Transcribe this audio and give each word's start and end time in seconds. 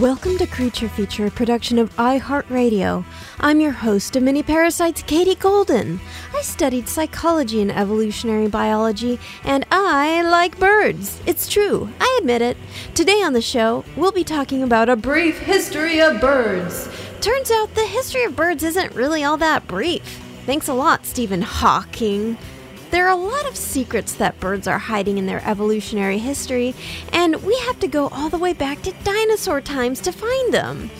Welcome 0.00 0.36
to 0.36 0.46
Creature 0.46 0.90
Feature, 0.90 1.26
a 1.28 1.30
production 1.30 1.78
of 1.78 1.96
iHeartRadio. 1.96 3.02
I'm 3.40 3.60
your 3.60 3.72
host 3.72 4.14
of 4.14 4.22
Mini 4.22 4.42
Parasites, 4.42 5.02
Katie 5.02 5.36
Golden. 5.36 5.98
I 6.34 6.42
studied 6.42 6.86
psychology 6.86 7.62
and 7.62 7.72
evolutionary 7.72 8.48
biology, 8.48 9.18
and 9.42 9.64
I 9.70 10.20
like 10.20 10.58
birds. 10.58 11.22
It's 11.24 11.48
true, 11.48 11.88
I 11.98 12.18
admit 12.20 12.42
it. 12.42 12.58
Today 12.94 13.22
on 13.22 13.32
the 13.32 13.40
show, 13.40 13.86
we'll 13.96 14.12
be 14.12 14.22
talking 14.22 14.62
about 14.62 14.90
a 14.90 14.96
brief 14.96 15.38
history 15.38 16.02
of 16.02 16.20
birds. 16.20 16.90
Turns 17.22 17.50
out 17.50 17.74
the 17.74 17.86
history 17.86 18.24
of 18.24 18.36
birds 18.36 18.64
isn't 18.64 18.94
really 18.94 19.24
all 19.24 19.38
that 19.38 19.66
brief. 19.66 20.02
Thanks 20.44 20.68
a 20.68 20.74
lot, 20.74 21.06
Stephen 21.06 21.40
Hawking. 21.40 22.36
There 22.90 23.06
are 23.06 23.10
a 23.10 23.16
lot 23.16 23.48
of 23.48 23.56
secrets 23.56 24.14
that 24.14 24.38
birds 24.38 24.68
are 24.68 24.78
hiding 24.78 25.18
in 25.18 25.26
their 25.26 25.42
evolutionary 25.44 26.18
history, 26.18 26.74
and 27.12 27.42
we 27.42 27.58
have 27.60 27.80
to 27.80 27.88
go 27.88 28.08
all 28.08 28.28
the 28.28 28.38
way 28.38 28.52
back 28.52 28.82
to 28.82 28.94
dinosaur 29.02 29.60
times 29.60 30.00
to 30.02 30.12
find 30.12 30.54
them. 30.54 30.90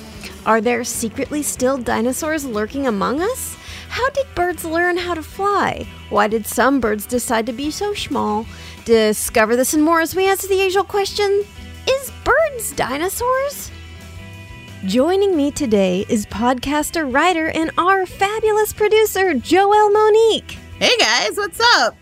Are 0.44 0.60
there 0.60 0.82
secretly 0.84 1.42
still 1.42 1.78
dinosaurs 1.78 2.44
lurking 2.44 2.86
among 2.86 3.20
us? 3.20 3.56
How 3.88 4.10
did 4.10 4.26
birds 4.34 4.64
learn 4.64 4.96
how 4.96 5.14
to 5.14 5.22
fly? 5.22 5.86
Why 6.10 6.26
did 6.26 6.46
some 6.46 6.80
birds 6.80 7.06
decide 7.06 7.46
to 7.46 7.52
be 7.52 7.70
so 7.70 7.94
small? 7.94 8.46
Discover 8.84 9.56
this 9.56 9.74
and 9.74 9.82
more 9.82 10.00
as 10.00 10.14
we 10.14 10.26
answer 10.26 10.48
the 10.48 10.76
old 10.76 10.88
question 10.88 11.44
Is 11.88 12.12
birds 12.24 12.72
dinosaurs? 12.72 13.70
Joining 14.84 15.36
me 15.36 15.50
today 15.50 16.04
is 16.08 16.26
podcaster, 16.26 17.12
writer, 17.12 17.48
and 17.48 17.70
our 17.78 18.06
fabulous 18.06 18.72
producer, 18.72 19.34
Joelle 19.34 19.92
Monique. 19.92 20.58
Hey 20.78 20.94
guys, 20.98 21.38
what's 21.38 21.58
up? 21.76 21.96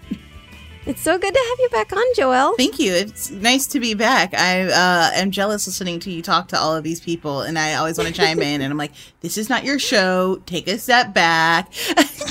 It's 0.84 1.00
so 1.00 1.16
good 1.16 1.32
to 1.32 1.40
have 1.48 1.58
you 1.60 1.68
back 1.70 1.92
on, 1.92 2.02
Joel. 2.16 2.56
Thank 2.56 2.80
you. 2.80 2.92
It's 2.92 3.30
nice 3.30 3.68
to 3.68 3.78
be 3.78 3.94
back. 3.94 4.34
I 4.34 4.62
uh, 4.62 5.10
am 5.14 5.30
jealous 5.30 5.68
listening 5.68 6.00
to 6.00 6.10
you 6.10 6.22
talk 6.22 6.48
to 6.48 6.58
all 6.58 6.74
of 6.74 6.82
these 6.82 7.00
people, 7.00 7.42
and 7.42 7.56
I 7.56 7.74
always 7.74 7.98
want 7.98 8.08
to 8.08 8.14
chime 8.14 8.40
in. 8.40 8.60
And 8.60 8.72
I'm 8.72 8.76
like, 8.76 8.90
this 9.20 9.38
is 9.38 9.48
not 9.48 9.62
your 9.62 9.78
show. 9.78 10.42
Take 10.46 10.66
a 10.66 10.76
step 10.76 11.14
back. 11.14 11.72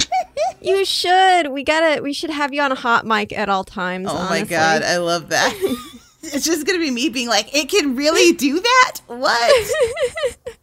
you 0.62 0.84
should. 0.84 1.48
We 1.48 1.64
gotta. 1.64 2.02
We 2.02 2.12
should 2.12 2.30
have 2.30 2.54
you 2.54 2.62
on 2.62 2.74
a 2.74 2.76
hot 2.76 3.06
mic 3.06 3.32
at 3.32 3.48
all 3.48 3.64
times. 3.64 4.10
oh 4.10 4.16
honestly. 4.18 4.42
my 4.42 4.46
god, 4.46 4.84
I 4.84 4.98
love 4.98 5.30
that. 5.30 5.54
it's 6.24 6.46
just 6.46 6.68
gonna 6.68 6.80
be 6.80 6.92
me 6.92 7.08
being 7.08 7.30
like, 7.30 7.56
it 7.56 7.70
can 7.70 7.96
really 7.96 8.34
do 8.34 8.60
that. 8.60 9.00
What? 9.08 9.68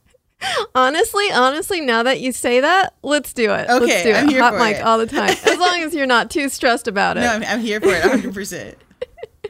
honestly, 0.75 1.31
honestly, 1.33 1.81
now 1.81 2.03
that 2.03 2.21
you 2.21 2.33
say 2.33 2.61
that, 2.61 2.95
let's 3.03 3.33
do 3.33 3.45
it. 3.53 3.69
let's 3.69 3.84
Okay, 3.84 4.03
do 4.05 4.12
I'm 4.12 4.28
it. 4.28 4.33
here 4.33 4.43
hot 4.43 4.55
for 4.55 4.59
mic 4.61 4.77
it. 4.77 4.83
all 4.83 4.99
the 4.99 5.06
time, 5.06 5.31
as 5.31 5.59
long 5.59 5.81
as 5.83 5.95
you're 5.95 6.06
not 6.06 6.31
too 6.31 6.49
stressed 6.49 6.89
about 6.89 7.17
it. 7.17 7.21
no, 7.21 7.28
I'm, 7.28 7.43
I'm 7.45 7.61
here 7.61 7.81
for 7.81 7.89
it. 7.89 8.01
100. 8.03 8.34
percent 8.34 8.77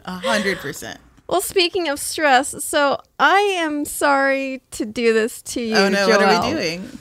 hundred 0.05 0.59
percent. 0.59 0.99
Well, 1.29 1.41
speaking 1.41 1.89
of 1.89 2.01
stress, 2.01 2.65
so 2.65 2.99
I 3.21 3.39
am 3.39 3.85
sorry 3.85 4.63
to 4.73 4.85
do 4.85 5.13
this 5.13 5.41
to 5.43 5.61
you. 5.61 5.77
Oh 5.77 5.89
no, 5.89 6.09
what 6.09 6.23
are 6.23 6.43
we 6.45 6.51
doing? 6.53 6.99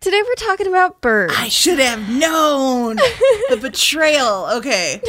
Today 0.00 0.20
we're 0.24 0.34
talking 0.34 0.66
about 0.66 1.00
birds. 1.00 1.34
I 1.36 1.48
should 1.48 1.78
have 1.78 2.08
known 2.08 2.96
the 2.96 3.58
betrayal. 3.62 4.46
Okay, 4.56 5.00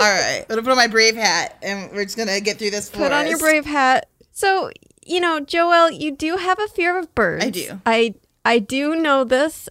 all 0.00 0.12
right. 0.12 0.40
I'm 0.40 0.46
gonna 0.48 0.62
put 0.62 0.70
on 0.70 0.76
my 0.76 0.86
brave 0.88 1.14
hat, 1.16 1.56
and 1.62 1.92
we're 1.92 2.04
just 2.04 2.16
gonna 2.16 2.40
get 2.40 2.58
through 2.58 2.70
this. 2.70 2.90
Put 2.90 3.12
on 3.12 3.28
your 3.28 3.38
brave 3.38 3.64
hat. 3.64 4.08
So, 4.32 4.70
you 5.06 5.20
know, 5.20 5.40
Joelle, 5.40 5.98
you 5.98 6.10
do 6.10 6.36
have 6.36 6.58
a 6.58 6.68
fear 6.68 6.98
of 6.98 7.14
birds. 7.14 7.44
I 7.44 7.50
do. 7.50 7.80
I 7.86 8.14
I 8.44 8.58
do 8.58 8.94
know 8.94 9.24
this. 9.24 9.68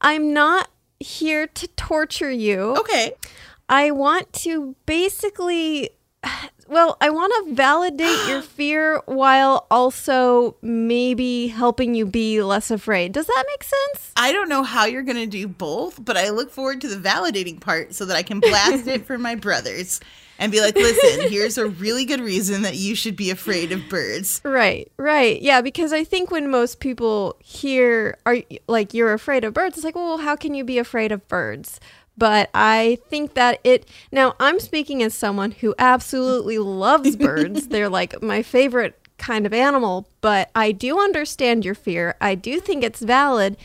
I'm 0.00 0.32
not 0.32 0.68
here 1.00 1.46
to 1.46 1.68
torture 1.68 2.30
you. 2.30 2.76
Okay. 2.76 3.12
I 3.68 3.90
want 3.90 4.32
to 4.34 4.74
basically 4.86 5.90
well, 6.68 6.96
I 7.00 7.10
want 7.10 7.32
to 7.46 7.54
validate 7.54 8.28
your 8.28 8.42
fear 8.42 9.02
while 9.06 9.66
also 9.70 10.56
maybe 10.62 11.48
helping 11.48 11.94
you 11.94 12.06
be 12.06 12.42
less 12.42 12.70
afraid. 12.70 13.12
Does 13.12 13.26
that 13.26 13.44
make 13.48 13.62
sense? 13.62 14.12
I 14.16 14.32
don't 14.32 14.48
know 14.48 14.62
how 14.62 14.86
you're 14.86 15.02
going 15.02 15.16
to 15.16 15.26
do 15.26 15.48
both, 15.48 16.02
but 16.02 16.16
I 16.16 16.30
look 16.30 16.50
forward 16.50 16.80
to 16.80 16.88
the 16.88 16.96
validating 16.96 17.60
part 17.60 17.94
so 17.94 18.06
that 18.06 18.16
I 18.16 18.22
can 18.22 18.40
blast 18.40 18.86
it 18.86 19.04
for 19.04 19.18
my 19.18 19.34
brothers 19.34 20.00
and 20.42 20.50
be 20.50 20.60
like, 20.60 20.74
listen, 20.74 21.30
here's 21.30 21.56
a 21.56 21.68
really 21.68 22.04
good 22.04 22.20
reason 22.20 22.62
that 22.62 22.74
you 22.74 22.96
should 22.96 23.14
be 23.14 23.30
afraid 23.30 23.70
of 23.70 23.88
birds. 23.88 24.40
Right, 24.44 24.90
right. 24.96 25.40
Yeah, 25.40 25.60
because 25.60 25.92
I 25.92 26.02
think 26.02 26.32
when 26.32 26.50
most 26.50 26.80
people 26.80 27.36
hear 27.38 28.18
are 28.26 28.38
like 28.66 28.92
you're 28.92 29.12
afraid 29.12 29.44
of 29.44 29.54
birds, 29.54 29.76
it's 29.76 29.84
like, 29.84 29.94
well, 29.94 30.18
how 30.18 30.34
can 30.34 30.54
you 30.54 30.64
be 30.64 30.78
afraid 30.78 31.12
of 31.12 31.26
birds? 31.28 31.78
But 32.18 32.50
I 32.54 32.98
think 33.08 33.34
that 33.34 33.60
it 33.62 33.88
now 34.10 34.34
I'm 34.40 34.58
speaking 34.58 35.00
as 35.04 35.14
someone 35.14 35.52
who 35.52 35.76
absolutely 35.78 36.58
loves 36.58 37.14
birds. 37.14 37.68
They're 37.68 37.88
like 37.88 38.20
my 38.20 38.42
favorite 38.42 38.98
kind 39.18 39.46
of 39.46 39.52
animal, 39.52 40.08
but 40.20 40.50
I 40.56 40.72
do 40.72 40.98
understand 40.98 41.64
your 41.64 41.76
fear. 41.76 42.16
I 42.20 42.34
do 42.34 42.58
think 42.58 42.82
it's 42.82 43.00
valid. 43.00 43.56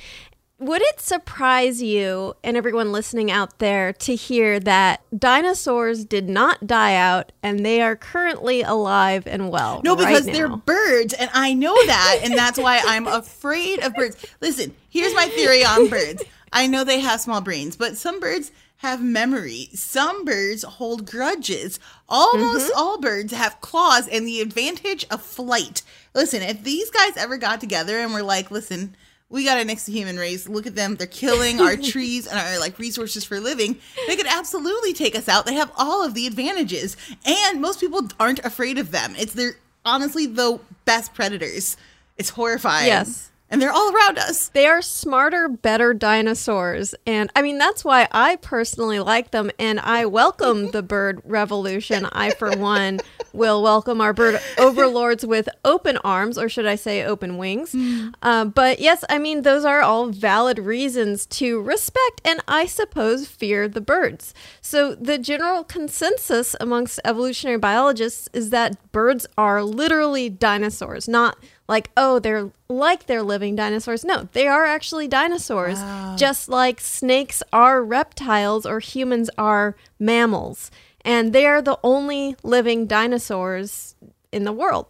Would 0.59 0.81
it 0.81 1.00
surprise 1.00 1.83
you 1.83 2.33
and 2.44 2.57
everyone 2.57 2.92
listening 2.92 3.30
out 3.30 3.59
there 3.59 3.94
to 3.94 4.15
hear 4.15 4.59
that 4.62 5.01
dinosaurs 5.18 6.04
did 6.04 6.27
not 6.27 6.65
die 6.65 6.95
out 6.95 7.31
and 7.44 7.63
they 7.63 7.80
are 7.80 7.95
currently 7.95 8.63
alive 8.63 9.27
and 9.27 9.51
well? 9.51 9.81
No, 9.83 9.95
right 9.95 10.07
because 10.07 10.25
they're 10.25 10.48
birds, 10.50 11.13
and 11.13 11.30
I 11.31 11.54
know 11.54 11.75
that, 11.86 12.21
and 12.24 12.33
that's 12.36 12.57
why 12.57 12.81
I'm 12.83 13.06
afraid 13.07 13.81
of 13.83 13.94
birds. 13.94 14.25
Listen, 14.42 14.74
here's 14.89 15.13
my 15.13 15.27
theory 15.27 15.63
on 15.63 15.89
birds. 15.89 16.24
I 16.51 16.65
know 16.65 16.83
they 16.83 17.01
have 17.01 17.21
small 17.21 17.42
brains, 17.42 17.75
but 17.75 17.95
some 17.95 18.19
birds 18.19 18.51
have 18.77 19.04
memory. 19.04 19.69
Some 19.74 20.25
birds 20.25 20.63
hold 20.63 21.06
grudges. 21.09 21.80
Almost 22.09 22.71
Mm-hmm. 22.71 22.80
all 22.80 23.00
birds 23.00 23.31
have 23.33 23.62
claws 23.62 24.07
and 24.07 24.25
the 24.27 24.42
advantage 24.42 25.06
of 25.12 25.21
flight. 25.21 25.83
Listen, 26.15 26.42
if 26.42 26.63
these 26.63 26.89
guys 26.89 27.15
ever 27.15 27.38
got 27.38 27.59
together 27.59 28.00
and 28.00 28.12
were 28.13 28.24
like, 28.24 28.50
listen, 28.50 28.95
we 29.29 29.44
got 29.44 29.56
to 29.56 29.65
nix 29.65 29.85
the 29.85 29.91
human 29.91 30.18
race. 30.18 30.47
Look 30.47 30.68
at 30.68 30.75
them. 30.75 30.95
They're 30.95 31.07
killing 31.07 31.59
our 31.59 31.75
trees 31.91 32.27
and 32.27 32.39
our 32.39 32.59
like 32.59 32.79
resources 32.79 33.25
for 33.25 33.39
living. 33.39 33.77
They 34.07 34.15
could 34.15 34.27
absolutely 34.27 34.94
take 34.94 35.15
us 35.15 35.27
out. 35.27 35.45
They 35.45 35.56
have 35.56 35.71
all 35.77 36.06
of 36.06 36.13
the 36.13 36.27
advantages. 36.27 36.95
And 37.25 37.62
most 37.62 37.79
people 37.79 38.07
aren't 38.19 38.39
afraid 38.39 38.77
of 38.77 38.91
them. 38.91 39.15
It's 39.18 39.33
they're 39.33 39.57
honestly 39.83 40.25
the 40.27 40.59
best 40.85 41.13
predators. 41.13 41.75
It's 42.18 42.29
horrifying. 42.29 42.88
Yes. 42.88 43.29
And 43.49 43.61
they're 43.61 43.71
all 43.71 43.94
around 43.95 44.17
us. 44.17 44.49
They 44.49 44.65
are 44.65 44.81
smarter, 44.81 45.47
better 45.47 45.94
dinosaurs. 45.94 46.94
And 47.05 47.31
I 47.35 47.41
mean, 47.41 47.57
that's 47.57 47.85
why 47.85 48.07
I 48.11 48.35
personally 48.38 48.99
like 48.99 49.31
them. 49.31 49.51
And 49.57 49.79
I 49.79 50.05
welcome 50.05 50.71
the 50.71 50.83
bird 50.83 51.21
revolution. 51.23 52.05
I, 52.11 52.31
for 52.31 52.51
one, 52.57 52.99
will 53.31 53.63
welcome 53.63 54.01
our 54.01 54.11
bird 54.13 54.41
overlords 54.57 55.25
with 55.25 55.47
open 55.63 55.97
arms, 55.97 56.38
or 56.38 56.49
should 56.49 56.65
I 56.65 56.75
say 56.75 57.03
open 57.03 57.38
wings. 57.38 57.75
Uh, 58.21 58.45
but 58.45 58.79
yes, 58.79 59.05
I 59.09 59.17
mean, 59.17 59.44
those 59.44 59.63
are 59.63 59.81
all 59.81 60.07
valid 60.07 60.59
reasons 60.59 61.25
to 61.27 61.61
respect 61.61 62.21
and 62.25 62.41
I 62.47 62.65
suppose 62.65 63.27
fear 63.27 63.67
the 63.67 63.81
birds. 63.81 64.33
So 64.61 64.95
the 64.95 65.17
general 65.17 65.63
consensus 65.63 66.55
amongst 66.59 66.99
evolutionary 67.05 67.59
biologists 67.59 68.27
is 68.33 68.49
that 68.49 68.91
birds 68.91 69.25
are 69.38 69.63
literally 69.63 70.29
dinosaurs, 70.29 71.07
not 71.07 71.38
like, 71.67 71.89
oh, 71.97 72.19
they're 72.19 72.49
like 72.69 73.05
they're 73.07 73.23
living 73.23 73.55
dinosaurs. 73.55 74.05
No, 74.05 74.29
they 74.33 74.47
are 74.47 74.65
actually 74.65 75.07
dinosaurs, 75.07 75.79
just 76.17 76.47
like 76.49 76.79
snakes 76.79 77.43
are 77.51 77.83
reptiles 77.83 78.65
or 78.65 78.79
humans 78.79 79.29
are 79.37 79.75
mammals. 79.99 80.71
And 81.01 81.31
they 81.33 81.45
are 81.45 81.61
the 81.61 81.79
only 81.83 82.35
living 82.43 82.85
dinosaurs 82.85 83.95
in 84.31 84.43
the 84.43 84.51
world, 84.51 84.87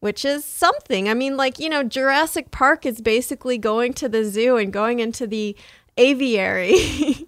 which 0.00 0.24
is 0.24 0.44
something. 0.44 1.08
I 1.08 1.14
mean, 1.14 1.36
like, 1.36 1.58
you 1.58 1.68
know, 1.68 1.82
Jurassic 1.82 2.50
Park 2.50 2.86
is 2.86 3.00
basically 3.00 3.58
going 3.58 3.92
to 3.94 4.08
the 4.08 4.24
zoo 4.24 4.56
and 4.56 4.72
going 4.72 5.00
into 5.00 5.26
the 5.26 5.56
aviary. 5.96 6.74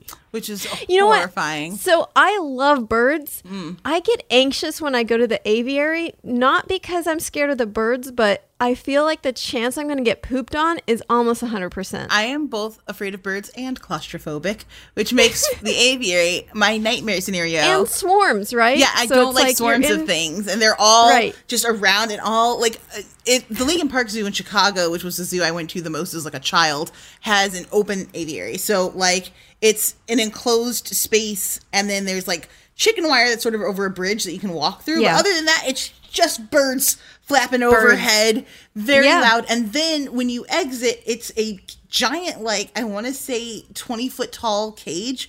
Which 0.31 0.49
is 0.49 0.67
You 0.89 0.99
know 1.01 1.07
what? 1.09 1.19
horrifying. 1.19 1.77
So 1.77 2.09
I 2.15 2.39
love 2.39 2.89
birds. 2.89 3.43
I 3.85 4.01
get 4.01 4.23
anxious 4.31 4.81
when 4.81 4.95
I 4.95 5.03
go 5.03 5.17
to 5.17 5.27
the 5.27 5.41
aviary, 5.49 6.13
not 6.23 6.69
because 6.69 7.07
I'm 7.09 7.19
scared 7.21 7.51
of 7.51 7.59
the 7.59 7.67
birds, 7.67 8.13
but 8.13 8.47
I 8.63 8.75
feel 8.75 9.05
like 9.05 9.23
the 9.23 9.33
chance 9.33 9.77
I'm 9.79 9.87
going 9.87 9.97
to 9.99 10.05
get 10.05 10.23
pooped 10.23 10.55
on 10.55 10.81
is 10.87 11.03
almost 11.09 11.43
100%. 11.43 12.07
I 12.11 12.25
am 12.25 12.47
both 12.47 12.79
afraid 12.87 13.15
of 13.15 13.23
birds 13.23 13.51
and 13.57 13.81
claustrophobic, 13.81 14.65
which 14.95 15.13
makes 15.13 15.49
the 15.63 15.75
aviary 15.75 16.47
my 16.55 16.77
nightmare 16.77 17.21
scenario. 17.23 17.59
and 17.61 17.89
swarms, 17.89 18.53
right? 18.55 18.77
Yeah, 18.79 18.91
I 18.95 19.07
So 19.07 19.15
don't 19.17 19.31
it's 19.31 19.41
like, 19.41 19.57
swarms 19.57 19.89
in- 19.91 20.01
of 20.03 20.07
things, 20.07 20.47
and 20.47 20.61
they're 20.63 20.77
all 20.79 21.11
Right. 21.11 21.35
just 21.49 21.65
around 21.65 22.13
and 22.13 22.21
all 22.21 22.61
like 22.61 22.79
uh, 22.97 23.01
it. 23.27 23.49
The 23.49 23.65
Lincoln 23.65 23.89
Park 23.89 24.11
Zoo 24.11 24.27
in 24.27 24.33
Chicago, 24.33 24.91
which 24.91 25.03
was 25.05 25.17
the 25.17 25.25
zoo 25.25 25.43
I 25.43 25.51
went 25.51 25.71
to 25.71 25.81
the 25.81 25.91
most 25.91 26.13
as 26.15 26.25
like 26.25 26.35
a 26.35 26.41
child, 26.41 26.93
has 27.21 27.59
an 27.59 27.65
open 27.73 28.09
aviary. 28.15 28.59
So 28.59 28.93
like 28.95 29.33
it's 29.61 29.95
an 30.09 30.21
enclosed 30.21 30.89
space, 30.89 31.61
and 31.73 31.89
then 31.89 32.05
there's 32.05 32.27
like 32.29 32.49
chicken 32.77 33.07
wire 33.07 33.29
that's 33.29 33.43
sort 33.43 33.55
of 33.55 33.61
over 33.61 33.85
a 33.85 33.91
bridge 33.91 34.25
that 34.25 34.33
you 34.33 34.39
can 34.41 34.53
walk 34.53 34.83
through. 34.83 35.03
Yeah. 35.03 35.13
But 35.15 35.21
other 35.21 35.35
than 35.35 35.45
that, 35.47 35.65
it's 35.67 35.89
just 36.11 36.51
birds 36.51 36.97
flapping 37.23 37.63
overhead, 37.63 38.47
very 38.75 39.07
Yeah. 39.07 39.21
loud. 39.21 39.47
And 39.49 39.73
then 39.73 40.13
when 40.15 40.29
you 40.29 40.45
exit, 40.49 41.03
it's 41.07 41.31
a 41.37 41.61
giant, 41.89 42.43
like 42.43 42.71
I 42.75 42.85
want 42.85 43.07
to 43.07 43.13
say, 43.15 43.65
twenty 43.75 44.09
foot 44.09 44.33
tall 44.33 44.73
cage, 44.73 45.29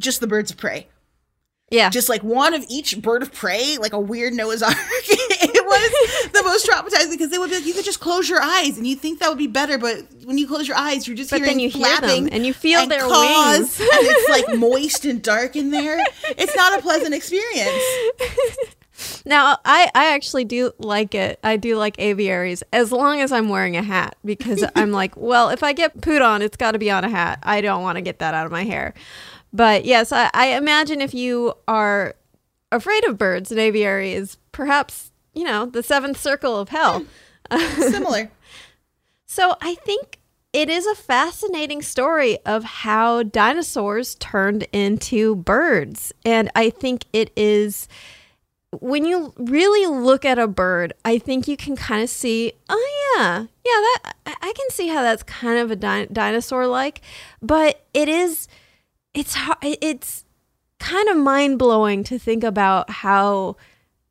just 0.00 0.20
the 0.20 0.26
birds 0.26 0.50
of 0.50 0.56
prey 0.56 0.88
Yeah. 1.70 1.90
just 1.90 2.08
like 2.08 2.22
one 2.22 2.54
of 2.54 2.64
each 2.68 3.00
bird 3.02 3.22
of 3.22 3.32
prey, 3.32 3.76
like 3.78 3.92
a 3.92 4.00
weird 4.00 4.32
Noah's 4.32 4.62
Ark. 4.64 4.74
it 4.78 5.64
was 5.64 6.30
the 6.32 6.42
most 6.42 6.66
traumatizing 6.66 7.10
because 7.10 7.30
they 7.30 7.38
would 7.38 7.50
be 7.50 7.56
like, 7.56 7.66
you 7.66 7.74
could 7.74 7.84
just 7.84 8.00
close 8.00 8.28
your 8.28 8.40
eyes 8.40 8.78
and 8.78 8.86
you 8.86 8.96
think 8.96 9.18
that 9.20 9.28
would 9.28 9.36
be 9.38 9.46
better, 9.46 9.76
but 9.76 10.02
when 10.24 10.38
you 10.38 10.46
close 10.48 10.66
your 10.66 10.76
eyes, 10.78 11.06
you're 11.06 11.16
just 11.16 11.30
But 11.30 11.40
hearing 11.40 11.52
then 11.52 11.60
you 11.60 11.68
hear 11.68 11.84
flapping 11.86 12.24
them 12.24 12.32
and 12.32 12.46
you 12.46 12.54
feel 12.54 12.86
their 12.86 13.00
caws, 13.00 13.58
wings. 13.58 13.80
and 13.80 13.88
it's 13.92 14.28
like 14.48 14.58
moist 14.58 15.04
and 15.04 15.22
dark 15.22 15.56
in 15.56 15.70
there. 15.70 15.98
It's 16.30 16.56
not 16.56 16.78
a 16.78 16.82
pleasant 16.82 17.14
experience. 17.14 17.82
Now, 19.24 19.58
I, 19.64 19.88
I 19.94 20.14
actually 20.14 20.44
do 20.44 20.72
like 20.78 21.14
it. 21.14 21.38
I 21.44 21.56
do 21.56 21.76
like 21.76 22.00
aviaries 22.00 22.64
as 22.72 22.90
long 22.90 23.20
as 23.20 23.30
I'm 23.30 23.48
wearing 23.48 23.76
a 23.76 23.82
hat 23.82 24.16
because 24.24 24.64
I'm 24.74 24.90
like, 24.90 25.16
well, 25.16 25.50
if 25.50 25.62
I 25.62 25.72
get 25.72 26.00
pooed 26.00 26.20
on, 26.20 26.42
it's 26.42 26.56
got 26.56 26.72
to 26.72 26.80
be 26.80 26.90
on 26.90 27.04
a 27.04 27.08
hat. 27.08 27.38
I 27.44 27.60
don't 27.60 27.82
want 27.82 27.94
to 27.96 28.02
get 28.02 28.18
that 28.18 28.34
out 28.34 28.46
of 28.46 28.50
my 28.50 28.64
hair. 28.64 28.94
But 29.52 29.84
yes, 29.84 30.12
I, 30.12 30.30
I 30.34 30.48
imagine 30.56 31.00
if 31.00 31.14
you 31.14 31.54
are 31.66 32.14
afraid 32.70 33.04
of 33.04 33.18
birds, 33.18 33.50
an 33.50 33.58
aviary 33.58 34.12
is 34.12 34.36
perhaps, 34.52 35.10
you 35.34 35.44
know, 35.44 35.66
the 35.66 35.82
seventh 35.82 36.20
circle 36.20 36.58
of 36.58 36.68
hell. 36.68 37.04
Hmm. 37.50 37.82
Similar. 37.82 38.30
So 39.30 39.56
I 39.60 39.74
think 39.74 40.18
it 40.54 40.70
is 40.70 40.86
a 40.86 40.94
fascinating 40.94 41.82
story 41.82 42.38
of 42.46 42.64
how 42.64 43.22
dinosaurs 43.22 44.14
turned 44.14 44.66
into 44.72 45.36
birds. 45.36 46.14
And 46.24 46.50
I 46.54 46.70
think 46.70 47.04
it 47.12 47.30
is, 47.36 47.88
when 48.80 49.04
you 49.04 49.34
really 49.36 49.86
look 49.86 50.24
at 50.24 50.38
a 50.38 50.48
bird, 50.48 50.94
I 51.04 51.18
think 51.18 51.46
you 51.46 51.58
can 51.58 51.76
kind 51.76 52.02
of 52.02 52.08
see, 52.08 52.54
oh, 52.70 53.14
yeah, 53.16 53.40
yeah, 53.40 53.46
that 53.64 54.14
I 54.24 54.34
I 54.40 54.52
can 54.56 54.70
see 54.70 54.88
how 54.88 55.02
that's 55.02 55.22
kind 55.24 55.58
of 55.58 55.70
a 55.70 55.76
di- 55.76 56.06
dinosaur 56.06 56.66
like. 56.66 57.02
But 57.42 57.84
it 57.92 58.08
is, 58.08 58.48
it's, 59.18 59.36
it's 59.62 60.24
kind 60.78 61.08
of 61.08 61.16
mind 61.16 61.58
blowing 61.58 62.04
to 62.04 62.18
think 62.18 62.44
about 62.44 62.88
how 62.90 63.56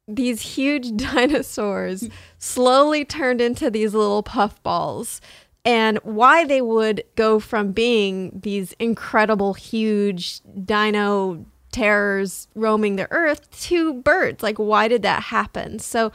these 0.08 0.42
huge 0.42 0.96
dinosaurs 0.98 2.04
mm. 2.04 2.12
slowly 2.38 3.06
turned 3.06 3.42
into 3.42 3.70
these 3.70 3.94
little 3.94 4.24
puffballs 4.24 5.22
and 5.66 5.98
why 6.04 6.46
they 6.46 6.62
would 6.62 7.04
go 7.16 7.40
from 7.40 7.74
being 7.74 8.32
these 8.42 8.74
incredible 8.80 9.54
huge 9.54 10.40
dino 10.64 11.46
terrors 11.72 12.48
roaming 12.56 12.96
the 12.96 13.12
earth 13.12 13.50
to 13.64 13.94
birds. 13.94 14.42
Like 14.42 14.58
why 14.58 14.88
did 14.88 15.04
that 15.04 15.24
happen? 15.24 15.80
So 15.80 16.12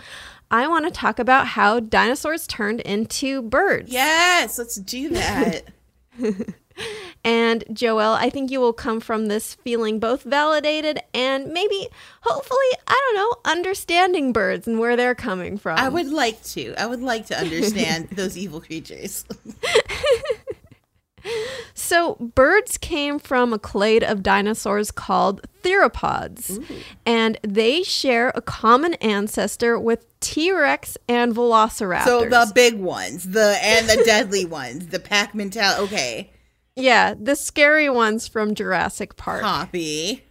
i 0.51 0.67
want 0.67 0.85
to 0.85 0.91
talk 0.91 1.19
about 1.19 1.47
how 1.47 1.81
dinosaurs 1.81 2.47
turned 2.47 2.81
into 2.81 3.43
birds. 3.43 3.93
Yes, 3.93 4.59
let's 4.59 4.77
do 4.77 5.11
that. 5.11 5.65
and 7.25 7.65
Joel, 7.73 8.13
I 8.13 8.31
think 8.31 8.51
you 8.51 8.61
will 8.61 8.73
come 8.73 9.01
from 9.01 9.27
this 9.27 9.55
feeling 9.55 9.99
both 9.99 10.23
validated 10.23 11.01
and 11.15 11.53
maybe, 11.53 11.89
hopefully, 12.23 12.59
I 12.87 12.93
don't 12.93 13.15
know, 13.17 13.51
understanding 13.51 14.33
birds 14.33 14.67
and 14.67 14.79
where 14.79 14.97
they're 14.97 15.15
coming 15.15 15.59
from. 15.59 15.79
I 15.79 15.89
would 15.89 16.09
like 16.09 16.43
to. 16.45 16.75
I 16.77 16.87
would 16.87 17.03
like 17.03 17.27
to 17.27 17.39
understand 17.39 18.09
those 18.13 18.37
evil 18.37 18.61
creatures. 18.61 19.25
So, 21.75 22.15
birds 22.15 22.79
came 22.79 23.19
from 23.19 23.53
a 23.53 23.59
clade 23.59 24.03
of 24.03 24.23
dinosaurs 24.23 24.91
called 24.91 25.47
theropods, 25.63 26.65
and 27.07 27.39
they 27.43 27.83
share 27.83 28.33
a 28.35 28.43
common 28.43 28.95
ancestor 28.95 29.79
with 29.79 30.05
T 30.21 30.53
Rex 30.53 30.99
and 31.09 31.35
Velociraptors. 31.35 32.05
So 32.05 32.29
the 32.29 32.51
big 32.55 32.75
ones, 32.75 33.31
the 33.31 33.57
and 33.63 33.89
the 33.89 34.03
deadly 34.05 34.45
ones, 34.61 34.89
the 34.89 34.99
pack 34.99 35.35
mentality. 35.35 35.83
Okay, 35.85 36.31
yeah, 36.77 37.15
the 37.19 37.37
scary 37.37 37.89
ones 37.89 38.29
from 38.29 38.55
Jurassic 38.55 39.17
Park. 39.17 39.43
copy. 39.43 40.25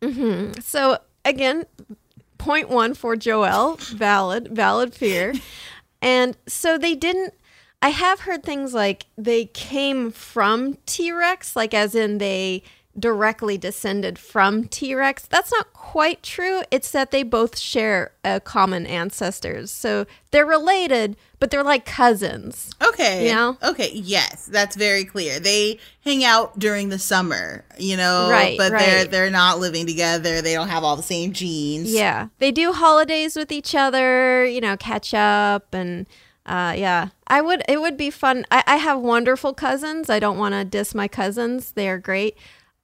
Mm-hmm. 0.00 0.60
So 0.60 0.98
again, 1.24 1.64
point 2.38 2.68
one 2.68 2.94
for 2.94 3.16
Joel, 3.16 3.76
valid, 3.76 4.48
valid 4.48 4.94
fear. 4.94 5.34
and 6.02 6.36
so 6.46 6.78
they 6.78 6.94
didn't 6.94 7.34
I 7.82 7.88
have 7.88 8.20
heard 8.20 8.44
things 8.44 8.72
like 8.72 9.06
they 9.18 9.46
came 9.46 10.12
from 10.12 10.78
T-Rex, 10.86 11.56
like 11.56 11.74
as 11.74 11.96
in 11.96 12.18
they 12.18 12.62
directly 12.98 13.56
descended 13.56 14.18
from 14.18 14.64
T-Rex. 14.64 15.26
That's 15.26 15.50
not 15.50 15.72
quite 15.72 16.22
true. 16.22 16.62
It's 16.70 16.90
that 16.90 17.10
they 17.10 17.22
both 17.22 17.58
share 17.58 18.12
a 18.22 18.38
common 18.38 18.86
ancestors. 18.86 19.70
So 19.70 20.06
they're 20.30 20.46
related, 20.46 21.16
but 21.38 21.50
they're 21.50 21.62
like 21.62 21.86
cousins. 21.86 22.70
Okay. 22.82 23.28
You 23.28 23.34
know? 23.34 23.58
Okay. 23.62 23.90
Yes, 23.94 24.46
that's 24.46 24.76
very 24.76 25.04
clear. 25.04 25.40
They 25.40 25.78
hang 26.04 26.24
out 26.24 26.58
during 26.58 26.90
the 26.90 26.98
summer, 26.98 27.64
you 27.78 27.96
know, 27.96 28.28
Right, 28.30 28.58
but 28.58 28.72
they're 28.72 29.04
they're 29.06 29.30
not 29.30 29.58
living 29.58 29.86
together. 29.86 30.42
They 30.42 30.52
don't 30.52 30.68
have 30.68 30.84
all 30.84 30.96
the 30.96 31.02
same 31.02 31.32
genes. 31.32 31.92
Yeah. 31.92 32.28
They 32.38 32.52
do 32.52 32.72
holidays 32.72 33.36
with 33.36 33.50
each 33.50 33.74
other, 33.74 34.44
you 34.44 34.60
know, 34.60 34.76
catch 34.76 35.14
up 35.14 35.72
and 35.72 36.06
uh 36.44 36.74
yeah. 36.76 37.08
I 37.26 37.40
would 37.40 37.62
it 37.68 37.80
would 37.80 37.96
be 37.96 38.10
fun. 38.10 38.44
I, 38.50 38.62
I 38.66 38.76
have 38.76 39.00
wonderful 39.00 39.54
cousins. 39.54 40.10
I 40.10 40.18
don't 40.18 40.36
want 40.36 40.54
to 40.54 40.64
diss 40.64 40.94
my 40.94 41.08
cousins. 41.08 41.72
They 41.72 41.88
are 41.88 41.98
great. 41.98 42.36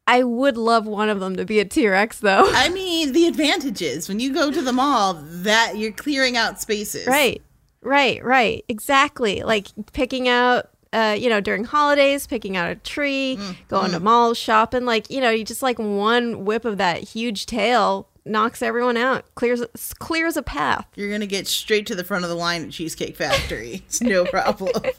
I 0.09 0.23
would 0.25 0.57
love 0.57 0.87
one 0.87 1.09
of 1.11 1.21
them 1.21 1.37
to 1.37 1.45
be 1.45 1.61
a 1.61 1.65
T-Rex 1.65 2.21
though. 2.21 2.51
I 2.53 2.71
mean, 2.71 3.13
the 3.13 3.27
advantages 3.27 4.09
when 4.09 4.19
you 4.19 4.33
go 4.33 4.51
to 4.51 4.63
the 4.63 4.73
mall 4.73 5.15
that 5.23 5.77
you're 5.77 5.93
clearing 5.93 6.37
out 6.37 6.61
spaces. 6.61 7.07
right. 7.07 7.43
Right, 7.81 8.25
right. 8.25 8.65
Exactly. 8.69 9.43
Like 9.43 9.69
picking 9.93 10.27
out 10.27 10.71
uh, 10.93 11.15
you 11.19 11.29
know, 11.29 11.41
during 11.41 11.65
holidays, 11.65 12.27
picking 12.27 12.57
out 12.57 12.71
a 12.71 12.75
tree, 12.75 13.39
going 13.69 13.93
to 13.93 14.01
malls, 14.01 14.39
shopping, 14.39 14.87
like, 14.87 15.11
you 15.11 15.21
know, 15.21 15.29
you 15.29 15.45
just 15.45 15.63
like 15.63 15.79
one 15.79 16.47
whip 16.47 16.65
of 16.65 16.79
that 16.79 17.03
huge 17.03 17.45
tail 17.45 18.09
knocks 18.25 18.63
everyone 18.63 18.97
out, 18.97 19.25
clears 19.35 19.63
clears 19.99 20.37
a 20.37 20.43
path. 20.43 20.87
You're 20.95 21.11
gonna 21.11 21.27
get 21.27 21.47
straight 21.47 21.87
to 21.87 21.95
the 21.95 22.05
front 22.05 22.25
of 22.25 22.31
the 22.31 22.37
line 22.37 22.65
at 22.65 22.71
Cheesecake 22.71 23.17
Factory. 23.17 23.83
It's 23.87 24.01
no 24.01 24.25
problem. 24.25 24.73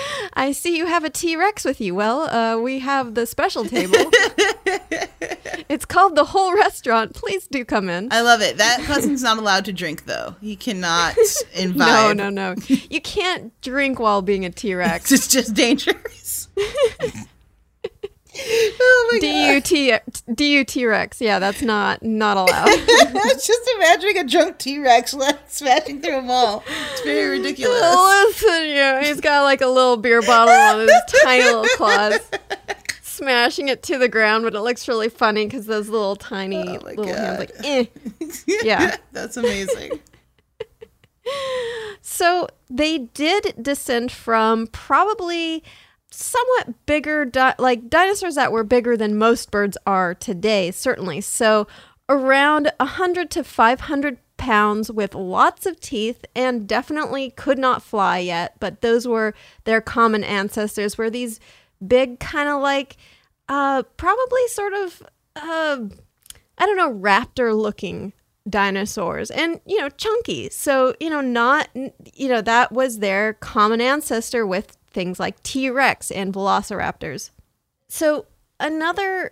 I 0.34 0.52
see 0.52 0.76
you 0.76 0.86
have 0.86 1.04
a 1.04 1.10
T 1.10 1.36
Rex 1.36 1.64
with 1.64 1.80
you. 1.80 1.94
Well, 1.94 2.22
uh, 2.22 2.60
we 2.60 2.80
have 2.80 3.14
the 3.14 3.26
special 3.26 3.64
table. 3.64 3.94
it's 5.68 5.84
called 5.84 6.16
the 6.16 6.24
whole 6.24 6.54
restaurant. 6.54 7.14
Please 7.14 7.46
do 7.46 7.64
come 7.64 7.88
in. 7.88 8.08
I 8.10 8.20
love 8.20 8.40
it. 8.40 8.58
That 8.58 8.82
cousin's 8.84 9.22
not 9.22 9.38
allowed 9.38 9.64
to 9.66 9.72
drink 9.72 10.04
though. 10.06 10.36
He 10.40 10.56
cannot 10.56 11.16
invite. 11.54 12.16
No, 12.16 12.30
no, 12.30 12.30
no. 12.30 12.54
You 12.68 13.00
can't 13.00 13.58
drink 13.60 13.98
while 13.98 14.22
being 14.22 14.44
a 14.44 14.50
T 14.50 14.74
Rex. 14.74 15.12
It's 15.12 15.28
just 15.28 15.54
dangerous. 15.54 16.48
oh 18.80 19.10
my 19.12 19.18
god. 19.18 19.64
DUT 19.64 20.36
DUT 20.36 20.86
Rex. 20.86 21.20
Yeah, 21.20 21.38
that's 21.38 21.62
not 21.62 22.02
not 22.02 22.36
allowed. 22.36 22.68
I 22.68 23.10
was 23.12 23.46
just 23.46 23.70
imagining 23.76 24.18
a 24.18 24.24
drunk 24.24 24.58
T 24.58 24.78
Rex 24.78 25.14
smashing 25.48 26.00
through 26.00 26.18
a 26.18 26.22
wall. 26.24 26.62
It's 26.92 27.00
very 27.02 27.38
ridiculous. 27.38 27.80
Listen, 27.80 28.68
yeah, 28.68 29.02
he's 29.02 29.20
got 29.20 29.42
like 29.42 29.60
a 29.60 29.66
little 29.66 29.96
beer 29.96 30.22
bottle 30.22 30.54
on 30.54 30.80
his 30.80 30.92
tiny 31.22 31.44
little 31.44 31.66
claws, 31.76 32.20
smashing 33.02 33.68
it 33.68 33.82
to 33.84 33.98
the 33.98 34.08
ground. 34.08 34.44
But 34.44 34.54
it 34.54 34.60
looks 34.60 34.86
really 34.86 35.08
funny 35.08 35.46
because 35.46 35.66
those 35.66 35.88
little 35.88 36.16
tiny 36.16 36.58
Oh 36.58 36.78
little 36.84 37.06
hands, 37.06 37.38
like, 37.38 37.50
eh. 37.64 37.84
Yeah. 38.62 38.96
That's 39.12 39.36
amazing. 39.36 40.00
So 42.00 42.48
they 42.70 42.98
did 42.98 43.54
descend 43.60 44.10
from 44.12 44.66
probably 44.68 45.62
somewhat 46.10 46.86
bigger, 46.86 47.24
di- 47.24 47.54
like 47.58 47.88
dinosaurs 47.88 48.34
that 48.36 48.52
were 48.52 48.64
bigger 48.64 48.96
than 48.96 49.18
most 49.18 49.50
birds 49.50 49.76
are 49.86 50.14
today, 50.14 50.70
certainly. 50.70 51.20
So 51.20 51.66
around 52.08 52.70
100 52.80 53.30
to 53.30 53.44
500 53.44 54.18
pounds 54.36 54.90
with 54.90 55.14
lots 55.14 55.66
of 55.66 55.78
teeth 55.80 56.24
and 56.34 56.66
definitely 56.66 57.30
could 57.30 57.58
not 57.58 57.82
fly 57.82 58.18
yet, 58.18 58.54
but 58.60 58.80
those 58.80 59.06
were 59.06 59.34
their 59.64 59.80
common 59.80 60.24
ancestors, 60.24 60.96
were 60.96 61.10
these 61.10 61.38
big, 61.86 62.18
kind 62.18 62.48
of 62.48 62.62
like, 62.62 62.96
uh, 63.48 63.82
probably 63.96 64.46
sort 64.48 64.72
of, 64.72 65.02
uh, 65.36 65.78
I 66.56 66.66
don't 66.66 66.76
know, 66.76 66.92
raptor 66.92 67.54
looking 67.54 68.12
dinosaurs 68.48 69.30
and, 69.30 69.60
you 69.66 69.78
know, 69.78 69.90
chunky. 69.90 70.48
So, 70.50 70.94
you 71.00 71.10
know, 71.10 71.20
not, 71.20 71.68
you 72.14 72.28
know, 72.28 72.40
that 72.40 72.72
was 72.72 73.00
their 73.00 73.34
common 73.34 73.80
ancestor 73.82 74.46
with 74.46 74.77
things 74.98 75.20
like 75.20 75.40
T 75.44 75.70
Rex 75.70 76.10
and 76.10 76.34
velociraptors. 76.34 77.30
So, 77.86 78.26
another 78.58 79.30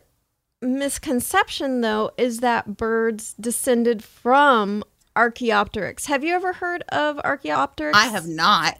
misconception, 0.62 1.80
though, 1.80 2.12
is 2.16 2.38
that 2.38 2.76
birds 2.76 3.34
descended 3.40 4.04
from 4.04 4.84
Archaeopteryx. 5.16 6.06
Have 6.06 6.22
you 6.22 6.34
ever 6.34 6.52
heard 6.52 6.82
of 6.90 7.18
Archaeopteryx? 7.18 7.98
I 7.98 8.06
have 8.06 8.28
not. 8.28 8.78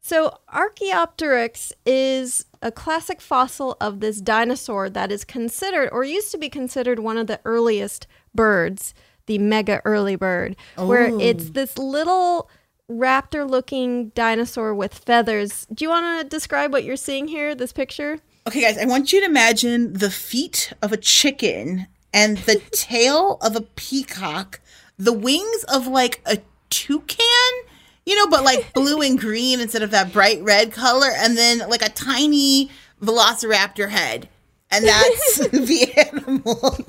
So, 0.00 0.38
Archaeopteryx 0.48 1.74
is 1.84 2.46
a 2.62 2.72
classic 2.72 3.20
fossil 3.20 3.76
of 3.78 4.00
this 4.00 4.22
dinosaur 4.22 4.88
that 4.88 5.12
is 5.12 5.22
considered, 5.26 5.90
or 5.92 6.02
used 6.02 6.30
to 6.30 6.38
be 6.38 6.48
considered, 6.48 7.00
one 7.00 7.18
of 7.18 7.26
the 7.26 7.40
earliest 7.44 8.06
birds, 8.34 8.94
the 9.26 9.36
mega 9.36 9.82
early 9.84 10.16
bird, 10.16 10.56
where 10.76 11.08
it's 11.20 11.48
oh. 11.48 11.52
this 11.52 11.76
little 11.76 12.48
raptor 12.90 13.48
looking 13.48 14.08
dinosaur 14.10 14.74
with 14.74 14.94
feathers. 14.94 15.66
Do 15.72 15.84
you 15.84 15.88
want 15.88 16.20
to 16.20 16.28
describe 16.28 16.72
what 16.72 16.84
you're 16.84 16.96
seeing 16.96 17.28
here, 17.28 17.54
this 17.54 17.72
picture? 17.72 18.18
Okay, 18.46 18.60
guys, 18.60 18.78
I 18.78 18.86
want 18.86 19.12
you 19.12 19.20
to 19.20 19.26
imagine 19.26 19.92
the 19.92 20.10
feet 20.10 20.72
of 20.82 20.92
a 20.92 20.96
chicken 20.96 21.86
and 22.12 22.38
the 22.38 22.56
tail 22.72 23.38
of 23.42 23.54
a 23.54 23.60
peacock, 23.60 24.60
the 24.98 25.12
wings 25.12 25.64
of 25.64 25.86
like 25.86 26.20
a 26.26 26.38
toucan, 26.70 27.26
you 28.04 28.16
know, 28.16 28.26
but 28.26 28.44
like 28.44 28.72
blue 28.72 29.02
and 29.02 29.18
green 29.18 29.60
instead 29.60 29.82
of 29.82 29.90
that 29.92 30.12
bright 30.12 30.42
red 30.42 30.72
color, 30.72 31.10
and 31.14 31.36
then 31.36 31.58
like 31.68 31.82
a 31.82 31.90
tiny 31.90 32.70
velociraptor 33.02 33.90
head. 33.90 34.28
And 34.70 34.86
that's 34.86 35.36
the 35.48 35.92
animal. 35.96 36.86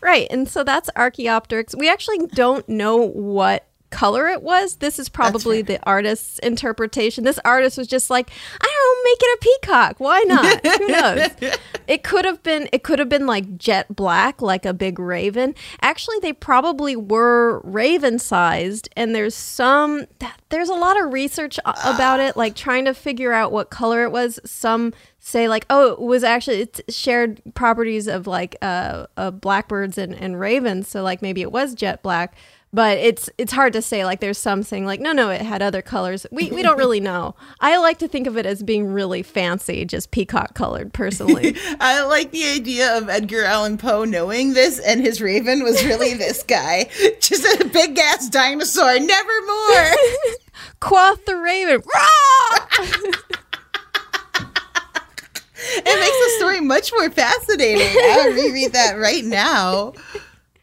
Right. 0.00 0.26
And 0.30 0.48
so 0.48 0.64
that's 0.64 0.88
Archaeopteryx. 0.96 1.74
We 1.76 1.88
actually 1.88 2.26
don't 2.28 2.68
know 2.68 2.96
what 2.96 3.66
color 3.92 4.26
it 4.26 4.42
was. 4.42 4.76
This 4.76 4.98
is 4.98 5.08
probably 5.08 5.62
the 5.62 5.78
artist's 5.84 6.38
interpretation. 6.40 7.22
This 7.22 7.38
artist 7.44 7.78
was 7.78 7.86
just 7.86 8.10
like, 8.10 8.30
I 8.60 8.66
don't 8.66 8.82
know, 8.82 9.10
make 9.10 9.18
it 9.20 9.38
a 9.38 9.42
peacock. 9.42 10.00
Why 10.00 10.24
not? 10.26 10.66
Who 10.66 10.88
knows? 10.88 11.30
It 11.88 12.04
could 12.04 12.24
have 12.24 12.42
been 12.44 12.68
it 12.72 12.84
could 12.84 13.00
have 13.00 13.08
been 13.08 13.26
like 13.26 13.58
jet 13.58 13.94
black, 13.94 14.40
like 14.40 14.64
a 14.64 14.72
big 14.72 15.00
raven. 15.00 15.54
Actually, 15.82 16.20
they 16.22 16.32
probably 16.32 16.94
were 16.94 17.60
raven 17.64 18.20
sized 18.20 18.88
and 18.96 19.14
there's 19.14 19.34
some 19.34 20.06
there's 20.48 20.68
a 20.68 20.74
lot 20.74 20.98
of 20.98 21.12
research 21.12 21.58
about 21.64 22.20
it 22.20 22.36
like 22.36 22.54
trying 22.54 22.84
to 22.84 22.94
figure 22.94 23.32
out 23.32 23.50
what 23.50 23.70
color 23.70 24.04
it 24.04 24.12
was. 24.12 24.38
Some 24.44 24.92
say 25.18 25.48
like 25.48 25.64
oh 25.70 25.92
it 25.92 26.00
was 26.00 26.24
actually 26.24 26.60
it's 26.60 26.80
shared 26.88 27.40
properties 27.54 28.08
of 28.08 28.26
like 28.26 28.56
uh, 28.60 29.06
uh 29.16 29.30
blackbirds 29.30 29.96
and, 29.96 30.14
and 30.14 30.38
ravens 30.38 30.88
so 30.88 31.02
like 31.02 31.22
maybe 31.22 31.42
it 31.42 31.52
was 31.52 31.74
jet 31.74 32.02
black 32.02 32.34
but 32.72 32.98
it's 32.98 33.28
it's 33.38 33.52
hard 33.52 33.72
to 33.72 33.82
say 33.82 34.04
like 34.04 34.20
there's 34.20 34.38
something 34.38 34.84
like 34.86 35.00
no 35.00 35.12
no 35.12 35.30
it 35.30 35.42
had 35.42 35.62
other 35.62 35.82
colors 35.82 36.26
we 36.30 36.50
we 36.50 36.62
don't 36.62 36.78
really 36.78 37.00
know 37.00 37.34
i 37.60 37.76
like 37.76 37.98
to 37.98 38.08
think 38.08 38.26
of 38.26 38.36
it 38.36 38.46
as 38.46 38.62
being 38.62 38.92
really 38.92 39.22
fancy 39.22 39.84
just 39.84 40.10
peacock 40.10 40.54
colored 40.54 40.92
personally 40.92 41.56
I 41.80 42.04
like 42.04 42.30
the 42.30 42.44
idea 42.44 42.96
of 42.96 43.08
Edgar 43.08 43.44
Allan 43.44 43.76
Poe 43.78 44.04
knowing 44.04 44.52
this, 44.52 44.78
and 44.78 45.00
his 45.00 45.20
raven 45.20 45.62
was 45.62 45.84
really 45.84 46.14
this 46.22 46.42
guy, 46.42 46.88
just 47.20 47.44
a 47.60 47.64
big 47.64 47.98
ass 47.98 48.28
dinosaur. 48.28 48.98
Nevermore. 48.98 49.96
quoth 50.80 51.24
the 51.24 51.36
raven! 51.36 51.82
It 55.74 55.84
makes 55.84 56.18
the 56.18 56.38
story 56.38 56.60
much 56.60 56.92
more 56.92 57.10
fascinating. 57.10 57.88
I'll 58.10 58.32
reread 58.32 58.72
that 58.72 58.98
right 58.98 59.24
now. 59.24 59.92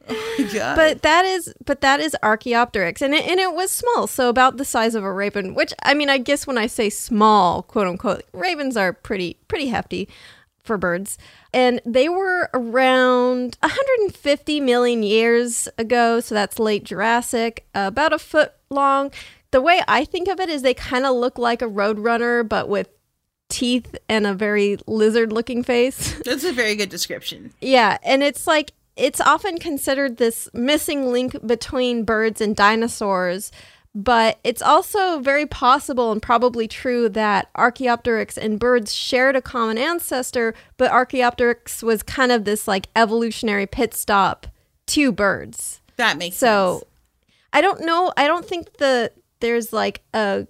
Oh 0.10 0.74
but 0.76 1.02
that 1.04 1.26
is 1.26 1.54
but 1.66 1.82
that 1.82 2.00
is 2.00 2.16
Archaeopteryx. 2.24 3.02
And 3.02 3.14
it, 3.14 3.28
and 3.28 3.40
it 3.40 3.54
was 3.54 3.72
small 3.72 4.08
so 4.08 4.30
about 4.30 4.58
the 4.58 4.66
size 4.66 4.96
of 4.96 5.04
a 5.04 5.12
raven 5.14 5.54
which 5.54 5.74
I 5.84 5.94
mean 5.94 6.10
I 6.10 6.18
guess 6.18 6.48
when 6.48 6.58
I 6.58 6.68
say 6.68 6.90
small 6.90 7.64
quote 7.64 7.88
unquote 7.88 8.24
ravens 8.34 8.76
are 8.76 8.94
pretty 8.94 9.38
pretty 9.48 9.68
hefty 9.68 10.10
for 10.64 10.78
birds. 10.78 11.18
And 11.54 11.82
they 11.86 12.10
were 12.10 12.50
around 12.54 13.58
150 13.62 14.60
million 14.60 15.04
years 15.04 15.68
ago 15.78 16.20
so 16.20 16.36
that's 16.36 16.60
late 16.60 16.84
Jurassic 16.84 17.68
about 17.76 18.14
a 18.14 18.20
foot 18.20 18.54
long. 18.70 19.12
The 19.52 19.62
way 19.62 19.82
I 19.88 20.06
think 20.06 20.28
of 20.28 20.40
it 20.40 20.50
is 20.50 20.62
they 20.62 20.74
kind 20.74 21.06
of 21.06 21.16
look 21.16 21.38
like 21.38 21.62
a 21.62 21.66
roadrunner 21.66 22.48
but 22.48 22.70
with 22.70 22.90
teeth 23.50 23.96
and 24.08 24.28
a 24.28 24.34
very 24.34 24.78
lizard 24.86 25.34
looking 25.34 25.64
face. 25.64 26.14
That's 26.26 26.44
a 26.44 26.54
very 26.54 26.76
good 26.76 26.90
description. 26.90 27.52
yeah, 27.60 27.98
and 28.04 28.22
it's 28.22 28.46
like 28.46 28.74
it's 29.00 29.22
often 29.22 29.58
considered 29.58 30.18
this 30.18 30.50
missing 30.54 31.12
link 31.12 31.36
between 31.46 32.04
birds 32.04 32.42
and 32.42 32.56
dinosaurs, 32.56 33.52
but 33.96 34.40
it's 34.44 34.62
also 34.62 35.20
very 35.20 35.46
possible 35.46 36.12
and 36.12 36.22
probably 36.22 36.68
true 36.68 37.10
that 37.10 37.50
Archaeopteryx 37.56 38.38
and 38.38 38.60
birds 38.60 38.94
shared 38.94 39.36
a 39.36 39.42
common 39.42 39.78
ancestor, 39.78 40.54
but 40.78 40.92
Archaeopteryx 40.92 41.82
was 41.82 42.04
kind 42.04 42.32
of 42.32 42.46
this 42.46 42.68
like 42.68 42.88
evolutionary 42.96 43.66
pit 43.66 43.94
stop 43.94 44.48
to 44.88 45.12
birds. 45.12 45.82
That 45.96 46.18
makes 46.18 46.38
So 46.38 46.74
sense. 46.74 46.82
So 46.82 46.88
I 47.54 47.62
don't 47.62 47.82
know. 47.82 48.14
I 48.16 48.28
don't 48.28 48.46
think 48.46 48.78
the 48.78 49.12
there's 49.40 49.74
like 49.74 50.02
a 50.14 50.46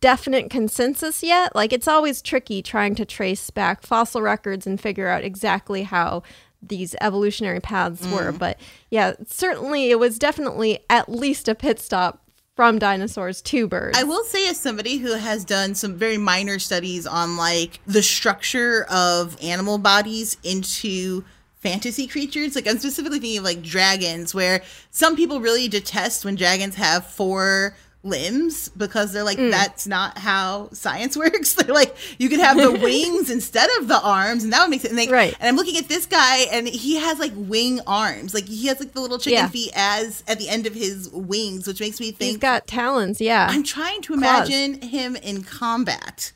definite 0.00 0.50
consensus 0.50 1.22
yet. 1.22 1.54
Like 1.54 1.72
it's 1.72 1.88
always 1.88 2.22
tricky 2.22 2.62
trying 2.62 2.94
to 2.96 3.04
trace 3.04 3.50
back 3.50 3.82
fossil 3.82 4.22
records 4.22 4.66
and 4.66 4.80
figure 4.80 5.08
out 5.08 5.24
exactly 5.24 5.84
how 5.84 6.22
these 6.62 6.94
evolutionary 7.00 7.60
paths 7.60 8.06
were. 8.06 8.32
Mm. 8.32 8.38
But 8.38 8.60
yeah, 8.90 9.14
certainly 9.26 9.90
it 9.90 9.98
was 9.98 10.18
definitely 10.18 10.80
at 10.90 11.08
least 11.08 11.48
a 11.48 11.54
pit 11.54 11.80
stop 11.80 12.22
from 12.56 12.78
dinosaurs 12.78 13.40
to 13.40 13.68
birds. 13.68 13.96
I 13.96 14.02
will 14.02 14.24
say, 14.24 14.48
as 14.48 14.58
somebody 14.58 14.96
who 14.96 15.12
has 15.12 15.44
done 15.44 15.76
some 15.76 15.94
very 15.94 16.18
minor 16.18 16.58
studies 16.58 17.06
on 17.06 17.36
like 17.36 17.78
the 17.86 18.02
structure 18.02 18.84
of 18.90 19.36
animal 19.40 19.78
bodies 19.78 20.36
into 20.42 21.24
fantasy 21.54 22.08
creatures, 22.08 22.56
like 22.56 22.66
I'm 22.66 22.78
specifically 22.78 23.20
thinking 23.20 23.38
of 23.38 23.44
like 23.44 23.62
dragons, 23.62 24.34
where 24.34 24.62
some 24.90 25.14
people 25.14 25.40
really 25.40 25.68
detest 25.68 26.24
when 26.24 26.34
dragons 26.34 26.74
have 26.74 27.06
four 27.06 27.76
limbs 28.04 28.68
because 28.70 29.12
they're 29.12 29.24
like 29.24 29.38
mm. 29.38 29.50
that's 29.50 29.86
not 29.86 30.16
how 30.18 30.68
science 30.72 31.16
works 31.16 31.54
they're 31.54 31.74
like 31.74 31.96
you 32.18 32.28
could 32.28 32.38
have 32.38 32.56
the 32.56 32.70
wings 32.82 33.28
instead 33.28 33.68
of 33.80 33.88
the 33.88 34.00
arms 34.00 34.44
and 34.44 34.52
that 34.52 34.60
would 34.62 34.70
make 34.70 34.80
sense 34.80 34.90
and, 34.92 34.98
they, 34.98 35.08
Right. 35.08 35.34
and 35.40 35.48
i'm 35.48 35.56
looking 35.56 35.76
at 35.76 35.88
this 35.88 36.06
guy 36.06 36.46
and 36.52 36.68
he 36.68 36.96
has 36.96 37.18
like 37.18 37.32
wing 37.34 37.80
arms 37.86 38.34
like 38.34 38.46
he 38.46 38.68
has 38.68 38.78
like 38.78 38.92
the 38.92 39.00
little 39.00 39.18
chicken 39.18 39.38
Yeah. 39.38 39.48
feet 39.48 39.72
as 39.74 40.22
at 40.28 40.38
the 40.38 40.48
end 40.48 40.66
of 40.66 40.74
his 40.74 41.10
wings 41.10 41.66
which 41.66 41.80
makes 41.80 41.98
me 42.00 42.12
think 42.12 42.28
He's 42.30 42.36
got 42.38 42.66
talons, 42.66 43.20
yeah. 43.20 43.48
I'm 43.50 43.62
trying 43.64 44.00
to 44.02 44.16
Claws. 44.16 44.48
imagine 44.48 44.80
him 44.88 45.16
in 45.16 45.42
combat. 45.42 46.32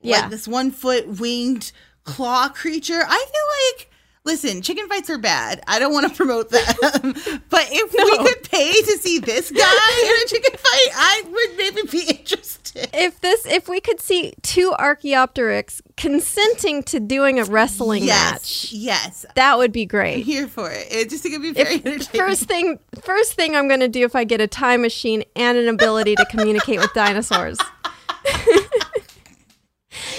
Yeah. 0.00 0.20
Like 0.20 0.30
this 0.30 0.46
one 0.48 0.70
foot 0.70 1.20
winged 1.20 1.72
claw 2.04 2.48
creature. 2.48 3.02
I 3.06 3.26
feel 3.26 3.78
like 3.78 3.90
Listen, 4.24 4.62
chicken 4.62 4.88
fights 4.88 5.10
are 5.10 5.18
bad. 5.18 5.62
I 5.66 5.80
don't 5.80 5.92
want 5.92 6.08
to 6.08 6.14
promote 6.14 6.48
them. 6.50 6.62
but 7.50 7.66
if 7.72 7.92
we 7.92 8.18
could 8.28 8.48
pay 8.48 8.70
to 8.72 8.92
see 8.98 9.18
this 9.18 9.50
guy 9.50 9.60
in 10.04 10.22
a 10.22 10.26
chicken 10.28 10.52
fight, 10.52 10.88
I 10.94 11.22
would 11.28 11.56
maybe 11.58 11.88
be 11.90 12.02
interested. 12.20 12.88
If 12.94 13.20
this, 13.20 13.44
if 13.46 13.68
we 13.68 13.80
could 13.80 14.00
see 14.00 14.32
two 14.42 14.72
Archaeopteryx 14.78 15.82
consenting 15.96 16.84
to 16.84 17.00
doing 17.00 17.40
a 17.40 17.44
wrestling 17.44 18.04
yes, 18.04 18.32
match, 18.32 18.72
yes, 18.72 19.26
that 19.34 19.58
would 19.58 19.72
be 19.72 19.82
I'm 19.82 19.88
great. 19.88 20.24
here 20.24 20.46
for 20.46 20.70
it. 20.70 20.86
It 20.90 21.10
just 21.10 21.24
think 21.24 21.34
it'd 21.34 21.42
be 21.42 21.52
very 21.60 21.74
If, 21.76 21.86
entertaining. 21.86 22.26
first 22.28 22.44
thing, 22.44 22.78
first 23.02 23.32
thing 23.34 23.56
I'm 23.56 23.66
going 23.66 23.80
to 23.80 23.88
do 23.88 24.04
if 24.04 24.14
I 24.14 24.22
get 24.22 24.40
a 24.40 24.46
time 24.46 24.82
machine 24.82 25.24
and 25.34 25.58
an 25.58 25.68
ability 25.68 26.14
to 26.14 26.24
communicate 26.26 26.78
with 26.78 26.94
dinosaurs. 26.94 27.58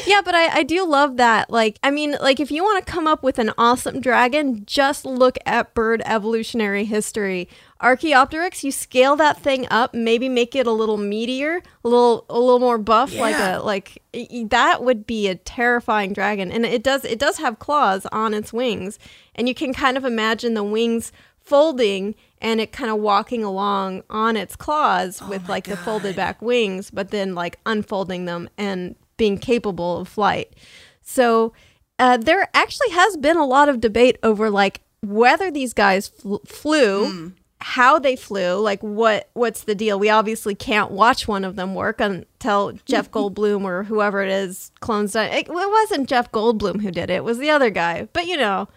yeah, 0.05 0.21
but 0.23 0.35
I, 0.35 0.59
I 0.59 0.63
do 0.63 0.85
love 0.85 1.17
that. 1.17 1.49
Like, 1.49 1.79
I 1.83 1.91
mean, 1.91 2.15
like 2.21 2.39
if 2.39 2.51
you 2.51 2.63
want 2.63 2.85
to 2.85 2.91
come 2.91 3.07
up 3.07 3.23
with 3.23 3.39
an 3.39 3.51
awesome 3.57 3.99
dragon, 4.01 4.65
just 4.65 5.05
look 5.05 5.37
at 5.45 5.73
bird 5.73 6.01
evolutionary 6.05 6.85
history. 6.85 7.47
Archaeopteryx, 7.81 8.63
you 8.63 8.71
scale 8.71 9.15
that 9.17 9.41
thing 9.41 9.67
up, 9.69 9.93
maybe 9.93 10.29
make 10.29 10.55
it 10.55 10.67
a 10.67 10.71
little 10.71 10.97
meatier, 10.97 11.61
a 11.83 11.87
little 11.87 12.25
a 12.29 12.39
little 12.39 12.59
more 12.59 12.77
buff, 12.77 13.13
like 13.15 13.35
a 13.35 13.59
like 13.61 14.01
that 14.49 14.83
would 14.83 15.05
be 15.05 15.27
a 15.27 15.35
terrifying 15.35 16.13
dragon. 16.13 16.51
And 16.51 16.65
it 16.65 16.83
does 16.83 17.03
it 17.03 17.19
does 17.19 17.37
have 17.39 17.59
claws 17.59 18.05
on 18.11 18.33
its 18.33 18.53
wings, 18.53 18.99
and 19.35 19.47
you 19.47 19.55
can 19.55 19.73
kind 19.73 19.97
of 19.97 20.05
imagine 20.05 20.53
the 20.53 20.63
wings 20.63 21.11
folding 21.43 22.15
and 22.39 22.61
it 22.61 22.71
kind 22.71 22.89
of 22.89 22.97
walking 22.99 23.43
along 23.43 24.03
on 24.09 24.37
its 24.37 24.55
claws 24.55 25.21
oh 25.21 25.29
with 25.29 25.49
like 25.49 25.65
the 25.65 25.77
folded 25.77 26.15
back 26.15 26.41
wings, 26.41 26.89
but 26.89 27.09
then 27.09 27.35
like 27.35 27.59
unfolding 27.65 28.25
them 28.25 28.49
and 28.57 28.95
being 29.17 29.37
capable 29.37 29.99
of 29.99 30.07
flight. 30.07 30.53
So 31.01 31.53
uh, 31.99 32.17
there 32.17 32.49
actually 32.53 32.89
has 32.91 33.17
been 33.17 33.37
a 33.37 33.45
lot 33.45 33.69
of 33.69 33.81
debate 33.81 34.17
over 34.23 34.49
like 34.49 34.81
whether 35.01 35.51
these 35.51 35.73
guys 35.73 36.07
fl- 36.07 36.37
flew, 36.45 37.33
how 37.59 37.99
they 37.99 38.15
flew, 38.15 38.55
like 38.55 38.81
what 38.81 39.29
what's 39.33 39.63
the 39.63 39.75
deal. 39.75 39.99
We 39.99 40.09
obviously 40.09 40.55
can't 40.55 40.91
watch 40.91 41.27
one 41.27 41.43
of 41.43 41.55
them 41.55 41.75
work 41.75 42.01
until 42.01 42.73
Jeff 42.85 43.11
Goldblum 43.11 43.63
or 43.63 43.83
whoever 43.83 44.21
it 44.21 44.29
is 44.29 44.71
clones. 44.79 45.15
It, 45.15 45.31
it 45.31 45.49
wasn't 45.49 46.09
Jeff 46.09 46.31
Goldblum 46.31 46.81
who 46.81 46.91
did 46.91 47.09
it; 47.09 47.15
it 47.15 47.23
was 47.23 47.37
the 47.37 47.49
other 47.49 47.69
guy. 47.69 48.07
But 48.13 48.27
you 48.27 48.37
know, 48.37 48.67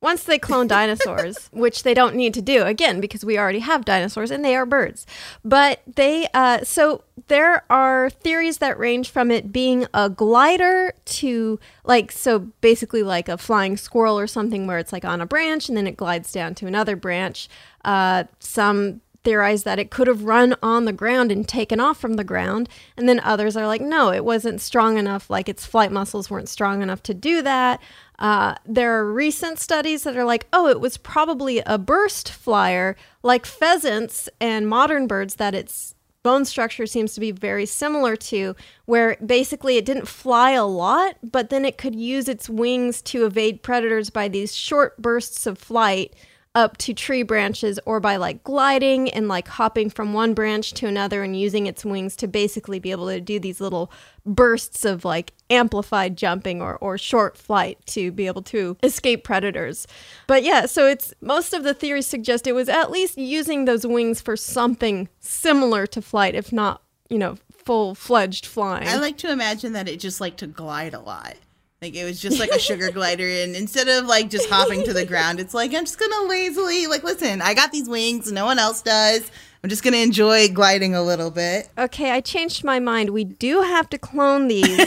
once 0.00 0.24
they 0.24 0.38
clone 0.38 0.66
dinosaurs, 0.78 1.48
which 1.52 1.82
they 1.82 1.94
don't 1.94 2.14
need 2.14 2.34
to 2.34 2.42
do 2.42 2.62
again 2.62 3.00
because 3.00 3.24
we 3.24 3.38
already 3.38 3.60
have 3.60 3.84
dinosaurs 3.84 4.30
and 4.30 4.44
they 4.44 4.54
are 4.54 4.66
birds. 4.66 5.06
But 5.44 5.82
they, 5.86 6.28
uh, 6.34 6.64
so 6.64 7.02
there 7.28 7.64
are 7.70 8.10
theories 8.10 8.58
that 8.58 8.78
range 8.78 9.10
from 9.10 9.30
it 9.30 9.52
being 9.52 9.86
a 9.92 10.08
glider 10.08 10.94
to 11.04 11.58
like, 11.84 12.12
so 12.12 12.38
basically 12.60 13.02
like 13.02 13.28
a 13.28 13.38
flying 13.38 13.76
squirrel 13.76 14.18
or 14.18 14.26
something 14.26 14.66
where 14.66 14.78
it's 14.78 14.92
like 14.92 15.04
on 15.04 15.20
a 15.20 15.26
branch 15.26 15.68
and 15.68 15.76
then 15.76 15.86
it 15.86 15.96
glides 15.96 16.32
down 16.32 16.54
to 16.56 16.66
another 16.66 16.96
branch. 16.96 17.48
Uh, 17.84 18.24
some 18.38 19.00
theorize 19.24 19.64
that 19.64 19.78
it 19.78 19.90
could 19.90 20.06
have 20.06 20.24
run 20.24 20.54
on 20.62 20.84
the 20.84 20.92
ground 20.92 21.30
and 21.30 21.46
taken 21.46 21.80
off 21.80 22.00
from 22.00 22.14
the 22.14 22.24
ground. 22.24 22.68
And 22.96 23.08
then 23.08 23.20
others 23.20 23.56
are 23.56 23.66
like, 23.66 23.80
no, 23.82 24.10
it 24.10 24.24
wasn't 24.24 24.60
strong 24.60 24.96
enough, 24.96 25.28
like 25.28 25.48
its 25.50 25.66
flight 25.66 25.92
muscles 25.92 26.30
weren't 26.30 26.48
strong 26.48 26.82
enough 26.82 27.02
to 27.04 27.14
do 27.14 27.42
that. 27.42 27.80
Uh, 28.18 28.54
there 28.66 28.98
are 28.98 29.12
recent 29.12 29.58
studies 29.58 30.02
that 30.02 30.16
are 30.16 30.24
like, 30.24 30.46
oh, 30.52 30.66
it 30.66 30.80
was 30.80 30.96
probably 30.96 31.60
a 31.60 31.78
burst 31.78 32.30
flyer, 32.30 32.96
like 33.22 33.46
pheasants 33.46 34.28
and 34.40 34.68
modern 34.68 35.06
birds 35.06 35.36
that 35.36 35.54
its 35.54 35.94
bone 36.24 36.44
structure 36.44 36.86
seems 36.86 37.14
to 37.14 37.20
be 37.20 37.30
very 37.30 37.64
similar 37.64 38.16
to, 38.16 38.56
where 38.86 39.16
basically 39.24 39.76
it 39.76 39.84
didn't 39.84 40.08
fly 40.08 40.50
a 40.50 40.64
lot, 40.64 41.16
but 41.22 41.48
then 41.48 41.64
it 41.64 41.78
could 41.78 41.94
use 41.94 42.28
its 42.28 42.48
wings 42.48 43.00
to 43.00 43.24
evade 43.24 43.62
predators 43.62 44.10
by 44.10 44.28
these 44.28 44.54
short 44.54 45.00
bursts 45.00 45.46
of 45.46 45.56
flight 45.58 46.14
up 46.58 46.76
to 46.76 46.92
tree 46.92 47.22
branches 47.22 47.78
or 47.86 48.00
by 48.00 48.16
like 48.16 48.42
gliding 48.42 49.08
and 49.10 49.28
like 49.28 49.46
hopping 49.46 49.88
from 49.88 50.12
one 50.12 50.34
branch 50.34 50.72
to 50.72 50.88
another 50.88 51.22
and 51.22 51.38
using 51.38 51.68
its 51.68 51.84
wings 51.84 52.16
to 52.16 52.26
basically 52.26 52.80
be 52.80 52.90
able 52.90 53.06
to 53.06 53.20
do 53.20 53.38
these 53.38 53.60
little 53.60 53.92
bursts 54.26 54.84
of 54.84 55.04
like 55.04 55.32
amplified 55.50 56.16
jumping 56.16 56.60
or, 56.60 56.76
or 56.78 56.98
short 56.98 57.38
flight 57.38 57.78
to 57.86 58.10
be 58.10 58.26
able 58.26 58.42
to 58.42 58.76
escape 58.82 59.22
predators. 59.22 59.86
But 60.26 60.42
yeah, 60.42 60.66
so 60.66 60.88
it's 60.88 61.14
most 61.20 61.52
of 61.54 61.62
the 61.62 61.74
theories 61.74 62.08
suggest 62.08 62.48
it 62.48 62.54
was 62.54 62.68
at 62.68 62.90
least 62.90 63.16
using 63.16 63.64
those 63.64 63.86
wings 63.86 64.20
for 64.20 64.36
something 64.36 65.08
similar 65.20 65.86
to 65.86 66.02
flight, 66.02 66.34
if 66.34 66.52
not, 66.52 66.82
you 67.08 67.18
know, 67.18 67.36
full 67.52 67.94
fledged 67.94 68.46
flying. 68.46 68.88
I 68.88 68.96
like 68.96 69.18
to 69.18 69.30
imagine 69.30 69.74
that 69.74 69.88
it 69.88 70.00
just 70.00 70.20
liked 70.20 70.38
to 70.38 70.48
glide 70.48 70.92
a 70.92 71.00
lot. 71.00 71.36
Like 71.80 71.94
it 71.94 72.04
was 72.04 72.20
just 72.20 72.40
like 72.40 72.50
a 72.50 72.58
sugar 72.58 72.90
glider, 72.90 73.28
and 73.28 73.54
instead 73.54 73.86
of 73.86 74.06
like 74.06 74.30
just 74.30 74.48
hopping 74.50 74.82
to 74.84 74.92
the 74.92 75.04
ground, 75.04 75.38
it's 75.38 75.54
like 75.54 75.72
I'm 75.72 75.84
just 75.84 75.98
gonna 75.98 76.28
lazily 76.28 76.88
like 76.88 77.04
listen. 77.04 77.40
I 77.40 77.54
got 77.54 77.70
these 77.70 77.88
wings, 77.88 78.32
no 78.32 78.44
one 78.46 78.58
else 78.58 78.82
does. 78.82 79.30
I'm 79.62 79.70
just 79.70 79.84
gonna 79.84 79.98
enjoy 79.98 80.48
gliding 80.48 80.96
a 80.96 81.02
little 81.02 81.30
bit. 81.30 81.68
Okay, 81.78 82.10
I 82.10 82.20
changed 82.20 82.64
my 82.64 82.80
mind. 82.80 83.10
We 83.10 83.22
do 83.22 83.62
have 83.62 83.88
to 83.90 83.98
clone 83.98 84.48
these, 84.48 84.78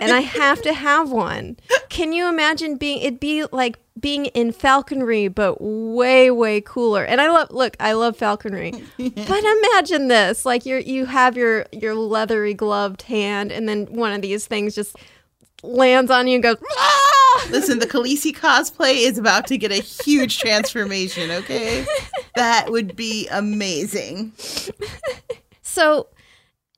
and 0.00 0.12
I 0.12 0.20
have 0.20 0.60
to 0.62 0.72
have 0.72 1.12
one. 1.12 1.56
Can 1.88 2.12
you 2.12 2.28
imagine 2.28 2.76
being? 2.78 2.98
It'd 2.98 3.20
be 3.20 3.44
like 3.52 3.78
being 4.00 4.26
in 4.26 4.50
falconry, 4.50 5.28
but 5.28 5.60
way, 5.60 6.32
way 6.32 6.60
cooler. 6.60 7.04
And 7.04 7.20
I 7.20 7.28
love. 7.28 7.52
Look, 7.52 7.76
I 7.78 7.92
love 7.92 8.16
falconry, 8.16 8.72
but 8.98 9.44
imagine 9.44 10.08
this: 10.08 10.44
like 10.44 10.66
you 10.66 10.78
you 10.78 11.06
have 11.06 11.36
your 11.36 11.66
your 11.70 11.94
leathery 11.94 12.54
gloved 12.54 13.02
hand, 13.02 13.52
and 13.52 13.68
then 13.68 13.86
one 13.86 14.12
of 14.12 14.20
these 14.20 14.46
things 14.46 14.74
just 14.74 14.96
lands 15.64 16.10
on 16.10 16.26
you 16.26 16.34
and 16.34 16.42
goes. 16.42 16.56
"Ah!" 16.78 17.46
Listen, 17.50 17.78
the 17.78 17.86
Khaleesi 17.86 18.34
cosplay 18.34 19.06
is 19.06 19.18
about 19.18 19.46
to 19.48 19.58
get 19.58 19.72
a 19.72 19.76
huge 19.76 20.38
transformation. 20.38 21.30
Okay, 21.30 21.84
that 22.36 22.70
would 22.70 22.94
be 22.94 23.28
amazing. 23.28 24.32
So, 25.62 26.08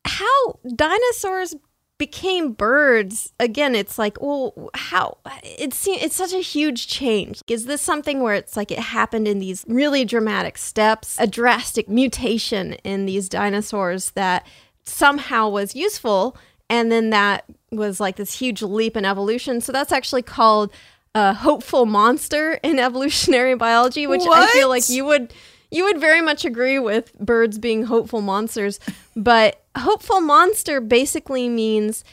how 0.05 0.59
dinosaurs 0.75 1.55
became 1.99 2.53
birds 2.53 3.33
again 3.40 3.75
it's 3.75 3.99
like 3.99 4.20
well 4.20 4.68
how 4.75 5.16
it 5.42 5.72
seems 5.72 6.03
it's 6.03 6.14
such 6.14 6.35
a 6.35 6.42
huge 6.42 6.87
change 6.87 7.40
is 7.46 7.64
this 7.64 7.81
something 7.81 8.20
where 8.20 8.35
it's 8.35 8.55
like 8.55 8.70
it 8.70 8.79
happened 8.79 9.27
in 9.27 9.38
these 9.38 9.64
really 9.66 10.05
dramatic 10.05 10.59
steps 10.59 11.16
a 11.18 11.27
drastic 11.27 11.88
mutation 11.88 12.75
in 12.85 13.07
these 13.07 13.31
dinosaurs 13.31 14.11
that 14.11 14.46
somehow 14.85 15.49
was 15.49 15.75
useful 15.75 16.37
and 16.68 16.92
then 16.92 17.11
that 17.11 17.44
was 17.76 18.00
like 18.00 18.16
this 18.16 18.38
huge 18.38 18.62
leap 18.62 18.96
in 18.96 19.04
evolution 19.04 19.60
so 19.60 19.72
that's 19.72 19.92
actually 19.92 20.22
called 20.22 20.70
a 21.14 21.32
hopeful 21.32 21.86
monster 21.86 22.52
in 22.62 22.78
evolutionary 22.88 23.54
biology 23.54 24.06
which 24.06 24.22
i 24.30 24.46
feel 24.48 24.68
like 24.68 24.88
you 24.88 25.04
would 25.04 25.32
you 25.70 25.84
would 25.84 26.00
very 26.00 26.20
much 26.20 26.44
agree 26.44 26.78
with 26.78 27.12
birds 27.18 27.58
being 27.58 27.84
hopeful 27.84 28.20
monsters, 28.20 28.78
but 29.14 29.64
hopeful 29.76 30.20
monster 30.20 30.80
basically 30.80 31.48
means 31.48 32.04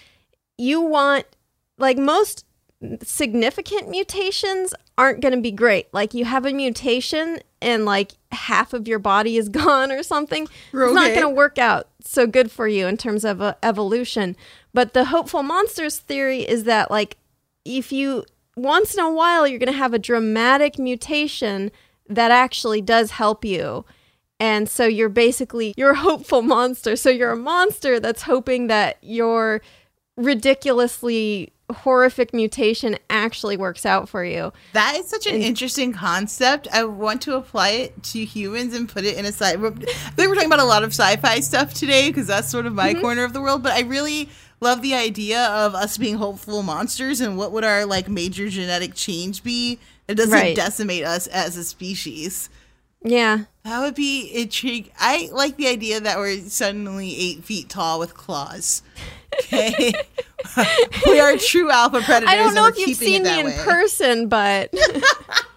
you 0.58 0.82
want 0.82 1.26
like 1.78 1.98
most 1.98 2.46
significant 3.02 3.90
mutations 3.90 4.74
aren't 4.98 5.22
going 5.22 5.34
to 5.34 5.42
be 5.42 5.52
great. 5.52 5.88
Like 5.94 6.14
you 6.14 6.26
have 6.26 6.46
a 6.46 6.52
mutation 6.52 7.40
and 7.62 7.86
like 7.86 8.14
half 8.32 8.74
of 8.74 8.88
your 8.88 9.00
body 9.00 9.38
is 9.38 9.50
gone 9.50 9.92
or 9.92 10.04
something. 10.04 10.48
It's 10.88 10.96
not 10.96 11.10
going 11.10 11.22
to 11.22 11.30
work 11.30 11.58
out 11.58 11.88
so 12.02 12.28
good 12.28 12.52
for 12.52 12.68
you 12.68 12.88
in 12.88 12.98
terms 12.98 13.24
of 13.24 13.42
uh, 13.42 13.56
evolution. 13.64 14.36
But 14.74 14.94
the 14.94 15.06
hopeful 15.06 15.44
monsters 15.44 16.00
theory 16.00 16.42
is 16.42 16.64
that 16.64 16.90
like 16.90 17.18
if 17.66 17.92
you 17.92 18.26
once 18.56 18.94
in 18.94 19.04
a 19.04 19.12
while 19.12 19.48
you're 19.48 19.60
going 19.60 19.72
to 19.72 19.78
have 19.78 19.94
a 19.94 20.00
dramatic 20.00 20.78
mutation 20.78 21.72
that 22.08 22.32
actually 22.32 22.82
does 22.82 23.12
help 23.12 23.46
you. 23.46 23.86
And 24.40 24.68
so 24.68 24.86
you're 24.86 25.10
basically 25.10 25.74
you're 25.78 25.92
a 25.92 25.96
hopeful 25.96 26.42
monster. 26.42 26.96
So 26.96 27.10
you're 27.10 27.32
a 27.32 27.38
monster 27.38 28.00
that's 28.00 28.24
hoping 28.24 28.68
that 28.68 28.98
your 29.02 29.62
ridiculously 30.18 31.54
horrific 31.72 32.34
mutation 32.34 32.98
actually 33.10 33.58
works 33.58 33.86
out 33.86 34.08
for 34.08 34.24
you. 34.24 34.52
That 34.74 34.96
is 34.96 35.08
such 35.08 35.26
an 35.28 35.42
interesting 35.42 35.94
concept. 35.94 36.68
I 36.72 36.84
want 36.84 37.22
to 37.24 37.36
apply 37.36 37.70
it 37.70 38.04
to 38.04 38.24
humans 38.24 38.74
and 38.76 38.88
put 38.88 39.06
it 39.06 39.18
in 39.18 39.26
a 39.26 39.30
sci. 39.30 39.46
I 39.46 39.56
think 39.56 40.30
we're 40.30 40.36
talking 40.36 40.48
about 40.48 40.60
a 40.60 40.66
lot 40.66 40.84
of 40.84 40.92
sci-fi 40.92 41.40
stuff 41.40 41.74
today 41.74 42.10
because 42.10 42.28
that's 42.28 42.50
sort 42.50 42.66
of 42.66 42.74
my 42.74 42.92
mm-hmm. 42.92 43.02
corner 43.02 43.24
of 43.24 43.34
the 43.34 43.42
world. 43.42 43.64
But 43.64 43.74
I 43.74 43.82
really 43.82 44.30
love 44.64 44.82
the 44.82 44.96
idea 44.96 45.44
of 45.46 45.76
us 45.76 45.98
being 45.98 46.16
hopeful 46.16 46.64
monsters 46.64 47.22
and 47.22 47.38
what 47.38 47.52
would 47.52 47.64
our 47.64 47.86
like 47.86 48.08
major 48.10 48.50
genetic 48.50 48.96
change 48.96 49.44
be 49.44 49.78
that 50.08 50.16
doesn't 50.16 50.32
Right. 50.34 50.56
decimate 50.56 51.04
us 51.04 51.28
as 51.28 51.56
a 51.58 51.64
species. 51.64 52.50
Yeah. 53.06 53.44
That 53.64 53.82
would 53.82 53.96
be 53.96 54.32
intriguing. 54.34 54.92
I 55.00 55.30
like 55.32 55.58
the 55.58 55.68
idea 55.68 56.00
that 56.00 56.18
we're 56.18 56.40
suddenly 56.40 57.16
eight 57.18 57.44
feet 57.44 57.70
tall 57.70 58.00
with 58.00 58.14
claws. 58.16 58.82
Okay, 59.34 59.94
we 61.08 61.20
are 61.20 61.36
true 61.38 61.70
alpha 61.72 62.02
predators. 62.02 62.30
I 62.30 62.36
don't 62.36 62.54
know 62.54 62.68
if 62.68 62.78
you've 62.78 62.98
seen 62.98 63.24
me 63.24 63.30
that 63.30 63.40
in 63.40 63.46
way. 63.48 63.58
person, 63.64 64.28
but 64.30 64.74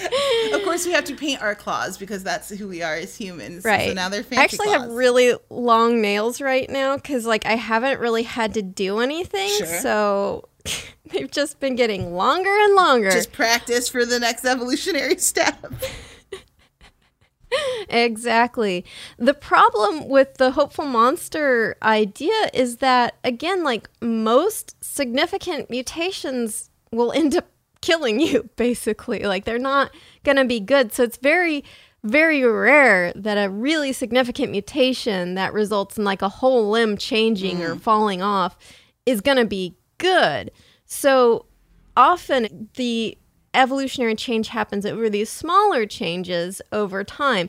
Of 0.52 0.62
course, 0.64 0.86
we 0.86 0.92
have 0.92 1.04
to 1.04 1.14
paint 1.14 1.42
our 1.42 1.54
claws 1.54 1.98
because 1.98 2.22
that's 2.22 2.48
who 2.48 2.68
we 2.68 2.82
are 2.82 2.94
as 2.94 3.16
humans. 3.16 3.64
right. 3.64 3.88
So 3.88 3.94
now 3.94 4.08
they're 4.08 4.22
fancy 4.22 4.38
I 4.38 4.44
actually 4.44 4.68
have 4.70 4.90
really 4.90 5.34
long 5.50 6.00
nails 6.00 6.40
right 6.40 6.68
now 6.70 6.96
cuz 6.98 7.26
like 7.26 7.44
I 7.46 7.56
haven't 7.56 8.00
really 8.00 8.22
had 8.22 8.54
to 8.54 8.62
do 8.62 9.00
anything. 9.00 9.50
Sure. 9.58 9.80
So 9.80 10.48
They've 11.10 11.30
just 11.30 11.60
been 11.60 11.76
getting 11.76 12.14
longer 12.14 12.50
and 12.50 12.74
longer. 12.74 13.10
Just 13.10 13.32
practice 13.32 13.88
for 13.88 14.04
the 14.04 14.18
next 14.18 14.44
evolutionary 14.44 15.16
step. 15.18 15.72
exactly. 17.88 18.84
The 19.18 19.34
problem 19.34 20.08
with 20.08 20.34
the 20.34 20.52
hopeful 20.52 20.84
monster 20.84 21.76
idea 21.82 22.50
is 22.52 22.78
that, 22.78 23.16
again, 23.24 23.64
like 23.64 23.88
most 24.00 24.76
significant 24.84 25.70
mutations 25.70 26.70
will 26.92 27.12
end 27.12 27.36
up 27.36 27.46
killing 27.80 28.20
you, 28.20 28.48
basically. 28.56 29.20
Like 29.24 29.44
they're 29.44 29.58
not 29.58 29.90
going 30.24 30.36
to 30.36 30.44
be 30.44 30.60
good. 30.60 30.92
So 30.92 31.02
it's 31.02 31.16
very, 31.16 31.64
very 32.02 32.44
rare 32.44 33.12
that 33.14 33.36
a 33.36 33.50
really 33.50 33.92
significant 33.92 34.50
mutation 34.50 35.34
that 35.34 35.52
results 35.52 35.98
in 35.98 36.04
like 36.04 36.22
a 36.22 36.28
whole 36.28 36.70
limb 36.70 36.96
changing 36.96 37.62
or 37.62 37.74
mm. 37.74 37.80
falling 37.80 38.22
off 38.22 38.56
is 39.06 39.20
going 39.20 39.38
to 39.38 39.46
be 39.46 39.76
good. 39.98 40.50
So 40.84 41.46
often 41.96 42.68
the 42.74 43.18
evolutionary 43.54 44.14
change 44.14 44.48
happens 44.48 44.86
over 44.86 45.10
these 45.10 45.28
smaller 45.28 45.86
changes 45.86 46.62
over 46.72 47.02
time. 47.04 47.48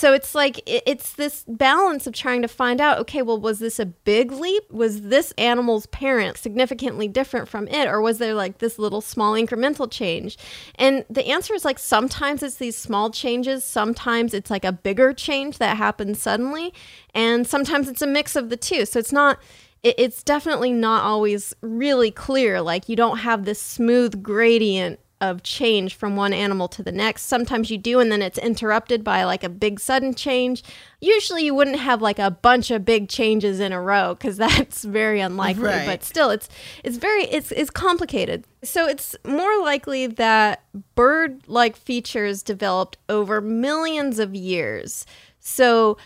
So 0.00 0.14
it's 0.14 0.34
like 0.34 0.62
it's 0.64 1.12
this 1.12 1.44
balance 1.46 2.06
of 2.06 2.14
trying 2.14 2.40
to 2.40 2.48
find 2.48 2.80
out 2.80 2.96
okay, 3.00 3.20
well, 3.20 3.38
was 3.38 3.58
this 3.58 3.78
a 3.78 3.84
big 3.84 4.32
leap? 4.32 4.62
Was 4.70 5.02
this 5.02 5.32
animal's 5.36 5.84
parent 5.88 6.38
significantly 6.38 7.06
different 7.06 7.50
from 7.50 7.68
it? 7.68 7.86
Or 7.86 8.00
was 8.00 8.16
there 8.16 8.32
like 8.32 8.60
this 8.60 8.78
little 8.78 9.02
small 9.02 9.34
incremental 9.34 9.90
change? 9.90 10.38
And 10.76 11.04
the 11.10 11.26
answer 11.26 11.52
is 11.52 11.66
like 11.66 11.78
sometimes 11.78 12.42
it's 12.42 12.54
these 12.54 12.78
small 12.78 13.10
changes, 13.10 13.62
sometimes 13.62 14.32
it's 14.32 14.50
like 14.50 14.64
a 14.64 14.72
bigger 14.72 15.12
change 15.12 15.58
that 15.58 15.76
happens 15.76 16.22
suddenly, 16.22 16.72
and 17.14 17.46
sometimes 17.46 17.86
it's 17.86 18.00
a 18.00 18.06
mix 18.06 18.36
of 18.36 18.48
the 18.48 18.56
two. 18.56 18.86
So 18.86 18.98
it's 19.00 19.12
not 19.12 19.38
it's 19.82 20.22
definitely 20.22 20.72
not 20.72 21.04
always 21.04 21.54
really 21.60 22.10
clear. 22.10 22.62
Like 22.62 22.88
you 22.88 22.96
don't 22.96 23.18
have 23.18 23.44
this 23.44 23.60
smooth 23.60 24.22
gradient 24.22 24.98
of 25.20 25.42
change 25.42 25.94
from 25.94 26.16
one 26.16 26.32
animal 26.32 26.68
to 26.68 26.82
the 26.82 26.92
next. 26.92 27.22
Sometimes 27.22 27.70
you 27.70 27.78
do, 27.78 28.00
and 28.00 28.10
then 28.10 28.22
it's 28.22 28.38
interrupted 28.38 29.04
by 29.04 29.24
like 29.24 29.44
a 29.44 29.48
big 29.48 29.78
sudden 29.80 30.14
change. 30.14 30.62
Usually, 31.00 31.44
you 31.44 31.54
wouldn't 31.54 31.78
have 31.78 32.00
like 32.00 32.18
a 32.18 32.30
bunch 32.30 32.70
of 32.70 32.84
big 32.84 33.08
changes 33.08 33.60
in 33.60 33.72
a 33.72 33.80
row 33.80 34.14
because 34.14 34.36
that's 34.38 34.84
very 34.84 35.20
unlikely. 35.20 35.64
Right. 35.64 35.86
But 35.86 36.04
still, 36.04 36.30
it's 36.30 36.48
it's 36.84 36.96
very 36.96 37.24
it's 37.24 37.52
it's 37.52 37.70
complicated. 37.70 38.44
So 38.62 38.86
it's 38.86 39.16
more 39.24 39.62
likely 39.62 40.06
that 40.06 40.64
bird-like 40.94 41.76
features 41.76 42.42
developed 42.42 42.98
over 43.08 43.40
millions 43.40 44.18
of 44.18 44.34
years. 44.34 45.06
So 45.38 45.96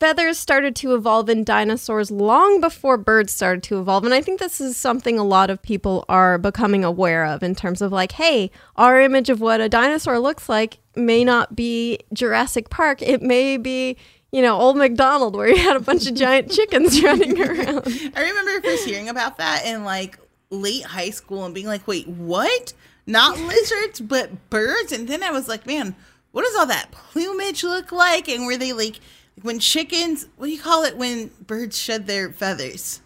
feathers 0.00 0.38
started 0.38 0.74
to 0.74 0.94
evolve 0.94 1.28
in 1.28 1.44
dinosaurs 1.44 2.10
long 2.10 2.58
before 2.60 2.96
birds 2.96 3.32
started 3.32 3.62
to 3.62 3.78
evolve. 3.78 4.04
And 4.04 4.14
I 4.14 4.22
think 4.22 4.40
this 4.40 4.60
is 4.60 4.76
something 4.76 5.18
a 5.18 5.24
lot 5.24 5.50
of 5.50 5.62
people 5.62 6.06
are 6.08 6.38
becoming 6.38 6.82
aware 6.84 7.26
of 7.26 7.42
in 7.42 7.54
terms 7.54 7.82
of 7.82 7.92
like, 7.92 8.12
hey, 8.12 8.50
our 8.76 9.00
image 9.00 9.28
of 9.28 9.40
what 9.40 9.60
a 9.60 9.68
dinosaur 9.68 10.18
looks 10.18 10.48
like 10.48 10.78
may 10.96 11.22
not 11.22 11.54
be 11.54 11.98
Jurassic 12.14 12.70
Park. 12.70 13.02
It 13.02 13.20
may 13.20 13.58
be, 13.58 13.98
you 14.32 14.40
know, 14.40 14.58
Old 14.58 14.78
MacDonald 14.78 15.36
where 15.36 15.48
you 15.48 15.58
had 15.58 15.76
a 15.76 15.80
bunch 15.80 16.08
of 16.08 16.14
giant 16.14 16.50
chickens 16.52 17.02
running 17.02 17.38
around. 17.38 17.82
I 18.16 18.22
remember 18.22 18.62
first 18.62 18.86
hearing 18.86 19.10
about 19.10 19.36
that 19.36 19.66
in 19.66 19.84
like 19.84 20.18
late 20.48 20.84
high 20.84 21.10
school 21.10 21.44
and 21.44 21.54
being 21.54 21.66
like, 21.66 21.86
wait, 21.86 22.08
what? 22.08 22.72
Not 23.06 23.38
lizards, 23.48 24.00
but 24.00 24.48
birds? 24.48 24.92
And 24.92 25.06
then 25.06 25.22
I 25.22 25.30
was 25.30 25.46
like, 25.46 25.66
man, 25.66 25.94
what 26.32 26.44
does 26.44 26.56
all 26.56 26.66
that 26.66 26.90
plumage 26.90 27.62
look 27.64 27.92
like? 27.92 28.28
And 28.28 28.46
were 28.46 28.56
they 28.56 28.72
like, 28.72 29.00
when 29.42 29.58
chickens, 29.58 30.26
what 30.36 30.46
do 30.46 30.52
you 30.52 30.60
call 30.60 30.84
it 30.84 30.96
when 30.96 31.30
birds 31.46 31.78
shed 31.78 32.06
their 32.06 32.32
feathers? 32.32 33.00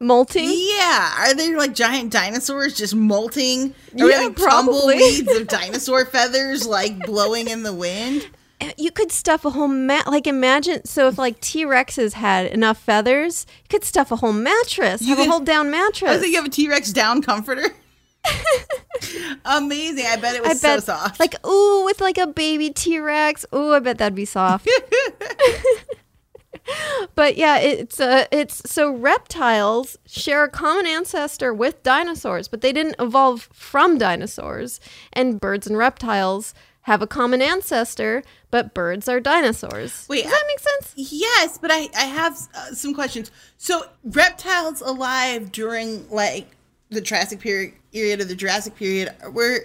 Molting? 0.00 0.50
Yeah, 0.50 1.14
are 1.18 1.34
they 1.34 1.54
like 1.54 1.74
giant 1.74 2.12
dinosaurs 2.12 2.74
just 2.74 2.94
molting? 2.94 3.70
Are 3.70 3.74
Yeah, 3.94 4.04
we 4.04 4.26
like 4.26 4.36
tumbleweeds 4.36 5.32
of 5.34 5.46
dinosaur 5.48 6.04
feathers 6.04 6.66
like 6.66 7.06
blowing 7.06 7.48
in 7.48 7.62
the 7.62 7.72
wind? 7.72 8.28
Eh, 8.60 8.72
you 8.76 8.90
could 8.90 9.10
stuff 9.10 9.44
a 9.44 9.50
whole 9.50 9.68
mat 9.68 10.06
like 10.06 10.26
imagine 10.26 10.84
so 10.84 11.08
if 11.08 11.18
like 11.18 11.40
t-rexes 11.40 12.12
had 12.12 12.46
enough 12.46 12.78
feathers 12.78 13.46
you 13.62 13.68
could 13.68 13.84
stuff 13.84 14.12
a 14.12 14.16
whole 14.16 14.32
mattress 14.32 15.02
you 15.02 15.08
have 15.14 15.18
a 15.18 15.28
whole 15.28 15.40
down 15.40 15.70
mattress. 15.70 16.10
I 16.10 16.18
think 16.18 16.30
you 16.30 16.36
have 16.36 16.46
a 16.46 16.50
T 16.50 16.68
Rex 16.68 16.92
down 16.92 17.20
comforter. 17.22 17.74
Amazing! 19.44 20.06
I 20.06 20.16
bet 20.16 20.36
it 20.36 20.42
was 20.42 20.62
bet 20.62 20.82
so 20.82 20.94
soft. 20.94 21.20
like 21.20 21.34
ooh 21.46 21.84
with 21.84 22.00
like 22.00 22.16
a 22.18 22.26
baby 22.26 22.70
t-rex 22.70 23.44
ooh 23.54 23.74
i 23.74 23.78
bet 23.78 23.98
that'd 23.98 24.14
be 24.14 24.24
soft 24.24 24.68
but 27.14 27.36
yeah 27.36 27.58
it's 27.58 28.00
uh 28.00 28.24
it's 28.32 28.68
so 28.70 28.90
reptiles 28.90 29.98
share 30.06 30.44
a 30.44 30.48
common 30.48 30.86
ancestor 30.86 31.52
with 31.52 31.82
dinosaurs 31.82 32.48
but 32.48 32.62
they 32.62 32.72
didn't 32.72 32.96
evolve 32.98 33.48
from 33.52 33.98
dinosaurs 33.98 34.80
and 35.12 35.40
birds 35.40 35.66
and 35.66 35.76
reptiles 35.76 36.54
have 36.82 37.02
a 37.02 37.06
common 37.06 37.42
ancestor 37.42 38.22
but 38.50 38.72
birds 38.72 39.08
are 39.08 39.20
dinosaurs 39.20 40.06
Wait, 40.08 40.22
does 40.22 40.32
that 40.32 40.44
make 40.46 40.60
sense 40.60 40.92
Yes, 40.96 41.58
but 41.58 41.70
I, 41.70 41.88
I 41.96 42.04
have 42.04 42.38
uh, 42.54 42.72
some 42.72 42.94
questions. 42.94 43.30
So, 43.58 43.82
reptiles 44.04 44.80
alive 44.80 45.50
during 45.50 46.08
like 46.08 46.46
the 46.94 47.00
Triassic 47.00 47.40
period, 47.40 47.74
period 47.92 48.20
of 48.20 48.28
the 48.28 48.34
Jurassic 48.34 48.76
period 48.76 49.14
were 49.32 49.60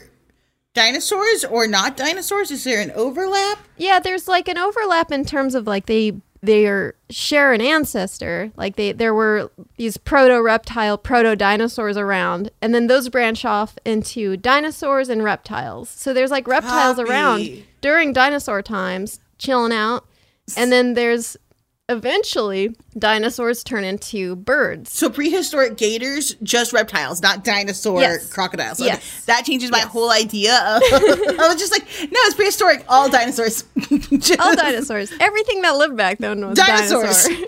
dinosaurs 0.74 1.44
or 1.46 1.68
not 1.68 1.98
dinosaurs? 1.98 2.52
Is 2.52 2.64
there 2.64 2.82
an 2.82 2.92
overlap? 2.92 3.60
Yeah, 3.78 4.00
there's 4.00 4.28
like 4.28 4.48
an 4.48 4.58
overlap 4.58 5.12
in 5.12 5.26
terms 5.26 5.56
of 5.56 5.68
like 5.68 5.86
they 5.86 6.14
they 6.42 6.68
are 6.68 6.96
share 7.10 7.52
an 7.54 7.62
ancestor. 7.62 8.52
Like 8.56 8.76
they 8.76 8.92
there 8.92 9.14
were 9.14 9.52
these 9.78 9.98
proto 9.98 10.42
reptile, 10.42 10.98
proto 10.98 11.36
dinosaurs 11.36 11.98
around, 11.98 12.52
and 12.62 12.74
then 12.74 12.88
those 12.88 13.10
branch 13.10 13.44
off 13.46 13.78
into 13.86 14.38
dinosaurs 14.38 15.10
and 15.10 15.24
reptiles. 15.24 15.90
So 15.90 16.14
there's 16.14 16.32
like 16.32 16.48
reptiles 16.48 16.98
Copy. 16.98 17.10
around 17.10 17.64
during 17.82 18.14
dinosaur 18.14 18.62
times, 18.62 19.20
chilling 19.38 19.74
out, 19.74 20.06
and 20.56 20.72
then 20.72 20.94
there's 20.94 21.36
eventually 21.90 22.76
dinosaurs 22.98 23.64
turn 23.64 23.84
into 23.84 24.36
birds. 24.38 24.92
So, 24.94 25.10
prehistoric 25.10 25.76
gators, 25.78 26.36
just 26.44 26.72
reptiles, 26.72 27.22
not 27.22 27.44
dinosaur 27.44 28.00
Yes. 28.02 28.32
crocodiles. 28.32 28.80
Okay, 28.80 28.88
Yes. 28.92 29.26
That 29.26 29.46
changes 29.46 29.72
my 29.72 29.80
whole 29.80 30.12
idea. 30.12 30.54
Of, 30.56 30.82
I 30.84 31.48
was 31.50 31.58
just 31.58 31.72
like, 31.72 31.84
no, 32.02 32.20
it's 32.24 32.36
prehistoric, 32.36 32.86
all 32.88 33.10
dinosaurs. 33.10 33.64
Just- 34.00 34.40
All 34.40 34.56
dinosaurs. 34.56 35.12
Everything 35.20 35.62
that 35.64 35.76
lived 35.76 35.98
back 35.98 36.20
then 36.20 36.46
was 36.48 36.58
Dinosaurs. 36.58 37.26
dinosaur. 37.26 37.46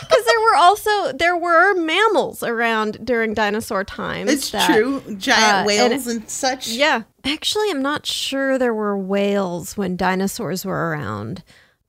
Because 0.00 0.24
there 0.24 0.40
were 0.40 0.56
also 0.56 1.12
there 1.12 1.36
were 1.36 1.74
mammals 1.74 2.42
around 2.42 3.04
during 3.04 3.34
dinosaur 3.34 3.84
times. 3.84 4.30
It's 4.32 4.50
that- 4.50 4.66
true. 4.70 5.02
Giant 5.18 5.64
uh, 5.64 5.64
whales 5.64 6.06
and- 6.06 6.20
and, 6.22 6.30
such. 6.30 6.68
Yeah, 6.68 7.02
actually, 7.24 7.70
I'm 7.70 7.82
not 7.82 8.06
sure 8.06 8.58
there 8.58 8.74
were 8.74 8.96
whales 8.96 9.76
when 9.76 9.96
dinosaurs 9.96 10.64
were 10.64 10.90
around. 10.90 11.42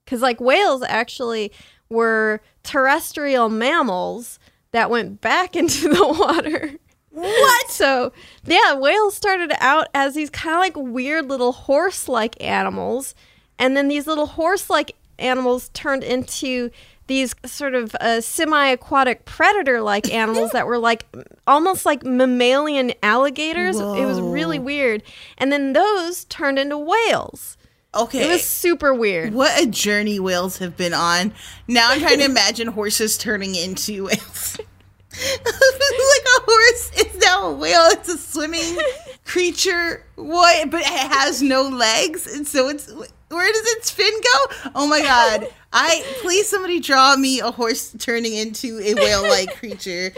Because 0.09 0.23
like 0.23 0.41
whales 0.41 0.81
actually 0.81 1.51
were 1.87 2.41
terrestrial 2.63 3.47
mammals 3.47 4.39
that 4.71 4.89
went 4.89 5.21
back 5.21 5.55
into 5.55 5.87
the 5.87 6.03
water. 6.03 6.71
What? 7.11 7.69
So, 7.69 8.11
yeah, 8.43 8.73
whales 8.73 9.13
started 9.15 9.51
out 9.59 9.87
as 9.93 10.15
these 10.15 10.31
kind 10.31 10.55
of 10.55 10.61
like 10.61 10.91
weird 10.91 11.27
little 11.29 11.51
horse 11.51 12.09
like 12.09 12.41
animals. 12.43 13.13
And 13.59 13.77
then 13.77 13.87
these 13.87 14.07
little 14.07 14.25
horse 14.25 14.67
like 14.67 14.95
animals 15.19 15.69
turned 15.75 16.03
into 16.03 16.71
these 17.05 17.35
sort 17.45 17.75
of 17.75 17.93
uh, 17.95 18.21
semi 18.21 18.65
aquatic 18.65 19.25
predator 19.25 19.79
like 19.79 20.11
animals 20.13 20.53
that 20.53 20.65
were 20.65 20.79
like 20.79 21.05
almost 21.45 21.85
like 21.85 22.03
mammalian 22.03 22.93
alligators. 23.03 23.79
It 23.79 24.05
was 24.05 24.19
really 24.19 24.57
weird. 24.57 25.03
And 25.37 25.51
then 25.51 25.73
those 25.73 26.25
turned 26.25 26.57
into 26.57 26.79
whales. 26.79 27.57
Okay. 27.95 28.23
It 28.23 28.29
was 28.29 28.43
super 28.43 28.93
weird. 28.93 29.33
What 29.33 29.59
a 29.61 29.65
journey 29.65 30.19
whales 30.19 30.59
have 30.59 30.77
been 30.77 30.93
on. 30.93 31.33
Now 31.67 31.89
I'm 31.89 31.99
trying 31.99 32.19
to 32.19 32.25
imagine 32.25 32.67
horses 32.67 33.17
turning 33.17 33.55
into 33.55 34.05
whales. 34.05 34.57
like 35.11 36.25
a 36.37 36.41
horse 36.43 36.91
is 36.97 37.17
now 37.17 37.49
a 37.49 37.53
whale. 37.53 37.87
It's 37.87 38.09
a 38.09 38.17
swimming 38.17 38.77
creature. 39.25 40.05
What? 40.15 40.69
But 40.69 40.81
it 40.81 40.87
has 40.87 41.41
no 41.41 41.63
legs, 41.63 42.27
and 42.27 42.47
so 42.47 42.69
it's 42.69 42.91
where 42.91 43.51
does 43.51 43.67
its 43.73 43.89
fin 43.89 44.13
go? 44.21 44.69
Oh 44.75 44.87
my 44.87 45.01
god! 45.01 45.47
I 45.73 46.03
please 46.21 46.47
somebody 46.47 46.79
draw 46.79 47.15
me 47.15 47.39
a 47.39 47.51
horse 47.51 47.95
turning 47.97 48.33
into 48.33 48.79
a 48.79 48.93
whale-like 48.93 49.55
creature 49.57 50.13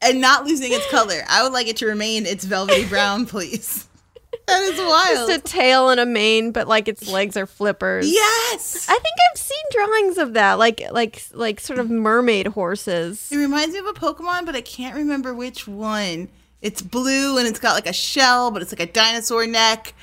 and 0.00 0.20
not 0.20 0.44
losing 0.44 0.72
its 0.72 0.88
color. 0.90 1.22
I 1.28 1.42
would 1.42 1.52
like 1.52 1.68
it 1.68 1.76
to 1.78 1.86
remain 1.86 2.26
its 2.26 2.44
velvety 2.44 2.86
brown, 2.86 3.26
please. 3.26 3.88
That 4.52 4.62
is 4.72 4.78
wild. 4.78 5.28
Just 5.30 5.46
a 5.46 5.50
tail 5.56 5.88
and 5.88 5.98
a 5.98 6.06
mane, 6.06 6.52
but 6.52 6.68
like 6.68 6.88
its 6.88 7.08
legs 7.08 7.36
are 7.36 7.46
flippers. 7.46 8.10
yes. 8.12 8.86
I 8.88 8.92
think 8.92 9.16
I've 9.32 9.38
seen 9.38 9.64
drawings 9.70 10.18
of 10.18 10.34
that, 10.34 10.58
like 10.58 10.82
like 10.90 11.22
like 11.32 11.58
sort 11.60 11.78
of 11.78 11.90
mermaid 11.90 12.48
horses. 12.48 13.30
It 13.32 13.36
reminds 13.38 13.72
me 13.72 13.78
of 13.80 13.86
a 13.86 13.92
Pokemon, 13.92 14.44
but 14.46 14.54
I 14.54 14.60
can't 14.60 14.94
remember 14.94 15.32
which 15.34 15.66
one. 15.66 16.28
It's 16.60 16.82
blue 16.82 17.38
and 17.38 17.48
it's 17.48 17.58
got 17.58 17.74
like 17.74 17.86
a 17.88 17.92
shell, 17.92 18.50
but 18.50 18.62
it's 18.62 18.72
like 18.72 18.88
a 18.88 18.92
dinosaur 18.92 19.46
neck. 19.46 19.94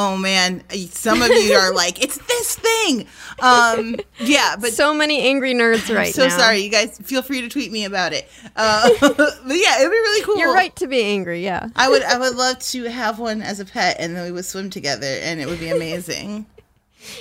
Oh 0.00 0.16
man, 0.16 0.62
some 0.90 1.22
of 1.22 1.28
you 1.28 1.54
are 1.54 1.74
like, 1.74 2.00
it's 2.00 2.18
this 2.18 2.54
thing. 2.54 3.08
Um, 3.40 3.96
yeah, 4.20 4.54
but 4.54 4.72
so 4.72 4.94
many 4.94 5.22
angry 5.22 5.54
nerds 5.54 5.92
right 5.92 6.14
so 6.14 6.22
now. 6.22 6.28
So 6.28 6.38
sorry, 6.38 6.58
you 6.58 6.70
guys. 6.70 6.96
Feel 6.98 7.20
free 7.20 7.40
to 7.40 7.48
tweet 7.48 7.72
me 7.72 7.84
about 7.84 8.12
it. 8.12 8.28
Uh, 8.54 8.90
but 9.00 9.40
yeah, 9.46 9.80
it'd 9.80 9.90
be 9.90 9.96
really 9.96 10.24
cool. 10.24 10.38
You're 10.38 10.54
right 10.54 10.74
to 10.76 10.86
be 10.86 11.02
angry. 11.02 11.42
Yeah. 11.42 11.70
I 11.74 11.88
would. 11.88 12.04
I 12.04 12.16
would 12.16 12.36
love 12.36 12.60
to 12.60 12.84
have 12.84 13.18
one 13.18 13.42
as 13.42 13.58
a 13.58 13.64
pet, 13.64 13.96
and 13.98 14.14
then 14.14 14.24
we 14.24 14.30
would 14.30 14.44
swim 14.44 14.70
together, 14.70 15.18
and 15.20 15.40
it 15.40 15.48
would 15.48 15.60
be 15.60 15.70
amazing. 15.70 16.46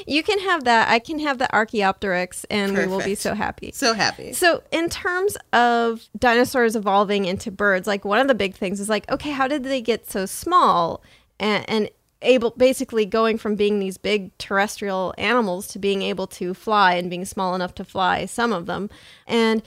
You 0.08 0.24
can 0.24 0.40
have 0.40 0.64
that. 0.64 0.90
I 0.90 0.98
can 0.98 1.20
have 1.20 1.38
the 1.38 1.48
Archaeopteryx, 1.54 2.48
and 2.50 2.76
we 2.76 2.88
will 2.88 3.00
be 3.00 3.14
so 3.14 3.36
happy. 3.36 3.72
so 3.72 3.94
happy. 3.94 4.34
So, 4.34 4.64
in 4.72 4.90
terms 4.90 5.38
of 5.54 6.02
dinosaurs 6.18 6.76
evolving 6.76 7.26
into 7.26 7.52
birds, 7.52 7.86
like 7.86 8.04
one 8.04 8.20
of 8.20 8.28
the 8.28 8.34
big 8.34 8.56
things 8.56 8.80
is 8.80 8.90
like, 8.90 9.10
okay, 9.12 9.30
how 9.30 9.48
did 9.48 9.64
they 9.64 9.82
get 9.82 10.10
so 10.10 10.26
small 10.26 11.04
and, 11.40 11.70
and 11.70 11.90
able, 12.22 12.52
basically 12.52 13.06
going 13.06 13.38
from 13.38 13.56
being 13.56 13.80
these 13.80 13.98
big 13.98 14.38
terrestrial 14.38 15.14
animals 15.18 15.68
to 15.70 15.80
being 15.80 16.02
able 16.02 16.28
to 16.28 16.54
fly 16.54 16.94
and 16.94 17.10
being 17.10 17.26
small 17.26 17.56
enough 17.56 17.76
to 17.76 17.84
fly, 17.84 18.26
some 18.26 18.54
of 18.54 18.66
them. 18.66 18.90
And 19.26 19.62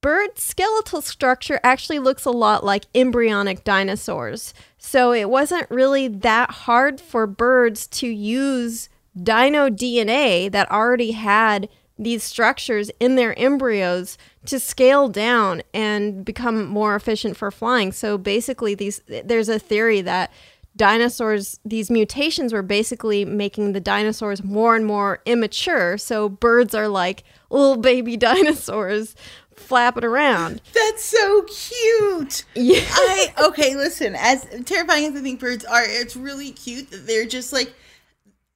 bird 0.00 0.38
skeletal 0.38 1.02
structure 1.02 1.60
actually 1.62 1.98
looks 1.98 2.24
a 2.24 2.30
lot 2.30 2.64
like 2.64 2.84
embryonic 2.94 3.64
dinosaurs. 3.64 4.54
So 4.78 5.12
it 5.12 5.28
wasn't 5.28 5.70
really 5.70 6.08
that 6.08 6.50
hard 6.50 7.00
for 7.00 7.26
birds 7.26 7.86
to 7.88 8.06
use 8.06 8.88
dino 9.20 9.68
DNA 9.68 10.50
that 10.52 10.70
already 10.70 11.12
had 11.12 11.68
these 11.98 12.22
structures 12.22 12.90
in 13.00 13.16
their 13.16 13.36
embryos 13.38 14.16
to 14.46 14.60
scale 14.60 15.08
down 15.08 15.62
and 15.74 16.24
become 16.24 16.66
more 16.66 16.94
efficient 16.94 17.36
for 17.36 17.50
flying. 17.50 17.90
So 17.90 18.16
basically 18.16 18.74
these 18.74 19.00
there's 19.06 19.48
a 19.48 19.58
theory 19.58 20.00
that 20.02 20.32
dinosaurs 20.78 21.60
these 21.64 21.90
mutations 21.90 22.54
were 22.54 22.62
basically 22.62 23.26
making 23.26 23.72
the 23.74 23.80
dinosaurs 23.80 24.42
more 24.42 24.74
and 24.74 24.86
more 24.86 25.20
immature. 25.26 25.98
So 25.98 26.30
birds 26.30 26.74
are 26.74 26.88
like 26.88 27.24
little 27.50 27.76
baby 27.76 28.16
dinosaurs 28.28 29.14
flapping 29.54 30.04
around. 30.04 30.62
That's 30.72 31.04
so 31.04 31.42
cute. 31.42 32.44
Yeah. 32.54 32.80
I 32.88 33.34
okay. 33.48 33.74
Listen, 33.76 34.14
as 34.16 34.46
terrifying 34.64 35.04
as 35.06 35.16
I 35.16 35.20
think 35.20 35.40
birds 35.40 35.64
are, 35.66 35.84
it's 35.84 36.16
really 36.16 36.52
cute 36.52 36.90
that 36.92 37.06
they're 37.06 37.26
just 37.26 37.52
like, 37.52 37.72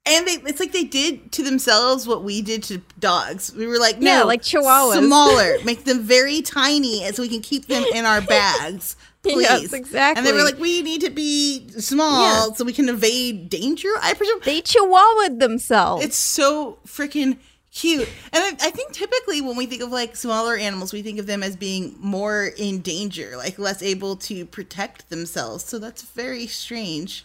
and 0.06 0.26
they. 0.26 0.32
It's 0.48 0.60
like 0.60 0.72
they 0.72 0.84
did 0.84 1.30
to 1.32 1.42
themselves 1.42 2.06
what 2.06 2.24
we 2.24 2.40
did 2.42 2.62
to 2.64 2.78
dogs. 2.98 3.52
We 3.54 3.66
were 3.66 3.78
like, 3.78 3.98
no, 4.00 4.18
Yeah, 4.18 4.22
like 4.22 4.42
chihuahuas. 4.42 5.04
smaller, 5.04 5.56
make 5.64 5.84
them 5.84 6.00
very 6.00 6.40
tiny, 6.42 7.04
so 7.12 7.22
we 7.22 7.28
can 7.28 7.40
keep 7.42 7.66
them 7.66 7.84
in 7.94 8.04
our 8.04 8.20
bags. 8.36 8.96
Please, 9.22 9.42
Yes, 9.42 9.72
exactly. 9.72 10.18
And 10.18 10.26
they 10.26 10.32
were 10.32 10.44
like, 10.44 10.58
we 10.58 10.82
need 10.82 11.00
to 11.02 11.10
be 11.10 11.68
small 11.78 12.48
Yeah. 12.48 12.54
so 12.54 12.64
we 12.64 12.72
can 12.72 12.88
evade 12.88 13.48
danger. 13.50 13.88
I 14.00 14.14
presume 14.14 14.40
They 14.44 14.60
chihuahua'd 14.62 15.38
themselves. 15.38 16.04
it's 16.04 16.16
so 16.16 16.78
freaking 16.86 17.38
cute. 17.72 18.08
And 18.32 18.42
I, 18.42 18.66
I 18.66 18.70
think 18.70 18.92
typically 18.92 19.40
when 19.40 19.56
we 19.56 19.66
think 19.66 19.80
of 19.82 19.90
like 19.90 20.16
smaller 20.16 20.56
animals, 20.56 20.92
we 20.92 21.02
think 21.02 21.18
of 21.20 21.26
them 21.26 21.42
as 21.42 21.56
being 21.56 21.94
more 22.00 22.50
in 22.56 22.80
danger, 22.80 23.36
like 23.36 23.58
less 23.58 23.80
able 23.82 24.16
to 24.16 24.44
protect 24.44 25.08
themselves. 25.08 25.64
So 25.64 25.78
that's 25.78 26.02
very 26.02 26.46
strange. 26.48 27.24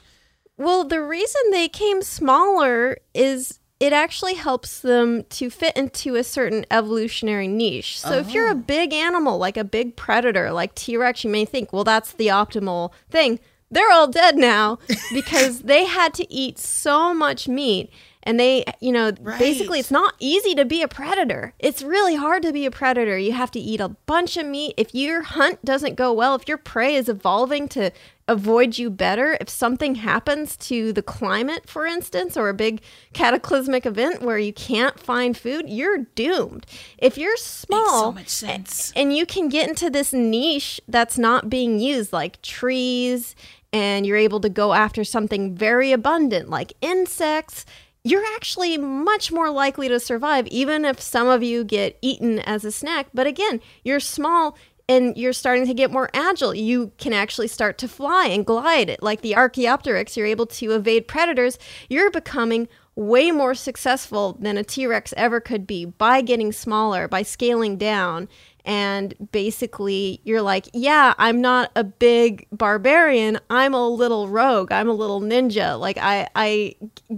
Well, 0.57 0.83
the 0.83 1.01
reason 1.01 1.41
they 1.51 1.67
came 1.67 2.01
smaller 2.01 2.97
is 3.13 3.59
it 3.79 3.93
actually 3.93 4.33
helps 4.33 4.79
them 4.79 5.23
to 5.25 5.49
fit 5.49 5.75
into 5.77 6.15
a 6.15 6.23
certain 6.23 6.65
evolutionary 6.71 7.47
niche. 7.47 7.99
So 7.99 8.13
if 8.13 8.31
you're 8.31 8.47
a 8.47 8.51
oh. 8.51 8.55
big 8.55 8.91
animal, 8.91 9.37
like 9.37 9.57
a 9.57 9.63
big 9.63 9.95
predator, 9.95 10.51
like 10.51 10.73
T 10.73 10.97
Rex, 10.97 11.23
you 11.23 11.29
may 11.29 11.45
think, 11.45 11.71
well, 11.71 11.83
that's 11.83 12.13
the 12.13 12.27
optimal 12.27 12.91
thing. 13.09 13.39
They're 13.69 13.91
all 13.91 14.07
dead 14.07 14.35
now 14.35 14.79
because 15.13 15.61
they 15.61 15.85
had 15.85 16.13
to 16.15 16.31
eat 16.33 16.57
so 16.57 17.13
much 17.13 17.47
meat. 17.47 17.91
And 18.23 18.37
they, 18.37 18.65
you 18.81 18.91
know, 18.91 19.13
basically, 19.13 19.79
it's 19.79 19.91
not 19.91 20.15
easy 20.19 20.53
to 20.55 20.65
be 20.65 20.81
a 20.81 20.89
predator. 20.89 21.53
It's 21.59 21.81
really 21.81 22.15
hard 22.15 22.43
to 22.43 22.51
be 22.51 22.65
a 22.65 22.71
predator. 22.71 23.17
You 23.17 23.31
have 23.31 23.51
to 23.51 23.59
eat 23.59 23.79
a 23.79 23.87
bunch 23.87 24.35
of 24.35 24.45
meat. 24.45 24.73
If 24.75 24.93
your 24.93 25.21
hunt 25.21 25.63
doesn't 25.63 25.95
go 25.95 26.11
well, 26.11 26.35
if 26.35 26.45
your 26.45 26.57
prey 26.57 26.95
is 26.95 27.07
evolving 27.07 27.69
to 27.69 27.91
avoid 28.27 28.77
you 28.77 28.89
better, 28.89 29.37
if 29.39 29.49
something 29.49 29.95
happens 29.95 30.57
to 30.57 30.91
the 30.91 31.01
climate, 31.01 31.67
for 31.67 31.85
instance, 31.85 32.35
or 32.35 32.49
a 32.49 32.53
big 32.53 32.81
cataclysmic 33.13 33.85
event 33.85 34.21
where 34.21 34.37
you 34.37 34.51
can't 34.51 34.99
find 34.99 35.37
food, 35.37 35.69
you're 35.69 35.99
doomed. 36.15 36.65
If 36.97 37.17
you're 37.17 37.37
small, 37.37 38.11
much 38.11 38.27
sense. 38.27 38.91
and 38.95 39.15
you 39.15 39.25
can 39.25 39.49
get 39.49 39.69
into 39.69 39.89
this 39.89 40.11
niche 40.11 40.81
that's 40.87 41.17
not 41.17 41.49
being 41.49 41.79
used, 41.79 42.11
like 42.11 42.41
trees, 42.41 43.35
and 43.71 44.05
you're 44.05 44.17
able 44.17 44.39
to 44.41 44.49
go 44.49 44.73
after 44.73 45.03
something 45.03 45.55
very 45.55 45.91
abundant, 45.91 46.49
like 46.49 46.73
insects. 46.81 47.65
You're 48.03 48.25
actually 48.35 48.77
much 48.77 49.31
more 49.31 49.49
likely 49.49 49.89
to 49.89 49.99
survive, 49.99 50.47
even 50.47 50.85
if 50.85 51.01
some 51.01 51.27
of 51.27 51.43
you 51.43 51.63
get 51.65 51.97
eaten 52.01 52.39
as 52.39 52.63
a 52.63 52.71
snack. 52.71 53.07
But 53.13 53.27
again, 53.27 53.59
you're 53.83 53.99
small 53.99 54.57
and 54.89 55.17
you're 55.17 55.33
starting 55.33 55.65
to 55.67 55.73
get 55.73 55.91
more 55.91 56.09
agile. 56.13 56.53
You 56.53 56.91
can 56.97 57.13
actually 57.13 57.47
start 57.47 57.77
to 57.79 57.87
fly 57.87 58.27
and 58.27 58.45
glide. 58.45 58.97
Like 59.01 59.21
the 59.21 59.35
Archaeopteryx, 59.35 60.15
you're 60.15 60.25
able 60.27 60.47
to 60.47 60.71
evade 60.71 61.07
predators. 61.07 61.59
You're 61.89 62.11
becoming 62.11 62.67
way 62.95 63.31
more 63.31 63.53
successful 63.53 64.37
than 64.39 64.57
a 64.57 64.63
T 64.63 64.87
Rex 64.87 65.13
ever 65.17 65.39
could 65.39 65.67
be 65.67 65.85
by 65.85 66.21
getting 66.21 66.51
smaller, 66.51 67.07
by 67.07 67.21
scaling 67.21 67.77
down. 67.77 68.29
And 68.63 69.13
basically, 69.31 70.19
you're 70.25 70.41
like, 70.41 70.69
yeah, 70.73 71.13
I'm 71.17 71.39
not 71.39 71.71
a 71.75 71.85
big 71.85 72.47
barbarian. 72.51 73.39
I'm 73.49 73.73
a 73.73 73.87
little 73.87 74.27
rogue. 74.27 74.73
I'm 74.73 74.89
a 74.89 74.93
little 74.93 75.21
ninja. 75.21 75.79
Like, 75.79 75.97
I, 75.97 76.27
I 76.35 76.75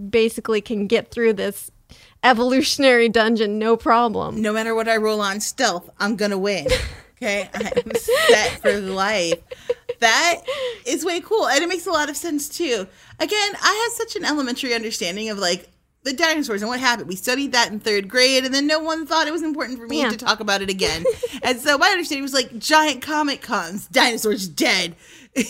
basically 0.09 0.61
can 0.61 0.85
get 0.85 1.09
through 1.09 1.33
this 1.33 1.71
evolutionary 2.23 3.09
dungeon 3.09 3.57
no 3.57 3.75
problem. 3.77 4.41
No 4.41 4.53
matter 4.53 4.75
what 4.75 4.87
I 4.87 4.97
roll 4.97 5.21
on 5.21 5.39
stealth, 5.39 5.89
I'm 5.99 6.15
gonna 6.15 6.37
win. 6.37 6.67
Okay, 7.21 7.49
I'm 7.53 7.95
set 7.95 8.61
for 8.61 8.79
life. 8.79 9.33
That 9.99 10.41
is 10.85 11.03
way 11.03 11.19
cool, 11.19 11.47
and 11.47 11.61
it 11.61 11.67
makes 11.67 11.85
a 11.85 11.91
lot 11.91 12.09
of 12.09 12.15
sense 12.15 12.47
too. 12.47 12.87
Again, 13.19 13.51
I 13.61 13.89
had 13.89 13.91
such 13.97 14.15
an 14.15 14.23
elementary 14.25 14.73
understanding 14.73 15.29
of 15.29 15.37
like 15.37 15.69
the 16.03 16.13
dinosaurs 16.13 16.61
and 16.61 16.69
what 16.69 16.79
happened. 16.79 17.09
We 17.09 17.17
studied 17.17 17.51
that 17.51 17.71
in 17.73 17.81
third 17.81 18.07
grade, 18.07 18.45
and 18.45 18.53
then 18.53 18.65
no 18.67 18.79
one 18.79 19.05
thought 19.05 19.27
it 19.27 19.33
was 19.33 19.43
important 19.43 19.77
for 19.79 19.87
me 19.87 19.99
Yeah. 20.01 20.09
to 20.09 20.17
talk 20.17 20.39
about 20.39 20.61
it 20.61 20.69
again. 20.69 21.03
and 21.43 21.59
so 21.59 21.77
my 21.77 21.89
understanding 21.89 22.23
was 22.23 22.33
like 22.33 22.57
giant 22.57 23.01
comet 23.01 23.41
comes, 23.41 23.87
dinosaurs 23.87 24.47
dead. 24.47 24.95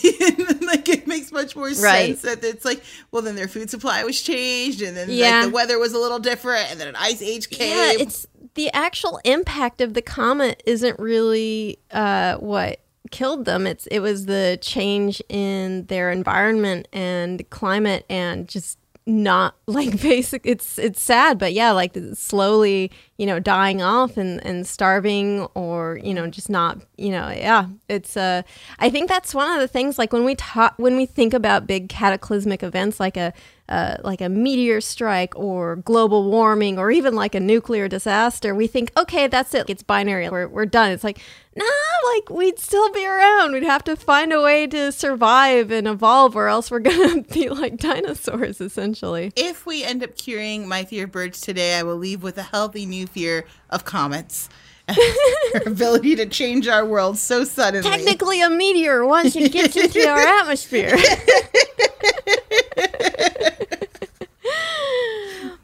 Like 0.70 0.88
it 0.88 1.06
makes 1.08 1.32
much 1.32 1.56
more 1.56 1.66
Right. 1.66 2.16
sense 2.18 2.22
that 2.22 2.44
it's 2.44 2.64
like, 2.64 2.82
well, 3.10 3.22
then 3.22 3.34
their 3.34 3.48
food 3.48 3.70
supply 3.70 4.04
was 4.04 4.20
changed, 4.22 4.82
and 4.82 4.96
then 4.96 5.08
Yeah. 5.10 5.38
like 5.40 5.44
the 5.46 5.50
weather 5.50 5.78
was 5.80 5.92
a 5.94 5.98
little 5.98 6.18
different, 6.20 6.70
and 6.70 6.80
then 6.80 6.86
an 6.88 6.96
ice 6.96 7.20
age 7.22 7.50
came. 7.50 7.70
Yeah, 7.76 8.02
it's 8.04 8.26
the 8.54 8.70
actual 8.72 9.20
impact 9.24 9.80
of 9.80 9.94
the 9.94 10.02
comet 10.02 10.62
isn't 10.66 10.98
really 10.98 11.78
uh, 11.90 12.36
what 12.36 12.80
killed 13.10 13.44
them. 13.44 13.66
It's 13.66 13.86
it 13.86 14.00
was 14.00 14.26
the 14.26 14.58
change 14.60 15.22
in 15.28 15.86
their 15.86 16.10
environment 16.10 16.88
and 16.92 17.48
climate 17.50 18.04
and 18.08 18.48
just 18.48 18.78
not 19.06 19.56
like 19.66 20.00
basic 20.00 20.42
it's 20.44 20.78
it's 20.78 21.02
sad 21.02 21.38
but 21.38 21.52
yeah 21.52 21.70
like 21.72 21.96
slowly 22.12 22.90
you 23.16 23.26
know 23.26 23.40
dying 23.40 23.82
off 23.82 24.16
and 24.16 24.44
and 24.44 24.66
starving 24.66 25.40
or 25.54 25.98
you 26.02 26.12
know 26.12 26.26
just 26.26 26.50
not 26.50 26.78
you 26.96 27.10
know 27.10 27.28
yeah 27.28 27.66
it's 27.88 28.16
uh 28.16 28.42
i 28.78 28.90
think 28.90 29.08
that's 29.08 29.34
one 29.34 29.50
of 29.52 29.58
the 29.58 29.66
things 29.66 29.98
like 29.98 30.12
when 30.12 30.24
we 30.24 30.34
talk 30.34 30.74
when 30.76 30.96
we 30.96 31.06
think 31.06 31.32
about 31.32 31.66
big 31.66 31.88
cataclysmic 31.88 32.62
events 32.62 33.00
like 33.00 33.16
a 33.16 33.32
uh, 33.70 33.98
like 34.02 34.20
a 34.20 34.28
meteor 34.28 34.80
strike 34.80 35.34
or 35.36 35.76
global 35.76 36.28
warming 36.28 36.76
or 36.76 36.90
even 36.90 37.14
like 37.14 37.36
a 37.36 37.40
nuclear 37.40 37.86
disaster, 37.86 38.52
we 38.52 38.66
think, 38.66 38.90
okay, 38.96 39.28
that's 39.28 39.54
it. 39.54 39.70
It's 39.70 39.84
binary. 39.84 40.28
We're, 40.28 40.48
we're 40.48 40.66
done. 40.66 40.90
It's 40.90 41.04
like, 41.04 41.20
nah, 41.54 41.64
like 42.12 42.30
we'd 42.30 42.58
still 42.58 42.90
be 42.92 43.06
around. 43.06 43.52
We'd 43.52 43.62
have 43.62 43.84
to 43.84 43.94
find 43.94 44.32
a 44.32 44.42
way 44.42 44.66
to 44.66 44.90
survive 44.90 45.70
and 45.70 45.86
evolve 45.86 46.34
or 46.34 46.48
else 46.48 46.68
we're 46.70 46.80
going 46.80 47.22
to 47.22 47.32
be 47.32 47.48
like 47.48 47.76
dinosaurs, 47.76 48.60
essentially. 48.60 49.32
if 49.36 49.66
we 49.66 49.84
end 49.84 50.02
up 50.02 50.16
curing 50.16 50.66
my 50.66 50.84
fear 50.84 51.04
of 51.04 51.12
birds 51.12 51.40
today, 51.40 51.78
I 51.78 51.84
will 51.84 51.96
leave 51.96 52.24
with 52.24 52.38
a 52.38 52.42
healthy 52.42 52.86
new 52.86 53.06
fear 53.06 53.46
of 53.70 53.84
comets. 53.84 54.48
Their 55.52 55.62
ability 55.66 56.16
to 56.16 56.26
change 56.26 56.66
our 56.66 56.84
world 56.84 57.16
so 57.16 57.44
suddenly. 57.44 57.88
Technically, 57.88 58.40
a 58.40 58.50
meteor 58.50 59.06
once 59.06 59.36
it 59.36 59.52
gets 59.52 59.76
into 59.76 60.04
our 60.08 60.18
atmosphere. 60.18 60.96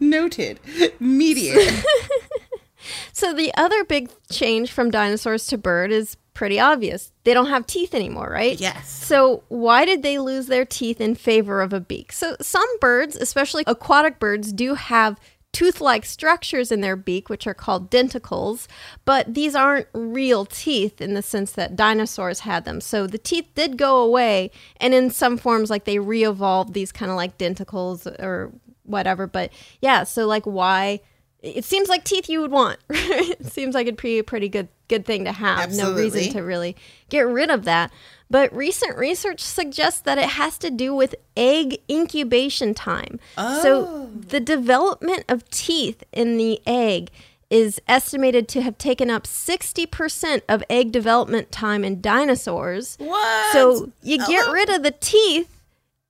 Noted. 0.00 0.60
Meteor. 1.00 1.56
So 3.12 3.32
the 3.32 3.52
other 3.56 3.84
big 3.84 4.10
change 4.30 4.70
from 4.70 4.90
dinosaurs 4.90 5.46
to 5.48 5.58
bird 5.58 5.90
is 5.90 6.16
pretty 6.34 6.60
obvious. 6.60 7.12
They 7.24 7.34
don't 7.34 7.48
have 7.48 7.66
teeth 7.66 7.94
anymore, 7.94 8.28
right? 8.30 8.60
Yes. 8.60 8.90
So 8.90 9.42
why 9.48 9.84
did 9.84 10.02
they 10.02 10.18
lose 10.18 10.46
their 10.46 10.64
teeth 10.64 11.00
in 11.00 11.14
favor 11.14 11.60
of 11.60 11.72
a 11.72 11.80
beak? 11.80 12.12
So 12.12 12.36
some 12.40 12.68
birds, 12.78 13.16
especially 13.16 13.64
aquatic 13.66 14.18
birds, 14.18 14.52
do 14.52 14.74
have 14.74 15.18
tooth 15.52 15.80
like 15.80 16.04
structures 16.04 16.70
in 16.70 16.82
their 16.82 16.96
beak, 16.96 17.30
which 17.30 17.46
are 17.46 17.54
called 17.54 17.90
denticles, 17.90 18.66
but 19.06 19.32
these 19.32 19.54
aren't 19.54 19.86
real 19.94 20.44
teeth 20.44 21.00
in 21.00 21.14
the 21.14 21.22
sense 21.22 21.52
that 21.52 21.74
dinosaurs 21.74 22.40
had 22.40 22.66
them. 22.66 22.78
So 22.82 23.06
the 23.06 23.16
teeth 23.16 23.48
did 23.54 23.78
go 23.78 24.02
away, 24.02 24.50
and 24.76 24.92
in 24.92 25.08
some 25.08 25.38
forms, 25.38 25.70
like 25.70 25.86
they 25.86 25.98
re 25.98 26.24
evolved 26.24 26.74
these 26.74 26.92
kind 26.92 27.10
of 27.10 27.16
like 27.16 27.38
denticles 27.38 28.06
or 28.20 28.52
whatever. 28.86 29.26
But 29.26 29.52
yeah, 29.80 30.04
so 30.04 30.26
like 30.26 30.44
why? 30.44 31.00
It 31.42 31.64
seems 31.64 31.88
like 31.88 32.04
teeth 32.04 32.28
you 32.28 32.40
would 32.40 32.50
want. 32.50 32.78
it 32.90 33.46
seems 33.46 33.74
like 33.74 33.86
it'd 33.86 34.00
be 34.00 34.18
a 34.18 34.24
pretty 34.24 34.48
good 34.48 34.68
good 34.88 35.04
thing 35.04 35.24
to 35.24 35.32
have. 35.32 35.60
Absolutely. 35.60 35.94
No 35.94 36.00
reason 36.00 36.32
to 36.32 36.42
really 36.42 36.76
get 37.08 37.26
rid 37.26 37.50
of 37.50 37.64
that. 37.64 37.92
But 38.28 38.54
recent 38.54 38.96
research 38.96 39.40
suggests 39.40 40.00
that 40.00 40.18
it 40.18 40.30
has 40.30 40.58
to 40.58 40.70
do 40.70 40.94
with 40.94 41.14
egg 41.36 41.78
incubation 41.88 42.74
time. 42.74 43.20
So 43.36 43.86
oh. 43.88 44.10
the 44.14 44.40
development 44.40 45.24
of 45.28 45.48
teeth 45.50 46.02
in 46.12 46.36
the 46.36 46.60
egg 46.66 47.10
is 47.50 47.80
estimated 47.86 48.48
to 48.48 48.62
have 48.62 48.76
taken 48.76 49.08
up 49.10 49.24
60% 49.24 50.42
of 50.48 50.64
egg 50.68 50.90
development 50.90 51.52
time 51.52 51.84
in 51.84 52.00
dinosaurs. 52.00 52.96
What? 52.98 53.52
So 53.52 53.92
you 54.02 54.18
get 54.18 54.48
oh. 54.48 54.52
rid 54.52 54.68
of 54.68 54.82
the 54.82 54.90
teeth, 54.90 55.62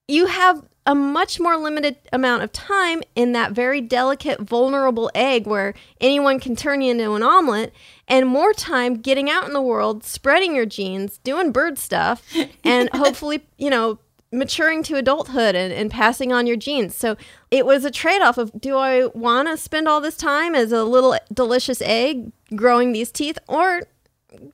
you 0.08 0.26
have 0.26 0.64
a 0.87 0.94
much 0.94 1.40
more 1.40 1.57
limited 1.57 1.96
amount 2.12 2.44
of 2.44 2.53
time 2.53 3.03
in 3.14 3.33
that 3.33 3.53
very 3.53 3.81
delicate, 3.81 4.40
vulnerable 4.40 5.11
egg 5.14 5.46
where 5.46 5.75
anyone 6.01 6.38
can 6.38 6.55
turn 6.55 6.81
you 6.81 6.92
into 6.92 7.12
an 7.12 7.22
omelet, 7.22 7.75
and 8.09 8.29
more 8.29 8.53
time 8.53 8.94
getting 8.94 9.29
out 9.29 9.46
in 9.46 9.53
the 9.53 9.61
world, 9.61 10.05
spreading 10.05 10.55
your 10.55 10.66
genes, 10.66 11.18
doing 11.18 11.51
bird 11.51 11.79
stuff, 11.79 12.25
and 12.64 12.88
hopefully, 12.90 13.44
you 13.59 13.68
know, 13.68 13.99
maturing 14.33 14.83
to 14.85 14.96
adulthood 14.96 15.55
and, 15.55 15.72
and 15.72 15.90
passing 15.90 16.33
on 16.33 16.46
your 16.46 16.57
genes. 16.57 16.96
So 16.96 17.16
it 17.51 17.66
was 17.66 17.85
a 17.85 17.90
trade 17.90 18.22
off 18.22 18.38
of 18.38 18.53
do 18.61 18.77
I 18.77 19.07
want 19.07 19.49
to 19.49 19.57
spend 19.57 19.88
all 19.88 20.01
this 20.01 20.16
time 20.16 20.55
as 20.55 20.72
a 20.72 20.85
little 20.85 21.16
delicious 21.33 21.83
egg 21.83 22.33
growing 22.55 22.92
these 22.92 23.11
teeth 23.11 23.38
or 23.49 23.83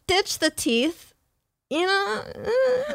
ditch 0.07 0.39
the 0.39 0.51
teeth? 0.51 1.12
You 1.73 1.87
know, 1.87 2.23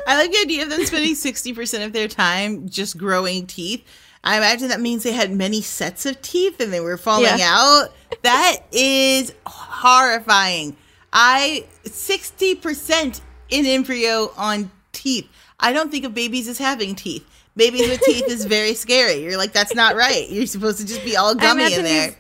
I 0.06 0.18
like 0.18 0.32
the 0.32 0.38
idea 0.40 0.62
of 0.62 0.70
them 0.70 0.86
spending 0.86 1.16
60% 1.16 1.84
of 1.84 1.94
their 1.94 2.08
time 2.08 2.70
just 2.70 2.96
growing 2.96 3.48
teeth. 3.48 3.84
I 4.24 4.38
imagine 4.38 4.68
that 4.68 4.80
means 4.82 5.02
they 5.02 5.14
had 5.14 5.32
many 5.32 5.62
sets 5.64 6.06
of 6.06 6.22
teeth 6.22 6.60
and 6.60 6.72
they 6.72 6.80
were 6.80 6.96
falling 6.98 7.24
Yeah. 7.40 7.56
out. 7.56 7.90
That 8.22 8.58
is 8.72 9.34
horrifying. 9.48 10.78
I 11.12 11.66
60% 11.86 13.22
in 13.50 13.66
embryo 13.66 14.32
on 14.38 14.70
teeth. 14.92 15.28
I 15.60 15.74
don't 15.74 15.90
think 15.90 16.06
of 16.06 16.14
babies 16.14 16.48
as 16.48 16.60
having 16.60 16.94
teeth. 16.94 17.26
Babies 17.56 17.90
with 17.90 18.02
teeth 18.02 18.28
is 18.28 18.46
very 18.58 18.76
scary. 18.76 19.24
You're 19.24 19.38
like, 19.38 19.54
that's 19.54 19.74
not 19.74 19.96
right. 19.96 20.30
You're 20.30 20.46
supposed 20.46 20.78
to 20.80 20.86
just 20.86 21.04
be 21.04 21.18
all 21.18 21.34
gummy 21.34 21.74
in 21.74 21.84
there. 21.84 22.16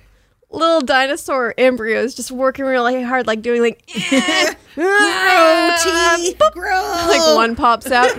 Little 0.49 0.81
dinosaur 0.81 1.53
embryos 1.57 2.15
just 2.15 2.31
working 2.31 2.65
really 2.65 3.03
hard, 3.03 3.27
like 3.27 3.41
doing 3.41 3.61
like, 3.61 3.85
Grow 4.75 5.75
teeth, 5.83 6.41
grow. 6.53 7.05
like 7.07 7.35
one 7.35 7.55
pops 7.55 7.91
out. 7.91 8.11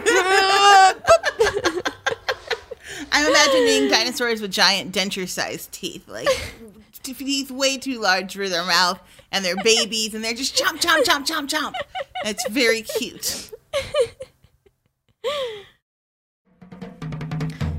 I'm 3.10 3.26
imagining 3.26 3.88
dinosaurs 3.90 4.40
with 4.42 4.50
giant 4.50 4.92
denture-sized 4.94 5.72
teeth, 5.72 6.06
like 6.08 6.28
teeth 7.02 7.50
way 7.50 7.78
too 7.78 8.00
large 8.00 8.34
for 8.34 8.48
their 8.48 8.64
mouth, 8.64 9.00
and 9.32 9.44
they're 9.44 9.56
babies, 9.56 10.14
and 10.14 10.22
they're 10.22 10.34
just 10.34 10.56
chomp, 10.56 10.80
chomp, 10.80 11.04
chomp, 11.04 11.26
chomp, 11.26 11.48
chomp. 11.48 11.72
It's 12.24 12.46
very 12.48 12.82
cute. 12.82 13.50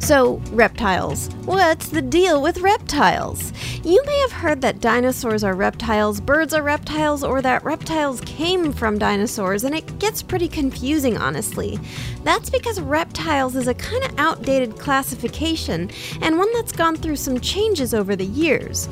So, 0.10 0.42
reptiles. 0.54 1.30
What's 1.46 1.90
the 1.90 2.02
deal 2.02 2.42
with 2.42 2.62
reptiles? 2.62 3.54
You 3.84 4.04
may 4.08 4.18
have 4.22 4.32
heard 4.32 4.60
that 4.62 4.82
dinosaurs 4.82 5.44
are 5.44 5.54
reptiles, 5.54 6.20
birds 6.20 6.52
are 6.52 6.64
reptiles, 6.64 7.24
or 7.24 7.44
that 7.44 7.64
reptiles 7.64 8.20
came 8.22 8.74
from 8.74 8.98
dinosaurs, 8.98 9.64
and 9.64 9.76
it 9.76 10.00
gets 10.00 10.24
pretty 10.24 10.48
confusing, 10.48 11.16
honestly. 11.16 11.80
That's 12.24 12.50
because 12.50 12.82
reptiles 12.82 13.56
is 13.56 13.68
a 13.68 13.76
kind 13.76 14.04
of 14.04 14.18
outdated 14.18 14.80
classification, 14.80 15.92
and 16.24 16.40
one 16.40 16.52
that's 16.54 16.72
gone 16.72 16.96
through 16.96 17.18
some 17.18 17.40
changes 17.40 17.94
over 17.94 18.16
the 18.16 18.26
years. 18.26 18.90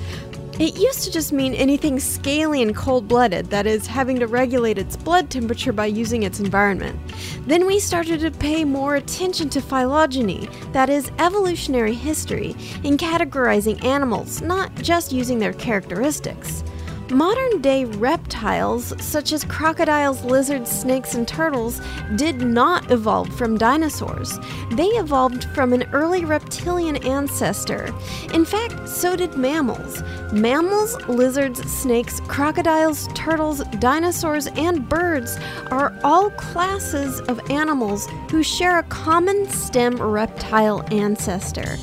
It 0.60 0.80
used 0.80 1.04
to 1.04 1.12
just 1.12 1.32
mean 1.32 1.54
anything 1.54 2.00
scaly 2.00 2.64
and 2.64 2.76
cold 2.76 3.08
blooded, 3.08 3.52
that 3.52 3.68
is, 3.68 3.86
having 3.86 4.18
to 4.20 4.26
regulate 4.26 4.80
its 4.80 4.96
blood 4.96 5.30
temperature 5.30 5.72
by 5.72 5.86
using 5.86 6.24
its 6.24 6.40
environment. 6.40 7.00
Then 7.46 7.68
we 7.68 7.80
started 7.80 8.22
to 8.22 8.32
pay 8.32 8.66
more 8.66 8.96
attention 8.96 9.50
to 9.50 9.62
phylogeny, 9.62 10.50
that 10.72 10.90
is, 10.90 11.12
evolutionary 11.20 11.94
history, 11.94 12.56
in 12.84 12.98
categorizing 12.98 13.84
animals, 13.84 14.42
not 14.42 14.74
just 14.78 15.12
using 15.12 15.38
their 15.38 15.54
characteristics. 15.54 16.64
Modern 17.12 17.62
day 17.62 17.86
reptiles, 17.86 18.94
such 19.02 19.32
as 19.32 19.46
crocodiles, 19.46 20.26
lizards, 20.26 20.70
snakes, 20.70 21.14
and 21.14 21.26
turtles, 21.26 21.80
did 22.18 22.42
not 22.42 22.92
evolve 22.92 23.34
from 23.38 23.58
dinosaurs. 23.58 24.38
They 24.72 24.88
evolved 24.88 25.46
from 25.56 25.72
an 25.72 25.84
early 25.94 26.26
reptilian 26.26 26.98
ancestor. 26.98 27.94
In 28.34 28.44
fact, 28.44 28.90
so 28.90 29.16
did 29.16 29.36
mammals. 29.36 30.04
Mammals, 30.34 30.98
lizards, 31.08 31.64
snakes, 31.72 32.20
crocodiles, 32.28 33.08
turtles, 33.16 33.64
dinosaurs, 33.80 34.48
and 34.48 34.90
birds 34.90 35.38
are 35.72 35.98
all 36.04 36.30
classes 36.32 37.22
of 37.22 37.40
animals 37.50 38.08
who 38.30 38.44
share 38.44 38.80
a 38.80 38.84
common 38.84 39.48
stem 39.50 39.96
reptile 39.96 40.84
ancestor. 40.92 41.78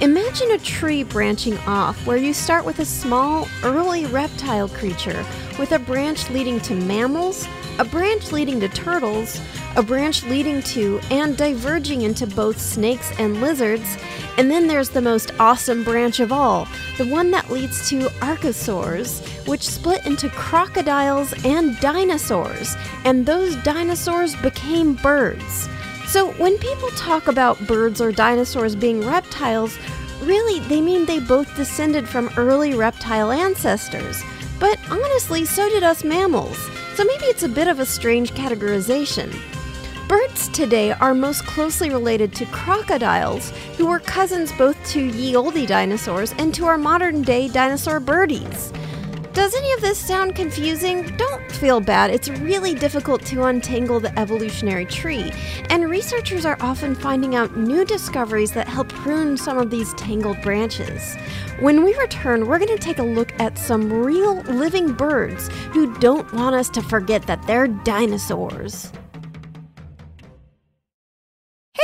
Imagine 0.00 0.52
a 0.52 0.58
tree 0.58 1.02
branching 1.02 1.58
off 1.66 2.06
where 2.06 2.16
you 2.16 2.32
start 2.32 2.64
with 2.64 2.78
a 2.78 2.86
small, 2.86 3.46
early 3.62 4.06
reptile 4.06 4.66
creature 4.66 5.26
with 5.58 5.72
a 5.72 5.78
branch 5.78 6.30
leading 6.30 6.58
to 6.60 6.74
mammals, 6.74 7.46
a 7.78 7.84
branch 7.84 8.32
leading 8.32 8.58
to 8.60 8.68
turtles, 8.70 9.42
a 9.76 9.82
branch 9.82 10.22
leading 10.24 10.62
to 10.62 10.98
and 11.10 11.36
diverging 11.36 12.00
into 12.00 12.26
both 12.26 12.58
snakes 12.58 13.12
and 13.18 13.42
lizards, 13.42 13.98
and 14.38 14.50
then 14.50 14.66
there's 14.66 14.88
the 14.88 15.02
most 15.02 15.32
awesome 15.38 15.84
branch 15.84 16.18
of 16.18 16.32
all, 16.32 16.66
the 16.96 17.06
one 17.06 17.30
that 17.30 17.50
leads 17.50 17.86
to 17.90 18.08
archosaurs, 18.20 19.20
which 19.46 19.68
split 19.68 20.06
into 20.06 20.30
crocodiles 20.30 21.34
and 21.44 21.78
dinosaurs, 21.80 22.74
and 23.04 23.26
those 23.26 23.54
dinosaurs 23.56 24.34
became 24.36 24.94
birds. 24.94 25.68
So, 26.10 26.32
when 26.32 26.58
people 26.58 26.88
talk 26.96 27.28
about 27.28 27.68
birds 27.68 28.00
or 28.00 28.10
dinosaurs 28.10 28.74
being 28.74 29.06
reptiles, 29.06 29.78
really 30.22 30.58
they 30.66 30.80
mean 30.80 31.04
they 31.04 31.20
both 31.20 31.54
descended 31.54 32.08
from 32.08 32.32
early 32.36 32.74
reptile 32.74 33.30
ancestors. 33.30 34.20
But 34.58 34.80
honestly, 34.90 35.44
so 35.44 35.68
did 35.68 35.84
us 35.84 36.02
mammals. 36.02 36.58
So 36.96 37.04
maybe 37.04 37.26
it's 37.26 37.44
a 37.44 37.48
bit 37.48 37.68
of 37.68 37.78
a 37.78 37.86
strange 37.86 38.32
categorization. 38.32 39.32
Birds 40.08 40.48
today 40.48 40.90
are 40.90 41.14
most 41.14 41.46
closely 41.46 41.90
related 41.90 42.34
to 42.34 42.46
crocodiles, 42.46 43.50
who 43.76 43.86
were 43.86 44.00
cousins 44.00 44.50
both 44.58 44.76
to 44.88 45.00
ye 45.00 45.36
olde 45.36 45.64
dinosaurs 45.68 46.34
and 46.38 46.52
to 46.56 46.66
our 46.66 46.76
modern 46.76 47.22
day 47.22 47.46
dinosaur 47.46 48.00
birdies. 48.00 48.72
Does 49.32 49.54
any 49.54 49.72
of 49.74 49.80
this 49.80 49.96
sound 49.96 50.34
confusing? 50.34 51.06
Don't 51.16 51.52
feel 51.52 51.80
bad. 51.80 52.10
It's 52.10 52.28
really 52.28 52.74
difficult 52.74 53.24
to 53.26 53.44
untangle 53.44 54.00
the 54.00 54.16
evolutionary 54.18 54.86
tree, 54.86 55.32
and 55.68 55.88
researchers 55.88 56.44
are 56.44 56.56
often 56.60 56.96
finding 56.96 57.36
out 57.36 57.56
new 57.56 57.84
discoveries 57.84 58.50
that 58.52 58.66
help 58.66 58.88
prune 58.88 59.36
some 59.36 59.56
of 59.56 59.70
these 59.70 59.94
tangled 59.94 60.42
branches. 60.42 61.14
When 61.60 61.84
we 61.84 61.96
return, 61.96 62.48
we're 62.48 62.58
going 62.58 62.76
to 62.76 62.82
take 62.82 62.98
a 62.98 63.04
look 63.04 63.32
at 63.38 63.56
some 63.56 63.92
real 63.92 64.40
living 64.42 64.94
birds 64.94 65.48
who 65.72 65.96
don't 66.00 66.30
want 66.32 66.56
us 66.56 66.68
to 66.70 66.82
forget 66.82 67.22
that 67.28 67.46
they're 67.46 67.68
dinosaurs. 67.68 68.90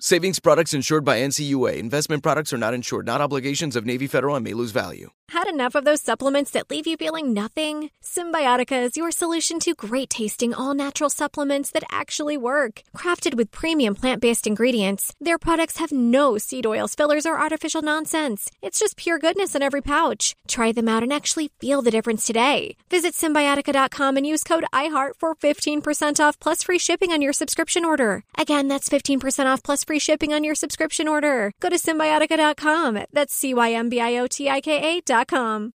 Savings 0.00 0.38
products 0.38 0.74
insured 0.74 1.04
by 1.04 1.18
NCUA. 1.18 1.76
Investment 1.76 2.22
products 2.22 2.52
are 2.52 2.58
not 2.58 2.72
insured, 2.72 3.04
not 3.04 3.20
obligations 3.20 3.74
of 3.74 3.84
Navy 3.84 4.06
Federal 4.06 4.36
and 4.36 4.44
may 4.44 4.54
lose 4.54 4.70
value. 4.70 5.10
Had 5.30 5.48
enough 5.48 5.74
of 5.74 5.84
those 5.84 6.00
supplements 6.00 6.52
that 6.52 6.70
leave 6.70 6.86
you 6.86 6.96
feeling 6.96 7.34
nothing? 7.34 7.90
Cymbiotika 8.02 8.84
is 8.84 8.96
your 8.96 9.10
solution 9.10 9.58
to 9.58 9.74
great 9.74 10.08
tasting, 10.08 10.54
all 10.54 10.72
natural 10.72 11.10
supplements 11.10 11.72
that 11.72 11.82
actually 11.90 12.36
work. 12.36 12.82
Crafted 12.96 13.34
with 13.34 13.50
premium 13.50 13.96
plant 13.96 14.22
based 14.22 14.46
ingredients, 14.46 15.14
their 15.20 15.36
products 15.36 15.78
have 15.78 15.90
no 15.90 16.38
seed 16.38 16.64
oils, 16.64 16.94
fillers, 16.94 17.26
or 17.26 17.38
artificial 17.38 17.82
nonsense. 17.82 18.52
It's 18.62 18.78
just 18.78 18.96
pure 18.96 19.18
goodness 19.18 19.56
in 19.56 19.62
every 19.62 19.82
pouch. 19.82 20.36
Try 20.46 20.70
them 20.70 20.88
out 20.88 21.02
and 21.02 21.12
actually 21.12 21.50
feel 21.60 21.82
the 21.82 21.90
difference 21.90 22.24
today. 22.24 22.76
Visit 22.88 23.14
cymbiotika.com 23.14 24.16
and 24.16 24.26
use 24.26 24.44
code 24.44 24.64
IHEART 24.72 25.16
for 25.18 25.34
15% 25.34 26.20
off 26.20 26.38
plus 26.38 26.62
free 26.62 26.78
shipping 26.78 27.10
on 27.10 27.20
your 27.20 27.32
subscription 27.32 27.84
order. 27.84 28.22
Again, 28.38 28.68
that's 28.68 28.88
15% 28.88 29.46
off 29.46 29.62
plus 29.62 29.84
free 29.88 29.98
shipping 29.98 30.34
on 30.34 30.44
your 30.44 30.54
subscription 30.54 31.08
order. 31.08 31.50
Go 31.60 31.70
to 31.70 31.76
cymbiotika.com. 31.76 33.06
That's 33.10 33.32
C 33.32 33.54
Y 33.54 33.72
M 33.72 33.88
B 33.88 34.00
I 34.00 34.18
O 34.18 34.26
T 34.26 34.50
I 34.50 34.60
K 34.60 34.98
A.com. 34.98 35.72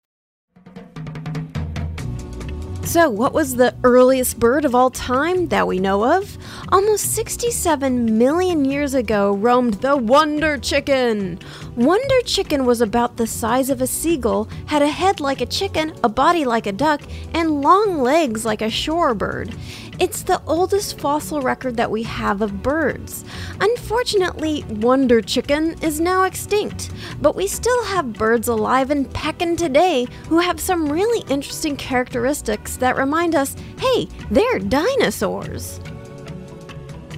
So, 2.84 3.10
what 3.10 3.34
was 3.34 3.56
the 3.56 3.74
earliest 3.84 4.38
bird 4.38 4.64
of 4.64 4.74
all 4.74 4.90
time 4.90 5.48
that 5.48 5.66
we 5.66 5.78
know 5.78 6.16
of? 6.16 6.38
Almost 6.72 7.12
67 7.14 8.16
million 8.16 8.64
years 8.64 8.94
ago 8.94 9.34
roamed 9.34 9.74
the 9.82 9.94
Wonder 9.94 10.56
Chicken. 10.56 11.38
Wonder 11.76 12.22
Chicken 12.24 12.64
was 12.64 12.80
about 12.80 13.18
the 13.18 13.26
size 13.26 13.68
of 13.68 13.82
a 13.82 13.86
seagull, 13.86 14.48
had 14.64 14.80
a 14.80 14.88
head 14.88 15.20
like 15.20 15.42
a 15.42 15.46
chicken, 15.46 15.92
a 16.02 16.08
body 16.08 16.46
like 16.46 16.66
a 16.66 16.72
duck, 16.72 17.02
and 17.34 17.60
long 17.60 17.98
legs 17.98 18.46
like 18.46 18.62
a 18.62 18.70
shorebird. 18.70 19.54
It's 20.00 20.22
the 20.22 20.40
oldest 20.46 21.00
fossil 21.00 21.42
record 21.42 21.76
that 21.76 21.90
we 21.90 22.04
have 22.04 22.40
of 22.40 22.62
birds. 22.62 23.24
Unfortunately, 23.60 24.64
Wonder 24.68 25.20
Chicken 25.20 25.74
is 25.82 25.98
now 25.98 26.22
extinct, 26.22 26.92
but 27.20 27.34
we 27.34 27.48
still 27.48 27.84
have 27.84 28.12
birds 28.12 28.46
alive 28.46 28.92
and 28.92 29.12
pecking 29.12 29.56
today 29.56 30.06
who 30.28 30.38
have 30.38 30.60
some 30.60 30.88
really 30.88 31.24
interesting 31.28 31.76
characteristics 31.76 32.76
that 32.76 32.96
remind 32.96 33.34
us 33.34 33.56
hey, 33.80 34.06
they're 34.30 34.60
dinosaurs. 34.60 35.80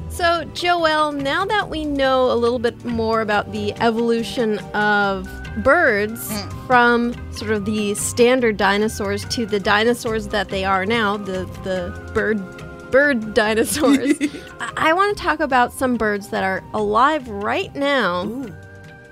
So, 0.08 0.44
Joelle, 0.54 1.18
now 1.20 1.44
that 1.44 1.68
we 1.68 1.84
know 1.84 2.30
a 2.30 2.34
little 2.34 2.58
bit 2.58 2.82
more 2.84 3.20
about 3.20 3.52
the 3.52 3.74
evolution 3.74 4.58
of 4.74 5.28
birds 5.62 6.30
mm. 6.30 6.66
from 6.66 7.14
sort 7.32 7.50
of 7.52 7.64
the 7.64 7.94
standard 7.94 8.56
dinosaurs 8.56 9.24
to 9.26 9.46
the 9.46 9.60
dinosaurs 9.60 10.28
that 10.28 10.48
they 10.48 10.64
are 10.64 10.84
now, 10.84 11.16
the 11.16 11.44
the 11.64 12.10
bird 12.12 12.59
bird 12.90 13.34
dinosaurs. 13.34 14.14
I, 14.60 14.72
I 14.76 14.92
want 14.92 15.16
to 15.16 15.22
talk 15.22 15.40
about 15.40 15.72
some 15.72 15.96
birds 15.96 16.28
that 16.28 16.44
are 16.44 16.62
alive 16.74 17.28
right 17.28 17.74
now 17.74 18.46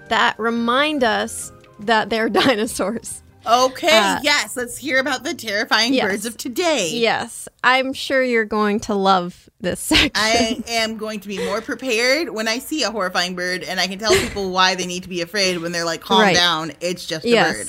that 0.08 0.38
remind 0.38 1.04
us 1.04 1.52
that 1.80 2.10
they're 2.10 2.28
dinosaurs. 2.28 3.22
Okay, 3.46 3.88
Uh, 3.96 4.18
yes, 4.22 4.56
let's 4.58 4.76
hear 4.76 4.98
about 4.98 5.22
the 5.24 5.32
terrifying 5.32 5.94
yes. 5.94 6.04
birds 6.06 6.26
of 6.26 6.36
today. 6.36 6.90
Yes, 6.92 7.48
I'm 7.64 7.94
sure 7.94 8.22
you're 8.22 8.44
going 8.44 8.78
to 8.80 8.94
love 8.94 9.48
this 9.60 9.80
section. 9.80 10.10
I 10.14 10.62
am 10.68 10.98
going 10.98 11.20
to 11.20 11.28
be 11.28 11.38
more 11.46 11.62
prepared 11.62 12.28
when 12.28 12.46
I 12.46 12.58
see 12.58 12.82
a 12.82 12.90
horrifying 12.90 13.34
bird, 13.34 13.62
and 13.62 13.80
I 13.80 13.86
can 13.86 13.98
tell 13.98 14.12
people 14.12 14.50
why 14.50 14.74
they 14.74 14.84
need 14.86 15.04
to 15.04 15.08
be 15.08 15.22
afraid 15.22 15.58
when 15.58 15.72
they're 15.72 15.86
like, 15.86 16.02
calm 16.02 16.20
Right. 16.20 16.34
down, 16.36 16.72
it's 16.82 17.06
just 17.06 17.24
a 17.24 17.28
yes. 17.28 17.56
bird. 17.56 17.68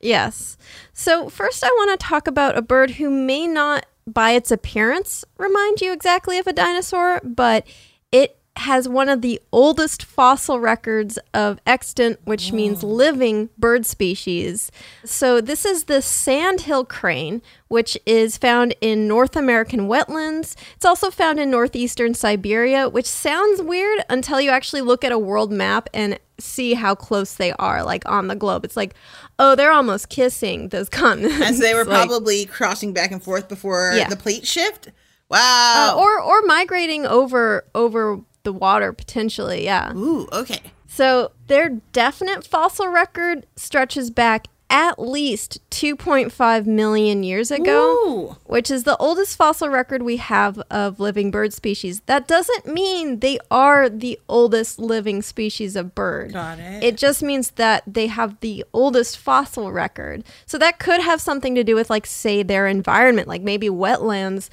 Yes. 0.00 0.56
So, 0.94 1.28
first, 1.28 1.62
I 1.62 1.68
want 1.68 1.98
to 2.00 2.06
talk 2.06 2.26
about 2.26 2.56
a 2.56 2.62
bird 2.62 2.92
who 2.92 3.10
may 3.10 3.46
not, 3.46 3.84
by 4.12 4.32
its 4.32 4.50
appearance, 4.50 5.24
remind 5.36 5.80
you 5.80 5.92
exactly 5.92 6.38
of 6.38 6.46
a 6.46 6.52
dinosaur, 6.52 7.20
but 7.22 7.66
it 8.10 8.38
has 8.58 8.88
one 8.88 9.08
of 9.08 9.22
the 9.22 9.40
oldest 9.52 10.02
fossil 10.02 10.58
records 10.58 11.18
of 11.32 11.60
extant, 11.66 12.18
which 12.24 12.52
oh. 12.52 12.56
means 12.56 12.82
living 12.82 13.48
bird 13.56 13.86
species. 13.86 14.70
So, 15.04 15.40
this 15.40 15.64
is 15.64 15.84
the 15.84 16.02
sandhill 16.02 16.84
crane, 16.84 17.40
which 17.68 17.96
is 18.04 18.36
found 18.36 18.74
in 18.80 19.06
North 19.06 19.36
American 19.36 19.88
wetlands. 19.88 20.56
It's 20.76 20.84
also 20.84 21.10
found 21.10 21.38
in 21.38 21.50
northeastern 21.50 22.14
Siberia, 22.14 22.88
which 22.88 23.06
sounds 23.06 23.62
weird 23.62 24.00
until 24.10 24.40
you 24.40 24.50
actually 24.50 24.82
look 24.82 25.04
at 25.04 25.12
a 25.12 25.18
world 25.18 25.52
map 25.52 25.88
and 25.94 26.18
see 26.40 26.74
how 26.74 26.94
close 26.94 27.34
they 27.34 27.52
are, 27.52 27.82
like 27.82 28.08
on 28.08 28.28
the 28.28 28.36
globe. 28.36 28.64
It's 28.64 28.76
like, 28.76 28.94
oh, 29.38 29.54
they're 29.54 29.72
almost 29.72 30.08
kissing 30.08 30.68
those 30.68 30.88
continents. 30.88 31.40
As 31.40 31.58
they 31.58 31.74
were 31.74 31.84
Like- 31.84 32.08
probably 32.08 32.44
crossing 32.46 32.92
back 32.92 33.10
and 33.12 33.22
forth 33.22 33.48
before 33.48 33.92
Yeah. 33.96 34.08
the 34.08 34.16
plate 34.16 34.46
shift. 34.46 34.88
Wow. 35.30 35.94
uh, 35.96 36.00
or 36.00 36.18
or 36.20 36.42
migrating 36.42 37.04
over 37.04 37.64
over 37.74 38.20
the 38.44 38.52
water 38.52 38.92
potentially. 38.94 39.62
Yeah. 39.64 39.92
Ooh, 39.94 40.26
okay. 40.32 40.60
So 40.86 41.32
their 41.48 41.68
definite 41.92 42.46
fossil 42.46 42.88
record 42.88 43.46
stretches 43.56 44.10
back 44.10 44.46
at 44.70 44.98
least 44.98 45.58
2.5 45.70 46.66
million 46.66 47.22
years 47.22 47.50
ago, 47.50 47.94
Ooh. 48.06 48.36
which 48.44 48.70
is 48.70 48.84
the 48.84 48.96
oldest 48.98 49.36
fossil 49.36 49.70
record 49.70 50.02
we 50.02 50.18
have 50.18 50.58
of 50.70 51.00
living 51.00 51.30
bird 51.30 51.54
species. 51.54 52.00
That 52.06 52.28
doesn't 52.28 52.66
mean 52.66 53.20
they 53.20 53.38
are 53.50 53.88
the 53.88 54.20
oldest 54.28 54.78
living 54.78 55.22
species 55.22 55.74
of 55.74 55.94
bird. 55.94 56.34
Got 56.34 56.58
it. 56.58 56.84
It 56.84 56.96
just 56.98 57.22
means 57.22 57.52
that 57.52 57.82
they 57.86 58.08
have 58.08 58.38
the 58.40 58.62
oldest 58.74 59.16
fossil 59.16 59.72
record. 59.72 60.22
So 60.44 60.58
that 60.58 60.78
could 60.78 61.00
have 61.00 61.20
something 61.20 61.54
to 61.54 61.64
do 61.64 61.74
with, 61.74 61.88
like, 61.88 62.04
say, 62.04 62.42
their 62.42 62.66
environment, 62.66 63.26
like 63.26 63.42
maybe 63.42 63.68
wetlands 63.68 64.50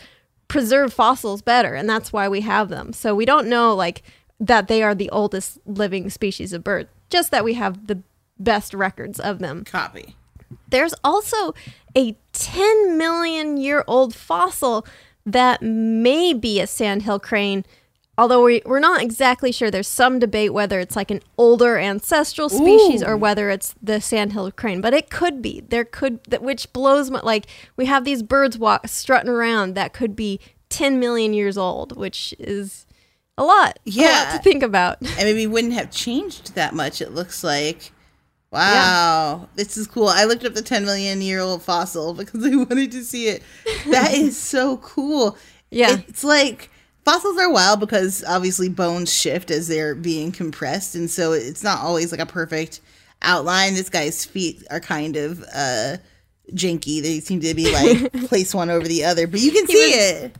preserve 0.48 0.94
fossils 0.94 1.42
better, 1.42 1.76
and 1.76 1.90
that's 1.90 2.14
why 2.14 2.30
we 2.30 2.42
have 2.42 2.70
them. 2.70 2.94
So 2.94 3.16
we 3.16 3.26
don't 3.26 3.48
know, 3.48 3.76
like, 3.76 4.04
that 4.40 4.68
they 4.68 4.82
are 4.82 4.96
the 4.96 5.10
oldest 5.10 5.58
living 5.66 6.10
species 6.10 6.54
of 6.54 6.64
bird, 6.64 6.88
just 7.10 7.32
that 7.32 7.44
we 7.44 7.56
have 7.56 7.88
the 7.88 8.02
best 8.40 8.74
records 8.74 9.20
of 9.20 9.40
them. 9.40 9.64
Copy. 9.66 10.16
There's 10.70 10.94
also 11.04 11.54
a 11.98 12.16
10 12.34 12.98
million 12.98 13.58
year 13.58 13.84
old 13.88 14.14
fossil 14.16 14.86
that 15.26 15.62
may 15.62 16.34
be 16.34 16.60
a 16.60 16.68
sandhill 16.68 17.20
crane, 17.20 17.66
although 18.18 18.44
we, 18.44 18.62
we're 18.66 18.80
not 18.80 19.02
exactly 19.02 19.52
sure. 19.52 19.72
There's 19.72 19.88
some 19.88 20.20
debate 20.20 20.54
whether 20.54 20.80
it's 20.80 20.96
like 20.96 21.10
an 21.10 21.22
older 21.38 21.78
ancestral 21.78 22.50
species 22.50 23.02
or 23.02 23.18
whether 23.18 23.50
it's 23.50 23.74
the 23.82 24.00
sandhill 24.00 24.52
crane, 24.52 24.82
but 24.82 24.94
it 24.94 25.10
could 25.10 25.42
be. 25.42 25.62
There 25.68 25.86
could, 25.86 26.20
which 26.42 26.72
blows 26.74 27.10
my, 27.10 27.22
like, 27.22 27.48
we 27.76 27.86
have 27.88 28.06
these 28.06 28.22
birds 28.22 28.58
walk, 28.58 28.88
strutting 28.88 29.30
around 29.30 29.74
that 29.76 29.94
could 29.94 30.16
be 30.16 30.40
10 30.70 31.00
million 31.00 31.34
years 31.34 31.58
old, 31.58 31.98
which 31.98 32.36
is 32.38 32.86
a 33.38 33.44
lot. 33.44 33.52
A 33.58 33.58
lot 33.58 33.80
Yeah. 33.86 34.34
to 34.38 34.44
think 34.44 34.62
about. 34.62 35.00
And 35.02 35.18
maybe 35.20 35.48
wouldn't 35.48 35.74
have 35.74 35.90
changed 35.92 36.54
that 36.56 36.74
much, 36.76 37.02
it 37.02 37.14
looks 37.14 37.44
like. 37.44 37.92
Wow. 38.56 39.50
This 39.56 39.78
is 39.78 39.88
cool. 39.88 40.08
I 40.08 40.24
looked 40.26 40.46
up 40.46 40.54
the 40.54 40.62
10 40.62 40.86
million 40.86 41.22
year 41.22 41.40
old 41.40 41.62
fossil 41.62 42.14
because 42.14 42.46
I 42.46 42.56
wanted 42.56 42.92
to 42.94 43.04
see 43.04 43.28
it. 43.28 43.44
That 43.88 44.14
is 44.16 44.38
so 44.38 44.78
cool. 44.78 45.38
Yeah. 45.72 45.98
It's 46.08 46.24
like 46.24 46.70
fossils 47.04 47.38
are 47.38 47.52
wild 47.52 47.80
because 47.80 48.24
obviously 48.28 48.70
bones 48.70 49.12
shift 49.14 49.52
as 49.52 49.68
they're 49.68 49.96
being 49.96 50.32
compressed. 50.32 50.96
And 50.96 51.10
so 51.10 51.34
it's 51.34 51.64
not 51.64 51.82
always 51.82 52.12
like 52.12 52.22
a 52.22 52.26
perfect 52.26 52.82
outline. 53.22 53.74
This 53.74 53.90
guy's 53.90 54.24
feet 54.26 54.64
are 54.72 54.80
kind 54.80 55.16
of 55.16 55.44
uh 55.54 55.98
janky. 56.52 57.02
They 57.02 57.20
seem 57.20 57.42
to 57.42 57.54
be 57.54 57.72
like 57.74 58.14
place 58.28 58.54
one 58.54 58.70
over 58.70 58.88
the 58.88 59.04
other, 59.04 59.28
but 59.28 59.40
you 59.42 59.52
can 59.52 59.68
see 59.68 59.92
it. 59.92 60.36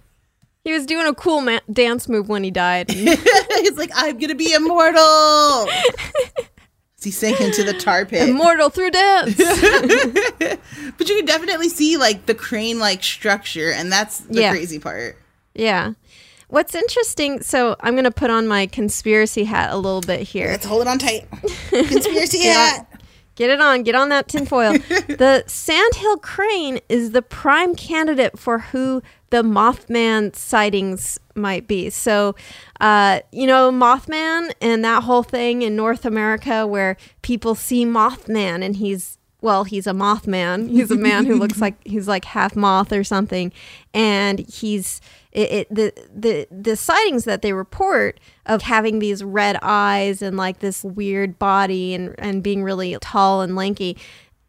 He 0.64 0.72
was 0.72 0.86
doing 0.88 1.06
a 1.06 1.14
cool 1.14 1.42
ma- 1.42 1.60
dance 1.72 2.10
move 2.10 2.28
when 2.28 2.44
he 2.44 2.50
died. 2.50 2.90
He's 2.90 3.78
like, 3.78 3.92
I'm 3.94 4.18
gonna 4.18 4.34
be 4.36 4.52
immortal. 4.54 5.68
He 7.06 7.12
sank 7.12 7.40
into 7.40 7.64
the 7.64 7.74
tar 7.74 8.06
pit. 8.08 8.28
Immortal 8.28 8.70
through 8.70 8.92
dance. 8.92 9.38
but 10.98 11.10
you 11.10 11.16
can 11.18 11.26
definitely 11.26 11.70
see 11.70 11.96
like 11.98 12.26
the 12.26 12.36
crane 12.36 12.80
like 12.80 13.02
structure, 13.04 13.72
and 13.72 13.92
that's 13.92 14.20
the 14.20 14.42
Yeah. 14.42 14.52
crazy 14.52 14.80
part. 14.80 15.18
Yeah. 15.54 15.94
What's 16.48 16.76
interesting, 16.76 17.42
so 17.42 17.76
I'm 17.80 17.94
going 17.96 18.04
to 18.04 18.12
put 18.12 18.30
on 18.30 18.48
my 18.48 18.68
conspiracy 18.68 19.46
hat 19.46 19.72
a 19.72 19.78
little 19.78 20.02
bit 20.02 20.20
here. 20.22 20.48
Let's 20.50 20.66
hold 20.66 20.82
it 20.84 20.88
on 20.88 21.00
tight. 21.00 21.28
Conspiracy 21.70 22.44
hat. 22.44 22.88
Get 23.36 23.50
it 23.50 23.60
on. 23.60 23.82
Get 23.84 23.96
on 23.96 24.10
that 24.10 24.28
tinfoil. 24.28 24.74
the 25.08 25.44
sandhill 25.48 26.18
crane 26.18 26.80
is 26.88 27.12
the 27.12 27.22
prime 27.24 27.76
candidate 27.76 28.38
for 28.38 28.60
who 28.60 29.02
the 29.32 29.42
Mothman 29.44 30.36
sightings 30.36 31.20
might 31.36 31.68
be. 31.68 31.90
So, 31.90 32.36
uh, 32.80 33.20
you 33.32 33.48
know, 33.48 33.72
Mothman 33.72 34.52
and 34.62 34.84
that 34.84 35.04
whole 35.04 35.24
thing 35.24 35.62
in 35.62 35.76
North 35.76 36.06
America 36.06 36.66
where 36.66 36.98
people 37.22 37.56
see 37.56 37.86
Mothman 37.86 38.64
and 38.64 38.76
he's 38.76 39.18
well, 39.42 39.64
he's 39.64 39.86
a 39.86 39.92
Mothman. 39.92 40.70
He's 40.72 40.90
a 40.90 40.96
man 40.96 41.26
who 41.26 41.36
looks 41.36 41.62
like 41.62 41.76
he's 41.86 42.08
like 42.08 42.26
half 42.26 42.56
moth 42.56 42.92
or 42.92 43.04
something, 43.04 43.54
and 43.94 44.40
he's 44.40 45.02
it, 45.32 45.52
it, 45.52 45.68
the 45.70 45.94
the 46.12 46.48
the 46.50 46.76
sightings 46.76 47.26
that 47.26 47.44
they 47.44 47.54
report 47.54 48.20
of 48.48 48.64
having 48.64 48.98
these 48.98 49.24
red 49.24 49.60
eyes 49.62 50.24
and 50.24 50.36
like 50.36 50.60
this 50.60 50.84
weird 50.84 51.38
body 51.38 51.94
and 51.94 52.16
and 52.18 52.42
being 52.42 52.64
really 52.64 52.98
tall 53.02 53.42
and 53.42 53.56
lanky. 53.56 53.98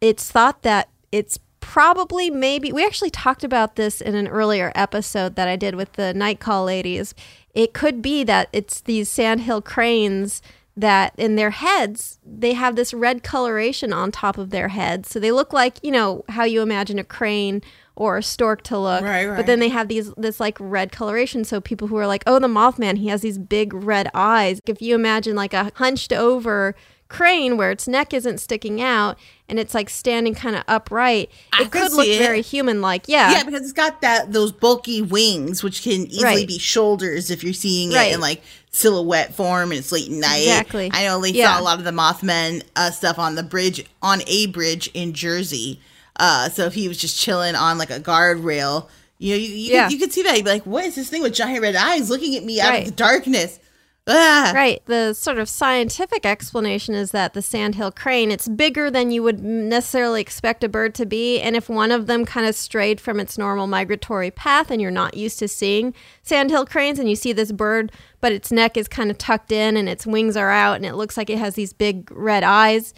It's 0.01 0.31
thought 0.31 0.63
that 0.63 0.89
it's 1.11 1.37
probably 1.67 2.29
maybe 2.29 2.71
we 2.71 2.85
actually 2.85 3.09
talked 3.09 3.43
about 3.43 3.75
this 3.75 3.99
in 3.99 4.15
an 4.15 4.25
earlier 4.27 4.71
episode 4.73 5.35
that 5.35 5.49
I 5.49 5.57
did 5.57 5.75
with 5.75 5.91
the 5.93 6.13
night 6.13 6.39
call 6.39 6.63
ladies. 6.63 7.13
It 7.53 7.73
could 7.73 8.01
be 8.01 8.23
that 8.23 8.47
it's 8.53 8.79
these 8.79 9.09
sandhill 9.09 9.61
cranes 9.61 10.41
that 10.77 11.13
in 11.17 11.35
their 11.35 11.49
heads 11.49 12.19
they 12.25 12.53
have 12.53 12.77
this 12.77 12.93
red 12.93 13.21
coloration 13.21 13.91
on 13.91 14.11
top 14.11 14.37
of 14.37 14.51
their 14.51 14.67
heads 14.67 15.09
so 15.09 15.19
they 15.19 15.31
look 15.31 15.51
like 15.51 15.79
you 15.81 15.89
know 15.91 16.23
how 16.29 16.43
you 16.43 16.61
imagine 16.61 16.99
a 16.99 17.03
crane 17.03 17.63
or 17.95 18.17
a 18.17 18.23
stork 18.23 18.61
to 18.61 18.77
look 18.77 19.01
Right, 19.03 19.25
right. 19.25 19.35
but 19.35 19.47
then 19.47 19.59
they 19.59 19.69
have 19.69 19.87
these 19.87 20.13
this 20.17 20.39
like 20.39 20.55
red 20.59 20.91
coloration 20.91 21.43
so 21.43 21.59
people 21.59 21.87
who 21.87 21.97
are 21.97 22.05
like 22.05 22.23
oh 22.27 22.37
the 22.37 22.47
mothman 22.47 22.99
he 22.99 23.07
has 23.07 23.21
these 23.23 23.39
big 23.39 23.73
red 23.73 24.07
eyes 24.13 24.61
if 24.67 24.79
you 24.79 24.93
imagine 24.93 25.35
like 25.35 25.55
a 25.55 25.71
hunched 25.77 26.13
over 26.13 26.75
crane 27.07 27.57
where 27.57 27.71
its 27.71 27.87
neck 27.87 28.13
isn't 28.13 28.37
sticking 28.37 28.79
out 28.79 29.17
and 29.49 29.59
it's 29.59 29.73
like 29.73 29.89
standing 29.89 30.33
kind 30.35 30.55
of 30.55 30.63
upright 30.67 31.31
I 31.53 31.63
it 31.63 31.71
could 31.71 31.93
look 31.93 32.07
it. 32.07 32.17
very 32.19 32.41
human 32.41 32.81
like 32.81 33.03
yeah 33.07 33.31
Yeah, 33.31 33.43
because 33.43 33.61
it's 33.61 33.71
got 33.73 34.01
that 34.01 34.33
those 34.33 34.51
bulky 34.51 35.01
wings, 35.01 35.63
which 35.63 35.81
can 35.83 36.07
easily 36.07 36.23
Right. 36.23 36.47
be 36.47 36.59
shoulders 36.59 37.31
if 37.31 37.43
you're 37.43 37.53
seeing 37.53 37.91
Right. 37.91 38.11
it 38.11 38.15
in 38.15 38.19
like 38.19 38.41
silhouette 38.71 39.33
form 39.35 39.71
and 39.71 39.79
it's 39.79 39.91
late 39.91 40.11
night. 40.11 40.41
Exactly. 40.43 40.89
I 40.93 41.05
know 41.05 41.21
they 41.21 41.31
Yeah. 41.31 41.55
saw 41.55 41.61
a 41.61 41.63
lot 41.63 41.79
of 41.79 41.85
the 41.85 41.91
Mothman 41.91 42.61
uh, 42.75 42.91
stuff 42.91 43.17
on 43.17 43.35
the 43.35 43.43
bridge 43.43 43.85
on 44.01 44.21
a 44.27 44.47
bridge 44.47 44.89
in 44.93 45.13
Jersey. 45.13 45.79
Uh, 46.19 46.49
so 46.49 46.65
if 46.65 46.73
he 46.73 46.87
was 46.87 46.97
just 46.97 47.17
chilling 47.19 47.55
on 47.55 47.77
like 47.77 47.89
a 47.91 47.99
guardrail, 47.99 48.87
you 49.19 49.33
know, 49.33 49.37
you, 49.39 49.49
you, 49.49 49.73
Yeah. 49.73 49.83
could, 49.85 49.93
you 49.93 49.99
could 49.99 50.13
see 50.13 50.23
that. 50.23 50.35
You'd 50.35 50.45
be 50.45 50.51
like, 50.51 50.65
"What 50.65 50.85
is 50.85 50.95
this 50.95 51.09
thing 51.09 51.21
with 51.23 51.33
giant 51.33 51.61
red 51.61 51.75
eyes 51.75 52.09
looking 52.09 52.35
at 52.35 52.43
me 52.43 52.59
out 52.59 52.69
Right. 52.69 52.79
of 52.81 52.85
the 52.85 52.91
darkness?" 52.95 53.59
Ah. 54.07 54.53
Right. 54.55 54.81
The 54.85 55.13
sort 55.13 55.37
of 55.37 55.49
scientific 55.49 56.25
explanation 56.25 56.95
is 56.95 57.11
that 57.11 57.33
the 57.33 57.41
sandhill 57.41 57.91
crane, 57.91 58.31
it's 58.31 58.47
bigger 58.47 58.89
than 58.89 59.11
you 59.11 59.21
would 59.21 59.43
necessarily 59.43 60.21
expect 60.21 60.63
a 60.63 60.69
bird 60.69 60.95
to 60.95 61.05
be. 61.05 61.41
And 61.41 61.57
if 61.57 61.67
one 61.67 61.91
of 61.91 62.07
them 62.07 62.25
kind 62.25 62.47
of 62.47 62.55
strayed 62.55 63.01
from 63.01 63.19
its 63.19 63.37
normal 63.37 63.67
migratory 63.67 64.31
path 64.31 64.71
and 64.71 64.81
you're 64.81 64.91
not 64.91 65.17
used 65.17 65.39
to 65.39 65.47
seeing 65.49 65.93
sandhill 66.23 66.65
cranes 66.65 66.99
and 66.99 67.09
you 67.09 67.17
see 67.17 67.33
this 67.33 67.51
bird, 67.51 67.91
but 68.21 68.31
its 68.31 68.51
neck 68.51 68.77
is 68.77 68.87
kind 68.87 69.11
of 69.11 69.17
tucked 69.17 69.51
in 69.51 69.75
and 69.75 69.89
its 69.89 70.07
wings 70.07 70.37
are 70.37 70.51
out 70.51 70.77
and 70.77 70.85
it 70.85 70.95
looks 70.95 71.17
like 71.17 71.29
it 71.29 71.37
has 71.37 71.55
these 71.55 71.73
big 71.73 72.09
red 72.09 72.43
eyes, 72.43 72.93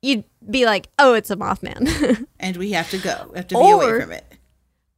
you'd 0.00 0.24
be 0.48 0.64
like, 0.64 0.88
oh, 0.98 1.14
it's 1.14 1.30
a 1.30 1.36
Mothman. 1.36 2.26
And 2.38 2.56
we 2.56 2.72
have 2.72 2.90
to 2.90 2.98
go. 2.98 3.28
We 3.30 3.38
have 3.38 3.46
to 3.48 3.54
be 3.54 3.70
away 3.70 4.00
from 4.00 4.10
it. 4.10 4.24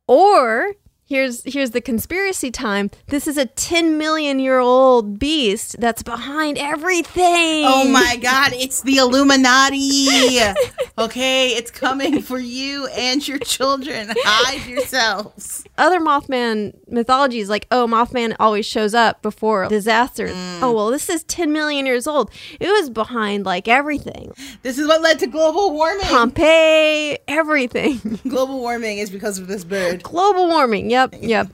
Or 0.09 0.73
here's 1.07 1.43
here's 1.45 1.71
the 1.73 1.81
conspiracy 1.81 2.51
time. 2.51 2.91
This 3.09 3.27
is 3.27 3.37
a 3.37 3.47
10 3.47 3.99
million 3.99 4.39
year 4.39 4.59
old 4.59 5.19
beast 5.19 5.77
that's 5.79 6.03
behind 6.03 6.59
everything. 6.59 7.65
Oh 7.67 7.89
my 7.89 8.17
God, 8.23 8.53
it's 8.55 8.83
the 8.83 8.97
Illuminati. 8.97 10.39
okay, 10.99 11.49
it's 11.51 11.71
coming 11.71 12.23
for 12.23 12.39
you 12.39 12.87
and 12.89 13.27
your 13.27 13.39
children. 13.39 14.13
Hide 14.17 14.67
yourselves. 14.69 15.65
Other 15.79 16.01
Mothman 16.01 16.75
mythologies 16.89 17.49
like 17.49 17.67
oh 17.71 17.87
Mothman 17.87 18.37
always 18.41 18.67
shows 18.67 18.95
up 18.95 19.23
before 19.23 19.69
disasters. 19.69 20.33
Mm. 20.33 20.63
Oh 20.63 20.73
well, 20.73 20.91
this 20.91 21.09
is 21.09 21.25
10 21.25 21.53
million 21.53 21.87
years 21.87 22.07
old. 22.07 22.31
It 22.61 22.69
was 22.69 22.91
behind 22.91 23.45
like 23.45 23.69
everything. 23.69 24.33
This 24.63 24.79
is 24.79 24.87
what 24.87 25.03
led 25.03 25.19
to 25.21 25.27
global 25.27 25.73
warming. 25.73 26.07
Pompeii, 26.07 27.19
everything. 27.29 28.21
Global 28.29 28.59
warming 28.61 28.99
is 28.99 29.11
because 29.11 29.39
of 29.39 29.47
this 29.47 29.65
bird. 29.65 30.03
Global 30.03 30.49
warming. 30.49 30.91
Yep, 30.95 31.15
yep. 31.21 31.53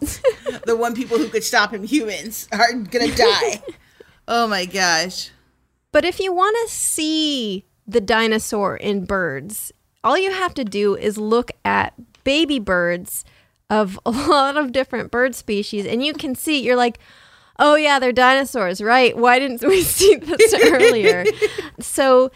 The 0.66 0.76
one 0.76 0.95
people 0.95 1.16
who 1.16 1.28
could 1.28 1.45
stop 1.45 1.72
him, 1.72 1.82
humans, 1.82 2.47
are 2.53 2.74
gonna 2.74 3.14
die. 3.16 3.62
oh 4.28 4.47
my 4.47 4.66
gosh. 4.66 5.30
But 5.93 6.05
if 6.05 6.20
you 6.20 6.32
want 6.32 6.57
to 6.62 6.74
see 6.74 7.64
the 7.86 8.03
dinosaur 8.03 8.76
in 8.76 9.07
birds, 9.07 9.72
all 10.05 10.18
you 10.18 10.30
have 10.30 10.53
to 10.55 10.64
do 10.64 10.95
is 10.95 11.16
look 11.16 11.51
at 11.64 11.95
baby 12.22 12.59
birds 12.59 13.24
of 13.70 13.99
a 14.07 14.11
lot 14.11 14.59
of 14.59 14.72
different 14.72 15.11
bird 15.11 15.34
species, 15.34 15.86
and 15.86 16.05
you 16.05 16.12
can 16.12 16.34
see, 16.34 16.61
you're 16.61 16.76
like, 16.76 16.99
oh, 17.59 17.76
yeah, 17.76 17.99
they're 17.99 18.12
dinosaurs, 18.12 18.82
right? 18.82 19.16
Why 19.16 19.38
didn't 19.38 19.62
we 19.62 19.82
see 19.82 20.16
this 20.16 20.55
earlier? 20.55 21.24
so, 21.80 22.30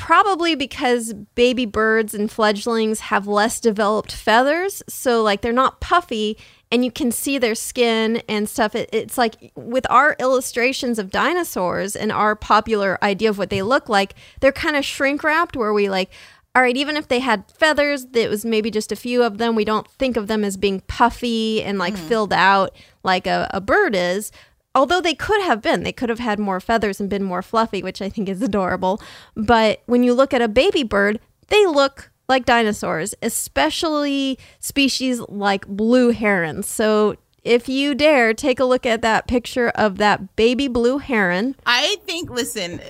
probably 0.00 0.54
because 0.54 1.12
baby 1.34 1.66
birds 1.66 2.14
and 2.14 2.32
fledglings 2.32 3.00
have 3.00 3.26
less 3.26 3.60
developed 3.60 4.10
feathers. 4.10 4.82
So, 4.88 5.22
like, 5.22 5.42
they're 5.42 5.52
not 5.52 5.82
puffy 5.82 6.38
and 6.72 6.82
you 6.82 6.90
can 6.90 7.12
see 7.12 7.36
their 7.36 7.54
skin 7.54 8.22
and 8.26 8.48
stuff. 8.48 8.74
It, 8.74 8.88
it's 8.94 9.18
like 9.18 9.52
with 9.54 9.84
our 9.90 10.16
illustrations 10.18 10.98
of 10.98 11.10
dinosaurs 11.10 11.94
and 11.94 12.10
our 12.10 12.34
popular 12.34 12.98
idea 13.04 13.28
of 13.28 13.36
what 13.36 13.50
they 13.50 13.60
look 13.60 13.90
like, 13.90 14.14
they're 14.40 14.52
kind 14.52 14.74
of 14.74 14.86
shrink 14.86 15.22
wrapped 15.22 15.54
where 15.54 15.74
we 15.74 15.90
like, 15.90 16.10
all 16.54 16.62
right, 16.62 16.78
even 16.78 16.96
if 16.96 17.08
they 17.08 17.18
had 17.18 17.44
feathers, 17.52 18.06
that 18.06 18.30
was 18.30 18.42
maybe 18.42 18.70
just 18.70 18.90
a 18.90 18.96
few 18.96 19.22
of 19.22 19.36
them. 19.36 19.54
We 19.54 19.66
don't 19.66 19.86
think 19.86 20.16
of 20.16 20.28
them 20.28 20.44
as 20.44 20.56
being 20.56 20.80
puffy 20.88 21.62
and 21.62 21.78
like 21.78 21.94
mm. 21.94 22.08
filled 22.08 22.32
out 22.32 22.74
like 23.04 23.26
a, 23.26 23.50
a 23.52 23.60
bird 23.60 23.94
is. 23.94 24.32
Although 24.74 25.00
they 25.00 25.14
could 25.14 25.42
have 25.42 25.60
been, 25.62 25.82
they 25.82 25.92
could 25.92 26.08
have 26.10 26.20
had 26.20 26.38
more 26.38 26.60
feathers 26.60 27.00
and 27.00 27.10
been 27.10 27.24
more 27.24 27.42
fluffy, 27.42 27.82
which 27.82 28.00
I 28.00 28.08
think 28.08 28.28
is 28.28 28.40
adorable. 28.40 29.00
But 29.34 29.82
when 29.86 30.04
you 30.04 30.14
look 30.14 30.32
at 30.32 30.42
a 30.42 30.48
baby 30.48 30.84
bird, 30.84 31.18
they 31.48 31.66
look 31.66 32.10
like 32.28 32.44
dinosaurs, 32.44 33.14
especially 33.20 34.38
species 34.60 35.18
like 35.28 35.66
blue 35.66 36.10
herons. 36.10 36.68
So 36.68 37.16
if 37.42 37.68
you 37.68 37.96
dare 37.96 38.32
take 38.32 38.60
a 38.60 38.64
look 38.64 38.86
at 38.86 39.02
that 39.02 39.26
picture 39.26 39.70
of 39.70 39.98
that 39.98 40.36
baby 40.36 40.68
blue 40.68 40.98
heron, 40.98 41.56
I 41.66 41.96
think, 42.04 42.30
listen, 42.30 42.80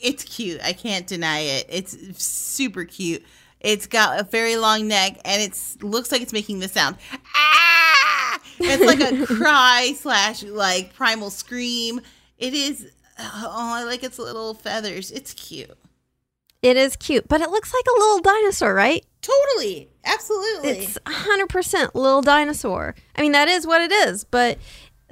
it's 0.00 0.24
cute. 0.24 0.60
I 0.64 0.72
can't 0.72 1.06
deny 1.06 1.38
it. 1.38 1.66
It's 1.68 2.20
super 2.20 2.84
cute. 2.84 3.24
It's 3.60 3.86
got 3.86 4.18
a 4.18 4.24
very 4.24 4.56
long 4.56 4.88
neck 4.88 5.20
and 5.24 5.40
it 5.40 5.56
looks 5.84 6.10
like 6.10 6.20
it's 6.20 6.32
making 6.32 6.58
the 6.58 6.68
sound. 6.68 6.96
Ah! 7.36 7.71
It's 8.62 8.84
like 8.84 9.00
a 9.00 9.26
cry 9.38 9.94
slash 9.96 10.42
like 10.42 10.94
primal 10.94 11.30
scream. 11.30 12.00
It 12.38 12.54
is. 12.54 12.90
Oh, 13.18 13.50
I 13.74 13.84
like 13.84 14.02
its 14.02 14.18
little 14.18 14.54
feathers. 14.54 15.10
It's 15.10 15.32
cute. 15.34 15.70
it 16.62 16.76
is 16.76 16.96
cute, 16.96 17.28
but 17.28 17.40
it 17.40 17.50
looks 17.50 17.72
like 17.74 17.84
a 17.86 17.98
little 18.00 18.20
dinosaur, 18.20 18.74
right? 18.74 19.04
Totally. 19.20 19.88
Absolutely. 20.04 20.70
It's 20.70 20.98
100% 21.06 21.94
little 21.94 22.22
dinosaur. 22.22 22.94
I 23.14 23.20
mean, 23.20 23.32
that 23.32 23.48
is 23.48 23.66
what 23.66 23.80
it 23.80 23.92
is. 23.92 24.24
But 24.24 24.58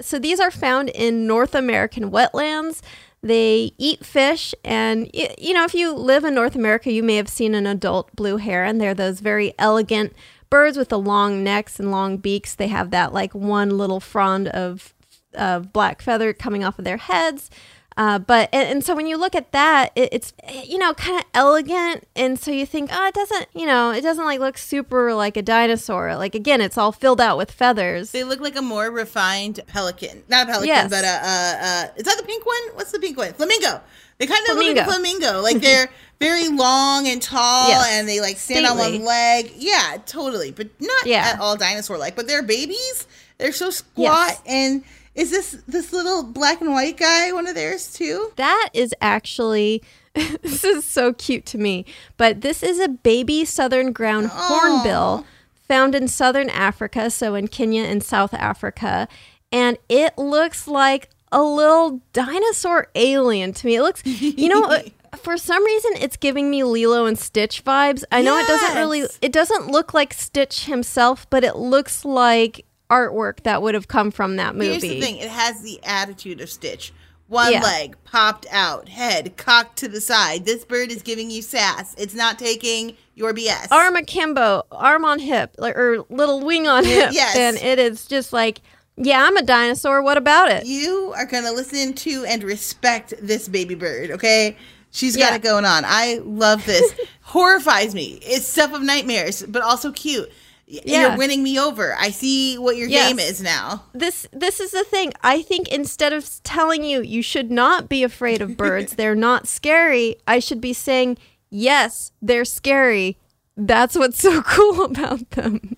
so 0.01 0.19
these 0.19 0.39
are 0.39 0.51
found 0.51 0.89
in 0.89 1.27
North 1.27 1.55
American 1.55 2.11
wetlands. 2.11 2.81
They 3.23 3.71
eat 3.77 4.03
fish. 4.05 4.53
And, 4.65 5.09
you 5.13 5.53
know, 5.53 5.63
if 5.63 5.73
you 5.75 5.93
live 5.93 6.25
in 6.25 6.33
North 6.33 6.55
America, 6.55 6.91
you 6.91 7.03
may 7.03 7.15
have 7.17 7.29
seen 7.29 7.53
an 7.55 7.67
adult 7.67 8.13
blue 8.15 8.37
heron. 8.37 8.79
They're 8.79 8.95
those 8.95 9.19
very 9.19 9.53
elegant 9.59 10.13
birds 10.51 10.77
with 10.77 10.89
the 10.89 10.99
long 10.99 11.43
necks 11.43 11.79
and 11.79 11.89
long 11.89 12.17
beaks. 12.17 12.53
They 12.53 12.67
have 12.67 12.91
that 12.91 13.11
like 13.11 13.33
one 13.33 13.75
little 13.79 13.99
frond 13.99 14.49
of, 14.49 14.93
of 15.33 15.73
black 15.73 16.03
feather 16.03 16.31
coming 16.33 16.63
off 16.63 16.77
of 16.77 16.85
their 16.85 16.97
heads. 16.97 17.49
Uh, 17.97 18.17
but 18.17 18.47
and, 18.53 18.69
and 18.69 18.83
so 18.85 18.95
when 18.95 19.05
you 19.05 19.17
look 19.17 19.35
at 19.35 19.51
that, 19.51 19.91
it, 19.95 20.07
it's 20.13 20.33
you 20.63 20.77
know 20.77 20.93
kind 20.93 21.19
of 21.19 21.25
elegant, 21.33 22.07
and 22.15 22.39
so 22.39 22.49
you 22.49 22.65
think, 22.65 22.89
oh, 22.93 23.07
it 23.07 23.13
doesn't, 23.13 23.47
you 23.53 23.65
know, 23.65 23.91
it 23.91 23.99
doesn't 24.01 24.23
like 24.23 24.39
look 24.39 24.57
super 24.57 25.13
like 25.13 25.35
a 25.35 25.41
dinosaur. 25.41 26.15
Like 26.15 26.33
again, 26.33 26.61
it's 26.61 26.77
all 26.77 26.93
filled 26.93 27.19
out 27.19 27.37
with 27.37 27.51
feathers. 27.51 28.11
They 28.11 28.23
look 28.23 28.39
like 28.39 28.55
a 28.55 28.61
more 28.61 28.89
refined 28.89 29.59
pelican. 29.67 30.23
Not 30.29 30.47
a 30.47 30.51
pelican, 30.53 30.67
Yes. 30.69 30.89
but 30.89 31.03
a, 31.03 31.07
uh, 31.07 31.65
uh, 31.91 31.97
is 31.97 32.03
that 32.05 32.17
the 32.17 32.23
pink 32.23 32.45
one? 32.45 32.75
What's 32.75 32.93
the 32.93 32.99
pink 32.99 33.17
one? 33.17 33.33
Flamingo. 33.33 33.81
They 34.21 34.27
kind 34.27 34.47
of 34.49 34.55
look 34.55 34.67
like 34.67 34.77
a 34.77 34.85
Flamingo. 34.85 35.41
Like 35.41 35.55
mm-hmm. 35.55 35.63
they're 35.63 35.89
very 36.19 36.47
long 36.49 37.07
and 37.07 37.19
tall 37.19 37.69
Yes. 37.69 37.87
and 37.89 38.07
they 38.07 38.21
like 38.21 38.37
stand 38.37 38.67
on 38.67 38.77
one 38.77 39.03
leg. 39.03 39.51
Yeah, 39.57 39.97
totally. 40.05 40.51
But 40.51 40.69
not 40.79 41.07
Yeah. 41.07 41.31
at 41.33 41.39
all 41.39 41.57
dinosaur 41.57 41.97
like. 41.97 42.15
But 42.15 42.27
they're 42.27 42.43
babies. 42.43 43.07
They're 43.39 43.51
so 43.51 43.71
squat. 43.71 44.29
Yes. 44.29 44.41
And 44.45 44.83
is 45.15 45.31
this 45.31 45.57
this 45.67 45.91
little 45.91 46.21
black 46.21 46.61
and 46.61 46.71
white 46.71 46.97
guy 46.97 47.31
one 47.31 47.47
of 47.47 47.55
theirs 47.55 47.91
too? 47.91 48.31
That 48.35 48.69
is 48.73 48.93
actually 49.01 49.81
this 50.13 50.63
is 50.63 50.85
so 50.85 51.13
cute 51.13 51.47
to 51.47 51.57
me. 51.57 51.83
But 52.17 52.41
this 52.41 52.61
is 52.61 52.79
a 52.79 52.89
baby 52.89 53.43
southern 53.43 53.91
ground 53.91 54.27
hornbill 54.31 55.25
found 55.67 55.95
in 55.95 56.07
southern 56.07 56.51
Africa, 56.51 57.09
so 57.09 57.33
in 57.33 57.47
Kenya 57.47 57.85
and 57.85 58.03
South 58.03 58.35
Africa, 58.35 59.07
and 59.51 59.79
it 59.89 60.15
looks 60.15 60.67
like 60.67 61.09
a 61.31 61.41
little 61.41 62.01
dinosaur 62.13 62.87
alien 62.95 63.53
to 63.53 63.65
me. 63.67 63.75
It 63.75 63.81
looks, 63.81 64.05
you 64.05 64.49
know, 64.49 64.63
uh, 64.63 64.81
for 65.17 65.37
some 65.37 65.63
reason 65.63 65.91
it's 65.95 66.17
giving 66.17 66.49
me 66.49 66.63
Lilo 66.63 67.05
and 67.05 67.17
Stitch 67.17 67.63
vibes. 67.63 68.03
I 68.11 68.21
know 68.21 68.37
it 68.37 68.47
doesn't 68.47 68.77
really 68.77 69.03
it 69.21 69.31
doesn't 69.31 69.67
look 69.67 69.93
like 69.93 70.13
Stitch 70.13 70.65
himself, 70.65 71.29
but 71.29 71.43
it 71.43 71.55
looks 71.55 72.03
like 72.05 72.65
artwork 72.89 73.43
that 73.43 73.61
would 73.61 73.73
have 73.73 73.87
come 73.87 74.11
from 74.11 74.35
that 74.35 74.55
movie. 74.55 74.69
Here's 74.69 74.81
the 74.81 74.99
thing: 75.01 75.17
it 75.17 75.29
has 75.29 75.61
the 75.61 75.79
attitude 75.83 76.41
of 76.41 76.49
Stitch. 76.49 76.93
One 77.27 77.53
Yeah. 77.53 77.63
leg 77.63 77.95
popped 78.03 78.45
out, 78.51 78.89
head 78.89 79.37
cocked 79.37 79.77
to 79.79 79.87
the 79.87 80.01
side. 80.01 80.43
This 80.45 80.65
bird 80.65 80.91
is 80.91 81.01
giving 81.01 81.31
you 81.31 81.41
sass. 81.41 81.95
It's 81.97 82.13
not 82.13 82.37
taking 82.37 82.97
your 83.15 83.33
BS. 83.33 83.67
Arm 83.71 83.95
akimbo, 83.95 84.63
arm 84.69 85.05
on 85.05 85.17
hip, 85.19 85.55
or 85.57 86.05
little 86.09 86.41
wing 86.41 86.67
on 86.67 86.83
hip. 86.83 87.11
yes. 87.13 87.37
And 87.37 87.55
it 87.55 87.79
is 87.79 88.05
just 88.05 88.33
like, 88.33 88.59
yeah, 88.97 89.23
I'm 89.23 89.37
a 89.37 89.41
dinosaur. 89.43 90.01
What 90.01 90.17
about 90.17 90.51
it? 90.51 90.65
you 90.65 91.13
are 91.15 91.25
gonna 91.25 91.51
listen 91.51 91.93
to 91.93 92.25
and 92.25 92.43
respect 92.43 93.13
this 93.21 93.47
baby 93.47 93.75
bird, 93.75 94.11
okay? 94.11 94.57
She's 94.91 95.15
got 95.15 95.29
Yeah. 95.31 95.35
it 95.35 95.41
going 95.43 95.65
on. 95.65 95.83
I 95.85 96.19
love 96.23 96.65
this. 96.65 96.93
Horrifies 97.21 97.95
me. 97.95 98.19
It's 98.23 98.45
stuff 98.47 98.73
of 98.73 98.81
nightmares, 98.81 99.43
but 99.47 99.61
also 99.61 99.91
cute. 99.91 100.29
Yeah. 100.67 101.09
You're 101.09 101.17
winning 101.17 101.43
me 101.43 101.59
over. 101.59 101.95
I 101.99 102.11
see 102.11 102.57
what 102.57 102.77
your 102.77 102.87
Yes. 102.87 103.07
game 103.09 103.19
is 103.19 103.41
now. 103.41 103.83
this 103.93 104.25
this 104.31 104.59
is 104.59 104.71
the 104.71 104.83
thing. 104.85 105.11
I 105.23 105.41
think 105.41 105.67
instead 105.69 106.13
of 106.13 106.29
telling 106.43 106.83
you 106.83 107.01
you 107.01 107.21
should 107.21 107.51
not 107.51 107.89
be 107.89 108.03
afraid 108.03 108.41
of 108.41 108.55
birds, 108.63 108.93
they're 108.95 109.15
not 109.15 109.47
scary, 109.47 110.15
I 110.27 110.39
should 110.39 110.61
be 110.61 110.73
saying, 110.73 111.17
"Yes, 111.49 112.11
they're 112.21 112.45
scary. 112.45 113.17
That's 113.57 113.95
what's 113.97 114.19
so 114.21 114.41
cool 114.55 114.85
about 114.85 115.29
them. 115.31 115.75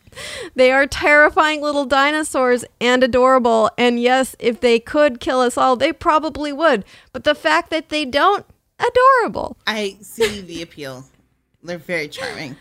They 0.56 0.72
are 0.72 0.86
terrifying 0.88 1.62
little 1.62 1.86
dinosaurs 1.86 2.66
and 2.80 3.04
adorable, 3.04 3.70
and 3.78 4.00
yes, 4.00 4.36
if 4.40 4.60
they 4.60 4.80
could 4.80 5.20
kill 5.20 5.40
us 5.42 5.58
all, 5.58 5.76
they 5.76 5.94
probably 5.94 6.52
would. 6.54 6.86
But 7.12 7.24
the 7.24 7.36
fact 7.36 7.70
that 7.72 7.90
they 7.90 8.06
don't, 8.06 8.46
adorable. 8.80 9.58
I 9.68 9.98
see 10.02 10.42
the 10.42 10.62
appeal. 10.62 11.06
They're 11.64 11.78
very 11.78 12.08
charming. 12.08 12.58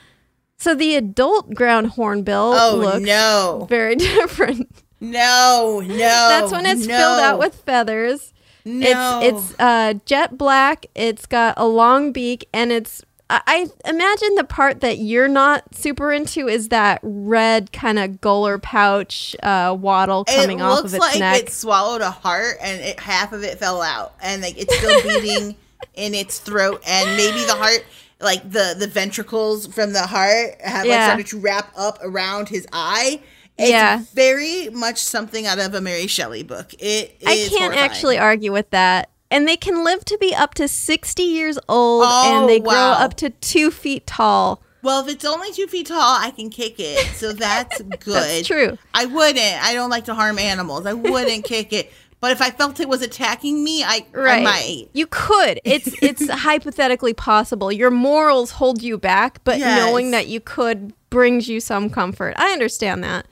So 0.57 0.75
the 0.75 0.95
adult 0.95 1.55
ground 1.55 1.89
hornbill 1.89 2.55
Oh 2.57 2.77
looks 2.77 3.01
no. 3.01 3.67
very 3.69 3.97
different. 3.97 4.69
No, 5.01 5.83
no. 5.85 5.97
That's 5.97 6.53
when 6.53 6.65
it's 6.67 6.87
no. 6.87 6.97
filled 6.97 7.21
out 7.21 7.39
with 7.41 7.57
feathers. 7.57 8.33
No. 8.65 9.21
It's 9.21 9.51
it's 9.51 9.61
uh, 9.61 9.95
jet 10.07 10.39
black. 10.39 10.87
It's 10.95 11.27
got 11.27 11.55
a 11.57 11.67
long 11.67 12.13
beak, 12.13 12.49
and 12.55 12.71
it's. 12.71 13.03
I, 13.47 13.67
imagine 13.87 14.35
the 14.35 14.45
part 14.45 14.81
that 14.81 14.99
you're 14.99 15.29
not 15.29 15.75
super 15.75 16.13
into 16.13 16.49
is 16.49 16.69
that 16.69 17.01
red 17.03 17.73
kind 17.73 17.99
of 17.99 18.21
gular 18.21 18.61
pouch 18.61 19.35
uh, 19.43 19.77
waddle 19.79 20.25
coming 20.25 20.59
it 20.59 20.63
off 20.63 20.81
of 20.81 20.87
its 20.87 20.99
like 20.99 21.19
neck. 21.19 21.41
it 21.43 21.51
swallowed 21.51 22.01
a 22.03 22.11
heart 22.11 22.57
and 22.61 22.81
it, 22.81 23.01
half 23.01 23.33
of 23.33 23.43
it 23.43 23.59
fell 23.59 23.81
out 23.83 24.15
and 24.23 24.43
like 24.43 24.57
it's 24.59 24.77
still 24.77 25.03
beating 25.03 25.57
in 25.95 26.15
its 26.15 26.39
throat 26.39 26.83
and 26.87 27.17
maybe 27.17 27.45
the 27.45 27.55
heart 27.55 27.85
like 28.21 28.43
the 28.51 28.75
the 28.79 28.87
ventricles 28.87 29.67
from 29.67 29.93
the 29.93 30.07
heart 30.07 30.61
have 30.61 30.87
like 30.87 31.03
started 31.03 31.27
to 31.27 31.39
wrap 31.41 31.73
up 31.77 31.99
around 32.03 32.49
his 32.49 32.67
eye 32.73 33.21
it's 33.59 33.71
Yeah. 33.71 34.03
very 34.15 34.69
much 34.71 34.99
something 34.99 35.47
out 35.47 35.59
of 35.59 35.75
a 35.75 35.81
mary 35.81 36.07
shelley 36.07 36.43
book 36.43 36.73
it 36.79 37.17
I 37.27 37.35
can't 37.37 37.51
horrifying. 37.51 37.79
actually 37.79 38.19
argue 38.19 38.53
with 38.53 38.71
that. 38.71 39.11
And 39.33 39.49
they 39.49 39.57
can 39.57 39.83
live 39.83 40.05
to 40.05 40.19
be 40.19 40.35
up 40.35 40.55
to 40.55 40.69
60 40.69 41.23
years 41.23 41.59
old, 41.69 42.05
Oh, 42.07 42.23
and 42.25 42.49
they 42.49 42.61
grow 42.61 42.71
up 42.73 43.15
to 43.17 43.31
two 43.31 43.71
feet 43.71 44.07
tall. 44.07 44.63
well 44.83 45.01
if 45.07 45.09
it's 45.15 45.25
only 45.25 45.53
two 45.53 45.67
feet 45.69 45.87
tall 45.87 46.19
i 46.27 46.31
can 46.33 46.51
kick 46.51 46.75
it 46.79 47.07
so 47.15 47.33
that's 47.33 47.81
good 48.09 48.15
That's 48.15 48.47
true. 48.47 48.77
i 48.93 49.07
wouldn't 49.07 49.65
i 49.65 49.75
don't 49.75 49.91
like 49.91 50.05
to 50.07 50.15
harm 50.15 50.39
animals 50.41 50.87
i 50.87 50.93
wouldn't 50.93 51.45
kick 51.45 51.73
it 51.73 51.93
but 52.21 52.33
if 52.33 52.41
i 52.43 52.51
felt 52.51 52.81
it 52.81 52.89
was 52.89 53.01
attacking 53.01 53.63
me 53.63 53.85
i, 53.85 54.05
I 54.17 54.43
might 54.43 54.89
You 54.93 55.07
could. 55.07 55.61
It's 55.65 55.95
it's 56.03 56.29
hypothetically 56.29 57.15
possible. 57.15 57.71
Your 57.73 57.91
morals 57.93 58.51
hold 58.53 58.83
you 58.83 58.99
back, 58.99 59.39
but 59.45 59.59
Yes. 59.59 59.79
knowing 59.79 60.11
that 60.11 60.27
you 60.27 60.41
could 60.41 60.93
brings 61.11 61.49
you 61.49 61.61
some 61.61 61.89
comfort. 61.91 62.35
I 62.37 62.53
understand 62.53 63.03
that. 63.05 63.27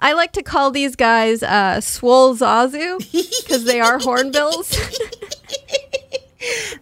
I 0.00 0.12
like 0.12 0.32
to 0.32 0.42
call 0.42 0.70
these 0.70 0.96
guys 0.96 1.42
uh, 1.42 1.80
swole 1.80 2.34
zazu 2.36 2.98
because 3.42 3.64
they 3.64 3.80
are 3.80 3.98
hornbills. 3.98 4.68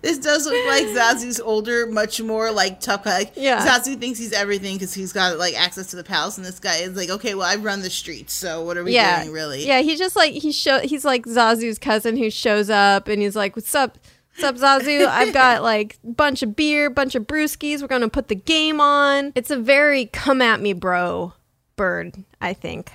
This 0.01 0.19
does 0.19 0.47
look 0.47 0.67
like 0.67 0.87
Zazu's 0.87 1.41
older, 1.41 1.87
much 1.87 2.21
more 2.21 2.51
like 2.51 2.81
tough. 2.81 3.07
Like 3.07 3.33
Yeah. 3.37 3.65
Zazu 3.65 3.99
thinks 3.99 4.19
he's 4.19 4.33
everything 4.33 4.77
because 4.77 4.93
he's 4.95 5.13
got 5.13 5.39
like 5.39 5.55
access 5.55 5.89
to 5.89 5.97
the 5.97 6.05
palace, 6.05 6.37
and 6.37 6.47
this 6.47 6.59
guy 6.59 6.77
is 6.79 6.97
like, 6.97 7.11
okay, 7.11 7.35
well, 7.35 7.47
I 7.47 7.57
run 7.57 7.83
the 7.83 7.91
streets, 7.91 8.33
so 8.33 8.63
what 8.63 8.77
are 8.77 8.85
we 8.85 8.95
yeah, 8.95 9.23
doing, 9.23 9.33
really? 9.33 9.67
Yeah, 9.67 9.81
he's 9.81 9.99
just 9.99 10.17
like 10.17 10.33
he 10.33 10.53
show. 10.53 10.81
He's 10.81 11.05
like 11.05 11.25
Zazu's 11.27 11.79
cousin 11.79 12.17
who 12.17 12.31
shows 12.31 12.71
up 12.71 13.09
and 13.09 13.23
he's 13.23 13.37
like, 13.37 13.57
"What's 13.57 13.75
up?" 13.75 13.99
What's 14.39 14.65
up, 14.65 14.83
Zazu? 14.83 15.07
I've 15.07 15.35
got 15.35 15.63
like 15.75 15.99
a 16.03 16.13
bunch 16.13 16.43
of 16.43 16.57
beer, 16.57 16.89
bunch 16.89 17.15
of 17.15 17.25
brewskis. 17.25 17.83
We're 17.83 17.89
gonna 17.89 18.09
put 18.09 18.29
the 18.29 18.35
game 18.35 18.81
on. 18.81 19.33
It's 19.35 19.51
a 19.51 19.59
very 19.59 20.07
come 20.07 20.41
at 20.41 20.61
me, 20.61 20.73
bro 20.73 21.35
bird, 21.77 22.25
I 22.41 22.55
think. 22.55 22.93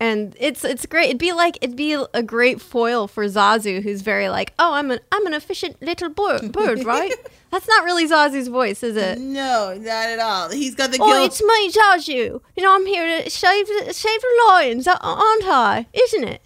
And 0.00 0.36
it's 0.38 0.62
it's 0.64 0.86
great. 0.86 1.06
It'd 1.06 1.18
be 1.18 1.32
like 1.32 1.58
it'd 1.60 1.74
be 1.74 1.94
a 2.14 2.22
great 2.22 2.60
foil 2.60 3.08
for 3.08 3.24
Zazu, 3.24 3.82
who's 3.82 4.02
very 4.02 4.28
like, 4.28 4.52
oh, 4.56 4.74
I'm 4.74 4.92
an 4.92 5.00
I'm 5.10 5.26
an 5.26 5.34
efficient 5.34 5.82
little 5.82 6.08
bird, 6.08 6.52
bird 6.52 6.84
right? 6.84 7.12
That's 7.50 7.66
not 7.66 7.82
really 7.84 8.06
Zazu's 8.08 8.46
voice, 8.46 8.84
is 8.84 8.94
it? 8.96 9.18
No, 9.18 9.74
not 9.76 9.88
at 10.08 10.18
all. 10.20 10.50
He's 10.50 10.76
got 10.76 10.92
the 10.92 10.98
Oh, 11.00 11.06
guilt. 11.12 11.26
it's 11.26 11.42
me, 11.42 11.70
Zazu. 11.72 12.40
You 12.56 12.62
know, 12.62 12.74
I'm 12.74 12.86
here 12.86 13.22
to 13.24 13.28
save 13.30 13.66
the, 13.66 13.92
save 13.92 14.20
the 14.20 14.44
lions, 14.48 14.86
aren't 14.86 15.00
I? 15.02 15.86
Isn't 15.92 16.24
it? 16.24 16.42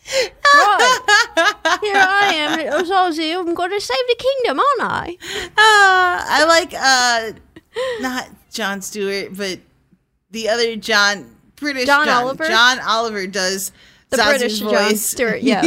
Right. 0.54 0.98
here 1.82 1.94
I 1.96 2.32
am, 2.34 2.56
little 2.58 2.84
Zazu. 2.90 3.38
I'm 3.38 3.52
going 3.52 3.70
to 3.70 3.80
save 3.80 3.96
the 4.08 4.16
kingdom, 4.16 4.60
aren't 4.60 4.92
I? 4.92 5.16
Ah, 5.58 6.24
I 6.26 6.44
like 6.46 6.72
uh, 6.72 7.32
not 8.00 8.28
Jon 8.52 8.80
Stewart, 8.80 9.36
but 9.36 9.58
the 10.30 10.48
other 10.48 10.76
John, 10.76 11.36
British 11.62 11.86
John 11.86 12.06
John, 12.06 12.24
Oliver? 12.24 12.44
John 12.44 12.78
Oliver 12.80 13.26
does 13.26 13.72
The 14.10 14.18
Zazu's 14.18 14.28
British 14.28 14.60
voice. 14.60 14.72
Jon 14.72 14.96
Stewart, 14.96 15.42
yes. 15.42 15.64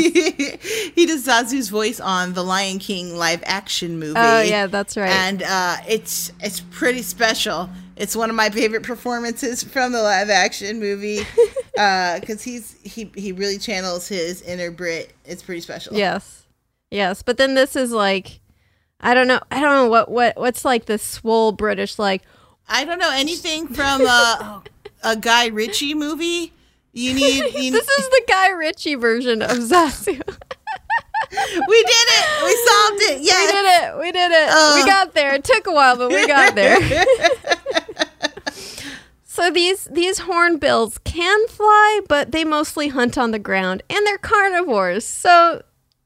he 0.94 1.06
does 1.08 1.26
Zazu's 1.26 1.70
voice 1.70 2.00
on 2.00 2.34
the 2.34 2.44
Lion 2.44 2.78
King 2.78 3.18
live 3.18 3.42
action 3.46 3.98
movie. 3.98 4.14
Oh, 4.20 4.42
yeah, 4.42 4.68
that's 4.68 4.96
right. 4.96 5.10
And 5.10 5.42
uh, 5.42 5.78
it's 5.88 6.32
it's 6.42 6.60
pretty 6.60 7.02
special. 7.02 7.70
It's 7.96 8.16
one 8.16 8.30
of 8.30 8.36
my 8.36 8.50
favorite 8.50 8.84
performances 8.84 9.64
from 9.64 9.94
the 9.94 10.02
live 10.04 10.30
action 10.30 10.80
movie 10.80 11.22
because 11.74 12.44
he's 12.44 12.76
he 12.84 13.12
he 13.16 13.32
really 13.32 13.58
channels 13.58 14.08
his 14.08 14.42
inner 14.42 14.70
Brit. 14.70 15.14
It's 15.24 15.42
pretty 15.42 15.62
special. 15.62 15.96
Yes, 15.96 16.44
yes. 16.92 17.24
But 17.24 17.38
then 17.38 17.56
this 17.56 17.76
is 17.76 17.92
like, 17.92 18.42
I 19.00 19.14
don't 19.14 19.28
know. 19.28 19.40
I 19.50 19.62
don't 19.62 19.72
know 19.72 19.90
what 19.90 20.12
what 20.12 20.36
what's 20.38 20.66
like 20.66 20.86
the 20.86 20.98
swole 20.98 21.54
British 21.54 21.98
like. 21.98 22.22
I 22.68 22.84
don't 22.84 23.00
know 23.00 23.12
anything 23.12 23.68
from 23.68 24.02
uh, 24.06 24.60
a 25.06 25.16
Guy 25.16 25.48
Ritchie 25.48 25.94
movie. 25.94 26.52
You 26.92 27.14
need. 27.14 27.44
You 27.56 27.72
This 27.72 27.88
is 27.88 28.10
the 28.10 28.24
Guy 28.28 28.50
Ritchie 28.50 28.96
version 28.96 29.42
of 29.42 29.52
Zazu. 29.52 30.08
we 31.32 31.84
did 31.84 32.08
it. 32.10 32.44
We 32.44 32.56
solved 32.66 33.02
it. 33.02 33.22
Yeah, 33.22 33.46
we 33.46 33.52
did 33.52 33.66
it. 33.66 33.98
We 34.00 34.12
did 34.12 34.32
it. 34.32 34.50
Uh. 34.50 34.74
we 34.76 34.86
got 34.86 35.14
there. 35.14 35.36
It 35.36 35.44
took 35.44 35.68
a 35.68 35.72
while, 35.72 35.96
but 35.98 36.10
we 36.10 36.26
got 36.28 36.56
there. 36.56 36.78
so 39.24 39.52
these 39.52 39.86
these 39.86 40.20
hornbills 40.20 40.98
can 41.04 41.48
fly, 41.48 42.02
but 42.08 42.32
they 42.32 42.44
mostly 42.44 42.90
hunt 42.90 43.18
on 43.18 43.32
the 43.32 43.40
ground, 43.40 43.84
and 43.90 44.06
they're 44.06 44.18
carnivores. 44.18 45.06
So 45.06 45.62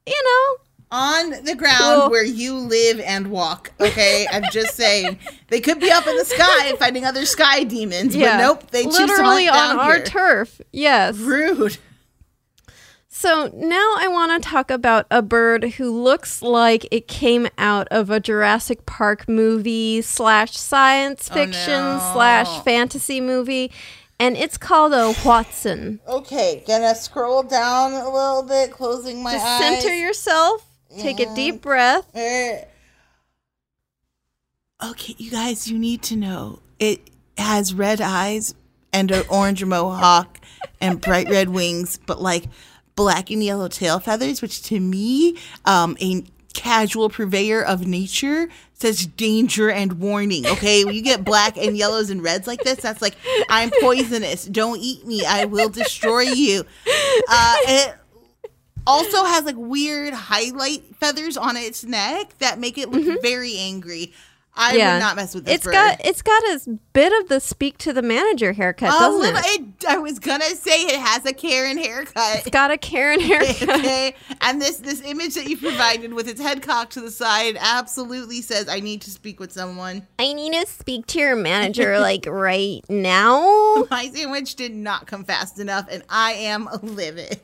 you 0.06 0.24
know, 0.24 0.64
On 0.92 1.44
the 1.44 1.54
ground 1.56 2.10
where 2.10 2.26
you 2.26 2.56
live 2.56 3.00
and 3.02 3.30
walk. 3.30 3.72
Okay, 3.80 4.28
I'm 4.32 4.44
just 4.52 4.76
saying 4.76 5.20
they 5.50 5.62
could 5.62 5.80
be 5.80 5.92
up 5.92 6.08
in 6.08 6.18
the 6.18 6.26
sky 6.26 6.74
fighting 6.78 7.06
other 7.06 7.26
sky 7.26 7.64
demons, 7.64 8.16
yeah. 8.16 8.38
but 8.38 8.44
nope, 8.44 8.72
they 8.72 8.86
choose 8.86 8.98
to 8.98 9.06
literally 9.06 9.48
on 9.48 9.78
our 9.78 9.96
here. 9.98 10.06
turf. 10.06 10.62
Yes. 10.72 11.16
Rude. 11.18 11.78
So 13.22 13.52
now 13.54 13.96
I 13.98 14.08
want 14.08 14.42
to 14.42 14.50
talk 14.50 14.72
about 14.72 15.06
a 15.12 15.22
bird 15.22 15.72
who 15.72 15.92
looks 15.92 16.42
like 16.42 16.88
it 16.90 17.10
came 17.10 17.50
out 17.58 17.86
of 17.90 18.10
a 18.10 18.22
Jurassic 18.22 18.86
Park 18.86 19.28
movie 19.28 20.02
slash 20.02 20.56
science 20.56 21.28
oh, 21.30 21.34
fiction 21.34 21.82
no. 21.82 22.12
slash 22.14 22.64
fantasy 22.64 23.20
movie, 23.20 23.74
and 24.20 24.38
it's 24.38 24.58
called 24.58 24.94
a 24.94 25.12
hoatzin. 25.12 26.00
Okay, 26.08 26.64
gonna 26.66 26.96
scroll 26.96 27.44
down 27.44 27.92
a 27.92 28.10
little 28.10 28.44
bit, 28.44 28.72
closing 28.72 29.22
my 29.22 29.34
Just 29.34 29.46
eyes. 29.46 29.82
center 29.82 29.94
yourself, 29.94 30.69
take 30.98 31.20
a 31.20 31.34
deep 31.36 31.62
breath. 31.62 32.10
Eh. 32.16 32.64
Okay, 34.82 35.16
you 35.18 35.30
guys, 35.32 35.68
you 35.70 35.78
need 35.78 36.02
to 36.04 36.16
know 36.16 36.60
it 36.80 37.10
has 37.38 37.74
red 37.74 38.00
eyes 38.00 38.56
and 38.94 39.12
an 39.12 39.24
orange 39.30 39.64
mohawk 39.64 40.40
and 40.80 41.02
bright 41.02 41.30
red 41.30 41.50
wings, 41.60 42.00
but 42.06 42.22
like 42.22 42.46
black 42.96 43.30
and 43.30 43.44
yellow 43.44 43.68
tail 43.68 44.00
feathers, 44.00 44.42
which 44.42 44.62
to 44.64 44.80
me, 44.80 45.38
um, 45.66 45.98
a 46.02 46.24
casual 46.54 47.10
purveyor 47.10 47.64
of 47.64 47.88
nature 47.88 48.50
says 48.74 49.06
danger 49.06 49.70
and 49.70 49.94
warning. 50.00 50.46
Okay, 50.48 50.86
when 50.86 50.96
you 50.96 51.02
get 51.02 51.24
black 51.24 51.58
and 51.58 51.78
yellows 51.78 52.10
and 52.10 52.24
reds 52.24 52.48
like 52.48 52.62
this, 52.62 52.80
that's 52.80 53.02
like 53.02 53.16
I'm 53.50 53.72
poisonous. 53.82 54.46
Don't 54.46 54.80
eat 54.80 55.06
me. 55.06 55.26
I 55.26 55.46
will 55.46 55.70
destroy 55.70 56.22
you. 56.22 56.64
Uh, 57.30 57.56
it 57.68 57.96
also 58.90 59.24
has 59.26 59.46
like 59.46 59.56
weird 59.58 60.14
highlight 60.14 60.96
feathers 60.96 61.38
on 61.38 61.56
its 61.58 61.84
neck 61.84 62.38
that 62.40 62.60
make 62.60 62.78
it 62.78 62.90
look 62.90 63.04
mm-hmm. 63.04 63.22
very 63.22 63.58
angry. 63.58 64.14
I 64.56 64.74
would 64.74 65.00
not 65.00 65.16
mess 65.16 65.34
with 65.34 65.46
this 65.46 65.56
It's 65.56 65.64
bird. 65.64 65.74
got 65.74 66.02
it's 66.06 66.22
got 66.22 66.44
a 66.44 66.80
bit 66.92 67.14
of 67.22 67.30
the 67.30 67.40
speak 67.40 67.78
to 67.80 67.94
the 67.94 68.02
manager 68.02 68.52
haircut, 68.52 68.90
doesn't 68.90 69.36
it? 69.36 69.62
it- 69.62 69.86
I 69.88 69.98
was 69.98 70.20
gonna 70.20 70.44
say 70.56 70.82
it 70.82 71.00
has 71.00 71.26
a 71.26 71.32
Karen 71.34 71.78
haircut. 71.78 72.40
It's 72.40 72.50
got 72.50 72.70
a 72.70 72.78
Karen 72.78 73.20
haircut. 73.22 73.70
okay, 73.70 74.16
and 74.42 74.62
this 74.62 74.78
this 74.78 75.02
image 75.02 75.36
that 75.36 75.48
you 75.48 75.56
provided 75.56 76.14
with 76.14 76.28
its 76.28 76.42
head 76.42 76.62
cocked 76.62 76.94
to 76.94 77.02
the 77.02 77.12
side 77.12 77.58
absolutely 77.60 78.42
says, 78.42 78.68
"I 78.68 78.82
need 78.82 79.02
to 79.04 79.12
speak 79.12 79.40
with 79.40 79.54
someone." 79.54 80.06
I 80.18 80.34
need 80.34 80.52
to 80.54 80.68
speak 80.68 81.08
to 81.08 81.20
your 81.20 81.36
manager 81.38 81.98
like 82.02 82.26
right 82.28 82.82
now. 82.90 83.86
My 83.90 84.10
sandwich 84.14 84.56
did 84.56 84.74
not 84.74 85.08
come 85.08 85.24
fast 85.24 85.60
enough, 85.60 85.88
and 85.90 86.04
I 86.10 86.34
am 86.34 86.68
livid. 86.82 87.40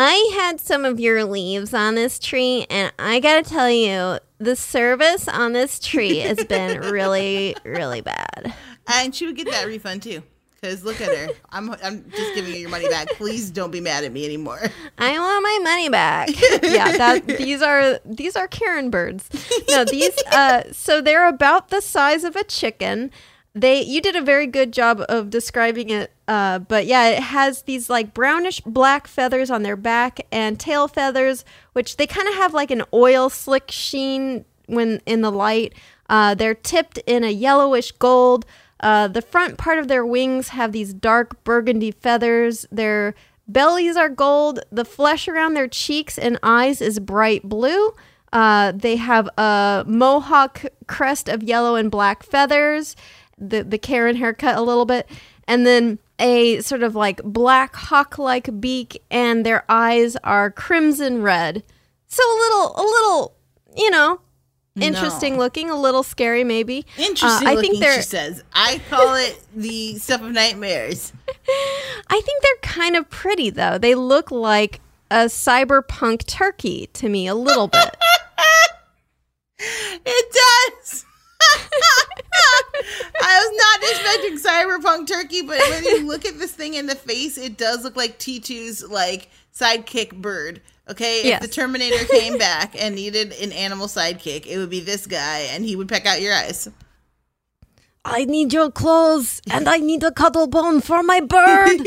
I 0.00 0.30
had 0.36 0.60
some 0.60 0.84
of 0.84 1.00
your 1.00 1.24
leaves 1.24 1.74
on 1.74 1.96
this 1.96 2.20
tree, 2.20 2.64
and 2.70 2.92
I 3.00 3.18
gotta 3.18 3.42
tell 3.42 3.68
you, 3.68 4.20
the 4.38 4.54
service 4.54 5.26
on 5.26 5.54
this 5.54 5.80
tree 5.80 6.18
has 6.18 6.44
been 6.44 6.80
really, 6.92 7.56
really 7.64 8.00
bad. 8.00 8.54
And 8.86 9.12
she 9.12 9.26
would 9.26 9.34
get 9.34 9.50
that 9.50 9.66
refund 9.66 10.04
too. 10.04 10.22
Because 10.54 10.84
look 10.84 11.00
at 11.00 11.16
her. 11.16 11.34
I'm, 11.50 11.70
I'm 11.82 12.08
just 12.10 12.34
giving 12.36 12.52
you 12.54 12.60
your 12.60 12.70
money 12.70 12.88
back. 12.88 13.08
Please 13.14 13.50
don't 13.50 13.72
be 13.72 13.80
mad 13.80 14.04
at 14.04 14.12
me 14.12 14.24
anymore. 14.24 14.60
I 14.98 15.18
want 15.18 15.42
my 15.42 15.58
money 15.64 15.88
back. 15.88 16.28
yeah, 16.62 16.96
that 16.96 17.26
these 17.38 17.60
are 17.60 17.98
these 18.04 18.36
are 18.36 18.46
Karen 18.46 18.90
birds. 18.90 19.28
No, 19.68 19.84
these 19.84 20.16
uh 20.30 20.62
so 20.70 21.00
they're 21.00 21.26
about 21.26 21.70
the 21.70 21.80
size 21.80 22.22
of 22.22 22.36
a 22.36 22.44
chicken. 22.44 23.10
They 23.52 23.82
you 23.82 24.00
did 24.00 24.14
a 24.14 24.22
very 24.22 24.46
good 24.46 24.72
job 24.72 25.02
of 25.08 25.30
describing 25.30 25.90
it. 25.90 26.12
Uh 26.28 26.60
but 26.60 26.86
yeah, 26.86 27.08
it 27.08 27.22
has 27.22 27.62
these 27.62 27.90
like 27.90 28.14
brownish 28.14 28.60
black 28.60 29.08
feathers 29.08 29.50
on 29.50 29.62
their 29.64 29.76
back 29.76 30.20
and 30.30 30.60
tail 30.60 30.86
feathers 30.86 31.44
which 31.72 31.96
they 31.96 32.06
kind 32.06 32.28
of 32.28 32.34
have 32.34 32.54
like 32.54 32.70
an 32.70 32.84
oil 32.92 33.30
slick 33.30 33.70
sheen 33.70 34.44
when 34.66 35.00
in 35.06 35.22
the 35.22 35.32
light. 35.32 35.74
Uh 36.08 36.34
they're 36.34 36.54
tipped 36.54 36.98
in 37.06 37.24
a 37.24 37.30
yellowish 37.30 37.92
gold. 37.92 38.46
Uh, 38.80 39.08
the 39.08 39.22
front 39.22 39.58
part 39.58 39.78
of 39.78 39.88
their 39.88 40.06
wings 40.06 40.50
have 40.50 40.70
these 40.70 40.94
dark 40.94 41.42
burgundy 41.42 41.90
feathers. 41.90 42.64
Their 42.70 43.14
bellies 43.48 43.96
are 43.96 44.08
gold. 44.08 44.60
The 44.70 44.84
flesh 44.84 45.26
around 45.26 45.54
their 45.54 45.66
cheeks 45.66 46.16
and 46.18 46.38
eyes 46.42 46.80
is 46.80 47.00
bright 47.00 47.42
blue. 47.42 47.92
Uh, 48.32 48.72
they 48.72 48.96
have 48.96 49.28
a 49.38 49.84
mohawk 49.86 50.66
crest 50.86 51.28
of 51.28 51.42
yellow 51.42 51.74
and 51.74 51.90
black 51.90 52.22
feathers. 52.22 52.94
The 53.38 53.64
the 53.64 53.78
Karen 53.78 54.16
haircut 54.16 54.56
a 54.56 54.62
little 54.62 54.84
bit, 54.84 55.08
and 55.46 55.66
then 55.66 55.98
a 56.18 56.60
sort 56.60 56.82
of 56.82 56.94
like 56.96 57.22
black 57.22 57.74
hawk-like 57.76 58.60
beak, 58.60 59.02
and 59.10 59.44
their 59.46 59.64
eyes 59.68 60.16
are 60.24 60.50
crimson 60.50 61.22
red. 61.22 61.62
So 62.06 62.22
a 62.22 62.36
little, 62.38 62.74
a 62.76 62.82
little, 62.82 63.36
you 63.76 63.90
know, 63.90 64.20
interesting 64.80 65.34
No. 65.34 65.38
looking, 65.40 65.70
a 65.70 65.76
little 65.78 66.02
scary 66.02 66.44
maybe. 66.44 66.86
Interesting 66.96 67.46
Uh, 67.46 67.50
I 67.50 67.54
looking, 67.54 67.70
think 67.72 67.82
they're 67.82 67.96
she 67.96 68.08
says. 68.08 68.42
I 68.52 68.80
call 68.90 69.14
it 69.14 69.38
the 69.54 69.96
stuff 69.98 70.22
of 70.22 70.32
nightmares. 70.32 71.12
I 72.08 72.20
think 72.20 72.42
they're 72.42 72.62
kind 72.62 72.96
of 72.96 73.08
pretty 73.10 73.50
though. 73.50 73.76
They 73.78 73.94
look 73.94 74.30
like 74.30 74.80
a 75.10 75.24
cyberpunk 75.26 76.26
turkey 76.26 76.88
to 76.94 77.08
me 77.08 77.26
a 77.26 77.34
little 77.34 77.68
bit. 77.68 77.96
It 79.60 80.36
does. 80.80 81.04
I 83.20 83.42
was 83.42 83.52
not 83.56 83.82
expecting 83.90 84.38
cyberpunk 84.38 85.06
turkey, 85.08 85.42
but 85.42 85.58
when 85.70 85.84
you 85.84 86.06
look 86.06 86.24
at 86.24 86.38
this 86.38 86.52
thing 86.52 86.74
in 86.74 86.86
the 86.86 86.94
face, 86.94 87.36
it 87.38 87.56
does 87.56 87.82
look 87.84 87.96
like 87.96 88.18
T2's 88.18 88.88
like 88.88 89.30
sidekick 89.54 90.14
bird. 90.14 90.60
Okay, 90.88 91.24
Yes. 91.26 91.42
if 91.42 91.48
the 91.50 91.54
Terminator 91.54 92.04
came 92.06 92.38
back 92.38 92.74
and 92.80 92.94
needed 92.94 93.32
an 93.42 93.52
animal 93.52 93.88
sidekick, 93.88 94.46
it 94.46 94.56
would 94.56 94.70
be 94.70 94.80
this 94.80 95.06
guy, 95.06 95.40
and 95.50 95.64
he 95.64 95.76
would 95.76 95.88
peck 95.88 96.06
out 96.06 96.22
your 96.22 96.32
eyes. 96.34 96.68
I 98.04 98.24
need 98.24 98.52
your 98.54 98.70
clothes 98.70 99.42
and 99.50 99.68
I 99.68 99.78
need 99.78 100.02
a 100.02 100.10
cuttlebone 100.10 100.82
for 100.82 101.02
my 101.02 101.20
bird. 101.20 101.80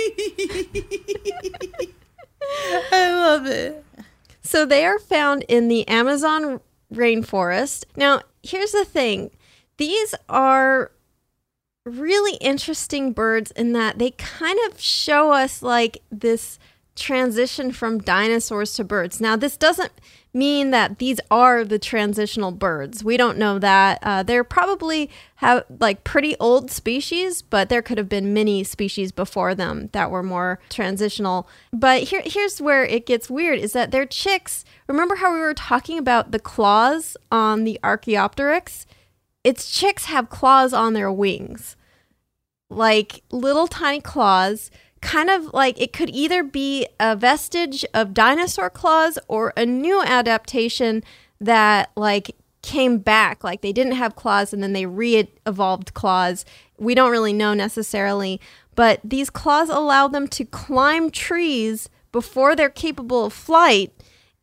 I 2.92 3.12
love 3.12 3.46
it. 3.48 3.84
so 4.44 4.66
they 4.66 4.86
are 4.86 5.00
found 5.00 5.44
in 5.48 5.68
the 5.68 5.88
Amazon 5.88 6.60
rainforest. 6.94 7.86
Now, 7.96 8.22
here's 8.44 8.72
the 8.72 8.86
thing. 8.86 9.32
These 9.82 10.14
are 10.30 10.92
really 11.88 12.36
interesting 12.36 13.14
birds 13.14 13.50
in 13.50 13.74
that 13.74 13.98
they 13.98 14.12
kind 14.12 14.60
of 14.68 14.80
show 14.80 15.32
us 15.32 15.64
like 15.64 16.04
this 16.12 16.60
transition 16.96 17.72
from 17.72 17.98
dinosaurs 17.98 18.76
to 18.76 18.84
birds. 18.84 19.20
Now, 19.20 19.36
this 19.36 19.58
doesn't 19.58 19.94
mean 20.36 20.70
that 20.70 21.00
these 21.00 21.20
are 21.32 21.66
the 21.66 21.80
transitional 21.80 22.52
birds. 22.52 23.04
We 23.04 23.18
don't 23.18 23.40
know 23.40 23.58
that. 23.58 23.98
Uh, 24.04 24.22
they're 24.22 24.44
probably 24.44 25.10
have 25.38 25.64
like 25.80 26.04
pretty 26.04 26.36
old 26.40 26.70
species, 26.70 27.42
but 27.42 27.70
there 27.70 27.82
could 27.82 27.98
have 27.98 28.08
been 28.08 28.36
many 28.36 28.64
species 28.64 29.12
before 29.12 29.56
them 29.56 29.90
that 29.94 30.12
were 30.12 30.22
more 30.22 30.60
transitional. 30.70 31.50
But 31.74 32.04
here, 32.04 32.22
here's 32.24 32.62
where 32.62 32.86
it 32.86 33.08
gets 33.08 33.32
weird: 33.32 33.58
is 33.58 33.74
that 33.74 33.90
their 33.90 34.06
chicks. 34.06 34.64
Remember 34.86 35.16
how 35.16 35.34
we 35.34 35.40
were 35.40 35.56
talking 35.56 35.98
about 35.98 36.32
the 36.32 36.40
claws 36.40 37.18
on 37.32 37.64
the 37.64 37.80
Archaeopteryx? 37.84 38.86
Its 39.44 39.72
chicks 39.72 40.06
have 40.06 40.30
claws 40.30 40.74
on 40.74 40.94
their 40.94 41.12
wings. 41.12 41.76
Like 42.70 43.24
little 43.32 43.68
tiny 43.68 44.02
claws, 44.02 44.72
kind 45.02 45.30
of 45.30 45.54
like 45.54 45.80
it 45.82 45.94
could 45.94 46.10
either 46.10 46.44
be 46.44 46.88
a 47.00 47.16
vestige 47.16 47.84
of 47.94 48.14
dinosaur 48.14 48.70
claws 48.70 49.18
or 49.28 49.52
a 49.58 49.66
new 49.66 50.02
adaptation 50.02 51.04
that 51.40 51.92
like 51.96 52.36
came 52.62 53.00
back. 53.00 53.44
Like 53.44 53.62
they 53.62 53.74
didn't 53.74 53.94
have 53.94 54.16
claws 54.16 54.54
and 54.54 54.62
then 54.62 54.74
they 54.74 54.86
re-evolved 54.86 55.94
claws. 55.94 56.46
We 56.78 56.96
don't 56.96 57.12
really 57.12 57.34
know 57.34 57.54
necessarily 57.54 58.40
but 58.76 59.00
these 59.04 59.30
claws 59.30 59.70
allow 59.70 60.08
them 60.08 60.28
to 60.30 60.46
climb 60.46 61.12
trees 61.12 61.90
before 62.12 62.56
they're 62.56 62.70
capable 62.70 63.26
of 63.26 63.34
flight 63.34 63.92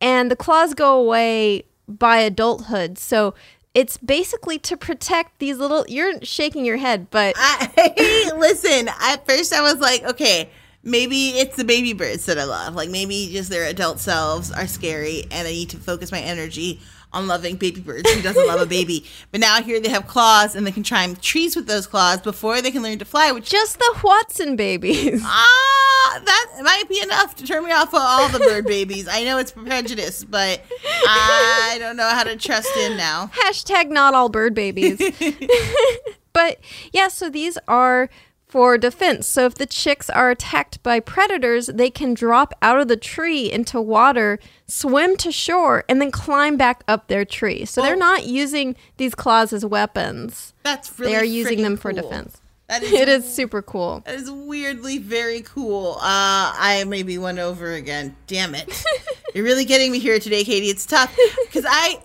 and 0.01 0.29
the 0.31 0.35
claws 0.35 0.73
go 0.73 0.99
away 0.99 1.63
by 1.87 2.19
adulthood. 2.19 2.97
So 2.97 3.33
it's 3.73 3.97
basically 3.97 4.57
to 4.59 4.75
protect 4.75 5.39
these 5.39 5.57
little 5.57 5.85
you're 5.87 6.21
shaking 6.23 6.65
your 6.65 6.77
head 6.77 7.09
but 7.11 7.35
I 7.37 8.31
listen. 8.37 8.89
At 9.01 9.25
first, 9.27 9.53
I 9.53 9.61
was 9.61 9.79
like, 9.79 10.03
okay, 10.03 10.49
maybe 10.83 11.29
it's 11.29 11.55
the 11.55 11.63
baby 11.63 11.93
birds 11.93 12.25
that 12.25 12.37
I 12.37 12.43
love. 12.43 12.75
Like 12.75 12.89
maybe 12.89 13.29
just 13.31 13.49
their 13.49 13.65
adult 13.65 13.99
selves 13.99 14.51
are 14.51 14.67
scary, 14.67 15.23
and 15.31 15.47
I 15.47 15.51
need 15.51 15.69
to 15.69 15.77
focus 15.77 16.11
my 16.11 16.19
energy 16.19 16.79
on 17.11 17.27
loving 17.27 17.55
baby 17.55 17.81
birds. 17.81 18.09
Who 18.11 18.21
doesn't 18.21 18.47
love 18.47 18.61
a 18.61 18.65
baby? 18.65 19.05
But 19.31 19.41
now 19.41 19.61
here 19.61 19.79
they 19.79 19.89
have 19.89 20.07
claws, 20.07 20.55
and 20.55 20.65
they 20.65 20.71
can 20.71 20.83
climb 20.83 21.15
trees 21.15 21.55
with 21.55 21.67
those 21.67 21.85
claws 21.85 22.21
before 22.21 22.61
they 22.61 22.71
can 22.71 22.81
learn 22.81 22.97
to 22.99 23.05
fly. 23.05 23.31
Which 23.31 23.49
just 23.49 23.77
the 23.77 23.93
hoatzin 23.97 24.57
babies. 24.57 25.21
ah, 25.23 26.21
that 26.25 26.61
might 26.63 26.89
be 26.89 26.99
enough 27.01 27.35
to 27.35 27.45
turn 27.45 27.63
me 27.63 27.71
off 27.71 27.89
of 27.89 27.99
all 28.01 28.27
the 28.29 28.39
bird 28.39 28.65
babies. 28.65 29.07
I 29.07 29.23
know 29.23 29.37
it's 29.37 29.51
prejudice, 29.51 30.23
but 30.23 30.63
I 31.07 31.77
don't 31.79 31.95
know 31.95 32.09
how 32.09 32.23
to 32.23 32.35
trust 32.35 32.75
in 32.77 32.97
now. 32.97 33.29
Hashtag 33.45 33.89
not 33.89 34.15
all 34.15 34.29
bird 34.29 34.55
babies. 34.55 34.99
but 36.33 36.59
yeah, 36.91 37.07
so 37.07 37.29
these 37.29 37.57
are 37.67 38.09
for 38.47 38.77
defense. 38.79 39.27
So 39.27 39.45
if 39.45 39.55
the 39.55 39.67
chicks 39.67 40.09
are 40.09 40.31
attacked 40.31 40.81
by 40.81 40.99
predators, 40.99 41.67
they 41.67 41.91
can 41.91 42.15
drop 42.15 42.53
out 42.61 42.79
of 42.79 42.87
the 42.87 42.97
tree 42.97 43.51
into 43.51 43.79
water, 43.79 44.39
swim 44.69 45.17
to 45.17 45.31
shore, 45.31 45.83
and 45.89 46.01
then 46.01 46.11
climb 46.11 46.57
back 46.57 46.83
up 46.87 47.07
their 47.07 47.25
tree. 47.25 47.65
So 47.65 47.81
they're 47.81 47.95
not 47.95 48.25
using 48.25 48.75
these 48.97 49.15
claws 49.15 49.51
as 49.51 49.65
weapons. 49.65 50.53
That's 50.63 50.97
really 50.97 51.13
they 51.13 51.17
are 51.17 51.25
using 51.25 51.61
them 51.61 51.75
for 51.75 51.91
cool. 51.91 52.03
defense. 52.03 52.41
That 52.67 52.83
is 52.83 52.93
It 52.93 53.09
is 53.09 53.33
super 53.33 53.61
cool. 53.61 54.03
That 54.05 54.15
is 54.15 54.29
weirdly 54.29 54.99
very 54.99 55.41
cool. 55.41 55.95
Uh, 55.95 56.53
I 56.55 56.83
maybe 56.87 57.17
went 57.17 57.39
over 57.39 57.73
again. 57.73 58.15
Damn 58.27 58.55
it! 58.55 58.83
You're 59.35 59.43
really 59.45 59.65
getting 59.65 59.91
me 59.91 59.99
here 59.99 60.19
today, 60.19 60.43
Katie. 60.43 60.67
It's 60.67 60.85
tough 60.85 61.15
because 61.45 61.65
I 61.67 61.99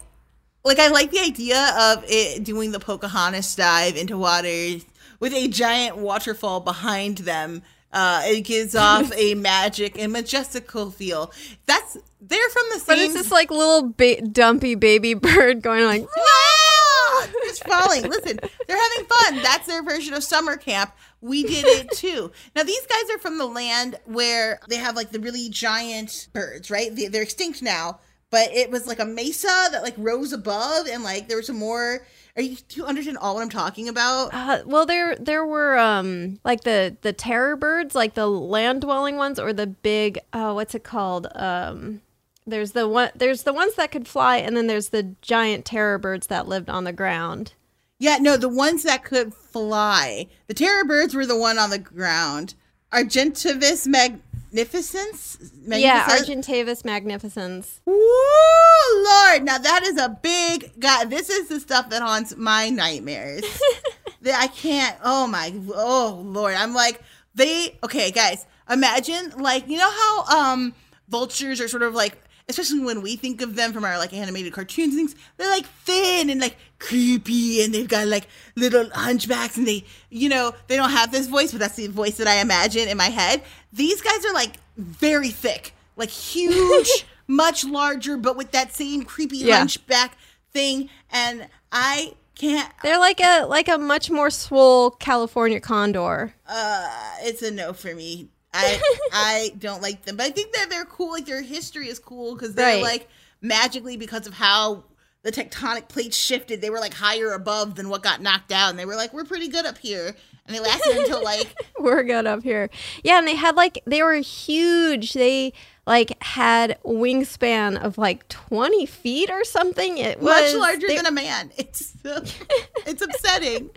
like 0.65 0.79
I 0.79 0.89
like 0.89 1.11
the 1.11 1.21
idea 1.21 1.73
of 1.79 2.05
it 2.09 2.43
doing 2.43 2.73
the 2.73 2.81
Pocahontas 2.81 3.55
dive 3.55 3.97
into 3.97 4.17
water 4.17 4.79
with 5.21 5.35
a 5.35 5.49
giant 5.49 5.99
waterfall 5.99 6.61
behind 6.61 7.19
them. 7.19 7.63
Uh, 7.93 8.23
it 8.25 8.41
gives 8.41 8.75
off 8.75 9.13
a 9.17 9.35
magic 9.35 9.97
and 9.99 10.13
majestical 10.13 10.91
feel. 10.91 11.33
That's 11.67 11.97
they're 12.29 12.49
from 12.51 12.63
the 12.73 12.79
same. 12.79 12.87
But 12.87 12.99
it's 12.99 13.15
this 13.15 13.31
like 13.31 13.51
little 13.51 13.93
ba- 13.97 14.23
dumpy 14.23 14.75
baby 14.75 15.15
bird 15.15 15.63
going 15.63 15.85
like, 15.85 16.07
Ah, 16.17 17.29
it's 17.45 17.59
falling. 17.61 18.03
Listen, 18.09 18.39
they're 18.67 18.81
having 18.81 19.07
fun. 19.07 19.43
That's 19.43 19.67
their 19.67 19.83
version 19.83 20.15
of 20.15 20.25
summer 20.25 20.57
camp. 20.57 20.93
We 21.21 21.43
did 21.43 21.65
it 21.65 21.91
too. 21.97 22.31
Now 22.55 22.63
these 22.65 22.87
guys 22.87 23.11
are 23.15 23.19
from 23.19 23.39
the 23.39 23.47
land 23.47 23.99
where 24.05 24.61
they 24.69 24.77
have 24.77 24.97
like 24.97 25.11
the 25.11 25.21
really 25.21 25.49
giant 25.49 26.29
birds, 26.33 26.71
right? 26.71 26.95
They, 26.95 27.07
they're 27.07 27.23
extinct 27.23 27.63
now, 27.63 28.01
but 28.31 28.53
it 28.53 28.71
was 28.71 28.87
like 28.87 28.99
a 28.99 29.05
mesa 29.07 29.69
that 29.73 29.83
like 29.83 29.95
rose 29.97 30.33
above, 30.33 30.87
and 30.87 31.03
like 31.03 31.29
there 31.29 31.37
was 31.37 31.47
some 31.47 31.57
more. 31.59 32.07
Are 32.37 32.43
you 32.43 32.57
do 32.69 32.81
you 32.81 32.85
understand 32.85 33.17
all 33.19 33.37
what 33.37 33.43
I'm 33.43 33.49
talking 33.49 33.89
about? 33.89 34.31
Uh, 34.35 34.63
well, 34.67 34.87
there 34.87 35.15
there 35.17 35.47
were 35.47 35.79
um 35.79 36.41
like 36.45 36.63
the 36.63 36.97
the 37.03 37.13
terror 37.13 37.55
birds, 37.55 37.95
like 37.95 38.15
the 38.15 38.27
land 38.27 38.81
dwelling 38.81 39.17
ones, 39.17 39.39
or 39.39 39.53
the 39.53 39.69
big 39.69 40.19
oh 40.33 40.55
what's 40.55 40.75
it 40.75 40.83
called? 40.83 41.29
Um, 41.37 42.01
there's 42.47 42.73
the 42.73 42.89
one 42.89 43.11
there's 43.15 43.43
the 43.43 43.53
ones 43.53 43.75
that 43.75 43.91
could 43.91 44.07
fly, 44.07 44.37
and 44.37 44.57
then 44.57 44.67
there's 44.67 44.91
the 44.91 45.15
giant 45.23 45.65
terror 45.65 45.99
birds 45.99 46.27
that 46.29 46.49
lived 46.49 46.69
on 46.69 46.85
the 46.85 46.93
ground. 46.93 47.55
Yeah, 47.99 48.19
no, 48.21 48.37
the 48.37 48.49
ones 48.49 48.83
that 48.83 49.05
could 49.05 49.33
fly. 49.33 50.27
The 50.47 50.55
terror 50.55 50.85
birds 50.85 51.15
were 51.15 51.27
the 51.27 51.39
one 51.39 51.59
on 51.59 51.71
the 51.71 51.79
ground. 51.79 52.55
Argentavis 52.93 53.87
magnificens. 53.87 55.53
Yeah. 55.67 56.07
Argentavis 56.07 56.85
magnificens. 56.85 57.81
Woo, 57.87 57.95
Lord! 57.95 59.43
Now 59.43 59.59
that 59.59 59.83
is 59.85 59.99
a 59.99 60.11
big 60.23 60.79
guy. 60.79 61.05
This 61.05 61.31
is 61.31 61.49
the 61.49 61.61
stuff 61.61 61.91
that 61.91 62.03
haunts 62.03 62.37
my 62.37 62.69
nightmares. 62.69 63.43
that 64.23 64.41
I 64.41 64.49
can't. 64.49 64.97
Oh 65.03 65.27
my. 65.27 65.53
Oh 65.75 66.21
Lord! 66.25 66.55
I'm 66.55 66.75
like 66.75 67.01
they. 67.35 67.79
Okay, 67.83 68.11
guys. 68.11 68.47
Imagine 68.71 69.31
like 69.39 69.69
you 69.69 69.79
know 69.79 69.91
how 69.91 70.53
um 70.53 70.75
vultures 71.09 71.61
are 71.61 71.69
sort 71.69 71.83
of 71.83 71.95
like. 71.95 72.21
Especially 72.49 72.81
when 72.81 73.01
we 73.01 73.17
think 73.17 73.41
of 73.41 73.57
them 73.57 73.73
from 73.73 73.85
our 73.85 73.97
like 73.97 74.13
animated 74.13 74.53
cartoons 74.53 74.95
and 74.95 75.09
things, 75.09 75.15
they're 75.39 75.51
like 75.51 75.65
thin 75.67 76.29
and 76.29 76.41
like 76.41 76.57
creepy, 76.79 77.63
and 77.65 77.73
they've 77.75 77.89
got 77.89 78.07
like 78.07 78.27
little 78.55 78.85
hunchbacks, 78.91 79.57
and 79.57 79.67
they, 79.67 79.85
you 80.11 80.29
know, 80.29 80.53
they 80.67 80.77
don't 80.77 80.91
have 80.91 81.11
this 81.11 81.27
voice, 81.27 81.53
but 81.53 81.61
that's 81.61 81.77
the 81.77 81.87
voice 81.87 82.19
that 82.19 82.27
I 82.29 82.41
imagine 82.41 82.89
in 82.89 82.97
my 82.99 83.09
head. 83.09 83.43
These 83.73 84.03
guys 84.03 84.25
are 84.27 84.35
like 84.35 84.57
very 84.77 85.31
thick, 85.31 85.73
like 85.97 86.11
huge, 86.11 87.07
much 87.27 87.65
larger, 87.65 88.17
but 88.19 88.37
with 88.37 88.51
that 88.53 88.75
same 88.75 89.05
creepy 89.05 89.39
Yeah. 89.39 89.59
hunchback 89.59 90.17
thing. 90.53 90.91
And 91.11 91.49
I 91.73 92.13
can't. 92.35 92.71
They're 92.83 92.99
like 92.99 93.21
a 93.21 93.45
like 93.47 93.69
a 93.69 93.79
much 93.79 94.11
more 94.11 94.29
swole 94.29 94.91
California 94.91 95.61
condor. 95.61 96.35
Uh, 96.47 96.91
it's 97.23 97.41
a 97.43 97.51
no 97.51 97.73
for 97.73 97.95
me. 97.95 98.29
I 98.55 98.81
I 99.13 99.53
don't 99.59 99.83
like 99.83 100.05
them, 100.05 100.17
but 100.17 100.27
I 100.27 100.31
think 100.31 100.53
that 100.55 100.71
they're 100.71 100.85
cool. 100.85 101.13
Like 101.13 101.27
their 101.27 101.43
history 101.43 101.89
is 101.89 101.99
cool 101.99 102.35
because 102.35 102.55
they're 102.55 102.77
Right. 102.77 102.83
like 102.83 103.09
magically 103.43 103.97
because 103.97 104.27
of 104.27 104.35
how 104.35 104.85
the 105.23 105.33
tectonic 105.33 105.89
plates 105.89 106.17
shifted. 106.17 106.61
They 106.61 106.71
were 106.71 106.81
like 106.81 106.95
higher 106.95 107.33
above 107.33 107.75
than 107.75 107.89
what 107.89 108.03
got 108.03 108.21
knocked 108.23 108.49
down. 108.49 108.77
They 108.77 108.85
were 108.87 108.95
like, 108.97 109.13
we're 109.13 109.25
pretty 109.25 109.49
good 109.49 109.65
up 109.67 109.79
here, 109.79 110.15
and 110.47 110.55
they 110.55 110.61
lasted 110.61 110.97
until 110.99 111.23
like 111.33 111.55
We're 111.79 112.03
good 112.05 112.27
up 112.27 112.43
here. 112.43 112.71
Yeah, 113.03 113.19
and 113.19 113.27
they 113.29 113.35
had 113.35 113.57
like 113.57 113.83
they 113.87 114.03
were 114.03 114.15
huge. 114.15 115.13
They 115.15 115.53
like 115.87 116.23
had 116.23 116.79
wingspan 116.85 117.83
of 117.83 117.99
like 117.99 118.27
twenty 118.29 118.87
feet 118.87 119.31
or 119.31 119.45
something. 119.45 119.99
It 119.99 120.21
was 120.21 120.53
much 120.55 120.61
larger 120.61 120.87
they- 120.89 120.97
than 120.97 121.07
a 121.07 121.11
man. 121.13 121.51
It's 121.59 121.93
it's 122.87 123.01
upsetting. 123.01 123.71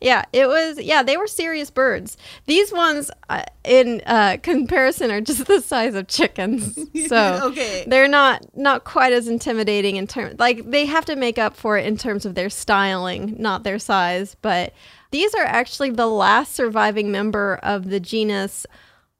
Yeah, 0.00 0.24
it 0.32 0.46
was. 0.46 0.80
Yeah, 0.80 1.02
they 1.02 1.16
were 1.16 1.26
serious 1.26 1.70
birds. 1.70 2.16
These 2.46 2.72
ones, 2.72 3.10
uh, 3.28 3.42
in 3.64 4.00
uh, 4.06 4.36
comparison, 4.42 5.10
are 5.10 5.20
just 5.20 5.46
the 5.48 5.60
size 5.60 5.94
of 5.96 6.06
chickens. 6.06 6.78
So 7.08 7.40
Okay. 7.50 7.84
they're 7.86 8.06
not 8.08 8.44
not 8.56 8.84
quite 8.84 9.12
as 9.12 9.26
intimidating 9.26 9.96
in 9.96 10.06
terms. 10.06 10.38
Like 10.38 10.70
they 10.70 10.86
have 10.86 11.04
to 11.06 11.16
make 11.16 11.36
up 11.38 11.56
for 11.56 11.76
it 11.76 11.84
in 11.86 11.96
terms 11.96 12.24
of 12.24 12.34
their 12.36 12.50
styling, 12.50 13.34
not 13.38 13.64
their 13.64 13.78
size. 13.80 14.36
But 14.40 14.72
these 15.10 15.34
are 15.34 15.44
actually 15.44 15.90
the 15.90 16.06
last 16.06 16.54
surviving 16.54 17.10
member 17.10 17.58
of 17.62 17.90
the 17.90 17.98
genus 18.00 18.66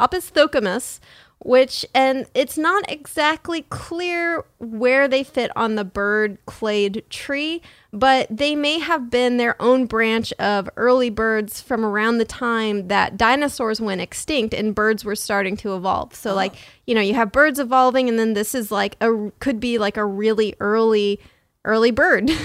Opisthocomus. 0.01 1.01
Which 1.45 1.85
and 1.95 2.27
it's 2.35 2.57
not 2.57 2.91
exactly 2.91 3.67
clear 3.69 4.45
where 4.59 5.07
they 5.07 5.23
fit 5.23 5.51
on 5.55 5.75
the 5.75 5.85
bird 5.85 6.39
clade 6.47 7.05
tree, 7.11 7.61
but 7.93 8.27
they 8.31 8.57
may 8.57 8.79
have 8.79 9.11
been 9.11 9.37
their 9.37 9.61
own 9.61 9.85
branch 9.85 10.33
of 10.39 10.71
early 10.77 11.11
birds 11.11 11.61
from 11.61 11.85
around 11.85 12.17
the 12.17 12.25
time 12.25 12.89
that 12.89 13.19
dinosaurs 13.19 13.79
went 13.79 14.01
extinct 14.01 14.55
and 14.55 14.75
birds 14.75 15.05
were 15.05 15.15
starting 15.15 15.55
to 15.59 15.77
evolve. 15.77 16.15
So 16.15 16.31
uh-huh. 16.31 16.37
like, 16.37 16.55
you 16.87 16.95
know, 16.95 17.03
you 17.03 17.13
have 17.13 17.31
birds 17.31 17.59
evolving 17.59 18.09
and 18.09 18.19
then 18.19 18.33
this 18.33 18.55
is 18.55 18.73
like 18.73 18.97
a 19.03 19.31
could 19.39 19.61
be 19.61 19.77
like 19.77 19.99
a 19.99 20.05
really 20.05 20.55
early 20.61 21.21
early 21.65 21.91
bird. 21.91 22.31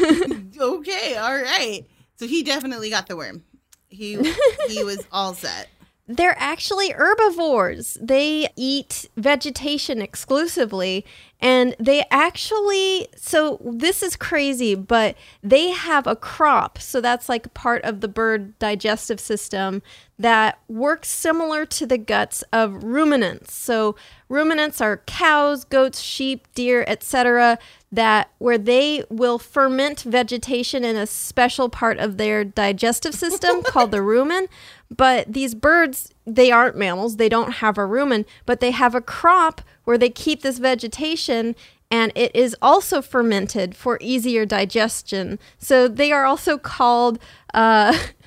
Okay, 0.59 1.15
all 1.15 1.41
right. 1.41 1.85
So 2.17 2.27
he 2.27 2.43
definitely 2.43 2.89
got 2.89 3.07
the 3.07 3.15
worm. 3.15 3.45
He 3.87 4.15
he 4.67 4.83
was 4.83 5.01
all 5.09 5.33
set. 5.33 5.69
They're 6.12 6.36
actually 6.39 6.89
herbivores. 6.89 7.95
They 8.01 8.49
eat 8.55 9.07
vegetation 9.16 10.01
exclusively. 10.01 11.05
And 11.39 11.76
they 11.80 12.03
actually, 12.10 13.07
so 13.16 13.62
this 13.64 14.01
is 14.01 14.16
crazy, 14.16 14.74
but 14.74 15.16
they 15.43 15.70
have 15.70 16.07
a 16.07 16.16
crop. 16.16 16.80
So 16.80 16.99
that's 16.99 17.30
like 17.30 17.53
part 17.53 17.84
of 17.84 18.01
the 18.01 18.07
bird 18.07 18.57
digestive 18.57 19.20
system 19.20 19.84
that 20.20 20.59
works 20.67 21.07
similar 21.07 21.65
to 21.65 21.86
the 21.86 21.97
guts 21.97 22.43
of 22.51 22.84
ruminants. 22.84 23.53
So 23.53 23.95
ruminants 24.28 24.82
are 24.82 24.97
cows, 25.07 25.63
goats, 25.63 26.01
sheep, 26.01 26.45
deer, 26.53 26.84
etc. 26.88 27.57
that 27.89 28.30
where 28.38 28.57
they 28.57 29.05
will 29.09 29.39
ferment 29.39 30.01
vegetation 30.01 30.84
in 30.84 30.97
a 30.97 31.07
special 31.07 31.70
part 31.70 31.97
of 31.99 32.17
their 32.17 32.43
digestive 32.43 33.15
system 33.15 33.63
called 33.65 33.91
the 33.91 33.99
rumen. 33.99 34.49
But 34.95 35.32
these 35.32 35.55
birds, 35.55 36.13
they 36.26 36.51
aren't 36.51 36.76
mammals, 36.76 37.15
they 37.15 37.30
don't 37.30 37.53
have 37.53 37.78
a 37.78 37.82
rumen, 37.82 38.26
but 38.45 38.59
they 38.59 38.72
have 38.72 38.93
a 38.93 39.01
crop 39.01 39.61
where 39.86 39.97
they 39.97 40.09
keep 40.09 40.41
this 40.41 40.59
vegetation 40.59 41.55
and 41.91 42.11
it 42.13 42.36
is 42.36 42.55
also 42.61 43.01
fermented 43.01 43.76
for 43.76 43.97
easier 43.99 44.45
digestion. 44.45 45.39
So 45.57 45.88
they 45.88 46.11
are 46.11 46.26
also 46.26 46.57
called 46.57 47.20
uh, 47.53 47.97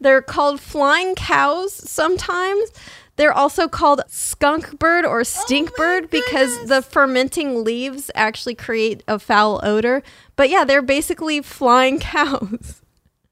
they're 0.00 0.22
called 0.22 0.60
flying 0.60 1.14
cows 1.14 1.72
sometimes. 1.72 2.70
They're 3.16 3.32
also 3.32 3.66
called 3.66 4.02
skunk 4.06 4.78
bird 4.78 5.04
or 5.04 5.20
oh 5.20 5.24
stink 5.24 5.74
bird 5.74 6.08
because 6.08 6.66
the 6.66 6.82
fermenting 6.82 7.64
leaves 7.64 8.12
actually 8.14 8.54
create 8.54 9.02
a 9.08 9.18
foul 9.18 9.60
odor. 9.64 10.04
But 10.36 10.50
yeah, 10.50 10.64
they're 10.64 10.82
basically 10.82 11.40
flying 11.40 11.98
cows. 12.00 12.80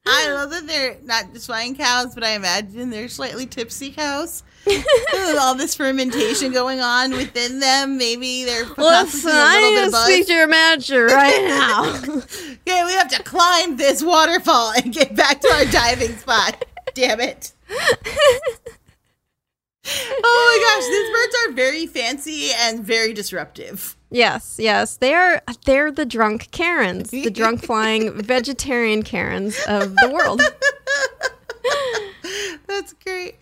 I 0.05 0.29
love 0.31 0.51
that 0.51 0.67
they're 0.67 0.97
not 1.03 1.33
just 1.33 1.47
flying 1.47 1.75
cows, 1.75 2.13
but 2.13 2.23
I 2.23 2.31
imagine 2.31 2.89
they're 2.89 3.07
slightly 3.09 3.45
tipsy 3.45 3.91
cows. 3.91 4.43
All 5.39 5.55
this 5.55 5.75
fermentation 5.75 6.51
going 6.51 6.81
on 6.81 7.11
within 7.11 7.59
them, 7.59 7.97
maybe 7.97 8.43
they're 8.43 8.65
Listen, 8.77 9.31
I 9.33 9.55
little 9.55 9.71
need 9.71 9.75
bit 9.77 9.91
to 9.91 9.97
speak 10.03 10.27
to 10.27 10.33
your 10.33 10.47
manager 10.47 11.05
right 11.05 11.43
now. 11.47 12.21
Yeah, 12.65 12.85
we 12.85 12.91
have 12.93 13.07
to 13.11 13.23
climb 13.23 13.77
this 13.77 14.03
waterfall 14.03 14.73
and 14.75 14.91
get 14.91 15.15
back 15.15 15.39
to 15.39 15.47
our 15.53 15.63
diving 15.65 16.17
spot. 16.17 16.65
Damn 16.93 17.21
it. 17.21 17.53
oh 17.69 17.95
my 19.85 20.59
gosh, 20.75 20.85
these 20.85 21.09
birds 21.15 21.35
are 21.47 21.53
very 21.55 21.85
fancy 21.87 22.51
and 22.59 22.83
very 22.83 23.13
disruptive. 23.13 23.95
yes, 24.11 24.57
yes, 24.59 24.97
they 24.97 25.13
are. 25.13 25.41
They're 25.65 25.91
the 25.91 26.05
drunk 26.05 26.49
Karens, 26.51 27.09
the 27.11 27.29
drunk 27.31 27.63
flying 27.63 28.21
vegetarian 28.21 29.03
Karens 29.03 29.57
of 29.67 29.95
the 29.95 30.09
world. 30.09 30.41
That's 32.67 32.93
great. 32.93 33.35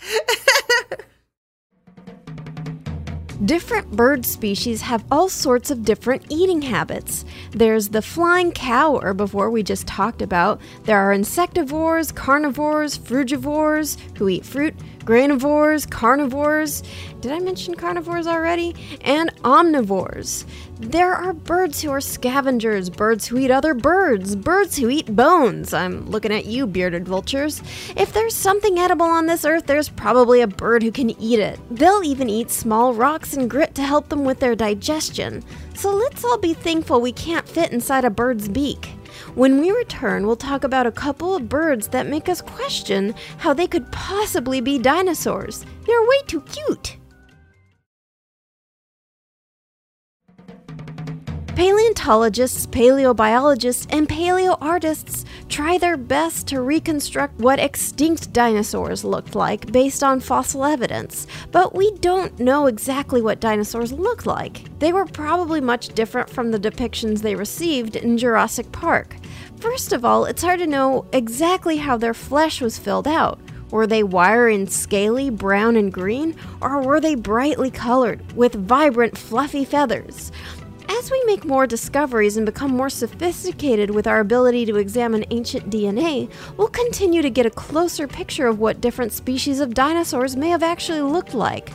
Different 3.43 3.91
bird 3.91 4.26
species 4.26 4.82
have 4.82 5.03
all 5.11 5.28
sorts 5.28 5.69
of 5.69 5.84
different 5.84 6.26
eating 6.30 6.61
habits. 6.61 7.26
There's 7.51 7.89
the 7.89 8.01
flying 8.01 8.53
cow 8.53 9.01
herbivore 9.03 9.51
we 9.51 9.61
just 9.61 9.86
talked 9.86 10.21
about. 10.21 10.61
There 10.86 10.97
are 10.97 11.13
insectivores, 11.13 12.15
carnivores, 12.15 12.97
frugivores 12.97 13.99
who 14.17 14.30
eat 14.30 14.45
fruit, 14.45 14.73
granivores, 14.99 15.88
carnivores. 15.88 16.82
Did 17.19 17.34
I 17.34 17.39
mention 17.39 17.76
carnivores 17.76 18.26
already? 18.26 18.73
And 19.01 19.30
omnivores. 19.43 20.45
There 20.78 21.13
are 21.13 21.32
birds 21.32 21.82
who 21.82 21.89
are 21.91 22.01
scavengers, 22.01 22.89
birds 22.89 23.26
who 23.26 23.38
eat 23.38 23.49
other 23.49 23.73
birds, 23.73 24.36
birds 24.36 24.76
who 24.76 24.89
eat 24.89 25.15
bones. 25.15 25.73
I'm 25.73 26.09
looking 26.09 26.34
at 26.34 26.47
you, 26.47 26.67
bearded 26.67 27.07
vultures. 27.07 27.61
If 27.95 28.11
there's 28.11 28.36
something 28.36 28.78
edible 28.78 29.05
on 29.05 29.26
this 29.26 29.45
earth, 29.45 29.67
there's 29.67 29.88
probably 29.88 30.41
a 30.41 30.47
bird 30.47 30.84
who 30.84 30.91
can 30.91 31.11
eat 31.21 31.39
it. 31.39 31.61
They'll 31.71 32.03
even 32.03 32.30
eat 32.30 32.51
small 32.51 32.93
rocks 32.93 33.36
and 33.36 33.49
grit 33.49 33.73
to 33.76 33.84
help 33.84 34.09
them 34.09 34.26
with 34.26 34.41
their 34.41 34.53
digestion. 34.53 35.45
So 35.76 35.95
let's 35.95 36.26
all 36.26 36.38
be 36.38 36.53
thankful 36.53 36.99
we 36.99 37.13
can't 37.13 37.47
fit 37.47 37.71
inside 37.71 38.03
a 38.03 38.09
bird's 38.09 38.49
beak. 38.49 38.88
When 39.34 39.61
we 39.61 39.71
return, 39.71 40.28
we'll 40.28 40.36
talk 40.36 40.65
about 40.65 40.88
a 40.88 40.91
couple 40.91 41.38
of 41.38 41.47
birds 41.47 41.88
that 41.88 42.07
make 42.07 42.28
us 42.28 42.41
question 42.41 43.15
how 43.38 43.53
they 43.53 43.67
could 43.67 43.89
possibly 43.93 44.59
be 44.59 44.78
dinosaurs. 44.78 45.65
They're 45.86 46.01
way 46.01 46.21
too 46.28 46.41
cute. 46.41 46.97
Paleontologists, 51.56 52.68
paleobiologists, 52.68 53.88
and 53.89 54.10
paleoartists 54.10 55.24
try 55.47 55.78
their 55.78 55.95
best 55.95 56.47
to 56.47 56.62
reconstruct 56.62 57.39
what 57.39 57.60
extinct 57.60 58.34
dinosaurs 58.34 59.06
looked 59.06 59.36
like 59.36 59.72
based 59.72 60.03
on 60.03 60.20
fossil 60.20 60.66
evidence, 60.66 61.28
but 61.53 61.74
we 61.74 61.91
don't 61.99 62.38
know 62.41 62.66
exactly 62.66 63.22
what 63.22 63.39
dinosaurs 63.39 63.93
looked 63.93 64.26
like. 64.26 64.66
They 64.80 64.91
were 64.91 65.06
probably 65.06 65.62
much 65.62 65.95
different 65.95 66.30
from 66.30 66.51
the 66.51 66.60
depictions 66.60 67.22
they 67.22 67.36
received 67.36 67.95
in 67.95 68.18
Jurassic 68.18 68.70
Park. 68.74 69.16
First 69.62 69.93
of 69.93 70.03
all, 70.03 70.26
it's 70.26 70.43
hard 70.43 70.60
to 70.60 70.68
know 70.68 71.06
exactly 71.14 71.78
how 71.78 71.95
their 71.95 72.14
flesh 72.14 72.60
was 72.60 72.78
filled 72.78 73.08
out. 73.08 73.39
Were 73.72 73.88
they 73.88 74.03
wiry 74.03 74.56
and 74.56 74.72
scaly, 74.72 75.30
brown 75.30 75.76
and 75.76 75.91
green, 75.91 76.36
or 76.62 76.82
were 76.82 77.01
they 77.01 77.16
brightly 77.16 77.72
colored 77.72 78.22
with 78.34 78.53
vibrant, 78.53 79.18
fluffy 79.18 79.66
feathers? 79.66 80.32
As 80.88 81.09
we 81.09 81.23
make 81.25 81.45
more 81.45 81.65
discoveries 81.65 82.38
and 82.38 82.45
become 82.45 82.71
more 82.71 82.89
sophisticated 82.89 83.89
with 83.89 84.07
our 84.07 84.19
ability 84.19 84.65
to 84.67 84.77
examine 84.77 85.25
ancient 85.31 85.69
DNA, 85.69 86.31
we'll 86.57 86.67
continue 86.67 87.21
to 87.21 87.29
get 87.29 87.45
a 87.45 87.49
closer 87.49 88.07
picture 88.07 88.47
of 88.47 88.59
what 88.59 88.81
different 88.81 89.11
species 89.11 89.59
of 89.59 89.73
dinosaurs 89.73 90.36
may 90.36 90.49
have 90.49 90.63
actually 90.63 91.01
looked 91.01 91.33
like. 91.33 91.71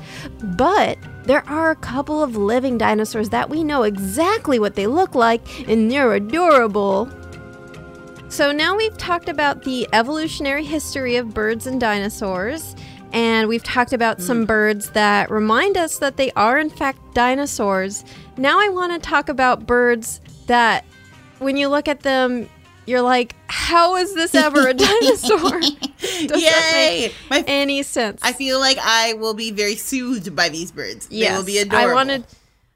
But 0.57 0.99
there 1.25 1.49
are 1.49 1.71
a 1.71 1.77
couple 1.77 2.23
of 2.23 2.37
living 2.37 2.79
dinosaurs 2.79 3.29
that 3.31 3.51
we 3.51 3.65
know 3.65 3.83
exactly 3.83 4.59
what 4.59 4.75
they 4.75 4.87
look 4.87 5.15
like, 5.15 5.69
and 5.69 5.91
they're 5.91 6.15
adorable. 6.15 7.11
So 8.29 8.53
now 8.53 8.77
we've 8.77 8.97
talked 8.97 9.29
about 9.29 9.65
the 9.65 9.89
evolutionary 9.93 10.65
history 10.65 11.17
of 11.17 11.35
birds 11.35 11.67
and 11.67 11.81
dinosaurs, 11.81 12.77
and 13.13 13.49
we've 13.49 13.65
talked 13.65 13.93
about 13.93 14.21
some 14.21 14.45
mm. 14.45 14.47
birds 14.47 14.91
that 14.91 15.31
remind 15.31 15.77
us 15.77 15.99
that 15.99 16.17
they 16.17 16.31
are, 16.33 16.59
in 16.59 16.71
fact, 16.71 17.15
dinosaurs. 17.15 18.05
Now 18.41 18.59
I 18.59 18.71
want 18.71 18.95
to 18.95 18.99
talk 19.07 19.29
about 19.29 19.67
birds 19.67 20.23
that, 20.47 20.87
when 21.41 21.59
you 21.59 21.69
look 21.69 21.89
at 21.89 22.01
them, 22.01 22.49
you're 22.87 23.03
like, 23.03 23.35
how 23.49 23.97
is 23.97 24.15
this 24.15 24.35
ever 24.35 24.67
a 24.69 24.73
dinosaur? 24.75 25.61
Does 25.61 26.29
that 26.29 26.73
Yay! 26.75 27.09
make 27.09 27.15
My- 27.29 27.45
any 27.47 27.83
sense? 27.83 28.23
I 28.25 28.33
feel 28.33 28.59
like 28.59 28.79
I 28.81 29.13
will 29.13 29.35
be 29.35 29.51
very 29.51 29.77
soothed 29.77 30.35
by 30.35 30.49
these 30.49 30.73
birds. 30.73 31.07
Yes, 31.11 31.33
They 31.33 31.37
will 31.37 31.45
be 31.45 31.59
adorable. 31.59 31.91
I 31.91 31.95
wanted. 31.95 32.25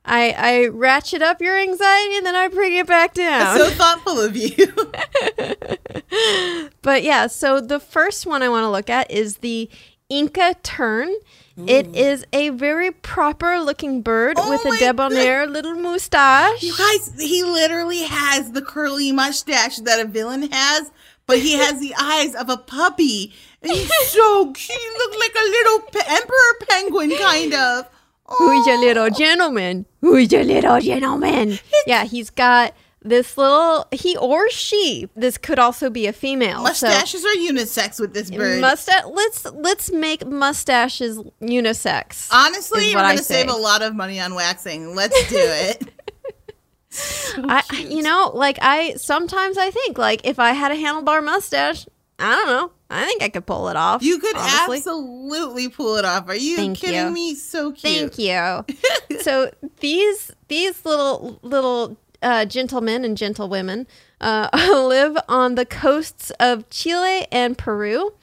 I, 0.05 0.35
I 0.37 0.67
ratchet 0.67 1.23
up 1.23 1.41
your 1.41 1.59
anxiety 1.59 2.19
and 2.19 2.27
then 2.27 2.37
I 2.37 2.49
bring 2.49 2.75
it 2.75 2.87
back 2.87 3.15
down. 3.15 3.57
so 3.57 3.71
thoughtful 3.71 4.21
of 4.21 4.37
you. 4.37 4.69
But 6.83 7.03
yeah, 7.03 7.27
so 7.27 7.61
the 7.61 7.81
first 7.81 8.27
one 8.27 8.43
I 8.43 8.49
want 8.51 8.65
to 8.65 8.71
look 8.71 8.91
at 8.91 9.11
is 9.11 9.39
the 9.39 9.71
Inca 10.11 10.55
tern. 10.63 11.13
It 11.57 11.95
is 11.95 12.25
a 12.33 12.49
very 12.49 12.91
proper 12.91 13.61
looking 13.61 14.03
bird 14.03 14.37
Oh 14.41 14.51
with 14.51 14.65
a 14.65 14.77
debonair 14.79 15.47
little 15.47 15.75
mustache. 15.75 16.63
You 16.63 16.75
guys, 16.77 17.13
he 17.21 17.45
literally 17.45 18.03
has 18.03 18.51
the 18.53 18.63
curly 18.63 19.13
mustache 19.13 19.77
that 19.79 20.01
a 20.01 20.05
villain 20.05 20.51
has, 20.51 20.91
but 21.27 21.39
he 21.39 21.53
has 21.53 21.79
the 21.81 21.95
eyes 21.97 22.35
of 22.35 22.49
a 22.51 22.57
puppy. 22.57 23.33
And 23.63 23.71
he's 23.73 23.93
so 24.09 24.53
cute. 24.53 24.77
He 24.79 24.89
looked 24.99 25.19
like 25.21 25.35
a 25.37 25.49
little 25.49 25.81
pe- 25.93 26.15
emperor 26.17 26.67
penguin, 26.69 27.13
kind 27.19 27.55
of. 27.55 27.89
Who's 28.27 28.67
your 28.67 28.77
Oh. 28.77 28.81
little 28.81 29.11
gentleman? 29.11 29.87
Who's 30.01 30.33
your 30.33 30.45
little 30.45 30.81
gentleman? 30.81 31.59
Yeah, 31.87 32.05
he's 32.05 32.31
got 32.31 32.75
this 33.05 33.37
little 33.37 33.87
he 33.93 34.17
or 34.17 34.51
she. 34.51 35.09
This 35.15 35.37
could 35.39 35.59
also 35.59 35.91
be 35.91 36.07
a 36.07 36.13
female. 36.13 36.63
Mustaches 36.63 37.25
are 37.25 37.37
unisex 37.37 38.01
with 38.01 38.15
this 38.15 38.31
bird. 38.31 38.61
mustache. 38.61 39.05
Let's 39.07 39.45
let's 39.53 39.93
make 39.93 40.27
mustaches 40.27 41.19
unisex. 41.41 42.29
Honestly, 42.33 42.95
we're 42.95 43.03
going 43.03 43.19
to 43.19 43.23
save 43.23 43.49
a 43.49 43.53
lot 43.55 43.83
of 43.83 43.95
money 43.95 44.19
on 44.21 44.35
waxing. 44.35 44.95
Let's 44.97 45.29
do 45.29 45.37
it. 45.39 45.89
I, 47.37 47.63
I- 47.71 47.77
you 47.79 48.03
know, 48.03 48.31
like 48.35 48.59
I 48.63 48.95
sometimes 48.95 49.59
I 49.59 49.71
think 49.71 49.99
like 49.99 50.23
if 50.25 50.39
I 50.39 50.53
had 50.53 50.73
a 50.73 50.77
handlebar 50.77 51.23
mustache, 51.25 51.87
I 52.19 52.35
don't 52.37 52.47
know. 52.47 52.71
I 52.91 53.05
think 53.07 53.23
I 53.23 53.29
could 53.29 53.45
pull 53.45 53.69
it 53.69 53.77
off. 53.77 54.03
You 54.05 54.19
could 54.19 54.37
honestly. 54.37 54.77
absolutely 54.77 55.69
pull 55.69 55.97
it 55.97 56.05
off. 56.05 56.29
Are 56.29 56.37
you 56.37 56.55
Thank 56.57 56.79
kidding 56.79 57.07
you. 57.07 57.11
me? 57.11 57.35
So 57.35 57.73
cute. 57.73 58.15
Thank 58.15 58.19
you. 58.19 59.19
so 59.21 59.51
these 59.81 60.31
these 60.47 60.85
little 60.85 61.41
little 61.43 61.97
uh, 62.25 62.45
gentlemen 62.47 63.05
and 63.05 63.17
gentlewomen 63.17 63.87
uh, 64.21 64.49
live 64.89 65.17
on 65.29 65.55
the 65.55 65.67
coasts 65.67 66.33
of 66.41 66.69
Chile 66.71 67.27
and 67.31 67.57
Peru. 67.57 68.15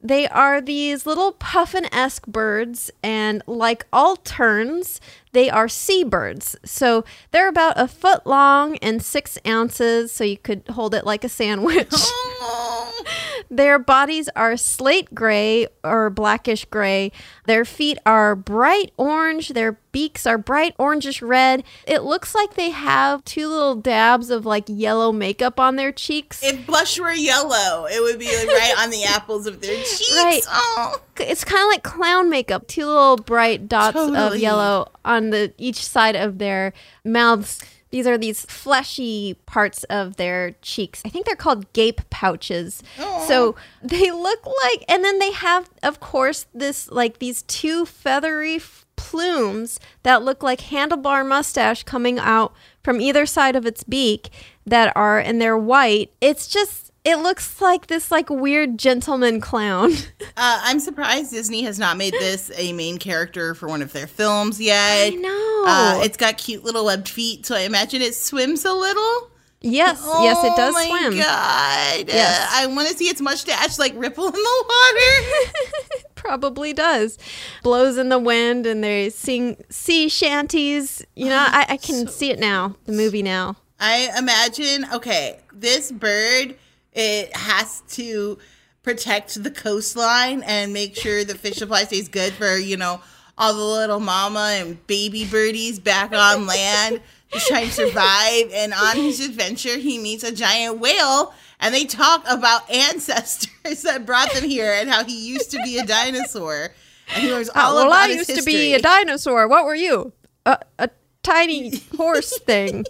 They 0.00 0.28
are 0.28 0.60
these 0.60 1.06
little 1.06 1.32
puffin 1.32 1.86
esque 1.92 2.26
birds, 2.26 2.92
and 3.02 3.42
like 3.46 3.86
all 3.92 4.16
terns, 4.16 5.00
they 5.32 5.50
are 5.50 5.68
seabirds. 5.68 6.54
So 6.64 7.04
they're 7.32 7.48
about 7.48 7.80
a 7.80 7.88
foot 7.88 8.26
long 8.26 8.76
and 8.76 9.02
six 9.02 9.38
ounces, 9.46 10.12
so 10.12 10.22
you 10.22 10.36
could 10.36 10.62
hold 10.70 10.94
it 10.94 11.04
like 11.04 11.24
a 11.24 11.28
sandwich. 11.28 11.92
Their 13.50 13.78
bodies 13.78 14.28
are 14.36 14.56
slate 14.56 15.14
gray 15.14 15.68
or 15.84 16.10
blackish 16.10 16.64
gray. 16.66 17.12
Their 17.46 17.64
feet 17.64 17.98
are 18.06 18.34
bright 18.34 18.92
orange. 18.96 19.50
Their 19.50 19.78
beaks 19.92 20.26
are 20.26 20.36
bright 20.38 20.76
orangish 20.78 21.26
red. 21.26 21.64
It 21.86 22.02
looks 22.02 22.34
like 22.34 22.54
they 22.54 22.70
have 22.70 23.24
two 23.24 23.48
little 23.48 23.76
dabs 23.76 24.30
of 24.30 24.44
like 24.44 24.64
yellow 24.66 25.10
makeup 25.12 25.58
on 25.58 25.76
their 25.76 25.92
cheeks. 25.92 26.42
if 26.42 26.66
blush 26.66 26.98
were 26.98 27.12
yellow, 27.12 27.86
it 27.86 28.02
would 28.02 28.18
be 28.18 28.26
like 28.36 28.48
right 28.48 28.74
on 28.78 28.90
the 28.90 29.04
apples 29.08 29.46
of 29.46 29.60
their 29.60 29.76
cheeks. 29.76 30.14
Right. 30.14 30.42
Oh. 30.48 31.00
it's 31.18 31.44
kind 31.44 31.62
of 31.62 31.68
like 31.68 31.82
clown 31.82 32.28
makeup. 32.28 32.66
Two 32.66 32.86
little 32.86 33.16
bright 33.16 33.68
dots 33.68 33.96
of 33.96 34.36
yellow 34.36 34.90
on 35.04 35.30
the 35.30 35.52
each 35.56 35.84
side 35.84 36.16
of 36.16 36.38
their 36.38 36.72
mouths. 37.04 37.60
These 37.90 38.06
are 38.06 38.18
these 38.18 38.44
fleshy 38.46 39.34
parts 39.46 39.84
of 39.84 40.16
their 40.16 40.52
cheeks. 40.62 41.02
I 41.04 41.08
think 41.08 41.24
they're 41.26 41.36
called 41.36 41.72
gape 41.72 42.08
pouches. 42.10 42.82
So 43.26 43.54
they 43.82 44.10
look 44.10 44.44
like, 44.44 44.84
and 44.88 45.04
then 45.04 45.18
they 45.18 45.32
have, 45.32 45.70
of 45.82 46.00
course, 46.00 46.46
this 46.52 46.90
like 46.90 47.18
these 47.18 47.42
two 47.42 47.86
feathery 47.86 48.56
f- 48.56 48.84
plumes 48.96 49.78
that 50.02 50.22
look 50.22 50.42
like 50.42 50.60
handlebar 50.60 51.26
mustache 51.26 51.84
coming 51.84 52.18
out 52.18 52.54
from 52.82 53.00
either 53.00 53.24
side 53.26 53.54
of 53.56 53.66
its 53.66 53.84
beak 53.84 54.30
that 54.66 54.92
are, 54.96 55.18
and 55.18 55.40
they're 55.40 55.56
white. 55.58 56.12
It's 56.20 56.48
just, 56.48 56.90
it 57.06 57.22
looks 57.22 57.60
like 57.60 57.86
this 57.86 58.10
like 58.10 58.28
weird 58.28 58.78
gentleman 58.78 59.40
clown. 59.40 59.92
Uh, 60.38 60.60
I'm 60.64 60.80
surprised 60.80 61.30
Disney 61.30 61.62
has 61.62 61.78
not 61.78 61.96
made 61.96 62.12
this 62.12 62.50
a 62.56 62.74
main 62.74 62.98
character 62.98 63.54
for 63.54 63.68
one 63.68 63.80
of 63.80 63.94
their 63.94 64.06
films 64.06 64.60
yet. 64.60 65.14
I 65.14 65.16
know. 65.16 65.64
Uh, 65.66 66.00
it's 66.04 66.18
got 66.18 66.36
cute 66.36 66.62
little 66.62 66.84
webbed 66.84 67.08
feet, 67.08 67.46
so 67.46 67.54
I 67.54 67.60
imagine 67.60 68.02
it 68.02 68.14
swims 68.14 68.66
a 68.66 68.72
little. 68.74 69.30
Yes, 69.62 70.06
yes, 70.20 70.44
it 70.44 70.54
does 70.54 70.74
oh 70.76 70.78
my 70.78 70.86
swim. 70.88 71.18
God. 71.18 72.04
Yes. 72.08 72.38
Uh, 72.38 72.48
I 72.52 72.66
want 72.66 72.88
to 72.88 72.94
see 72.94 73.06
its 73.06 73.22
mustache 73.22 73.78
like 73.78 73.94
ripple 73.96 74.26
in 74.26 74.32
the 74.32 74.64
water. 74.68 76.04
Probably 76.16 76.74
does. 76.74 77.16
Blows 77.62 77.96
in 77.96 78.10
the 78.10 78.18
wind 78.18 78.66
and 78.66 78.84
they 78.84 79.08
sing 79.08 79.56
sea 79.70 80.10
shanties. 80.10 81.02
You 81.14 81.30
know, 81.30 81.38
I, 81.48 81.64
I 81.70 81.76
can 81.78 82.08
see 82.08 82.30
it 82.30 82.38
now, 82.38 82.76
the 82.84 82.92
movie 82.92 83.22
now. 83.22 83.56
I 83.80 84.10
imagine, 84.18 84.86
okay, 84.92 85.40
this 85.54 85.90
bird, 85.90 86.56
it 86.96 87.36
has 87.36 87.82
to 87.90 88.38
protect 88.82 89.42
the 89.42 89.50
coastline 89.50 90.42
and 90.44 90.72
make 90.72 90.96
sure 90.96 91.24
the 91.24 91.34
fish 91.34 91.56
supply 91.56 91.84
stays 91.84 92.08
good 92.08 92.32
for, 92.32 92.56
you 92.56 92.76
know, 92.76 93.00
all 93.38 93.52
the 93.52 93.62
little 93.62 94.00
mama 94.00 94.54
and 94.54 94.84
baby 94.86 95.26
birdies 95.26 95.78
back 95.78 96.12
on 96.12 96.46
land 96.46 97.00
just 97.32 97.48
trying 97.48 97.66
to 97.66 97.72
survive. 97.72 98.50
And 98.52 98.72
on 98.72 98.96
his 98.96 99.20
adventure, 99.20 99.76
he 99.76 99.98
meets 99.98 100.24
a 100.24 100.32
giant 100.32 100.78
whale 100.78 101.34
and 101.60 101.74
they 101.74 101.84
talk 101.84 102.24
about 102.28 102.70
ancestors 102.70 103.82
that 103.82 104.06
brought 104.06 104.32
them 104.32 104.44
here 104.44 104.72
and 104.72 104.88
how 104.88 105.04
he 105.04 105.28
used 105.28 105.50
to 105.50 105.62
be 105.62 105.78
a 105.78 105.84
dinosaur. 105.84 106.72
And 107.14 107.22
he 107.22 107.30
learns 107.30 107.50
oh, 107.50 107.60
all 107.60 107.72
Oh, 107.72 107.74
well, 107.74 107.86
about 107.88 108.10
I 108.10 108.12
used 108.14 108.34
to 108.34 108.42
be 108.42 108.74
a 108.74 108.80
dinosaur. 108.80 109.48
What 109.48 109.64
were 109.64 109.74
you? 109.74 110.12
A, 110.46 110.58
a 110.78 110.90
tiny 111.22 111.78
horse 111.96 112.38
thing. 112.40 112.84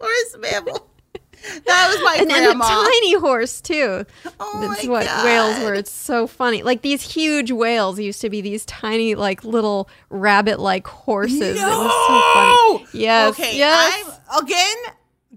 horse 0.00 0.36
mammal. 0.38 0.87
That 1.66 1.88
was 1.90 2.02
my 2.04 2.16
and, 2.20 2.30
and 2.30 2.42
a 2.44 2.48
grandma. 2.48 2.64
tiny 2.66 3.14
horse, 3.14 3.60
too. 3.60 4.04
Oh 4.40 4.66
That's 4.68 4.84
my 4.84 4.90
what 4.90 5.06
God. 5.06 5.24
whales 5.24 5.58
were. 5.60 5.74
It's 5.74 5.90
so 5.90 6.26
funny. 6.26 6.62
Like 6.62 6.82
these 6.82 7.02
huge 7.02 7.50
whales 7.50 7.98
used 7.98 8.20
to 8.22 8.30
be 8.30 8.40
these 8.40 8.64
tiny, 8.66 9.14
like 9.14 9.44
little 9.44 9.88
rabbit 10.10 10.58
like 10.60 10.86
horses. 10.86 11.60
It 11.60 11.64
was 11.64 11.92
so 12.08 12.20
funny. 12.34 12.86
Yes. 12.92 13.30
Okay. 13.30 13.56
yes. 13.56 14.20
I'm 14.30 14.44
again. 14.44 14.76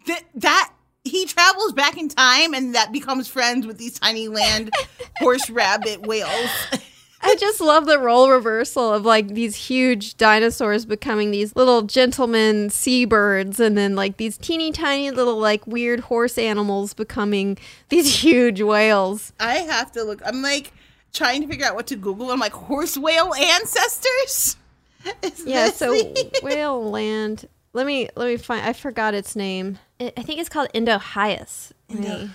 Th- 0.06 0.24
that 0.36 0.74
he 1.04 1.26
travels 1.26 1.74
back 1.74 1.98
in 1.98 2.08
time 2.10 2.54
and 2.54 2.76
that 2.76 2.92
becomes 2.92 3.28
friends 3.28 3.66
with 3.68 3.78
these 3.78 4.00
tiny 4.00 4.28
land 4.28 4.72
horse 5.20 5.50
rabbit 5.50 6.06
whales. 6.06 6.50
I 7.24 7.36
just 7.36 7.62
love 7.62 7.86
the 7.86 8.00
role 8.00 8.30
reversal 8.32 8.92
of 8.94 9.06
like 9.06 9.30
these 9.30 9.56
huge 9.56 10.18
dinosaurs 10.18 10.86
becoming 10.86 11.32
these 11.32 11.56
little 11.56 11.84
gentlemen 11.84 12.70
seabirds, 12.70 13.60
and 13.60 13.78
then 13.78 13.96
like 13.96 14.18
these 14.18 14.38
teeny 14.38 14.72
tiny 14.72 15.12
little 15.12 15.38
like 15.38 15.66
weird 15.68 16.00
horse 16.02 16.38
animals 16.38 16.94
becoming 16.94 17.58
these 17.90 18.22
huge 18.24 18.62
whales. 18.62 19.34
I 19.40 19.56
have 19.58 19.92
to 19.94 20.04
look. 20.04 20.22
I'm 20.26 20.42
like 20.42 20.74
trying 21.14 21.42
to 21.44 21.48
figure 21.48 21.66
out 21.66 21.76
what 21.76 21.88
to 21.88 21.96
Google. 21.96 22.32
I'm 22.32 22.40
like 22.40 22.54
horse 22.54 22.98
whale 22.98 23.34
ancestors. 23.36 24.58
Is 25.24 25.44
Yeah, 25.46 25.70
so 25.72 25.92
the- 25.94 26.40
whale 26.44 26.90
land. 26.90 27.48
Let 27.74 27.86
me 27.86 28.10
let 28.16 28.28
me 28.28 28.38
find. 28.38 28.66
I 28.66 28.74
forgot 28.74 29.14
its 29.14 29.36
name. 29.36 29.78
I 30.00 30.12
I 30.18 30.24
think 30.24 30.40
it's 30.40 30.50
called 30.50 30.70
Indohyus. 30.74 31.72
Let 31.90 32.00
me- 32.00 32.08
let 32.08 32.22
me 32.22 32.28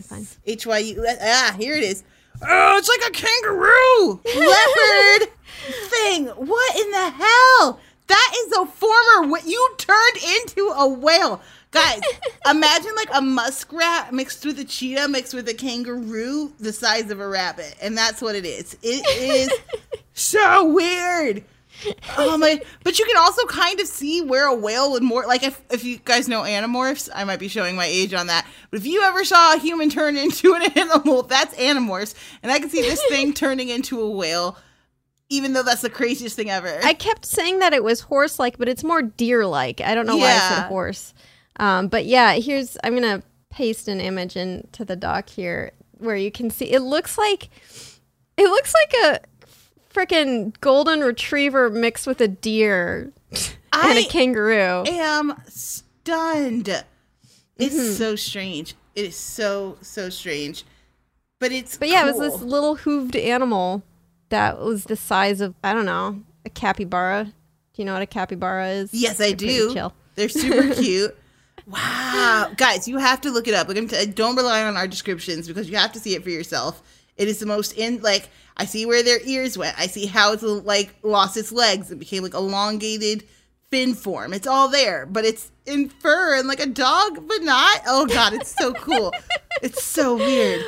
find- 0.00 0.24
Hyus. 0.26 0.36
H 0.46 0.66
Y 0.66 0.78
U. 0.78 1.06
Ah, 1.20 1.56
here 1.58 1.74
it 1.76 1.82
is. 1.84 2.04
Oh, 2.42 2.76
it's 2.78 2.88
like 2.88 3.08
a 3.08 3.12
kangaroo 3.12 4.20
leopard 4.24 5.30
thing. 5.90 6.26
What 6.26 6.76
in 6.76 6.90
the 6.90 7.10
hell? 7.10 7.80
That 8.06 8.32
is 8.38 8.52
a 8.52 8.66
former. 8.66 9.28
What 9.28 9.46
you 9.46 9.74
turned 9.76 10.16
into 10.16 10.72
a 10.74 10.88
whale, 10.88 11.42
guys. 11.70 12.00
imagine 12.48 12.94
like 12.96 13.10
a 13.12 13.20
muskrat 13.20 14.12
mixed 14.14 14.44
with 14.46 14.58
a 14.58 14.64
cheetah 14.64 15.08
mixed 15.08 15.34
with 15.34 15.48
a 15.48 15.54
kangaroo, 15.54 16.52
the 16.58 16.72
size 16.72 17.10
of 17.10 17.20
a 17.20 17.28
rabbit, 17.28 17.74
and 17.82 17.96
that's 17.96 18.22
what 18.22 18.34
it 18.34 18.46
is. 18.46 18.76
It 18.82 19.04
is 19.20 19.50
so 20.14 20.72
weird. 20.72 21.44
oh 22.18 22.36
my! 22.38 22.60
But 22.84 22.98
you 22.98 23.04
can 23.04 23.16
also 23.16 23.46
kind 23.46 23.80
of 23.80 23.86
see 23.86 24.20
where 24.20 24.46
a 24.46 24.54
whale 24.54 24.90
would 24.92 25.02
more 25.02 25.26
like 25.26 25.42
if 25.42 25.60
if 25.70 25.84
you 25.84 25.98
guys 25.98 26.28
know 26.28 26.42
animorphs. 26.42 27.08
I 27.14 27.24
might 27.24 27.38
be 27.38 27.48
showing 27.48 27.76
my 27.76 27.86
age 27.86 28.14
on 28.14 28.26
that. 28.28 28.46
But 28.70 28.80
if 28.80 28.86
you 28.86 29.02
ever 29.02 29.24
saw 29.24 29.54
a 29.54 29.58
human 29.58 29.90
turn 29.90 30.16
into 30.16 30.54
an 30.54 30.62
animal, 30.76 31.22
that's 31.22 31.54
animorphs, 31.56 32.14
and 32.42 32.50
I 32.50 32.58
can 32.58 32.70
see 32.70 32.80
this 32.80 33.02
thing 33.08 33.32
turning 33.34 33.68
into 33.68 34.00
a 34.00 34.10
whale. 34.10 34.56
Even 35.30 35.52
though 35.52 35.62
that's 35.62 35.82
the 35.82 35.90
craziest 35.90 36.36
thing 36.36 36.48
ever. 36.48 36.80
I 36.82 36.94
kept 36.94 37.26
saying 37.26 37.58
that 37.58 37.74
it 37.74 37.84
was 37.84 38.00
horse 38.00 38.38
like, 38.38 38.56
but 38.56 38.66
it's 38.66 38.82
more 38.82 39.02
deer 39.02 39.44
like. 39.44 39.82
I 39.82 39.94
don't 39.94 40.06
know 40.06 40.16
why 40.16 40.30
I 40.30 40.38
said 40.38 40.68
horse. 40.68 41.12
Um, 41.60 41.88
but 41.88 42.06
yeah, 42.06 42.32
here's 42.34 42.78
I'm 42.82 42.94
gonna 42.94 43.22
paste 43.50 43.88
an 43.88 44.00
image 44.00 44.36
into 44.36 44.86
the 44.86 44.96
doc 44.96 45.28
here 45.28 45.72
where 45.98 46.16
you 46.16 46.30
can 46.30 46.48
see 46.48 46.70
it 46.70 46.80
looks 46.80 47.18
like 47.18 47.50
it 48.36 48.44
looks 48.44 48.72
like 48.72 48.94
a 49.04 49.20
freaking 49.98 50.52
golden 50.60 51.00
retriever 51.00 51.68
mixed 51.70 52.06
with 52.06 52.20
a 52.20 52.28
deer 52.28 53.12
and 53.72 53.98
a 53.98 54.04
kangaroo. 54.04 54.84
I 54.86 54.90
am 54.90 55.34
stunned. 55.48 56.68
It's 57.58 57.74
Mm-hmm. 57.74 57.92
so 57.94 58.14
strange. 58.16 58.74
It 58.94 59.06
is 59.06 59.16
so 59.16 59.78
so 59.80 60.10
strange. 60.10 60.64
But 61.40 61.50
it's 61.52 61.76
But 61.76 61.88
yeah, 61.88 62.02
it 62.08 62.14
was 62.16 62.18
this 62.20 62.40
little 62.42 62.76
hooved 62.76 63.16
animal 63.16 63.82
that 64.28 64.58
was 64.60 64.84
the 64.84 64.96
size 64.96 65.40
of 65.40 65.54
I 65.64 65.72
don't 65.74 65.86
know 65.86 66.22
a 66.44 66.50
capybara. 66.50 67.24
Do 67.24 67.82
you 67.82 67.84
know 67.84 67.94
what 67.94 68.02
a 68.02 68.06
capybara 68.06 68.68
is? 68.68 68.94
Yes, 68.94 69.20
I 69.20 69.28
They're 69.28 69.36
do. 69.36 69.72
chill. 69.74 69.92
They're 70.14 70.28
super 70.28 70.74
cute. 70.80 71.16
Wow, 71.66 72.50
guys, 72.56 72.88
you 72.88 72.96
have 72.98 73.20
to 73.22 73.30
look 73.30 73.46
it 73.46 73.54
up. 73.54 73.68
T- 73.68 74.06
don't 74.06 74.36
rely 74.36 74.62
on 74.64 74.76
our 74.76 74.86
descriptions 74.88 75.46
because 75.46 75.68
you 75.68 75.76
have 75.76 75.92
to 75.92 76.00
see 76.00 76.14
it 76.14 76.22
for 76.24 76.30
yourself. 76.30 76.82
It 77.18 77.28
is 77.28 77.40
the 77.40 77.46
most 77.46 77.72
in 77.72 78.00
like 78.00 78.28
I 78.56 78.64
see 78.64 78.86
where 78.86 79.02
their 79.02 79.20
ears 79.24 79.58
went. 79.58 79.78
I 79.78 79.86
see 79.86 80.06
how 80.06 80.32
it's 80.32 80.42
like 80.42 80.94
lost 81.02 81.36
its 81.36 81.52
legs 81.52 81.90
and 81.90 82.00
became 82.00 82.22
like 82.22 82.34
elongated 82.34 83.24
fin 83.70 83.94
form. 83.94 84.32
It's 84.32 84.46
all 84.46 84.68
there, 84.68 85.04
but 85.04 85.24
it's 85.24 85.50
in 85.66 85.90
fur 85.90 86.38
and 86.38 86.48
like 86.48 86.60
a 86.60 86.66
dog, 86.66 87.28
but 87.28 87.42
not. 87.42 87.82
Oh 87.86 88.06
god, 88.06 88.32
it's 88.32 88.54
so 88.56 88.72
cool. 88.72 89.12
it's 89.62 89.84
so 89.84 90.16
weird. 90.16 90.64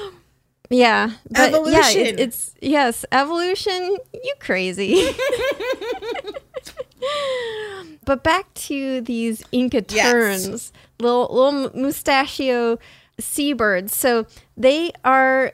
Yeah, 0.73 1.15
but 1.31 1.39
yeah, 1.51 1.57
Evolution. 1.57 2.01
it, 2.03 2.21
it's 2.21 2.55
yes, 2.61 3.05
evolution. 3.11 3.97
You 4.13 4.35
crazy. 4.39 5.11
but 8.05 8.23
back 8.23 8.53
to 8.55 9.01
these 9.01 9.43
Inca 9.53 9.85
Yes. 9.89 10.11
terns, 10.13 10.73
little 11.01 11.29
little 11.33 11.71
mustachio 11.81 12.79
seabirds. 13.19 13.97
So 13.97 14.27
they 14.57 14.93
are. 15.05 15.53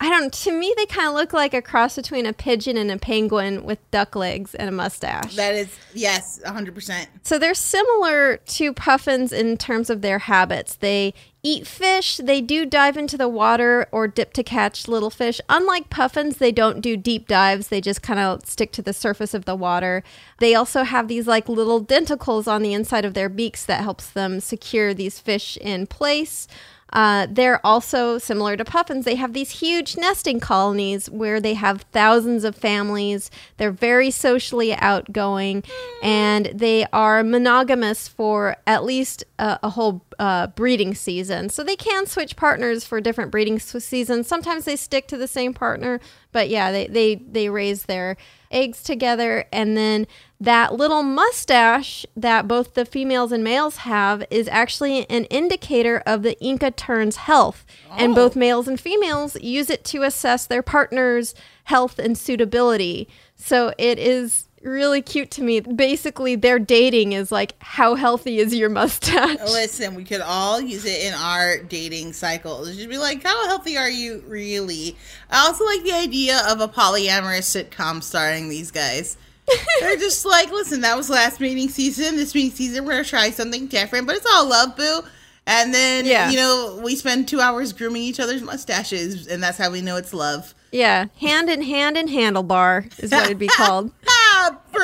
I 0.00 0.10
don't. 0.10 0.32
To 0.32 0.52
me, 0.52 0.74
they 0.76 0.86
kind 0.86 1.08
of 1.08 1.14
look 1.14 1.32
like 1.32 1.54
a 1.54 1.62
cross 1.62 1.96
between 1.96 2.26
a 2.26 2.32
pigeon 2.32 2.76
and 2.76 2.90
a 2.90 2.98
penguin 2.98 3.64
with 3.64 3.78
duck 3.90 4.14
legs 4.14 4.54
and 4.54 4.68
a 4.68 4.72
mustache. 4.72 5.34
That 5.36 5.54
is 5.54 5.74
yes, 5.94 6.40
100%. 6.44 7.06
So 7.22 7.38
they're 7.38 7.54
similar 7.54 8.36
to 8.36 8.72
puffins 8.72 9.32
in 9.32 9.56
terms 9.56 9.90
of 9.90 10.02
their 10.02 10.20
habits. 10.20 10.74
They 10.74 11.14
eat 11.44 11.66
fish, 11.66 12.16
they 12.16 12.40
do 12.40 12.64
dive 12.64 12.96
into 12.96 13.18
the 13.18 13.28
water 13.28 13.86
or 13.92 14.08
dip 14.08 14.32
to 14.32 14.42
catch 14.42 14.88
little 14.88 15.10
fish. 15.10 15.40
Unlike 15.50 15.90
puffins, 15.90 16.38
they 16.38 16.50
don't 16.50 16.80
do 16.80 16.96
deep 16.96 17.28
dives, 17.28 17.68
they 17.68 17.82
just 17.82 18.02
kind 18.02 18.18
of 18.18 18.46
stick 18.46 18.72
to 18.72 18.82
the 18.82 18.94
surface 18.94 19.34
of 19.34 19.44
the 19.44 19.54
water. 19.54 20.02
They 20.38 20.54
also 20.54 20.84
have 20.84 21.06
these 21.06 21.26
like 21.26 21.48
little 21.48 21.84
denticles 21.84 22.50
on 22.50 22.62
the 22.62 22.72
inside 22.72 23.04
of 23.04 23.12
their 23.12 23.28
beaks 23.28 23.64
that 23.66 23.82
helps 23.82 24.08
them 24.08 24.40
secure 24.40 24.94
these 24.94 25.18
fish 25.18 25.58
in 25.58 25.86
place. 25.86 26.48
Uh, 26.94 27.26
they're 27.28 27.64
also 27.66 28.18
similar 28.18 28.56
to 28.56 28.64
puffins. 28.64 29.04
They 29.04 29.16
have 29.16 29.32
these 29.32 29.50
huge 29.50 29.96
nesting 29.96 30.38
colonies 30.38 31.10
where 31.10 31.40
they 31.40 31.54
have 31.54 31.82
thousands 31.92 32.44
of 32.44 32.54
families. 32.54 33.30
They're 33.56 33.72
very 33.72 34.10
socially 34.12 34.74
outgoing 34.74 35.64
and 36.02 36.46
they 36.54 36.86
are 36.92 37.24
monogamous 37.24 38.06
for 38.06 38.56
at 38.66 38.84
least 38.84 39.24
a, 39.40 39.58
a 39.64 39.70
whole 39.70 40.04
uh, 40.20 40.46
breeding 40.48 40.94
season. 40.94 41.48
So 41.48 41.64
they 41.64 41.76
can 41.76 42.06
switch 42.06 42.36
partners 42.36 42.84
for 42.84 43.00
different 43.00 43.32
breeding 43.32 43.58
seasons. 43.58 44.28
Sometimes 44.28 44.64
they 44.64 44.76
stick 44.76 45.08
to 45.08 45.16
the 45.16 45.28
same 45.28 45.52
partner, 45.52 45.98
but 46.30 46.48
yeah, 46.48 46.70
they, 46.70 46.86
they, 46.86 47.16
they 47.16 47.48
raise 47.48 47.84
their 47.84 48.16
eggs 48.54 48.82
together 48.82 49.44
and 49.52 49.76
then 49.76 50.06
that 50.40 50.74
little 50.74 51.02
mustache 51.02 52.04
that 52.16 52.46
both 52.46 52.74
the 52.74 52.84
females 52.84 53.32
and 53.32 53.42
males 53.42 53.78
have 53.78 54.24
is 54.30 54.48
actually 54.48 55.08
an 55.08 55.24
indicator 55.26 56.02
of 56.06 56.22
the 56.22 56.38
Inca 56.40 56.70
tern's 56.70 57.16
health. 57.16 57.64
And 57.90 58.12
oh. 58.12 58.14
both 58.14 58.36
males 58.36 58.68
and 58.68 58.78
females 58.78 59.36
use 59.40 59.70
it 59.70 59.84
to 59.86 60.02
assess 60.02 60.46
their 60.46 60.62
partner's 60.62 61.34
health 61.64 61.98
and 61.98 62.16
suitability. 62.16 63.08
So 63.36 63.72
it 63.78 63.98
is 63.98 64.48
really 64.64 65.02
cute 65.02 65.30
to 65.32 65.42
me. 65.42 65.60
Basically, 65.60 66.34
their 66.36 66.58
dating 66.58 67.12
is 67.12 67.30
like, 67.30 67.54
how 67.60 67.94
healthy 67.94 68.38
is 68.38 68.54
your 68.54 68.68
mustache? 68.70 69.38
Listen, 69.44 69.94
we 69.94 70.04
could 70.04 70.20
all 70.20 70.60
use 70.60 70.84
it 70.84 71.04
in 71.04 71.14
our 71.14 71.58
dating 71.58 72.12
cycles. 72.12 72.74
Just 72.74 72.88
be 72.88 72.98
like, 72.98 73.22
how 73.22 73.46
healthy 73.46 73.76
are 73.76 73.90
you 73.90 74.22
really? 74.26 74.96
I 75.30 75.46
also 75.46 75.64
like 75.64 75.82
the 75.84 75.92
idea 75.92 76.40
of 76.48 76.60
a 76.60 76.68
polyamorous 76.68 77.44
sitcom 77.70 78.02
starring 78.02 78.48
these 78.48 78.70
guys. 78.70 79.16
They're 79.80 79.96
just 79.96 80.24
like, 80.24 80.50
listen, 80.50 80.80
that 80.80 80.96
was 80.96 81.10
last 81.10 81.38
meeting 81.40 81.68
season. 81.68 82.16
This 82.16 82.34
meeting 82.34 82.50
season, 82.52 82.84
we're 82.84 82.92
gonna 82.92 83.04
try 83.04 83.30
something 83.30 83.66
different, 83.66 84.06
but 84.06 84.16
it's 84.16 84.26
all 84.26 84.48
love, 84.48 84.74
boo. 84.76 85.02
And 85.46 85.74
then, 85.74 86.06
Yeah. 86.06 86.30
you 86.30 86.38
know, 86.38 86.80
we 86.82 86.96
spend 86.96 87.28
two 87.28 87.38
hours 87.42 87.74
grooming 87.74 88.00
each 88.02 88.18
other's 88.18 88.40
mustaches, 88.40 89.26
and 89.26 89.42
that's 89.42 89.58
how 89.58 89.70
we 89.70 89.82
know 89.82 89.96
it's 89.96 90.14
love. 90.14 90.54
Yeah, 90.72 91.06
hand 91.20 91.50
in 91.50 91.60
hand 91.62 91.98
and 91.98 92.08
handlebar 92.08 92.90
is 92.98 93.10
what 93.12 93.26
it'd 93.26 93.38
be 93.38 93.46
called. 93.58 93.90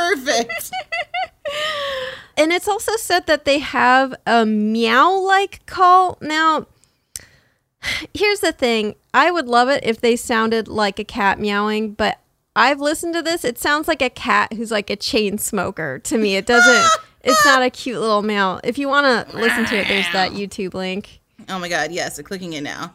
Perfect. 0.09 0.71
And 2.37 2.53
it's 2.53 2.69
also 2.69 2.97
said 2.97 3.27
that 3.27 3.45
they 3.45 3.59
have 3.59 4.15
a 4.27 4.47
meow 4.47 5.13
like 5.19 5.67
call. 5.67 6.17
Now, 6.23 6.69
here's 8.15 8.41
the 8.41 8.53
thing 8.53 8.95
I 9.13 9.31
would 9.31 9.47
love 9.47 9.69
it 9.69 9.85
if 9.85 10.01
they 10.01 10.17
sounded 10.17 10.67
like 10.67 10.99
a 10.99 11.05
cat 11.05 11.39
meowing, 11.39 11.93
but 11.93 12.19
I've 12.57 12.81
listened 12.81 13.13
to 13.13 13.21
this. 13.21 13.45
It 13.45 13.59
sounds 13.59 13.89
like 13.89 14.01
a 14.01 14.09
cat 14.09 14.55
who's 14.55 14.71
like 14.71 14.89
a 14.89 14.97
chain 14.97 15.37
smoker 15.37 15.99
to 15.99 16.17
me. 16.17 16.37
It 16.37 16.47
doesn't, 16.47 16.91
it's 17.23 17.45
not 17.45 17.63
a 17.63 17.69
cute 17.69 18.01
little 18.01 18.23
meow. 18.23 18.59
If 18.65 18.79
you 18.79 18.89
want 18.89 19.29
to 19.29 19.37
listen 19.37 19.67
to 19.67 19.77
it, 19.77 19.89
there's 19.89 20.11
that 20.15 20.33
YouTube 20.33 20.73
link. 20.73 21.21
oh 21.51 21.59
my 21.59 21.69
god, 21.69 21.93
yes, 21.93 22.19
I'm 22.19 22.25
clicking 22.25 22.55
it 22.55 22.63
now. 22.63 22.95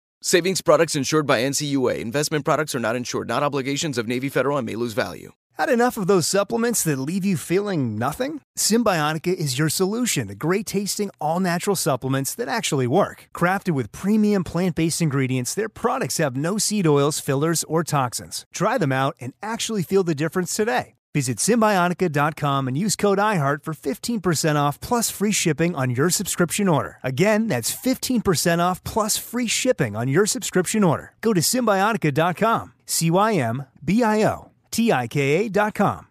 Savings 0.23 0.61
products 0.61 0.95
insured 0.95 1.25
by 1.25 1.41
NCUA. 1.41 1.97
Investment 1.97 2.45
products 2.45 2.75
are 2.75 2.79
not 2.79 2.95
insured, 2.95 3.27
not 3.27 3.41
obligations 3.41 3.97
of 3.97 4.07
Navy 4.07 4.29
Federal 4.29 4.55
and 4.55 4.67
may 4.67 4.75
lose 4.75 4.93
value. 4.93 5.31
Had 5.57 5.67
enough 5.67 5.97
of 5.97 6.05
those 6.05 6.27
supplements 6.27 6.83
that 6.83 6.99
leave 6.99 7.25
you 7.25 7.35
feeling 7.35 7.97
nothing? 7.97 8.39
Cymbiotika 8.55 9.33
is 9.33 9.57
your 9.57 9.67
solution 9.67 10.27
to 10.27 10.35
great 10.35 10.67
tasting, 10.67 11.09
all 11.19 11.39
natural 11.39 11.75
supplements 11.75 12.35
that 12.35 12.47
actually 12.47 12.85
work. 12.85 13.29
Crafted 13.33 13.71
with 13.71 13.91
premium 13.91 14.43
plant 14.43 14.75
based 14.75 15.01
ingredients, 15.01 15.55
their 15.55 15.69
products 15.69 16.17
have 16.17 16.35
no 16.35 16.59
seed 16.59 16.85
oils, 16.85 17.19
fillers, 17.19 17.63
or 17.63 17.83
toxins. 17.83 18.45
Try 18.53 18.77
them 18.77 18.91
out 18.91 19.15
and 19.19 19.33
actually 19.41 19.81
feel 19.81 20.03
the 20.03 20.13
difference 20.13 20.55
today. 20.55 20.93
Visit 21.13 21.37
Cymbiotika.com 21.37 22.67
and 22.67 22.77
use 22.77 22.95
code 22.95 23.17
IHEART 23.17 23.63
for 23.63 23.73
15% 23.73 24.55
off 24.55 24.79
plus 24.79 25.09
free 25.09 25.33
shipping 25.33 25.75
on 25.75 25.89
your 25.89 26.09
subscription 26.09 26.69
order. 26.69 26.99
Again, 27.03 27.47
that's 27.47 27.75
15% 27.75 28.59
off 28.59 28.81
plus 28.83 29.17
free 29.17 29.47
shipping 29.47 29.95
on 29.95 30.07
your 30.07 30.25
subscription 30.25 30.83
order. 30.83 31.13
Go 31.21 31.33
to 31.33 31.41
Cymbiotika.com. 31.41 32.73
C 32.85 33.09
Y 33.09 33.33
M 33.35 33.65
B 33.83 34.03
I 34.03 34.23
O 34.23 34.51
T 34.69 34.91
I 34.91 35.07
K 35.07 35.45
A.com. 35.45 36.07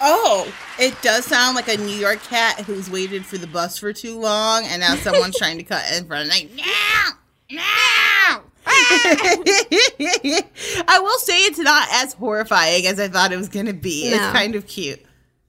Oh, 0.00 0.52
it 0.78 1.00
does 1.02 1.24
sound 1.24 1.56
like 1.56 1.68
a 1.68 1.76
New 1.76 1.96
York 1.96 2.22
cat 2.22 2.60
who's 2.60 2.88
waited 2.88 3.26
for 3.26 3.36
the 3.36 3.48
bus 3.48 3.78
for 3.78 3.92
too 3.92 4.18
long, 4.18 4.64
and 4.66 4.80
now 4.80 4.94
someone's 4.94 5.36
trying 5.38 5.58
to 5.58 5.64
cut 5.64 5.84
in 5.96 6.06
front. 6.06 6.28
Of 6.28 6.34
like, 6.34 6.50
now, 6.54 7.10
no. 7.50 8.42
I 10.88 11.00
will 11.02 11.18
say 11.18 11.34
it's 11.44 11.58
not 11.58 11.88
as 11.92 12.12
horrifying 12.14 12.86
as 12.86 12.98
I 13.00 13.08
thought 13.08 13.32
it 13.32 13.36
was 13.36 13.48
going 13.48 13.66
to 13.66 13.72
be. 13.72 14.04
It's 14.06 14.32
kind 14.32 14.54
of 14.54 14.66
cute. 14.66 15.00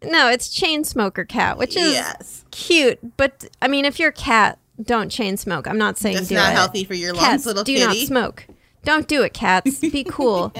No, 0.03 0.29
it's 0.29 0.49
chain 0.49 0.83
smoker 0.83 1.25
cat, 1.25 1.57
which 1.57 1.75
is 1.75 1.93
Yes. 1.93 2.45
cute. 2.51 3.17
But 3.17 3.45
I 3.61 3.67
mean, 3.67 3.85
if 3.85 3.99
you're 3.99 4.09
a 4.09 4.13
cat, 4.13 4.57
don't 4.81 5.09
chain 5.09 5.35
smoke. 5.37 5.67
I'm 5.67 5.77
not 5.77 5.97
saying 5.97 6.15
That's 6.15 6.29
do 6.29 6.35
not 6.35 6.51
it. 6.51 6.55
healthy 6.55 6.83
for 6.85 6.93
your 6.93 7.13
lungs, 7.13 7.25
Cats, 7.27 7.45
little 7.45 7.63
do 7.65 7.77
not 7.79 7.95
smoke. 7.97 8.45
Don't 8.85 9.07
do 9.09 9.23
it, 9.23 9.33
cats. 9.33 9.79
Be 9.79 10.05
cool. 10.05 10.53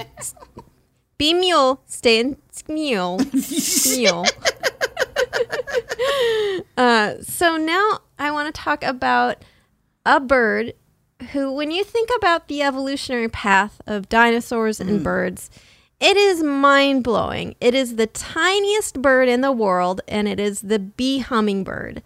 Be 1.18 1.32
mule. 1.32 1.80
Stay 1.86 2.20
in 2.20 2.36
mule. 2.68 3.18
mule. 3.96 4.26
uh, 6.76 7.14
so 7.22 7.56
now 7.56 8.00
I 8.18 8.30
want 8.30 8.54
to 8.54 8.60
talk 8.60 8.84
about 8.84 9.42
a 10.04 10.20
bird 10.20 10.74
who, 11.32 11.52
when 11.52 11.70
you 11.70 11.84
think 11.84 12.10
about 12.16 12.48
the 12.48 12.62
evolutionary 12.62 13.28
path 13.28 13.80
of 13.86 14.08
dinosaurs 14.08 14.80
and 14.80 15.02
birds, 15.04 15.50
it 16.00 16.16
is 16.16 16.42
mind 16.42 17.04
blowing. 17.04 17.54
It 17.60 17.74
is 17.74 17.96
the 17.96 18.06
tiniest 18.06 19.02
bird 19.02 19.28
in 19.28 19.42
the 19.42 19.52
world, 19.52 20.00
and 20.08 20.26
it 20.26 20.40
is 20.40 20.62
the 20.62 20.78
bee 20.78 21.18
hummingbird. 21.18 22.02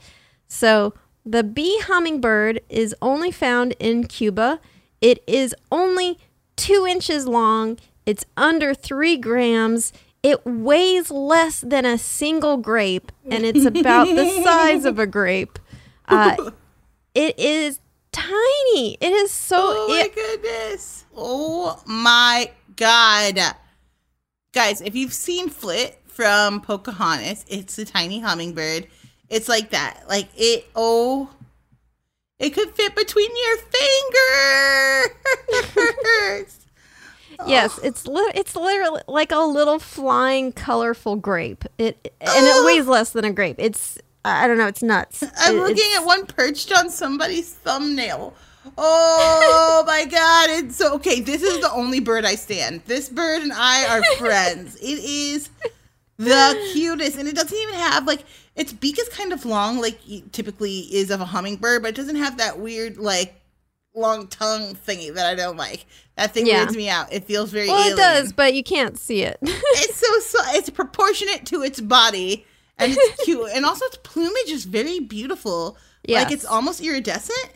So, 0.49 0.95
the 1.24 1.45
bee 1.45 1.81
hummingbird 1.81 2.61
is 2.69 2.95
only 3.01 3.31
found 3.31 3.74
in 3.78 4.05
Cuba. 4.07 4.61
It 5.01 5.23
is 5.27 5.55
only 5.70 6.19
two 6.57 6.86
inches 6.89 7.27
long, 7.27 7.78
it's 8.07 8.24
under 8.36 8.74
three 8.74 9.16
grams. 9.16 9.93
It 10.23 10.45
weighs 10.47 11.11
less 11.11 11.61
than 11.61 11.85
a 11.85 11.99
single 11.99 12.57
grape, 12.57 13.12
and 13.31 13.45
it's 13.45 13.65
about 13.65 14.07
the 14.07 14.31
size 14.45 14.85
of 14.85 14.99
a 14.99 15.07
grape. 15.07 15.59
Uh, 16.09 16.51
it 17.15 17.39
is 17.39 17.78
tiny. 18.15 18.97
It 19.01 19.12
is 19.12 19.31
so. 19.31 19.59
Oh 19.61 19.89
my 19.89 20.01
it- 20.05 20.15
goodness. 20.15 21.05
Oh 21.16 21.82
my 21.86 22.51
god. 22.77 23.39
Guys, 24.53 24.81
if 24.81 24.95
you've 24.95 25.12
seen 25.12 25.49
Flit 25.51 26.01
from 26.07 26.61
Pocahontas, 26.61 27.45
it's 27.49 27.77
a 27.78 27.85
tiny 27.85 28.20
hummingbird. 28.20 28.86
It's 29.28 29.49
like 29.49 29.70
that. 29.70 30.05
Like 30.09 30.28
it 30.36 30.66
oh 30.77 31.28
it 32.39 32.51
could 32.51 32.70
fit 32.70 32.95
between 32.95 33.31
your 33.36 33.57
fingers. 35.74 36.61
Yes, 37.49 37.78
it's 37.82 38.07
li- 38.07 38.31
it's 38.36 38.55
literally 38.55 39.03
like 39.09 39.32
a 39.32 39.39
little 39.41 39.81
flying 39.81 40.53
colorful 40.53 41.16
grape. 41.16 41.65
It 41.78 42.15
and 42.20 42.47
it 42.47 42.65
weighs 42.65 42.86
less 42.86 43.11
than 43.11 43.24
a 43.24 43.32
grape. 43.32 43.57
It's 43.59 43.99
I 44.25 44.47
don't 44.47 44.57
know, 44.59 44.67
it's 44.67 44.83
nuts. 44.83 45.23
I'm 45.39 45.57
It- 45.57 45.61
looking 45.61 45.91
at 45.97 46.05
one 46.05 46.27
perched 46.27 46.73
on 46.73 46.91
somebody's 46.91 47.51
thumbnail. 47.51 48.35
Oh 48.79 49.85
my 49.87 50.05
god, 50.07 50.49
it's 50.51 50.77
so 50.77 50.95
okay. 50.95 51.21
This 51.21 51.43
is 51.43 51.61
the 51.61 51.71
only 51.73 52.01
bird 52.01 52.25
I 52.25 52.35
stand. 52.35 52.83
This 52.87 53.09
bird 53.11 53.43
and 53.43 53.53
I 53.53 53.87
are 53.87 54.03
friends. 54.19 54.77
It 54.77 54.99
is 55.05 55.51
the 56.17 56.71
cutest, 56.73 57.19
and 57.19 57.29
it 57.29 57.35
doesn't 57.35 57.57
even 57.57 57.75
have 57.75 58.07
like 58.07 58.25
its 58.57 58.73
beak 58.73 58.99
is 58.99 59.09
kind 59.11 59.33
of 59.33 59.45
long, 59.45 59.81
like 59.81 59.99
typically 60.33 60.81
is 60.95 61.11
of 61.11 61.21
a 61.21 61.27
hummingbird, 61.27 61.83
but 61.83 61.89
it 61.89 61.95
doesn't 61.95 62.17
have 62.17 62.39
that 62.39 62.59
weird 62.59 62.97
like 62.97 63.35
long 63.95 64.27
tongue 64.29 64.75
thingy 64.75 65.13
that 65.15 65.27
I 65.27 65.35
don't 65.35 65.57
like. 65.59 65.85
That 66.17 66.33
thing 66.33 66.47
Yeah. 66.47 66.59
weirds 66.61 66.77
me 66.77 66.89
out. 66.89 67.13
It 67.13 67.25
feels 67.25 67.51
very 67.51 67.69
Well, 67.69 67.79
alien. 67.81 67.93
it 67.93 67.97
does, 68.01 68.33
but 68.33 68.55
you 68.55 68.65
can't 68.65 68.99
see 68.99 69.23
it. 69.23 69.39
It's 69.43 69.97
so, 69.99 70.19
so 70.21 70.39
it's 70.57 70.71
proportionate 70.71 71.45
to 71.47 71.63
its 71.63 71.81
body, 71.81 72.47
and 72.79 72.93
it's 72.97 73.25
cute, 73.25 73.51
and 73.55 73.65
also 73.65 73.85
its 73.87 73.99
plumage 73.99 74.49
is 74.51 74.65
very 74.65 75.01
beautiful. 75.01 75.77
Like 76.23 76.33
it's 76.33 76.45
almost 76.45 76.81
iridescent. 76.81 77.51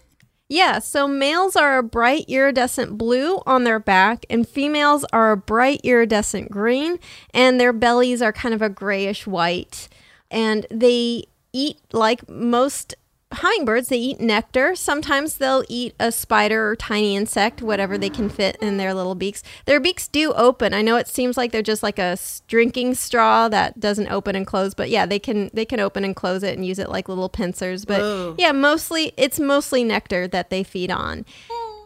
yeah, 0.49 0.79
so 0.79 1.07
males 1.07 1.55
are 1.57 1.77
a 1.79 1.83
bright 1.83 2.25
iridescent 2.29 2.97
blue 2.97 3.43
on 3.47 3.65
their 3.65 3.79
back, 3.79 4.25
and 4.31 4.49
females 4.49 5.05
are 5.13 5.33
a 5.33 5.37
bright 5.37 5.81
iridescent 5.85 6.51
green, 6.51 6.99
and 7.35 7.61
their 7.61 7.73
bellies 7.75 8.23
are 8.23 8.33
kind 8.33 8.55
of 8.55 8.63
a 8.63 8.71
grayish 8.71 9.27
white. 9.27 9.89
And 10.31 10.67
they 10.71 11.25
eat 11.53 11.79
like 11.93 12.29
most 12.29 12.95
hummingbirds, 13.33 13.89
they 13.89 13.99
eat 13.99 14.21
nectar. 14.21 14.75
Sometimes 14.75 15.37
they'll 15.37 15.65
eat 15.69 15.95
a 16.01 16.11
spider 16.11 16.71
or 16.71 16.77
tiny 16.77 17.17
insect, 17.17 17.61
whatever 17.63 17.99
they 17.99 18.09
can 18.09 18.29
fit 18.29 18.57
in 18.57 18.77
their 18.77 18.95
little 18.95 19.15
beaks. 19.15 19.43
Their 19.67 19.81
beaks 19.81 20.09
do 20.09 20.33
open. 20.33 20.73
I 20.73 20.83
know 20.83 20.97
it 20.97 21.09
seems 21.09 21.37
like 21.37 21.53
they're 21.53 21.63
just 21.63 21.83
like 21.83 21.99
a 21.99 22.17
drinking 22.47 22.95
straw 22.95 23.49
that 23.49 23.79
doesn't 23.79 24.09
open 24.09 24.35
and 24.35 24.47
close, 24.47 24.75
but 24.75 24.91
yeah, 24.91 25.07
they 25.07 25.19
can 25.19 25.51
they 25.53 25.65
can 25.65 25.81
open 25.81 26.05
and 26.05 26.17
close 26.17 26.43
it 26.43 26.57
and 26.57 26.67
use 26.67 26.79
it 26.79 26.89
like 26.89 27.09
little 27.09 27.29
pincers. 27.29 27.85
But 27.85 28.01
Whoa. 28.01 28.35
yeah, 28.39 28.53
mostly 28.53 29.13
it's 29.17 29.39
mostly 29.39 29.85
nectar 29.85 30.27
that 30.29 30.51
they 30.51 30.63
feed 30.63 30.91
on. 30.91 31.25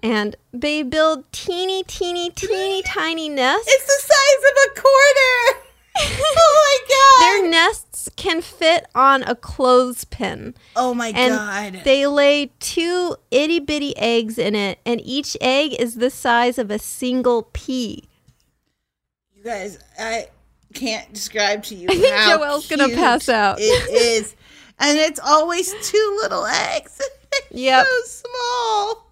And 0.05 0.35
they 0.53 0.83
build 0.83 1.31
teeny, 1.33 1.85
teeny, 1.85 2.31
teeny, 2.31 2.83
tiny 2.87 3.29
nests. 3.29 3.69
It's 3.69 3.87
the 3.87 4.15
size 4.15 4.51
of 4.51 4.57
a 4.67 4.81
quarter. 4.81 5.67
oh 6.25 6.79
my 6.81 6.95
god! 6.95 7.27
Their 7.27 7.43
god! 7.43 7.51
Can 8.17 8.41
fit 8.43 8.87
on 8.95 9.23
a 9.25 9.35
clothespin. 9.35 10.55
oh 10.77 10.95
my 10.95 11.09
and 11.09 11.35
god! 11.75 11.85
they 11.85 12.07
lay 12.07 12.51
two 12.61 13.17
itty 13.31 13.61
bitty 13.61 13.97
eggs 13.97 14.39
in 14.39 14.55
it, 14.55 14.79
and 14.85 15.01
each 15.05 15.37
egg 15.41 15.75
is 15.79 15.97
the 15.97 16.11
size 16.11 16.59
of 16.59 16.71
a 16.71 16.79
single 16.79 17.49
pea. 17.53 18.05
you 19.35 19.43
guys, 19.45 19.79
I 19.99 20.29
can't 20.75 21.13
describe 21.13 21.63
to 21.65 21.75
you. 21.75 21.89
I 21.91 21.95
think 21.95 22.15
Joelle's 22.15 22.69
gonna 22.69 22.89
pass 22.89 23.29
out. 23.29 23.59
It 23.61 23.91
is, 23.91 24.35
and 24.79 24.99
it's 24.99 25.21
always 25.21 25.73
two 25.83 26.19
little 26.23 26.47
eggs. 26.47 27.01
Yep. 27.51 27.87
so 27.87 28.03
small. 28.05 29.07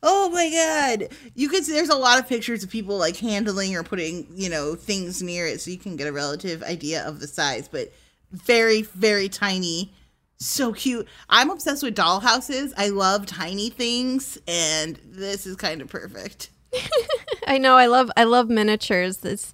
Oh 0.00 0.30
my 0.32 0.48
god! 0.48 1.08
You 1.34 1.48
could 1.48 1.64
see 1.64 1.72
there's 1.72 1.88
a 1.88 1.96
lot 1.96 2.20
of 2.20 2.28
pictures 2.28 2.62
of 2.62 2.70
people 2.70 2.96
like 2.96 3.16
handling 3.16 3.74
or 3.74 3.82
putting 3.82 4.28
you 4.32 4.48
know 4.48 4.76
things 4.76 5.22
near 5.24 5.44
it, 5.46 5.60
so 5.60 5.72
you 5.72 5.78
can 5.78 5.96
get 5.96 6.06
a 6.06 6.12
relative 6.12 6.62
idea 6.62 7.04
of 7.04 7.18
the 7.18 7.26
size. 7.26 7.66
But 7.66 7.92
very, 8.32 8.82
very 8.82 9.28
tiny, 9.28 9.92
so 10.38 10.72
cute. 10.72 11.06
I'm 11.28 11.50
obsessed 11.50 11.82
with 11.82 11.94
dollhouses. 11.96 12.72
I 12.76 12.88
love 12.88 13.26
tiny 13.26 13.70
things, 13.70 14.38
and 14.46 14.98
this 15.04 15.46
is 15.46 15.56
kind 15.56 15.80
of 15.80 15.88
perfect. 15.88 16.50
I 17.46 17.58
know. 17.58 17.76
I 17.76 17.86
love. 17.86 18.10
I 18.16 18.24
love 18.24 18.48
miniatures. 18.48 19.18
This. 19.18 19.52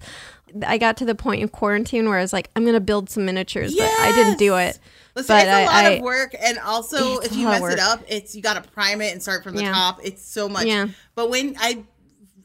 I 0.65 0.77
got 0.77 0.97
to 0.97 1.05
the 1.05 1.15
point 1.15 1.41
in 1.41 1.49
quarantine 1.49 2.07
where 2.07 2.17
I 2.17 2.21
was 2.21 2.31
like, 2.33 2.49
I'm 2.55 2.65
gonna 2.65 2.79
build 2.79 3.09
some 3.09 3.25
miniatures, 3.25 3.75
but 3.75 3.83
I 3.99 4.11
didn't 4.15 4.37
do 4.37 4.55
it. 4.57 4.79
Listen, 5.15 5.35
but 5.35 5.43
it's 5.43 5.49
a 5.49 5.53
I, 5.53 5.65
lot 5.65 5.85
I- 5.85 5.89
of 5.91 6.01
work, 6.01 6.35
and 6.39 6.59
also 6.59 7.19
if 7.19 7.35
you 7.35 7.45
mess 7.47 7.63
it 7.73 7.79
up, 7.79 8.03
it's 8.07 8.35
you 8.35 8.41
got 8.41 8.61
to 8.61 8.69
prime 8.71 9.01
it 9.01 9.13
and 9.13 9.21
start 9.21 9.43
from 9.43 9.55
the 9.55 9.63
Yeah. 9.63 9.71
top. 9.73 9.99
It's 10.03 10.23
so 10.25 10.49
much. 10.49 10.65
Yeah. 10.65 10.87
But 11.15 11.29
when 11.29 11.55
I 11.59 11.83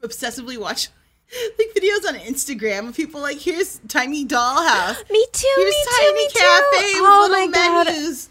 obsessively 0.03 0.57
watch 0.57 0.89
like 1.59 1.69
videos 1.77 2.07
on 2.09 2.15
Instagram 2.17 2.89
of 2.89 2.97
people 2.97 3.21
like, 3.21 3.39
here's 3.39 3.81
tiny 3.89 4.25
dollhouse, 4.27 4.97
Me 5.11 5.27
too. 5.33 5.47
here's 5.57 5.75
me 5.75 5.85
too. 5.85 5.91
tiny 6.01 6.13
me 6.15 6.29
too. 6.29 6.39
cafe 6.39 7.01
with 7.01 7.03
Oh 7.05 7.29
my 7.31 7.47
god. 7.53 7.87
menus. 7.87 8.29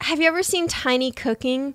Have 0.00 0.20
you 0.20 0.26
ever 0.26 0.42
seen 0.42 0.66
Tiny 0.66 1.12
Cooking? 1.12 1.74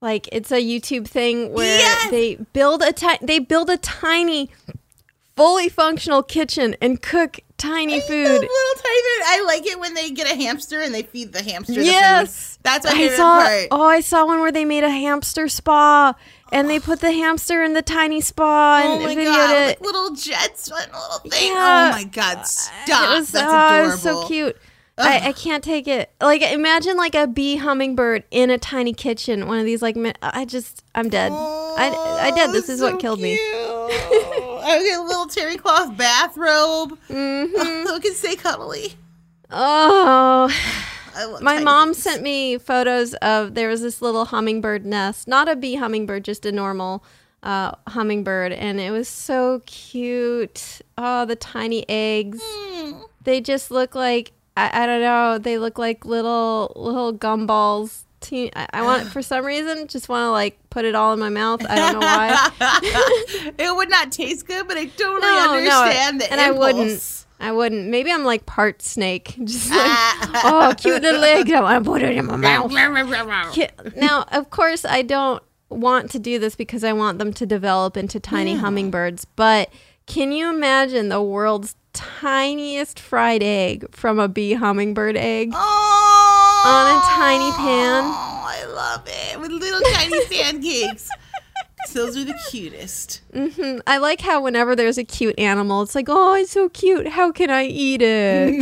Like 0.00 0.28
it's 0.32 0.50
a 0.50 0.56
YouTube 0.62 1.06
thing 1.06 1.52
where 1.52 1.78
Yes! 1.78 2.10
they 2.10 2.36
build 2.36 2.80
a 2.82 2.90
ti- 2.92 3.18
they 3.20 3.38
build 3.38 3.68
a 3.68 3.76
tiny, 3.76 4.48
fully 5.36 5.68
functional 5.68 6.22
kitchen 6.22 6.74
and 6.80 7.02
cook 7.02 7.40
tiny 7.58 7.96
I 7.96 8.00
food. 8.00 8.24
little 8.24 8.40
tiny. 8.40 8.50
I 9.26 9.44
like 9.46 9.66
it 9.66 9.78
when 9.78 9.92
they 9.92 10.10
get 10.10 10.26
a 10.32 10.34
hamster 10.34 10.80
and 10.80 10.94
they 10.94 11.02
feed 11.02 11.34
the 11.34 11.42
hamster. 11.42 11.74
the 11.74 11.84
Yes, 11.84 12.54
food. 12.56 12.60
that's 12.62 12.86
my 12.86 12.92
I 12.92 13.08
saw. 13.08 13.40
part. 13.42 13.68
Oh, 13.70 13.82
I 13.84 14.00
saw 14.00 14.24
one 14.24 14.40
where 14.40 14.52
they 14.52 14.64
made 14.64 14.84
a 14.84 14.90
hamster 14.90 15.48
spa, 15.48 16.14
and 16.52 16.68
they 16.68 16.78
put 16.80 17.00
the 17.00 17.12
hamster 17.12 17.62
in 17.62 17.72
the 17.74 17.82
tiny 17.82 18.20
spa 18.20 18.82
Oh 18.84 18.94
and 18.94 19.04
my 19.04 19.14
videoed 19.14 19.24
god! 19.24 19.56
it. 19.56 19.66
Like 19.68 19.80
little 19.80 20.10
jets 20.14 20.70
and 20.70 20.92
little 20.92 21.18
thing. 21.30 21.52
Yeah. 21.52 21.90
Oh 21.92 21.96
my 21.96 22.04
god! 22.04 22.46
Stop! 22.46 23.10
It 23.12 23.18
was, 23.18 23.32
That's 23.32 23.46
oh, 23.52 23.56
adorable. 23.56 23.84
it 23.88 23.90
was 23.92 24.02
so 24.02 24.26
cute. 24.26 24.56
I, 24.98 25.28
I 25.28 25.32
can't 25.32 25.64
take 25.64 25.88
it. 25.88 26.10
Like 26.20 26.42
imagine 26.42 26.98
like 26.98 27.14
a 27.14 27.26
bee 27.26 27.56
hummingbird 27.56 28.24
in 28.30 28.50
a 28.50 28.58
tiny 28.58 28.92
kitchen. 28.92 29.46
One 29.46 29.58
of 29.58 29.64
these 29.64 29.80
like 29.80 29.96
I 30.22 30.44
just 30.44 30.84
I'm 30.94 31.08
dead. 31.08 31.32
I 31.32 31.90
I 32.20 32.30
dead. 32.32 32.50
This 32.52 32.68
Oh, 32.68 32.72
is 32.74 32.80
so 32.80 32.90
what 32.90 33.00
killed 33.00 33.18
me. 33.20 33.36
cute. 33.36 33.56
I 34.62 34.82
get 34.84 34.98
a 34.98 35.02
little 35.02 35.24
terry 35.26 35.56
cloth 35.56 35.96
bathrobe. 35.96 36.98
Mm-hmm. 37.08 37.84
Look 37.86 38.04
and 38.04 38.14
stay 38.14 38.36
cuddly. 38.36 38.92
Oh, 39.50 40.48
my 41.40 41.54
tiny 41.54 41.64
mom 41.64 41.94
sent 41.94 42.22
me 42.22 42.58
photos 42.58 43.14
of 43.14 43.54
there 43.54 43.68
was 43.68 43.82
this 43.82 44.00
little 44.02 44.26
hummingbird 44.26 44.84
nest, 44.84 45.28
not 45.28 45.48
a 45.48 45.56
bee 45.56 45.76
hummingbird, 45.76 46.24
just 46.24 46.46
a 46.46 46.52
normal 46.52 47.04
uh, 47.42 47.72
hummingbird, 47.88 48.52
and 48.52 48.80
it 48.80 48.90
was 48.90 49.08
so 49.08 49.62
cute. 49.66 50.80
Oh, 50.98 51.24
the 51.24 51.36
tiny 51.36 51.88
eggs. 51.88 52.42
They 53.24 53.40
just 53.40 53.70
look 53.70 53.94
like 53.94 54.32
I, 54.56 54.82
I 54.82 54.86
don't 54.86 55.00
know. 55.00 55.38
They 55.38 55.58
look 55.58 55.78
like 55.78 56.04
little 56.04 56.72
little 56.76 57.12
gumballs. 57.12 58.02
Te- 58.20 58.52
I, 58.54 58.66
I 58.74 58.82
want 58.82 59.08
for 59.08 59.22
some 59.22 59.46
reason 59.46 59.86
just 59.86 60.10
want 60.10 60.26
to 60.26 60.30
like 60.30 60.58
put 60.68 60.84
it 60.84 60.94
all 60.94 61.14
in 61.14 61.18
my 61.18 61.30
mouth. 61.30 61.64
I 61.66 61.76
don't 61.76 62.00
know 62.00 62.06
why. 62.06 63.52
it 63.58 63.74
would 63.74 63.88
not 63.88 64.12
taste 64.12 64.46
good, 64.46 64.68
but 64.68 64.76
I 64.76 64.86
totally 64.86 65.20
no, 65.22 65.54
understand 65.54 66.18
no, 66.18 66.26
the 66.26 66.32
and 66.32 66.40
impulse. 66.40 66.56
I 66.56 66.72
wouldn't. 66.72 67.19
I 67.40 67.52
wouldn't. 67.52 67.88
Maybe 67.88 68.12
I'm 68.12 68.24
like 68.24 68.44
part 68.46 68.82
snake. 68.82 69.34
Just 69.44 69.70
like, 69.70 69.78
ah. 69.80 70.70
oh, 70.70 70.74
cute 70.76 71.02
little 71.02 71.24
egg. 71.24 71.50
I 71.50 71.60
want 71.62 71.84
to 71.84 71.90
put 71.90 72.02
it 72.02 72.16
in 72.16 72.26
my 72.26 72.36
mouth. 72.36 72.70
Now, 73.96 74.24
of 74.30 74.50
course, 74.50 74.84
I 74.84 75.02
don't 75.02 75.42
want 75.70 76.10
to 76.10 76.18
do 76.18 76.38
this 76.38 76.54
because 76.54 76.84
I 76.84 76.92
want 76.92 77.18
them 77.18 77.32
to 77.34 77.46
develop 77.46 77.96
into 77.96 78.20
tiny 78.20 78.56
hummingbirds. 78.56 79.24
But 79.24 79.72
can 80.06 80.32
you 80.32 80.50
imagine 80.50 81.08
the 81.08 81.22
world's 81.22 81.76
tiniest 81.92 83.00
fried 83.00 83.42
egg 83.42 83.86
from 83.90 84.18
a 84.18 84.28
bee 84.28 84.52
hummingbird 84.54 85.16
egg 85.16 85.50
Oh, 85.54 86.62
on 86.66 86.96
a 86.96 87.00
tiny 87.16 87.50
pan? 87.52 88.04
Oh, 88.04 88.44
I 88.46 88.64
love 88.66 89.02
it 89.06 89.40
with 89.40 89.50
little 89.50 89.80
tiny 89.92 90.24
pancakes. 90.30 91.08
Those 91.92 92.16
are 92.16 92.24
the 92.24 92.38
cutest. 92.50 93.22
hmm 93.34 93.78
I 93.86 93.98
like 93.98 94.20
how 94.20 94.42
whenever 94.42 94.76
there's 94.76 94.98
a 94.98 95.04
cute 95.04 95.38
animal, 95.38 95.82
it's 95.82 95.94
like, 95.94 96.06
oh, 96.08 96.34
it's 96.34 96.52
so 96.52 96.68
cute. 96.68 97.08
How 97.08 97.32
can 97.32 97.50
I 97.50 97.64
eat 97.64 98.00
it? 98.02 98.60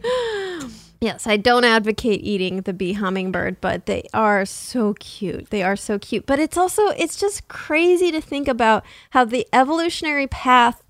yes, 1.00 1.26
I 1.26 1.36
don't 1.36 1.64
advocate 1.64 2.20
eating 2.22 2.62
the 2.62 2.72
bee 2.72 2.94
hummingbird, 2.94 3.60
but 3.60 3.86
they 3.86 4.04
are 4.12 4.44
so 4.44 4.94
cute. 4.94 5.50
They 5.50 5.62
are 5.62 5.76
so 5.76 5.98
cute. 5.98 6.26
But 6.26 6.38
it's 6.38 6.56
also, 6.56 6.88
it's 6.88 7.16
just 7.16 7.48
crazy 7.48 8.10
to 8.12 8.20
think 8.20 8.48
about 8.48 8.84
how 9.10 9.24
the 9.24 9.46
evolutionary 9.52 10.26
path 10.26 10.82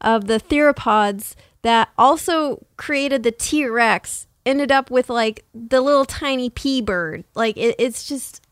of 0.00 0.26
the 0.26 0.38
theropods 0.38 1.34
that 1.62 1.88
also 1.98 2.64
created 2.76 3.22
the 3.22 3.32
T 3.32 3.66
Rex 3.66 4.26
ended 4.46 4.72
up 4.72 4.90
with 4.90 5.10
like 5.10 5.44
the 5.52 5.80
little 5.80 6.04
tiny 6.04 6.48
pea 6.48 6.80
bird. 6.80 7.24
Like, 7.34 7.56
it, 7.56 7.74
it's 7.78 8.06
just 8.08 8.42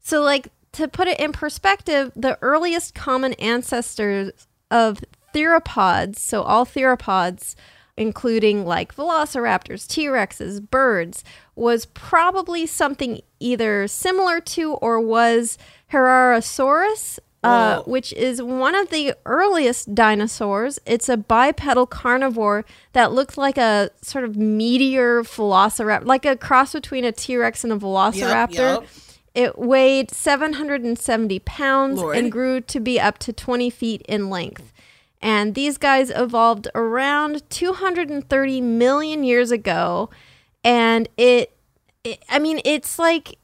so, 0.00 0.20
like, 0.20 0.48
to 0.72 0.88
put 0.88 1.08
it 1.08 1.20
in 1.20 1.32
perspective, 1.32 2.12
the 2.16 2.38
earliest 2.42 2.94
common 2.94 3.34
ancestors 3.34 4.32
of 4.70 5.00
theropods, 5.34 6.16
so 6.18 6.42
all 6.42 6.64
theropods, 6.64 7.54
including 7.96 8.64
like 8.64 8.94
velociraptors, 8.94 9.86
T 9.86 10.06
Rexes, 10.06 10.60
birds, 10.70 11.24
was 11.54 11.86
probably 11.86 12.66
something 12.66 13.20
either 13.38 13.86
similar 13.86 14.40
to 14.40 14.74
or 14.74 15.00
was 15.00 15.58
Herrerasaurus. 15.92 17.18
Uh, 17.44 17.82
which 17.82 18.12
is 18.12 18.40
one 18.40 18.76
of 18.76 18.90
the 18.90 19.12
earliest 19.26 19.96
dinosaurs. 19.96 20.78
It's 20.86 21.08
a 21.08 21.16
bipedal 21.16 21.86
carnivore 21.86 22.64
that 22.92 23.10
looked 23.10 23.36
like 23.36 23.58
a 23.58 23.90
sort 24.00 24.22
of 24.22 24.36
meteor 24.36 25.24
velociraptor, 25.24 26.04
like 26.04 26.24
a 26.24 26.36
cross 26.36 26.72
between 26.72 27.04
a 27.04 27.10
T 27.10 27.36
Rex 27.36 27.64
and 27.64 27.72
a 27.72 27.76
velociraptor. 27.76 28.52
yup. 28.52 28.86
It 29.34 29.58
weighed 29.58 30.10
770 30.10 31.38
pounds 31.40 31.98
Lord. 31.98 32.16
and 32.16 32.30
grew 32.30 32.60
to 32.60 32.80
be 32.80 33.00
up 33.00 33.18
to 33.18 33.32
20 33.32 33.70
feet 33.70 34.02
in 34.02 34.28
length. 34.28 34.72
And 35.20 35.54
these 35.54 35.78
guys 35.78 36.10
evolved 36.10 36.68
around 36.74 37.48
230 37.48 38.60
million 38.60 39.24
years 39.24 39.50
ago. 39.50 40.10
And 40.64 41.08
it, 41.16 41.56
it, 42.04 42.22
I 42.28 42.38
mean, 42.38 42.60
it's 42.64 42.98
like, 42.98 43.38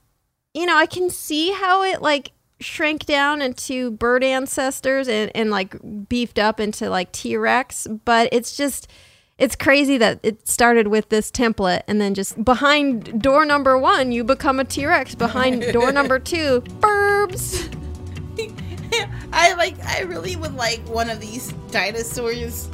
you 0.52 0.66
know, 0.66 0.77
I 0.77 0.86
can 0.86 1.09
see 1.09 1.52
how 1.52 1.82
it 1.85 2.02
like 2.02 2.32
shrank 2.60 3.06
down 3.06 3.40
into 3.40 3.93
bird 3.93 4.24
ancestors 4.24 5.09
and, 5.09 5.31
and 5.35 5.51
like 5.51 5.77
beefed 6.09 6.39
up 6.39 6.59
into 6.59 6.90
like 6.90 7.12
T 7.12 7.36
Rex, 7.36 7.86
but 8.05 8.28
it's 8.32 8.56
just, 8.56 8.90
it's 9.39 9.55
crazy 9.56 9.97
that 9.98 10.19
it 10.23 10.47
started 10.48 10.89
with 10.89 11.09
this 11.09 11.31
template 11.31 11.82
and 11.86 12.01
then 12.01 12.15
just 12.15 12.44
behind 12.44 13.23
door 13.23 13.44
number 13.44 13.78
one, 13.78 14.10
you 14.12 14.24
become 14.24 14.59
a 14.60 14.65
T 14.65 14.85
Rex. 14.85 15.15
Behind 15.15 15.62
door 15.73 15.93
number 15.93 16.19
two, 16.19 16.60
burbs. 16.81 17.74
I 19.32 19.55
like. 19.55 19.74
I 19.85 20.01
really 20.02 20.36
would 20.36 20.55
like 20.55 20.81
one 20.89 21.10
of 21.10 21.20
these 21.20 21.52
dinosaurs 21.70 22.69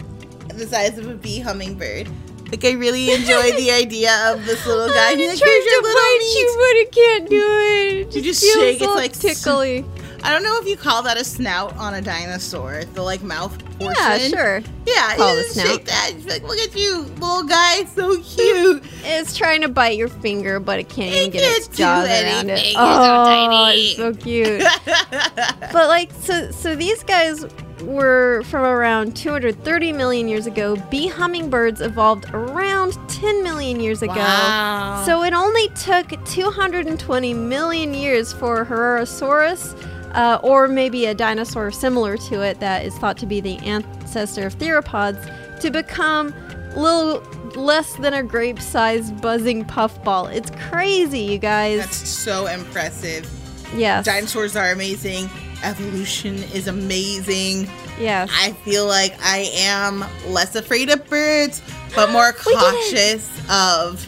the 0.55 0.67
size 0.67 0.97
of 0.99 1.09
a 1.09 1.15
bee 1.15 1.41
hummingbird. 1.41 2.09
Like 2.51 2.65
I 2.65 2.73
really 2.73 3.13
enjoy 3.13 3.53
the 3.53 3.71
idea 3.83 4.33
of 4.33 4.45
this 4.47 4.65
little 4.67 4.89
guy. 4.89 5.17
He's 5.17 5.29
like, 5.31 5.39
trying 5.39 5.51
"Here's 5.51 5.65
your 5.65 5.81
to 5.81 5.87
little 5.87 6.01
bite 6.01 6.19
meat." 6.21 6.39
you, 6.39 6.55
but 6.57 6.77
it 6.77 6.93
can't 6.93 7.29
do 7.31 7.37
it. 7.37 8.07
It 8.09 8.15
You 8.17 8.23
just 8.23 8.43
feels 8.43 8.55
shake, 8.55 8.81
it's 8.81 8.95
like- 8.95 9.13
tickly. 9.13 9.85
I 10.25 10.31
don't 10.33 10.43
know 10.43 10.59
if 10.59 10.67
you 10.67 10.77
call 10.79 11.03
that 11.03 11.19
a 11.19 11.25
snout 11.25 11.77
on 11.77 11.93
a 11.95 12.01
dinosaur. 12.01 12.85
The 12.95 13.03
like 13.03 13.23
mouth 13.23 13.53
portion. 13.79 13.95
Yeah, 14.03 14.19
sure. 14.19 14.63
Yeah, 14.87 15.17
Call 15.17 15.37
it 15.37 15.47
a 15.47 15.49
snout. 15.51 15.67
shake 15.67 15.85
that. 15.85 16.13
Like, 16.27 16.43
look 16.45 16.59
at 16.59 16.75
you, 16.75 17.01
little 17.21 17.43
guy, 17.45 17.85
so 17.85 18.19
cute. 18.23 18.83
It's 19.07 19.37
trying 19.37 19.61
to 19.61 19.69
bite 19.69 19.99
your 19.99 20.09
finger, 20.09 20.59
but 20.61 20.79
it 20.79 20.89
can't 20.89 21.15
It 21.15 21.19
even 21.19 21.31
get 21.33 21.43
its 21.59 21.67
can't 21.67 21.77
jaws 21.77 22.09
around 22.09 22.49
it. 22.49 22.53
anything. 22.53 22.75
Oh, 22.79 23.71
it's 23.75 23.97
so 23.97 24.07
Oh, 24.07 24.13
so 24.13 24.19
cute. 24.19 24.63
but 25.73 25.89
like, 25.89 26.11
so 26.21 26.51
so 26.51 26.75
these 26.75 27.03
guys 27.03 27.45
were 27.83 28.43
from 28.45 28.63
around 28.65 29.15
230 29.15 29.93
million 29.93 30.27
years 30.27 30.47
ago. 30.47 30.77
Bee 30.91 31.07
hummingbirds 31.07 31.83
evolved 31.83 32.31
around 32.33 32.97
10 33.11 33.43
million 33.43 33.79
years 33.79 34.01
ago. 34.01 34.15
Wow. 34.15 35.03
So 35.05 35.23
it 35.23 35.35
only 35.35 35.69
took 35.71 36.13
220 36.25 37.35
million 37.35 37.93
years 37.93 38.33
for 38.33 38.65
Herrerasaurus, 38.65 39.75
uh, 40.15 40.39
or 40.43 40.69
maybe 40.69 41.07
a 41.07 41.15
dinosaur 41.15 41.71
similar 41.71 42.17
to 42.17 42.41
it 42.43 42.61
that 42.61 42.85
is 42.85 42.97
thought 42.99 43.17
to 43.19 43.27
be 43.27 43.41
the 43.41 43.59
ancestor 43.59 44.47
of 44.47 44.57
theropods, 44.59 45.21
to 45.61 45.71
become 45.71 46.35
little 46.77 47.21
less 47.55 47.95
than 47.97 48.15
a 48.15 48.23
grape-sized 48.23 49.21
buzzing 49.21 49.65
puffball. 49.65 50.27
It's 50.27 50.51
crazy, 50.71 51.21
you 51.21 51.39
guys. 51.39 51.81
That's 51.81 52.09
so 52.09 52.47
impressive. 52.47 53.31
yes. 53.77 54.05
Dinosaurs 54.05 54.57
are 54.57 54.71
amazing. 54.73 55.29
Evolution 55.63 56.35
is 56.53 56.67
amazing. 56.69 57.69
yes. 57.99 58.29
I 58.33 58.53
feel 58.65 58.87
like 58.87 59.15
I 59.23 59.49
am 59.57 60.05
less 60.27 60.57
afraid 60.57 60.91
of 60.91 61.09
birds, 61.09 61.63
but 61.95 62.11
more 62.11 62.35
We 62.47 62.53
did 62.55 62.61
it. 62.61 62.65
cautious 62.65 63.51
of 63.51 64.07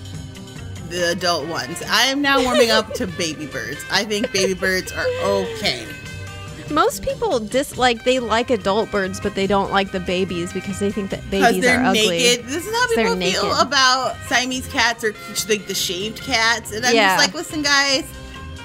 the 0.90 1.10
adult 1.10 1.46
ones. 1.48 1.82
I 1.88 2.04
am 2.06 2.20
now 2.22 2.42
warming 2.42 2.70
up 2.70 2.94
to 2.94 3.06
baby 3.06 3.46
birds. 3.46 3.84
I 3.90 4.04
think 4.04 4.32
baby 4.32 4.54
birds 4.54 4.92
are 4.92 5.06
okay. 5.24 5.86
Most 6.70 7.04
people 7.04 7.38
dislike 7.38 8.02
they 8.02 8.18
like 8.18 8.50
adult 8.50 8.90
birds, 8.90 9.20
but 9.20 9.34
they 9.36 9.46
don't 9.46 9.70
like 9.70 9.92
the 9.92 10.00
babies 10.00 10.52
because 10.52 10.80
they 10.80 10.90
think 10.90 11.10
that 11.10 11.28
babies 11.30 11.62
they're 11.62 11.80
are 11.80 11.84
ugly. 11.86 12.08
naked. 12.18 12.46
This 12.46 12.66
is 12.66 12.74
how 12.74 12.88
people 12.88 13.16
feel 13.20 13.54
about 13.60 14.16
Siamese 14.28 14.66
cats 14.68 15.04
or 15.04 15.14
like 15.48 15.66
the 15.68 15.74
shaved 15.74 16.20
cats. 16.22 16.72
And 16.72 16.84
I'm 16.84 16.94
Yeah. 16.94 17.16
just 17.16 17.26
like, 17.26 17.34
listen, 17.34 17.62
guys, 17.62 18.04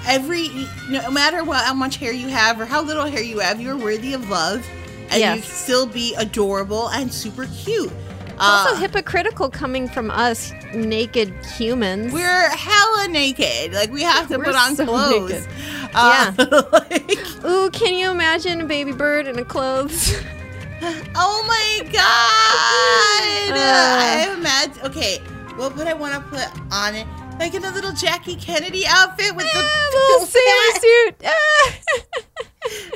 every 0.06 0.48
no 0.90 1.10
matter 1.12 1.44
what 1.44 1.64
how 1.64 1.74
much 1.74 1.96
hair 1.96 2.12
you 2.12 2.26
have 2.26 2.60
or 2.60 2.64
how 2.66 2.82
little 2.82 3.04
hair 3.06 3.22
you 3.22 3.38
have, 3.38 3.60
you're 3.60 3.76
worthy 3.76 4.14
of 4.14 4.28
love. 4.28 4.66
And 5.10 5.14
you 5.14 5.20
Yes. 5.20 5.40
can 5.44 5.50
still 5.54 5.86
be 5.86 6.14
adorable 6.16 6.88
and 6.88 7.12
super 7.12 7.46
cute. 7.64 7.92
It's 8.34 8.42
also 8.42 8.74
Uh, 8.74 8.76
hypocritical 8.78 9.50
coming 9.50 9.88
from 9.88 10.10
us 10.10 10.52
naked 10.74 11.32
humans. 11.56 12.12
We're 12.12 12.48
hella 12.50 13.08
naked. 13.08 13.72
Like 13.72 13.92
we 13.92 14.02
have 14.02 14.28
to 14.28 14.38
We're 14.38 14.44
put 14.44 14.54
on 14.56 14.74
so 14.76 14.86
clothes. 14.86 15.30
naked. 15.30 15.48
Uh, 15.94 16.32
like, 16.72 17.44
Ooh, 17.44 17.70
can 17.70 17.94
you 17.94 18.10
imagine 18.10 18.60
a 18.62 18.64
baby 18.64 18.92
bird 18.92 19.26
in 19.28 19.38
a 19.38 19.44
clothes? 19.44 20.14
oh 21.14 21.44
my 21.46 21.80
god! 21.92 23.52
Uh. 23.52 23.98
I 24.00 24.34
imagine. 24.36 24.82
Okay, 24.86 25.18
what 25.56 25.76
would 25.76 25.86
I 25.86 25.92
want 25.94 26.14
to 26.14 26.20
put 26.30 26.48
on 26.72 26.94
it? 26.94 27.06
Like 27.38 27.54
in 27.54 27.64
a 27.64 27.70
little 27.70 27.92
Jackie 27.92 28.36
Kennedy 28.36 28.84
outfit 28.86 29.34
with 29.36 29.46
the 29.52 29.58
little 29.94 30.26
sailor 30.26 30.80
suit. 30.80 31.14
Ah. 31.24 31.72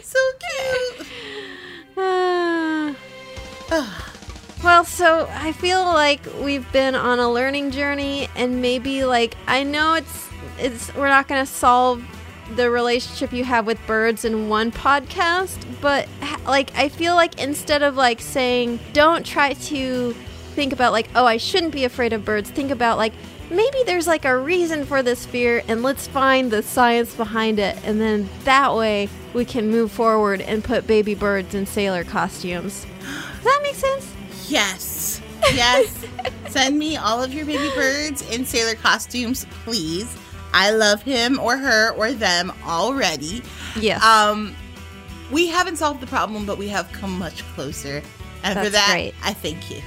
so 0.03 0.19
cute. 0.97 1.07
Ah. 1.99 2.95
well, 4.66 4.84
so 4.84 5.28
I 5.30 5.52
feel 5.52 5.84
like 5.84 6.20
we've 6.40 6.70
been 6.72 6.97
on 6.97 7.20
a 7.20 7.30
learning 7.30 7.70
journey, 7.70 8.28
and 8.34 8.60
maybe 8.60 9.05
like 9.05 9.36
I 9.47 9.62
know 9.62 9.94
it's 9.94 10.28
it's 10.59 10.93
we're 10.97 11.06
not 11.06 11.28
going 11.28 11.40
to 11.40 11.51
solve 11.51 12.05
the 12.56 12.68
relationship 12.68 13.32
you 13.32 13.44
have 13.44 13.64
with 13.64 13.78
birds 13.86 14.24
in 14.24 14.48
one 14.48 14.72
podcast, 14.72 15.64
but 15.80 16.09
like 16.47 16.76
I 16.76 16.88
feel 16.88 17.14
like 17.14 17.40
instead 17.40 17.84
of 17.84 17.94
like 17.94 18.20
saying 18.20 18.80
don't 18.93 19.24
try 19.24 19.52
to 19.52 20.12
think 20.56 20.72
about 20.72 20.90
like 20.90 21.10
oh 21.14 21.26
I 21.26 21.36
shouldn't 21.36 21.72
be 21.72 21.84
afraid 21.84 22.12
of 22.12 22.24
birds, 22.24 22.51
think 22.51 22.72
about 22.72 22.98
like 22.98 23.12
maybe 23.48 23.84
there's 23.86 24.09
like 24.09 24.24
a 24.24 24.36
reason 24.36 24.84
for 24.84 25.01
this 25.01 25.24
fear 25.24 25.62
and 25.68 25.84
let's 25.84 26.09
find 26.09 26.51
the 26.51 26.64
science 26.64 27.14
behind 27.14 27.60
it 27.60 27.78
and 27.84 28.01
then 28.01 28.28
that 28.43 28.74
way 28.74 29.09
we 29.32 29.44
can 29.44 29.70
move 29.70 29.93
forward 29.93 30.40
and 30.40 30.64
put 30.64 30.88
baby 30.88 31.14
birds 31.14 31.55
in 31.55 31.66
sailor 31.66 32.02
costumes. 32.02 32.84
Does 33.01 33.44
that 33.44 33.60
make 33.62 33.76
sense? 33.76 34.15
Yes. 34.48 35.20
Yes. 35.55 36.05
Send 36.48 36.77
me 36.77 36.97
all 36.97 37.23
of 37.23 37.32
your 37.32 37.47
baby 37.47 37.70
birds 37.77 38.28
in 38.31 38.44
sailor 38.44 38.74
costumes, 38.74 39.47
please. 39.64 40.16
I 40.52 40.70
love 40.70 41.02
him 41.02 41.39
or 41.39 41.56
her 41.56 41.93
or 41.93 42.12
them 42.12 42.52
already. 42.64 43.43
Yes. 43.78 44.02
Um, 44.02 44.56
we 45.31 45.47
haven't 45.47 45.77
solved 45.77 46.01
the 46.01 46.06
problem, 46.06 46.47
but 46.47 46.59
we 46.59 46.66
have 46.68 46.90
come 46.93 47.16
much 47.18 47.44
closer. 47.55 48.02
And 48.43 48.59
for 48.59 48.70
that, 48.70 48.89
great. 48.90 49.14
I 49.23 49.35
thank 49.35 49.70
you. 49.70 49.81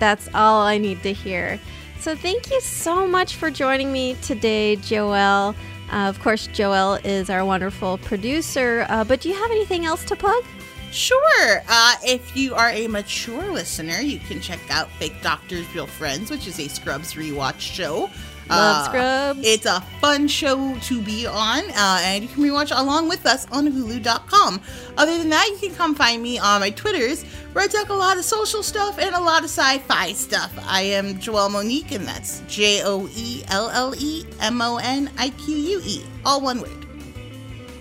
That's 0.00 0.28
all 0.34 0.62
I 0.62 0.78
need 0.78 1.02
to 1.04 1.12
hear. 1.12 1.60
So 2.00 2.16
thank 2.16 2.50
you 2.50 2.60
so 2.60 3.06
much 3.06 3.36
for 3.36 3.50
joining 3.50 3.92
me 3.92 4.16
today, 4.22 4.76
Joelle. 4.76 5.54
Uh, 5.92 6.08
of 6.08 6.18
course, 6.20 6.48
Joelle 6.48 7.04
is 7.04 7.30
our 7.30 7.44
wonderful 7.44 7.98
producer. 7.98 8.86
Uh, 8.88 9.04
but 9.04 9.20
do 9.20 9.28
you 9.28 9.34
have 9.34 9.50
anything 9.50 9.84
else 9.84 10.04
to 10.06 10.16
plug? 10.16 10.44
Sure. 10.90 11.62
Uh, 11.68 11.94
if 12.04 12.36
you 12.36 12.54
are 12.54 12.70
a 12.70 12.86
mature 12.88 13.52
listener, 13.52 14.00
you 14.00 14.18
can 14.20 14.40
check 14.40 14.60
out 14.70 14.90
Fake 14.92 15.20
Doctors, 15.22 15.66
Real 15.74 15.86
Friends, 15.86 16.30
which 16.30 16.46
is 16.46 16.58
a 16.58 16.68
Scrubs 16.68 17.14
rewatch 17.14 17.60
show. 17.60 18.10
Love 18.48 18.76
Uh, 18.76 18.84
Scrubs. 18.88 19.40
It's 19.46 19.66
a 19.66 19.80
fun 20.00 20.26
show 20.26 20.74
to 20.84 21.02
be 21.02 21.26
on, 21.26 21.64
uh, 21.70 22.00
and 22.02 22.22
you 22.24 22.28
can 22.30 22.42
rewatch 22.42 22.72
along 22.76 23.08
with 23.10 23.26
us 23.26 23.46
on 23.52 23.70
Hulu.com. 23.70 24.60
Other 24.96 25.18
than 25.18 25.28
that, 25.28 25.46
you 25.50 25.68
can 25.68 25.76
come 25.76 25.94
find 25.94 26.22
me 26.22 26.38
on 26.38 26.60
my 26.60 26.70
Twitters, 26.70 27.24
where 27.52 27.64
I 27.64 27.66
talk 27.66 27.90
a 27.90 27.94
lot 27.94 28.16
of 28.16 28.24
social 28.24 28.62
stuff 28.62 28.98
and 28.98 29.14
a 29.14 29.20
lot 29.20 29.40
of 29.44 29.50
sci 29.50 29.78
fi 29.80 30.12
stuff. 30.12 30.50
I 30.66 30.80
am 30.80 31.16
Joelle 31.16 31.50
Monique, 31.50 31.92
and 31.92 32.06
that's 32.06 32.40
J 32.48 32.82
O 32.84 33.06
E 33.14 33.42
L 33.48 33.68
L 33.68 33.94
E 33.98 34.24
M 34.40 34.62
O 34.62 34.78
N 34.78 35.10
I 35.18 35.28
Q 35.28 35.54
U 35.54 35.82
E, 35.84 36.02
all 36.24 36.40
one 36.40 36.62
word. 36.62 36.77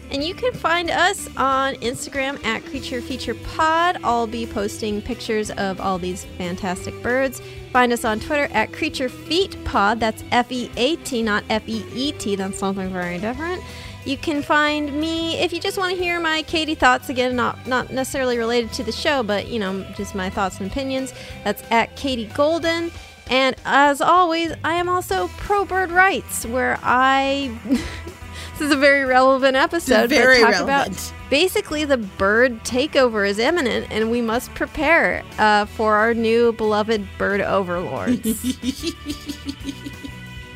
And 0.10 0.24
you 0.24 0.34
can 0.34 0.54
find 0.54 0.90
us 0.90 1.28
on 1.36 1.76
Instagram 1.76 2.44
at 2.46 2.64
Creature 2.66 3.02
Feature 3.02 3.36
Pod. 3.36 3.98
I'll 4.04 4.28
be 4.28 4.46
posting 4.46 5.02
pictures 5.02 5.52
of 5.52 5.82
all 5.82 5.98
these 5.98 6.24
fantastic 6.38 7.02
birds. 7.04 7.42
Find 7.74 7.92
us 7.92 8.06
on 8.06 8.20
Twitter 8.22 8.48
at 8.54 8.72
Creature 8.72 9.10
Feat 9.10 9.62
Pod. 9.66 10.00
That's 10.00 10.24
F 10.32 10.52
E 10.52 10.72
A 10.78 10.96
T, 10.98 11.22
not 11.22 11.44
F 11.50 11.68
E 11.68 11.84
E 11.94 12.14
T. 12.14 12.36
That's 12.38 12.58
something 12.58 12.90
very 12.92 13.18
different. 13.20 13.62
You 14.06 14.16
can 14.16 14.42
find 14.42 14.94
me 14.94 15.38
if 15.40 15.52
you 15.52 15.60
just 15.60 15.78
want 15.78 15.94
to 15.94 16.02
hear 16.02 16.18
my 16.22 16.42
Katie 16.44 16.76
thoughts 16.76 17.10
again, 17.10 17.36
not 17.36 17.68
not 17.68 17.92
necessarily 17.92 18.38
related 18.38 18.72
to 18.74 18.84
the 18.84 18.94
show, 18.94 19.24
but 19.24 19.50
you 19.50 19.60
know, 19.60 19.84
just 19.98 20.16
my 20.16 20.30
thoughts 20.30 20.62
and 20.62 20.72
opinions. 20.72 21.14
That's 21.44 21.62
at 21.70 21.94
Katie 21.98 22.28
Golden. 22.34 22.92
And 23.30 23.58
as 23.66 24.00
always, 24.00 24.54
I 24.64 24.76
am 24.76 24.88
also 24.88 25.28
pro 25.36 25.66
bird 25.66 25.92
rights, 25.92 26.46
where 26.46 26.80
I 26.82 27.52
this 28.58 28.68
is 28.68 28.74
a 28.74 28.80
very 28.80 29.06
relevant 29.06 29.56
episode. 29.56 30.10
very 30.10 30.42
but 30.42 30.52
talk 30.52 30.68
relevant. 30.68 30.98
about 30.98 31.14
basically 31.30 31.86
the 31.86 31.98
bird 31.98 32.64
takeover 32.64 33.28
is 33.28 33.38
imminent, 33.40 33.88
and 33.92 34.10
we 34.10 34.22
must 34.22 34.54
prepare 34.56 35.24
uh, 35.38 35.66
for 35.66 35.96
our 35.96 36.14
new 36.14 36.52
beloved 36.54 37.08
bird 37.18 37.42
overlords. 37.42 38.22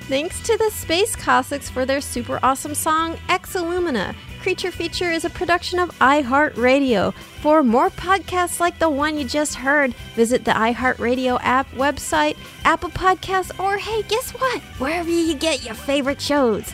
Thanks 0.08 0.42
to 0.42 0.58
the 0.58 0.70
Space 0.72 1.16
Cossacks 1.16 1.70
for 1.70 1.86
their 1.86 2.02
super 2.02 2.40
awesome 2.44 2.76
song 2.76 3.18
Exolumina. 3.30 4.16
Creature 4.42 4.72
Feature 4.72 5.12
is 5.12 5.24
a 5.24 5.30
production 5.30 5.78
of 5.78 5.92
iHeartRadio. 6.00 7.14
For 7.14 7.62
more 7.62 7.92
podcasts 7.92 8.60
like 8.60 8.80
the 8.80 8.90
one 8.90 9.16
you 9.18 9.24
just 9.24 9.54
heard, 9.54 9.94
visit 10.16 10.44
the 10.44 10.52
iHeartRadio 10.52 11.40
app, 11.44 11.70
website, 11.74 12.36
Apple 12.66 12.90
Podcasts, 12.90 13.58
or 13.60 13.78
hey, 13.78 14.02
guess 14.04 14.32
what? 14.32 14.60
Wherever 14.80 15.10
you 15.10 15.36
get 15.36 15.64
your 15.64 15.76
favorite 15.76 16.20
shows. 16.20 16.74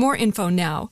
more 0.00 0.16
info 0.16 0.48
now 0.48 0.88